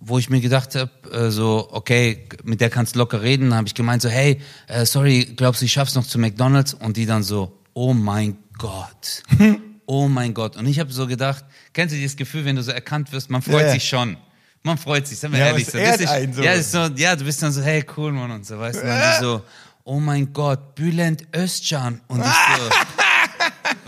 wo 0.00 0.18
ich 0.18 0.28
mir 0.28 0.40
gedacht 0.40 0.74
habe, 0.74 0.90
äh, 1.10 1.30
so, 1.30 1.68
okay, 1.72 2.28
mit 2.44 2.60
der 2.60 2.70
kannst 2.70 2.94
du 2.94 2.98
locker 2.98 3.22
reden. 3.22 3.50
Dann 3.50 3.58
habe 3.58 3.68
ich 3.68 3.74
gemeint, 3.74 4.02
so, 4.02 4.08
hey, 4.08 4.40
äh, 4.66 4.84
sorry, 4.84 5.32
glaubst 5.36 5.60
du, 5.60 5.66
ich 5.66 5.72
schaff's 5.72 5.94
noch 5.94 6.06
zu 6.06 6.18
McDonalds? 6.18 6.74
Und 6.74 6.96
die 6.96 7.06
dann 7.06 7.22
so, 7.22 7.59
oh 7.74 7.92
mein 7.94 8.38
Gott, 8.58 9.22
oh 9.86 10.08
mein 10.08 10.34
Gott. 10.34 10.56
Und 10.56 10.66
ich 10.66 10.78
habe 10.78 10.92
so 10.92 11.06
gedacht, 11.06 11.44
kennst 11.72 11.94
du 11.94 11.98
dieses 11.98 12.16
Gefühl, 12.16 12.44
wenn 12.44 12.56
du 12.56 12.62
so 12.62 12.72
erkannt 12.72 13.12
wirst, 13.12 13.30
man 13.30 13.42
freut 13.42 13.66
Ja, 13.66 13.72
sich 13.72 13.88
schon. 13.88 14.16
Man 14.62 14.76
freut 14.76 15.06
sich, 15.06 15.18
sagen 15.18 15.32
wir 15.32 15.40
Ja, 15.40 15.46
ehrlich. 15.46 15.66
So. 15.66 15.78
ehrt 15.78 15.94
Das 15.94 16.00
ist, 16.02 16.10
einen 16.10 16.32
so. 16.34 16.42
Ja, 16.42 16.52
ist 16.52 16.72
so, 16.72 16.78
ja, 16.96 17.16
du 17.16 17.24
bist 17.24 17.42
dann 17.42 17.52
so, 17.52 17.62
hey, 17.62 17.84
cool, 17.96 18.12
Mann, 18.12 18.30
und 18.30 18.46
so, 18.46 18.58
weißt 18.58 18.76
du. 18.76 18.82
Und 18.82 18.88
dann 18.88 19.20
so, 19.22 19.42
oh 19.84 20.00
mein 20.00 20.32
Gott, 20.32 20.74
Bülent 20.74 21.26
Özcan. 21.34 22.00
Und 22.08 22.20
ich 22.20 22.26
so, 22.26 22.70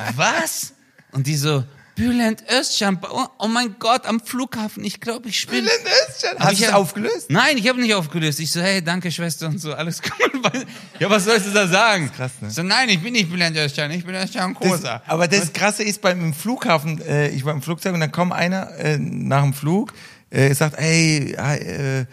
was? 0.17 0.73
Und 1.13 1.27
die 1.27 1.37
so, 1.37 1.65
Bülent 1.95 2.43
Özcan, 2.51 2.99
oh, 3.03 3.27
oh 3.39 3.49
mein 3.49 3.77
Gott, 3.79 4.07
am 4.07 4.21
Flughafen, 4.21 4.83
ich 4.83 4.99
glaube, 5.01 5.29
ich 5.29 5.39
spinne. 5.39 5.69
Hast 5.69 6.25
Aber 6.39 6.49
du 6.49 6.55
ich 6.55 6.63
es 6.63 6.73
aufgelöst? 6.73 7.27
Nein, 7.29 7.59
ich 7.59 7.69
habe 7.69 7.81
nicht 7.81 7.95
aufgelöst. 7.95 8.41
Ich 8.41 8.51
so, 8.51 8.63
hey, 8.63 8.83
danke 8.83 9.13
Schwester 9.13 9.49
und 9.49 9.61
so, 9.61 9.75
alles 9.75 10.01
cool. 10.21 10.65
Ja, 10.99 11.11
was 11.11 11.25
sollst 11.25 11.49
du 11.49 11.51
da 11.51 11.69
sagen? 11.69 12.11
krass, 12.17 12.33
ne? 12.41 12.51
So, 12.51 12.63
nein, 12.63 12.89
ich 12.89 13.01
bin 13.01 13.13
nicht 13.13 13.31
Bülent 13.31 13.57
Özcan, 13.57 13.91
ich 13.91 14.07
bin 14.07 14.15
Özcan 14.15 14.55
Kosa. 14.55 15.03
aber 15.07 15.29
das 15.29 15.53
Krasse 15.53 15.83
ist 15.83 16.01
beim 16.01 16.21
im 16.25 16.35
Flughafen, 16.35 17.01
äh, 17.03 17.29
ich 17.29 17.45
war 17.45 17.53
im 17.53 17.61
Flugzeug 17.61 17.93
und 17.93 18.01
dann 18.01 18.13
kommt 18.13 18.33
einer 18.33 18.71
äh, 18.79 18.97
nach 18.99 19.43
dem 19.43 19.53
Flug, 19.53 19.93
äh, 20.31 20.55
sagt, 20.55 20.79
hey, 20.79 21.35
äh, 21.35 22.07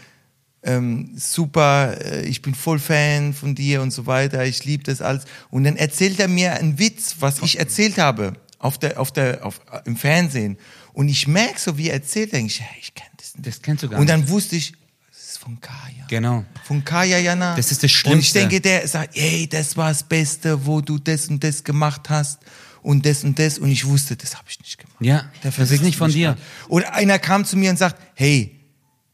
ähm, 0.61 1.13
super, 1.15 1.95
äh, 2.03 2.25
ich 2.25 2.41
bin 2.41 2.53
voll 2.53 2.79
Fan 2.79 3.33
von 3.33 3.55
dir 3.55 3.81
und 3.81 3.91
so 3.91 4.07
weiter, 4.07 4.43
ich 4.43 4.65
liebe 4.65 4.83
das 4.83 5.01
alles. 5.01 5.23
Und 5.49 5.63
dann 5.63 5.77
erzählt 5.77 6.19
er 6.19 6.27
mir 6.27 6.53
einen 6.53 6.79
Witz, 6.79 7.15
was 7.21 7.41
ich 7.41 7.59
erzählt 7.59 7.97
habe 7.97 8.33
auf 8.59 8.77
der, 8.77 8.99
auf 8.99 9.11
der, 9.11 9.45
auf, 9.45 9.61
im 9.85 9.95
Fernsehen. 9.97 10.57
Und 10.93 11.07
ich 11.09 11.27
merke 11.27 11.59
so, 11.59 11.77
wie 11.77 11.87
er 11.89 11.95
erzählt, 11.95 12.33
denke 12.33 12.47
ich, 12.47 12.61
hey, 12.61 12.77
ich 12.81 12.93
kenne 12.93 13.09
das 13.17 13.35
nicht. 13.35 13.47
Das 13.47 13.61
kennst 13.61 13.83
du 13.83 13.89
gar 13.89 13.99
Und 13.99 14.05
nicht. 14.05 14.13
dann 14.13 14.29
wusste 14.29 14.55
ich, 14.57 14.73
das 15.11 15.29
ist 15.31 15.37
von 15.39 15.59
Kaya. 15.61 16.05
Genau. 16.09 16.43
Von 16.65 16.83
Kaya 16.83 17.17
Jana. 17.19 17.55
Das 17.55 17.71
ist 17.71 17.83
das 17.83 17.83
Und 17.83 17.89
ich 17.89 17.97
Schlimmste. 17.97 18.39
denke, 18.39 18.61
der 18.61 18.87
sagt, 18.87 19.15
ey, 19.17 19.47
das 19.47 19.77
war 19.77 19.89
das 19.89 20.03
Beste, 20.03 20.65
wo 20.65 20.81
du 20.81 20.97
das 20.99 21.27
und 21.29 21.43
das 21.43 21.63
gemacht 21.63 22.09
hast 22.09 22.39
und 22.81 23.05
das 23.05 23.23
und 23.23 23.39
das. 23.39 23.59
Und 23.59 23.69
ich 23.69 23.85
wusste, 23.85 24.15
das 24.17 24.35
habe 24.35 24.45
ich 24.49 24.59
nicht 24.59 24.77
gemacht. 24.77 24.95
Ja, 24.99 25.29
Der 25.43 25.51
das 25.51 25.71
ist 25.71 25.81
nicht 25.83 25.97
von 25.97 26.11
dir. 26.11 26.35
Und 26.67 26.83
einer 26.85 27.17
kam 27.19 27.45
zu 27.45 27.55
mir 27.57 27.69
und 27.69 27.77
sagt, 27.77 28.01
hey, 28.15 28.58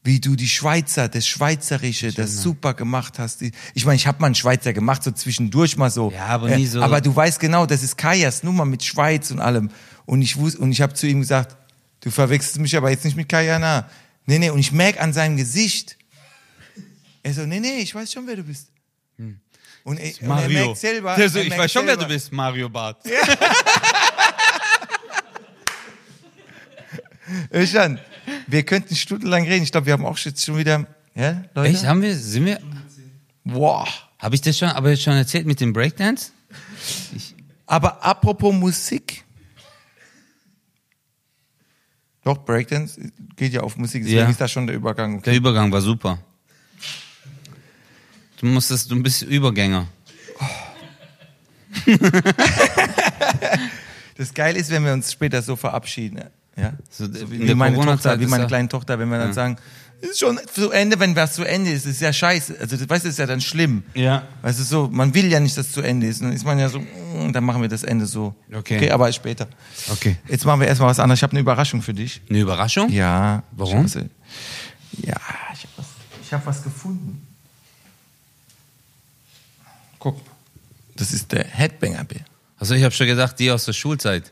wie 0.06 0.20
du 0.20 0.36
die 0.36 0.48
Schweizer, 0.48 1.08
das 1.08 1.26
Schweizerische, 1.26 2.12
das 2.12 2.36
super 2.42 2.74
gemacht 2.74 3.18
hast. 3.18 3.42
Ich 3.74 3.84
meine, 3.84 3.96
ich 3.96 4.06
habe 4.06 4.20
mal 4.20 4.26
einen 4.26 4.34
Schweizer 4.36 4.72
gemacht, 4.72 5.02
so 5.02 5.10
zwischendurch 5.10 5.76
mal 5.76 5.90
so. 5.90 6.12
Ja, 6.12 6.26
aber 6.26 6.56
nie 6.56 6.66
so- 6.66 6.80
Aber 6.80 7.00
du 7.00 7.14
weißt 7.14 7.40
genau, 7.40 7.66
das 7.66 7.82
ist 7.82 7.98
Kajas 7.98 8.42
Nummer 8.44 8.64
mit 8.64 8.82
Schweiz 8.84 9.30
und 9.32 9.40
allem. 9.40 9.68
Und 10.06 10.22
ich 10.22 10.36
wusste, 10.36 10.60
und 10.60 10.70
ich 10.72 10.80
habe 10.80 10.94
zu 10.94 11.06
ihm 11.08 11.20
gesagt, 11.20 11.56
du 12.00 12.10
verwechselst 12.10 12.58
mich 12.60 12.76
aber 12.76 12.90
jetzt 12.90 13.04
nicht 13.04 13.16
mit 13.16 13.28
Kajana. 13.28 13.90
Nee, 14.26 14.38
nee, 14.38 14.50
und 14.50 14.60
ich 14.60 14.70
merk 14.72 15.00
an 15.02 15.12
seinem 15.12 15.36
Gesicht. 15.36 15.96
Er 17.22 17.34
so, 17.34 17.44
nee, 17.44 17.58
nee, 17.60 17.78
ich 17.80 17.92
weiß 17.94 18.12
schon, 18.12 18.26
wer 18.26 18.36
du 18.36 18.44
bist. 18.44 18.68
Und, 19.82 19.98
er, 19.98 20.12
und 20.22 20.38
er 20.38 20.48
merkt 20.48 20.78
selber. 20.78 21.14
Der 21.16 21.28
so, 21.28 21.38
er 21.40 21.46
ich 21.46 21.58
weiß 21.58 21.70
schon, 21.72 21.86
wer 21.86 21.94
du 21.94 22.00
selber- 22.02 22.14
bist, 22.14 22.32
Mario 22.32 22.68
Barth. 22.68 22.98
Öschan, 27.52 27.98
wir 28.46 28.62
könnten 28.64 28.94
stundenlang 28.96 29.44
reden. 29.44 29.62
Ich 29.64 29.72
glaube, 29.72 29.86
wir 29.86 29.92
haben 29.92 30.04
auch 30.06 30.18
jetzt 30.18 30.44
schon 30.44 30.56
wieder, 30.58 30.86
ja, 31.14 31.44
Leute? 31.54 31.70
Echt, 31.70 31.84
haben 31.86 32.02
wir, 32.02 32.14
sind 32.16 32.46
wir, 32.46 32.60
Wow. 33.44 33.88
habe 34.18 34.34
ich 34.34 34.40
das 34.40 34.58
schon, 34.58 34.68
aber 34.68 34.96
schon 34.96 35.14
erzählt 35.14 35.46
mit 35.46 35.60
dem 35.60 35.72
Breakdance? 35.72 36.32
Aber 37.66 38.04
apropos 38.04 38.54
Musik. 38.54 39.24
Doch, 42.24 42.44
Breakdance 42.44 43.00
geht 43.36 43.52
ja 43.52 43.60
auf 43.60 43.76
Musik, 43.76 44.02
deswegen 44.02 44.20
Ja. 44.20 44.28
ist 44.28 44.40
da 44.40 44.48
schon 44.48 44.66
der 44.66 44.74
Übergang. 44.76 45.22
Der 45.22 45.34
Übergang 45.34 45.70
war 45.70 45.80
super. 45.80 46.18
Du 48.40 48.46
musstest, 48.46 48.90
du 48.90 49.00
bist 49.02 49.22
Übergänger. 49.22 49.86
Das 54.18 54.32
Geile 54.32 54.58
ist, 54.58 54.70
wenn 54.70 54.82
wir 54.84 54.94
uns 54.94 55.12
später 55.12 55.42
so 55.42 55.56
verabschieden. 55.56 56.22
Ja? 56.56 56.72
So, 56.90 57.04
So 57.12 57.30
wie, 57.30 57.46
der 57.46 57.54
meine 57.56 57.76
Tochter, 57.76 58.18
wie 58.18 58.26
meine 58.26 58.44
ja- 58.44 58.48
kleine 58.48 58.68
Tochter, 58.68 58.98
wenn 58.98 59.08
wir 59.10 59.18
dann 59.18 59.32
sagen, 59.32 59.58
ist 60.00 60.20
schon 60.20 60.38
zu 60.52 60.70
Ende, 60.70 61.00
wenn 61.00 61.16
was 61.16 61.34
zu 61.34 61.44
Ende 61.44 61.70
ist, 61.70 61.86
ist 61.86 62.00
ja 62.02 62.12
scheiße. 62.12 62.56
Also, 62.60 62.76
das, 62.76 62.88
weißt 62.88 63.04
du, 63.06 63.08
ist 63.08 63.18
ja 63.18 63.24
dann 63.26 63.40
schlimm. 63.40 63.82
Ja. 63.94 64.24
Weißt 64.42 64.58
du, 64.60 64.64
so, 64.64 64.88
man 64.92 65.14
will 65.14 65.26
ja 65.30 65.40
nicht, 65.40 65.56
dass 65.56 65.68
es 65.68 65.72
zu 65.72 65.80
Ende 65.80 66.06
ist. 66.06 66.20
Dann 66.20 66.32
ist 66.34 66.44
man 66.44 66.58
ja 66.58 66.68
so, 66.68 66.80
mm, 66.80 67.32
dann 67.32 67.42
machen 67.44 67.62
wir 67.62 67.68
das 67.68 67.82
Ende 67.82 68.04
so. 68.06 68.34
Okay. 68.52 68.76
Okay, 68.76 68.90
aber 68.90 69.10
später. 69.12 69.48
Okay. 69.90 70.16
Jetzt 70.28 70.44
machen 70.44 70.60
wir 70.60 70.68
erstmal 70.68 70.90
was 70.90 70.98
anderes. 70.98 71.18
Ich 71.18 71.22
habe 71.22 71.32
eine 71.32 71.40
Überraschung 71.40 71.80
für 71.80 71.94
dich. 71.94 72.20
Eine 72.28 72.40
Überraschung? 72.40 72.90
Ja. 72.90 73.42
Warum? 73.52 73.86
Ich 73.86 73.94
was, 73.96 74.02
ja, 75.02 75.16
ich 75.54 75.62
habe 75.62 75.72
was, 75.78 75.86
ich 76.22 76.32
hab 76.32 76.46
was 76.46 76.62
gefunden. 76.62 77.26
Guck. 79.98 80.20
Das 80.94 81.12
ist 81.12 81.32
der 81.32 81.44
Headbanger-Bär. 81.44 82.20
Also 82.58 82.74
ich 82.74 82.82
habe 82.84 82.94
schon 82.94 83.06
gedacht, 83.06 83.38
die 83.38 83.50
aus 83.50 83.64
der 83.64 83.72
Schulzeit. 83.72 84.30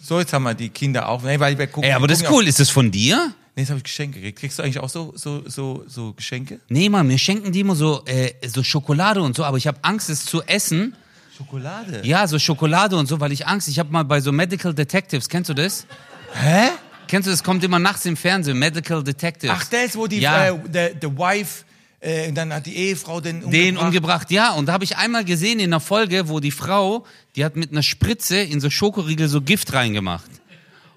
So, 0.00 0.18
jetzt 0.20 0.32
haben 0.32 0.42
wir 0.44 0.54
die 0.54 0.68
Kinder 0.68 1.08
auch. 1.08 1.22
Nee, 1.22 1.38
weil 1.40 1.58
wir 1.58 1.66
gucken, 1.66 1.88
Ey, 1.88 1.92
aber 1.94 2.04
wir 2.04 2.08
das 2.08 2.18
ist 2.18 2.24
gucken 2.24 2.40
cool. 2.42 2.48
Ist 2.48 2.60
das 2.60 2.70
von 2.70 2.90
dir? 2.90 3.32
Nee, 3.54 3.62
das 3.62 3.70
habe 3.70 3.78
ich 3.78 3.84
Geschenke 3.84 4.20
gekriegt. 4.20 4.38
Kriegst 4.38 4.58
du 4.58 4.62
eigentlich 4.62 4.78
auch 4.80 4.88
so, 4.90 5.12
so, 5.16 5.42
so, 5.48 5.84
so 5.86 6.12
Geschenke? 6.12 6.60
Nee, 6.68 6.88
Mann, 6.88 7.06
mir 7.06 7.18
schenken 7.18 7.52
die 7.52 7.60
immer 7.60 7.74
so, 7.74 8.04
äh, 8.04 8.32
so 8.46 8.62
Schokolade 8.62 9.22
und 9.22 9.34
so, 9.34 9.44
aber 9.44 9.56
ich 9.56 9.66
habe 9.66 9.78
Angst, 9.82 10.10
es 10.10 10.24
zu 10.26 10.42
essen. 10.42 10.94
Schokolade? 11.36 12.02
Ja, 12.04 12.26
so 12.26 12.38
Schokolade 12.38 12.96
und 12.96 13.06
so, 13.06 13.20
weil 13.20 13.32
ich 13.32 13.46
Angst. 13.46 13.68
Ich 13.68 13.78
habe 13.78 13.90
mal 13.90 14.04
bei 14.04 14.20
so 14.20 14.32
Medical 14.32 14.74
Detectives, 14.74 15.28
kennst 15.28 15.50
du 15.50 15.54
das? 15.54 15.86
Hä? 16.34 16.68
Kennst 17.08 17.26
du 17.26 17.30
das? 17.30 17.42
Kommt 17.44 17.62
immer 17.64 17.78
nachts 17.78 18.04
im 18.04 18.16
Fernsehen, 18.16 18.58
Medical 18.58 19.02
Detectives. 19.02 19.56
Ach, 19.56 19.72
ist, 19.72 19.96
wo 19.96 20.06
die, 20.06 20.18
Ja. 20.20 20.48
äh, 20.48 20.58
der, 20.68 20.94
der 20.94 21.16
Wife, 21.16 21.64
äh, 22.00 22.32
dann 22.32 22.52
hat 22.52 22.66
die 22.66 22.76
Ehefrau 22.76 23.20
den 23.20 23.36
umgebracht. 23.36 23.54
Den 23.54 23.76
umgebracht, 23.76 24.30
ja. 24.30 24.52
Und 24.52 24.66
da 24.66 24.72
habe 24.72 24.84
ich 24.84 24.96
einmal 24.96 25.24
gesehen 25.24 25.60
in 25.60 25.70
einer 25.70 25.80
Folge, 25.80 26.28
wo 26.28 26.40
die 26.40 26.50
Frau, 26.50 27.06
die 27.34 27.44
hat 27.44 27.56
mit 27.56 27.72
einer 27.72 27.82
Spritze 27.82 28.38
in 28.38 28.60
so 28.60 28.70
Schokoriegel 28.70 29.28
so 29.28 29.40
Gift 29.40 29.72
reingemacht. 29.72 30.30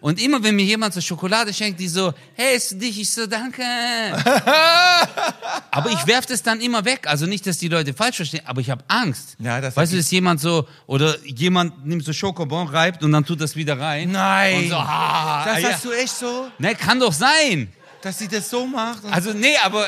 Und 0.01 0.21
immer 0.21 0.41
wenn 0.43 0.55
mir 0.55 0.63
jemand 0.63 0.93
so 0.93 1.01
Schokolade 1.01 1.53
schenkt, 1.53 1.77
die 1.79 1.89
so, 1.89 2.13
hey, 2.35 2.55
ist 2.55 2.81
dich? 2.81 3.01
Ich 3.01 3.11
so, 3.11 3.27
danke. 3.27 3.61
aber 5.71 5.89
ich 5.89 6.07
werf 6.07 6.25
das 6.25 6.41
dann 6.41 6.61
immer 6.61 6.85
weg. 6.85 7.01
Also 7.05 7.25
nicht, 7.25 7.45
dass 7.45 7.57
die 7.57 7.67
Leute 7.67 7.93
falsch 7.93 8.15
verstehen, 8.17 8.41
aber 8.45 8.61
ich 8.61 8.69
habe 8.69 8.81
Angst. 8.87 9.35
Ja, 9.39 9.59
das 9.59 9.75
weißt 9.75 9.91
du, 9.91 9.97
dass 9.97 10.09
jemand 10.11 10.39
so, 10.39 10.65
oder 10.87 11.17
jemand 11.25 11.85
nimmt 11.85 12.05
so 12.05 12.13
Schokobon, 12.13 12.67
reibt 12.67 13.03
und 13.03 13.11
dann 13.11 13.25
tut 13.25 13.41
das 13.41 13.57
wieder 13.57 13.77
rein. 13.77 14.11
Nein. 14.11 14.63
Und 14.63 14.69
so, 14.69 14.75
ah, 14.75 15.43
das 15.45 15.61
ja. 15.61 15.69
hast 15.71 15.83
du 15.85 15.91
echt 15.91 16.15
so, 16.15 16.47
Ne, 16.59 16.75
kann 16.75 16.99
doch 17.01 17.13
sein. 17.13 17.67
dass 18.01 18.19
sie 18.19 18.29
das 18.29 18.49
so 18.49 18.65
macht? 18.65 19.03
Und 19.03 19.11
Also 19.11 19.33
nee, 19.33 19.57
aber 19.65 19.85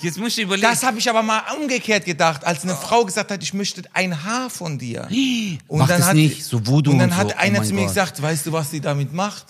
jetzt 0.00 0.18
muss 0.18 0.36
ich 0.38 0.44
überlegen. 0.44 0.68
das 0.68 0.82
habe 0.82 0.98
ich 0.98 1.08
aber 1.08 1.22
mal 1.22 1.42
umgekehrt 1.60 2.04
gedacht, 2.04 2.44
als 2.44 2.62
eine 2.64 2.74
Frau 2.76 3.04
gesagt 3.04 3.30
hat, 3.30 3.42
ich 3.42 3.54
möchte 3.54 3.82
ein 3.92 4.24
Haar 4.24 4.50
von 4.50 4.78
dir. 4.78 5.08
Mach 5.70 5.88
das 5.88 6.06
hat, 6.06 6.14
nicht, 6.14 6.44
so 6.44 6.66
Voodoo 6.66 6.92
Und 6.92 6.98
dann 6.98 7.10
und 7.10 7.16
hat 7.16 7.28
so. 7.30 7.34
Oh 7.36 7.40
einer 7.40 7.58
mein 7.58 7.68
zu 7.68 7.74
mir 7.74 7.80
Gott. 7.82 7.88
gesagt, 7.90 8.22
weißt 8.22 8.46
du, 8.46 8.52
was 8.52 8.70
sie 8.70 8.80
damit 8.80 9.12
macht? 9.12 9.46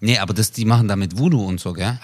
Nee, 0.00 0.18
aber 0.18 0.32
das, 0.34 0.52
die 0.52 0.64
machen 0.64 0.86
damit 0.88 1.18
Voodoo 1.18 1.44
und 1.44 1.58
so, 1.60 1.72
gell? 1.72 1.98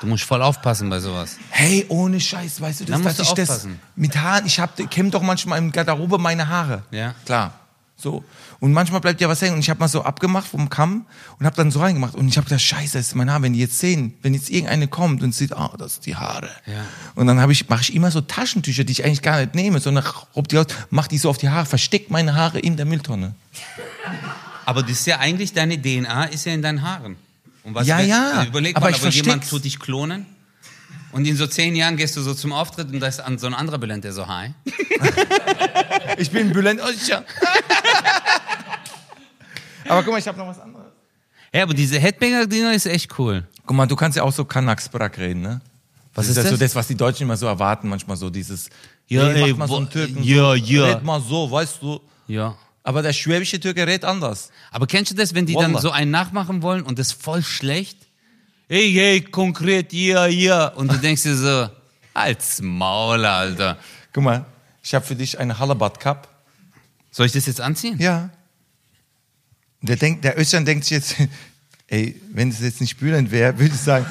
Du 0.00 0.06
musst 0.06 0.24
voll 0.24 0.42
aufpassen 0.42 0.88
bei 0.90 1.00
sowas. 1.00 1.36
Hey, 1.50 1.84
ohne 1.88 2.20
Scheiß, 2.20 2.60
weißt 2.60 2.80
du, 2.80 2.84
Da 2.84 2.92
das, 2.94 3.02
musst 3.02 3.18
dass 3.20 3.26
du 3.26 3.32
ich 3.32 3.34
das 3.46 3.50
aufpassen. 3.50 3.80
mit 3.96 4.16
Haaren, 4.16 4.46
ich 4.46 4.58
hab, 4.60 4.76
kämme 4.90 5.10
doch 5.10 5.22
manchmal 5.22 5.58
im 5.58 5.72
Garderobe 5.72 6.18
meine 6.18 6.48
Haare. 6.48 6.82
Ja. 6.90 7.14
Klar. 7.24 7.52
So. 7.96 8.22
Und 8.60 8.72
manchmal 8.72 9.00
bleibt 9.00 9.20
ja 9.20 9.28
was 9.28 9.40
hängen. 9.40 9.54
Und 9.54 9.60
ich 9.60 9.70
habe 9.70 9.78
mal 9.78 9.88
so 9.88 10.02
abgemacht 10.02 10.48
vom 10.48 10.68
Kamm 10.68 11.06
und 11.38 11.46
habe 11.46 11.54
dann 11.54 11.70
so 11.70 11.80
reingemacht. 11.80 12.14
Und 12.14 12.26
ich 12.26 12.36
habe 12.36 12.44
gedacht, 12.46 12.62
scheiße, 12.62 12.98
das 12.98 13.08
ist 13.08 13.14
mein 13.14 13.30
Haar. 13.30 13.40
Wenn 13.42 13.52
die 13.52 13.60
jetzt 13.60 13.78
sehen, 13.78 14.14
wenn 14.22 14.34
jetzt 14.34 14.50
irgendeine 14.50 14.88
kommt 14.88 15.22
und 15.22 15.34
sieht, 15.34 15.52
ah, 15.52 15.72
das 15.78 15.94
sind 15.94 16.06
die 16.06 16.16
Haare. 16.16 16.50
Ja. 16.66 16.84
Und 17.14 17.28
dann 17.28 17.40
habe 17.40 17.52
ich, 17.52 17.68
mache 17.68 17.82
ich 17.82 17.94
immer 17.94 18.10
so 18.10 18.20
Taschentücher, 18.20 18.82
die 18.82 18.92
ich 18.92 19.04
eigentlich 19.04 19.22
gar 19.22 19.38
nicht 19.38 19.54
nehme, 19.54 19.78
sondern 19.78 20.04
rob 20.34 20.48
die 20.48 20.58
aus, 20.58 20.66
mach 20.90 21.06
die 21.06 21.18
so 21.18 21.30
auf 21.30 21.38
die 21.38 21.48
Haare, 21.48 21.66
versteck 21.66 22.10
meine 22.10 22.34
Haare 22.34 22.58
in 22.58 22.76
der 22.76 22.86
Mülltonne. 22.86 23.34
Aber 24.64 24.82
das 24.82 24.92
ist 24.92 25.06
ja 25.06 25.18
eigentlich 25.18 25.52
deine 25.52 25.80
DNA, 25.80 26.24
ist 26.24 26.44
ja 26.44 26.52
in 26.52 26.62
deinen 26.62 26.82
Haaren. 26.82 27.16
Und 27.62 27.74
was 27.74 27.86
Ja, 27.86 28.00
ja, 28.00 28.30
also 28.32 28.48
Überleg 28.48 28.76
aber 28.76 28.90
mal, 28.90 28.96
aber 28.96 29.08
jemand 29.08 29.48
tut 29.48 29.64
dich 29.64 29.78
klonen. 29.78 30.26
Und 31.12 31.26
in 31.26 31.36
so 31.36 31.46
zehn 31.46 31.74
Jahren 31.74 31.96
gehst 31.96 32.16
du 32.16 32.22
so 32.22 32.34
zum 32.34 32.52
Auftritt 32.52 32.92
und 32.92 33.00
da 33.00 33.06
ist 33.06 33.20
an 33.20 33.38
so 33.38 33.46
ein 33.46 33.54
anderer 33.54 33.78
Bülent, 33.78 34.04
der 34.04 34.12
so, 34.12 34.26
hi. 34.26 34.52
Ich 36.18 36.30
bin 36.30 36.52
Bülent 36.52 36.80
Özcan. 36.80 37.24
Aber 39.88 40.02
guck 40.02 40.12
mal, 40.12 40.18
ich 40.18 40.28
habe 40.28 40.38
noch 40.38 40.46
was 40.46 40.60
anderes. 40.60 40.86
Ja, 41.52 41.62
aber 41.62 41.74
diese 41.74 41.98
Headbanger-Dinger 41.98 42.74
ist 42.74 42.86
echt 42.86 43.18
cool. 43.18 43.46
Guck 43.66 43.76
mal, 43.76 43.86
du 43.86 43.96
kannst 43.96 44.16
ja 44.16 44.22
auch 44.22 44.32
so 44.32 44.44
Kanaksbrak 44.44 45.18
reden, 45.18 45.40
ne? 45.42 45.60
Was 46.14 46.26
ist 46.26 46.36
ist, 46.36 46.44
das 46.44 46.50
so 46.50 46.56
das? 46.56 46.74
was 46.74 46.88
die 46.88 46.96
Deutschen 46.96 47.22
immer 47.22 47.36
so 47.36 47.46
erwarten, 47.46 47.88
manchmal 47.88 48.16
so 48.16 48.28
dieses. 48.28 48.68
Ja, 49.06 49.28
ey, 49.28 49.42
ey, 49.44 49.50
mach 49.52 49.58
mal 49.58 49.68
so 49.68 49.76
einen 49.76 49.90
Türken. 49.90 50.22
ja, 50.22 50.50
so, 50.50 50.54
ja. 50.54 50.84
Red 50.86 51.04
mal 51.04 51.20
so, 51.20 51.50
weißt 51.50 51.80
du. 51.80 52.00
Ja. 52.26 52.56
Aber 52.82 53.02
der 53.02 53.12
schwäbische 53.12 53.60
Türke 53.60 53.86
redet 53.86 54.04
anders. 54.04 54.50
Aber 54.70 54.86
kennst 54.86 55.12
du 55.12 55.14
das, 55.14 55.34
wenn 55.34 55.46
die 55.46 55.54
dann 55.54 55.72
Wallah. 55.72 55.80
so 55.80 55.90
einen 55.90 56.10
nachmachen 56.10 56.62
wollen 56.62 56.82
und 56.82 56.98
das 56.98 57.12
voll 57.12 57.42
schlecht? 57.42 57.98
Hey, 58.68 58.92
hey, 58.92 59.20
konkret, 59.20 59.92
ja, 59.92 60.26
ja. 60.26 60.68
Und 60.68 60.92
du 60.92 60.96
denkst 60.96 61.22
dir 61.22 61.36
so, 61.36 61.68
als 62.14 62.60
Maul, 62.60 63.24
Alter. 63.24 63.78
Guck 64.12 64.24
mal, 64.24 64.44
ich 64.82 64.94
habe 64.94 65.04
für 65.04 65.14
dich 65.14 65.38
eine 65.38 65.58
Halabat 65.58 66.00
Cup. 66.00 66.28
Soll 67.10 67.26
ich 67.26 67.32
das 67.32 67.46
jetzt 67.46 67.60
anziehen? 67.60 67.96
Ja. 67.98 68.30
Der 69.82 69.96
denkt, 69.96 70.24
der 70.24 70.38
Özcan 70.38 70.64
denkt 70.64 70.84
sich 70.84 70.90
jetzt, 70.96 71.16
ey, 71.86 72.20
wenn 72.32 72.48
es 72.50 72.60
jetzt 72.60 72.80
nicht 72.80 72.98
Bülent 72.98 73.30
wäre, 73.30 73.58
würde 73.58 73.74
ich 73.74 73.80
sagen. 73.80 74.06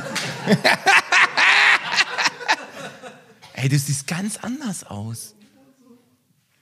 ey, 3.53 3.70
du 3.70 3.78
siehst 3.78 4.07
ganz 4.07 4.38
anders 4.38 4.84
aus. 4.84 5.34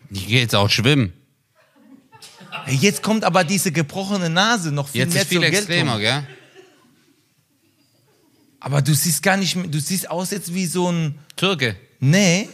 Ich 0.10 0.28
gehe 0.28 0.42
jetzt 0.42 0.56
auch 0.56 0.70
schwimmen. 0.70 1.14
Ey, 2.68 2.76
jetzt 2.76 3.04
kommt 3.04 3.24
aber 3.24 3.44
diese 3.44 3.72
gebrochene 3.72 4.30
Nase 4.30 4.72
noch 4.72 4.88
viel 4.88 5.02
Jetzt 5.02 5.14
mehr 5.14 5.22
ist 5.24 5.28
viel 5.30 5.44
extremer, 5.44 6.00
gell? 6.00 6.26
Aber 8.60 8.82
du 8.82 8.94
siehst 8.96 9.22
gar 9.22 9.38
nicht, 9.38 9.56
mehr- 9.56 9.68
du 9.68 9.80
siehst 9.80 10.10
aus 10.10 10.32
jetzt 10.32 10.54
wie 10.54 10.66
so 10.66 10.92
ein, 10.92 11.20
Türke. 11.36 11.76
nee, 12.00 12.50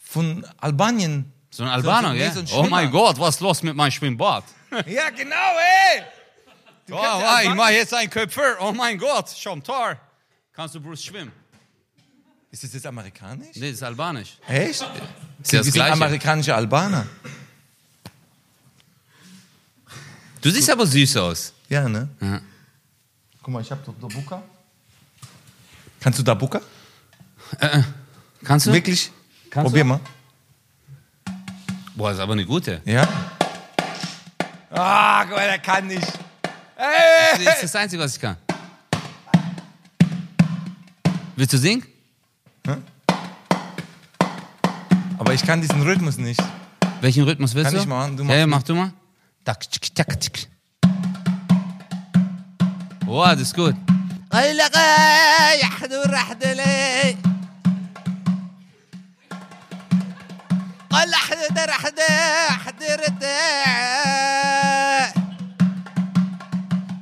von 0.00 0.46
Albanien. 0.58 1.32
So 1.50 1.64
ein 1.64 1.68
Albaner, 1.70 2.08
so- 2.08 2.14
nee, 2.14 2.18
gell? 2.20 2.32
so 2.32 2.40
ein 2.40 2.66
oh 2.66 2.68
mein. 2.68 2.90
Gott, 2.90 3.18
was 3.18 3.36
ist 3.36 3.40
los 3.40 3.62
mit 3.62 3.74
meinem 3.74 3.90
Schwimmbad? 3.90 4.44
Ja, 4.86 5.10
genau, 5.10 5.34
ey! 5.94 6.02
Du 6.86 6.94
Oh, 6.94 7.02
ja 7.02 7.42
ich 7.42 7.54
mache 7.54 7.72
jetzt 7.72 7.92
ein 7.94 8.08
Köpfer. 8.08 8.56
Oh 8.60 8.72
mein 8.72 8.98
Gott, 8.98 9.28
schon 9.30 9.62
Tor. 9.62 9.96
Kannst 10.52 10.74
du 10.74 10.80
Bruce 10.80 11.04
schwimmen? 11.04 11.32
Ist 12.50 12.64
das 12.64 12.72
jetzt 12.72 12.86
amerikanisch? 12.86 13.56
Nee, 13.56 13.68
das 13.68 13.76
ist 13.76 13.82
albanisch. 13.82 14.38
Echt? 14.48 14.80
Ist 14.80 15.52
das 15.52 15.66
sind 15.66 15.80
amerikanische 15.80 16.54
Albaner. 16.54 17.06
Du 20.40 20.50
siehst 20.50 20.70
aber 20.70 20.86
süß 20.86 21.16
aus. 21.18 21.52
Ja, 21.68 21.88
ne? 21.88 22.08
Ja. 22.20 22.40
Guck 23.42 23.52
mal, 23.52 23.60
ich 23.60 23.70
hab 23.70 23.84
Dabuka. 23.84 24.42
Kannst 26.00 26.18
du 26.18 26.22
Dabuka? 26.22 26.60
Kannst 28.44 28.66
du? 28.66 28.72
Wirklich? 28.72 29.10
Kannst 29.50 29.66
Probier 29.66 29.82
du? 29.82 29.88
mal. 29.90 30.00
Boah, 31.94 32.12
ist 32.12 32.18
aber 32.20 32.32
eine 32.32 32.46
gute. 32.46 32.80
Ja? 32.84 33.06
Ah, 34.70 35.24
guck 35.24 35.36
mal, 35.36 35.46
der 35.46 35.58
kann 35.58 35.86
nicht. 35.86 36.06
Das 36.76 37.54
ist 37.54 37.62
das 37.62 37.76
Einzige, 37.76 38.02
was 38.02 38.14
ich 38.14 38.20
kann. 38.20 38.36
Willst 41.36 41.52
du 41.52 41.58
singen? 41.58 41.84
Aber 45.18 45.34
ich 45.34 45.42
kann 45.44 45.60
diesen 45.60 45.82
Rhythmus 45.82 46.16
nicht. 46.18 46.40
Welchen 47.00 47.24
Rhythmus 47.24 47.54
willst 47.54 47.70
Kann 47.70 47.74
du? 47.74 47.80
ich 47.82 47.86
machen, 47.86 48.16
du 48.16 48.22
ja, 48.24 48.28
machst 48.28 48.38
ja, 48.38 48.46
mach 48.46 48.62
du 48.62 48.74
mal. 48.74 48.92
Tak, 49.44 49.60
tschik, 49.70 49.94
tak, 49.94 50.20
tschik. 50.20 50.48
Oh, 53.06 53.24
das 53.24 53.40
ist 53.40 53.54
gut. 53.54 53.74
قال 60.90 61.14
احضر 61.14 61.70
احضر 61.70 62.48
احضر 62.50 63.00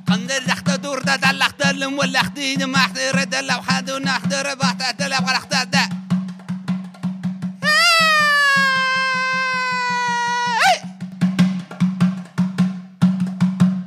قندر 0.07 0.41
احضر 0.51 0.75
دور 0.75 0.99
دا 1.01 1.15
دل 1.15 1.41
احضر 1.41 1.71
لم 1.71 1.99
ولا 1.99 2.19
احضر 2.19 2.65
ما 2.65 2.77
احضر 2.77 3.23
دا 3.23 3.41
لو 3.41 3.61
حدون 3.61 4.07
احضر 4.07 4.55
بحت 4.55 4.99
دل 4.99 5.13
أبغى 5.13 5.35
احضر 5.35 5.63
دا 5.63 5.89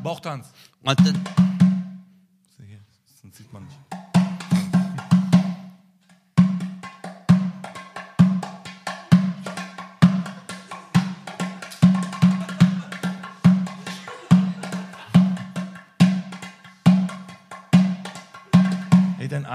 Bauchtanz. 0.04 0.46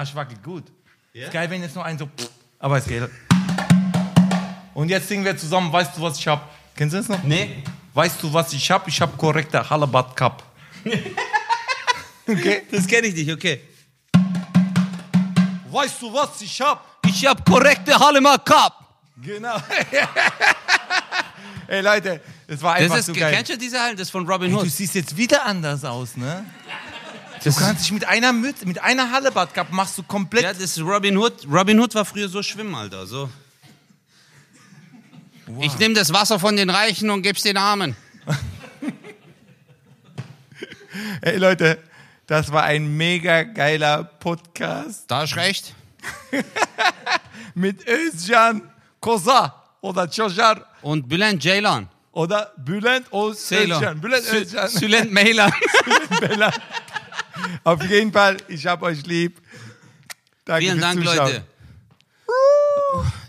Arsch 0.06 0.14
wackelt 0.14 0.44
gut. 0.44 0.64
Ist 1.14 1.32
geil, 1.32 1.50
wenn 1.50 1.64
jetzt 1.64 1.74
nur 1.74 1.84
ein 1.84 1.98
so, 1.98 2.08
aber 2.60 2.78
es 2.78 2.86
geht. 2.86 3.10
Und 4.76 4.90
jetzt 4.90 5.08
singen 5.08 5.26
wir 5.26 5.36
zusammen, 5.36 5.72
weißt 5.74 5.98
du, 5.98 6.02
was 6.02 6.20
ich 6.20 6.28
hab? 6.28 6.48
Kennst 6.76 6.94
du 6.94 6.98
das 6.98 7.08
noch? 7.08 7.24
Nee. 7.24 7.64
Weißt 7.94 8.22
du, 8.22 8.32
was 8.32 8.54
ich 8.54 8.70
hab? 8.70 8.88
Ich 8.88 9.02
hab 9.02 9.18
korrekter 9.18 9.68
Halabat 9.68 10.16
Cup. 10.16 10.44
okay? 12.28 12.64
Das 12.70 12.86
kenne 12.86 13.08
ich 13.08 13.16
nicht, 13.16 13.32
okay. 13.32 13.62
Weißt 15.72 16.00
du, 16.02 16.14
was 16.14 16.40
ich 16.42 16.62
hab? 16.62 16.86
Ich 17.08 17.26
hab 17.26 17.44
korrekte 17.44 17.98
Hallemer 17.98 18.38
Cup. 18.40 18.84
Genau. 19.18 19.56
Ey 21.68 21.82
Leute, 21.82 22.22
das 22.48 22.62
war 22.62 22.76
einfach 22.76 22.98
Das 22.98 23.08
so 23.08 23.12
ist, 23.14 23.18
geil. 23.20 23.34
kennst 23.34 23.52
du 23.52 23.58
diese 23.58 23.82
halt? 23.82 23.94
Das 23.96 24.02
ist 24.08 24.12
von 24.12 24.28
Robin 24.30 24.50
Ey, 24.50 24.54
du 24.54 24.60
Hood. 24.62 24.70
siehst 24.70 24.94
jetzt 24.94 25.18
wieder 25.18 25.44
anders 25.46 25.84
aus, 25.84 26.16
ne? 26.16 26.46
Du 27.46 27.52
Das, 27.52 27.60
kannst 27.60 27.84
dich 27.84 27.92
mit 27.92 28.08
einer 28.08 28.34
Mütze, 28.34 28.66
mit 28.66 28.82
einer 28.82 29.12
Hallebat 29.12 29.54
Cup 29.54 29.72
machst 29.72 29.96
du 30.00 30.04
komplett. 30.04 30.42
ja, 30.44 30.52
das 30.52 30.64
ist 30.64 30.80
Robin 30.80 31.16
Hood. 31.16 31.46
Robin 31.48 31.80
Hood 31.80 31.94
war 31.94 32.04
früher 32.04 32.28
so 32.28 32.42
schwimmen, 32.42 32.74
Alter. 32.74 33.06
So. 33.06 33.30
Ich 35.62 35.78
nehme 35.78 35.94
das 35.94 36.12
Wasser 36.12 36.40
von 36.40 36.58
den 36.58 36.72
Reichen 36.72 37.12
und 37.12 37.22
geb's 37.22 37.44
den 37.44 37.56
Armen. 37.58 37.96
Ey 41.22 41.38
Leute, 41.38 41.78
das 42.26 42.52
war 42.52 42.64
ein 42.64 42.98
mega 42.98 43.44
geiler 43.44 44.04
Podcast 44.04 45.04
Da 45.08 45.22
ist 45.22 45.36
recht. 45.36 45.76
mit 47.54 47.88
Özcan 47.88 48.64
Koza 49.00 49.54
oder 49.82 50.10
Çojar 50.10 50.66
Und 50.82 51.08
Bülent 51.08 51.44
Ceylan. 51.44 51.88
oder 52.12 52.54
Bülent 52.58 53.06
Özcan. 53.14 54.02
Bülent 54.02 54.26
Özcan. 54.34 54.68
Sülent 54.68 55.12
Meylan. 55.12 55.54
Auf 57.64 57.84
jeden 57.90 58.12
Fall, 58.12 58.38
ich 58.48 58.66
hab 58.66 58.82
euch 58.82 59.06
lieb. 59.06 59.42
Danke 60.46 60.66
Vielen 60.66 60.80
Dank, 60.80 61.04
Zuschauen. 61.04 61.18
Leute. 61.18 61.46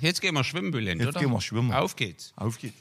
Jetzt 0.01 0.21
gehen 0.21 0.35
wir 0.35 0.45
schwimmen, 0.45 0.71
Bülent, 0.71 1.01
Jetzt 1.01 1.11
oder? 1.11 1.21
gehen 1.21 1.31
wir 1.31 1.41
schwimmen. 1.41 1.73
Auf 1.73 1.97
geht's. 1.97 2.33
Auf 2.37 2.59
geht's. 2.59 2.77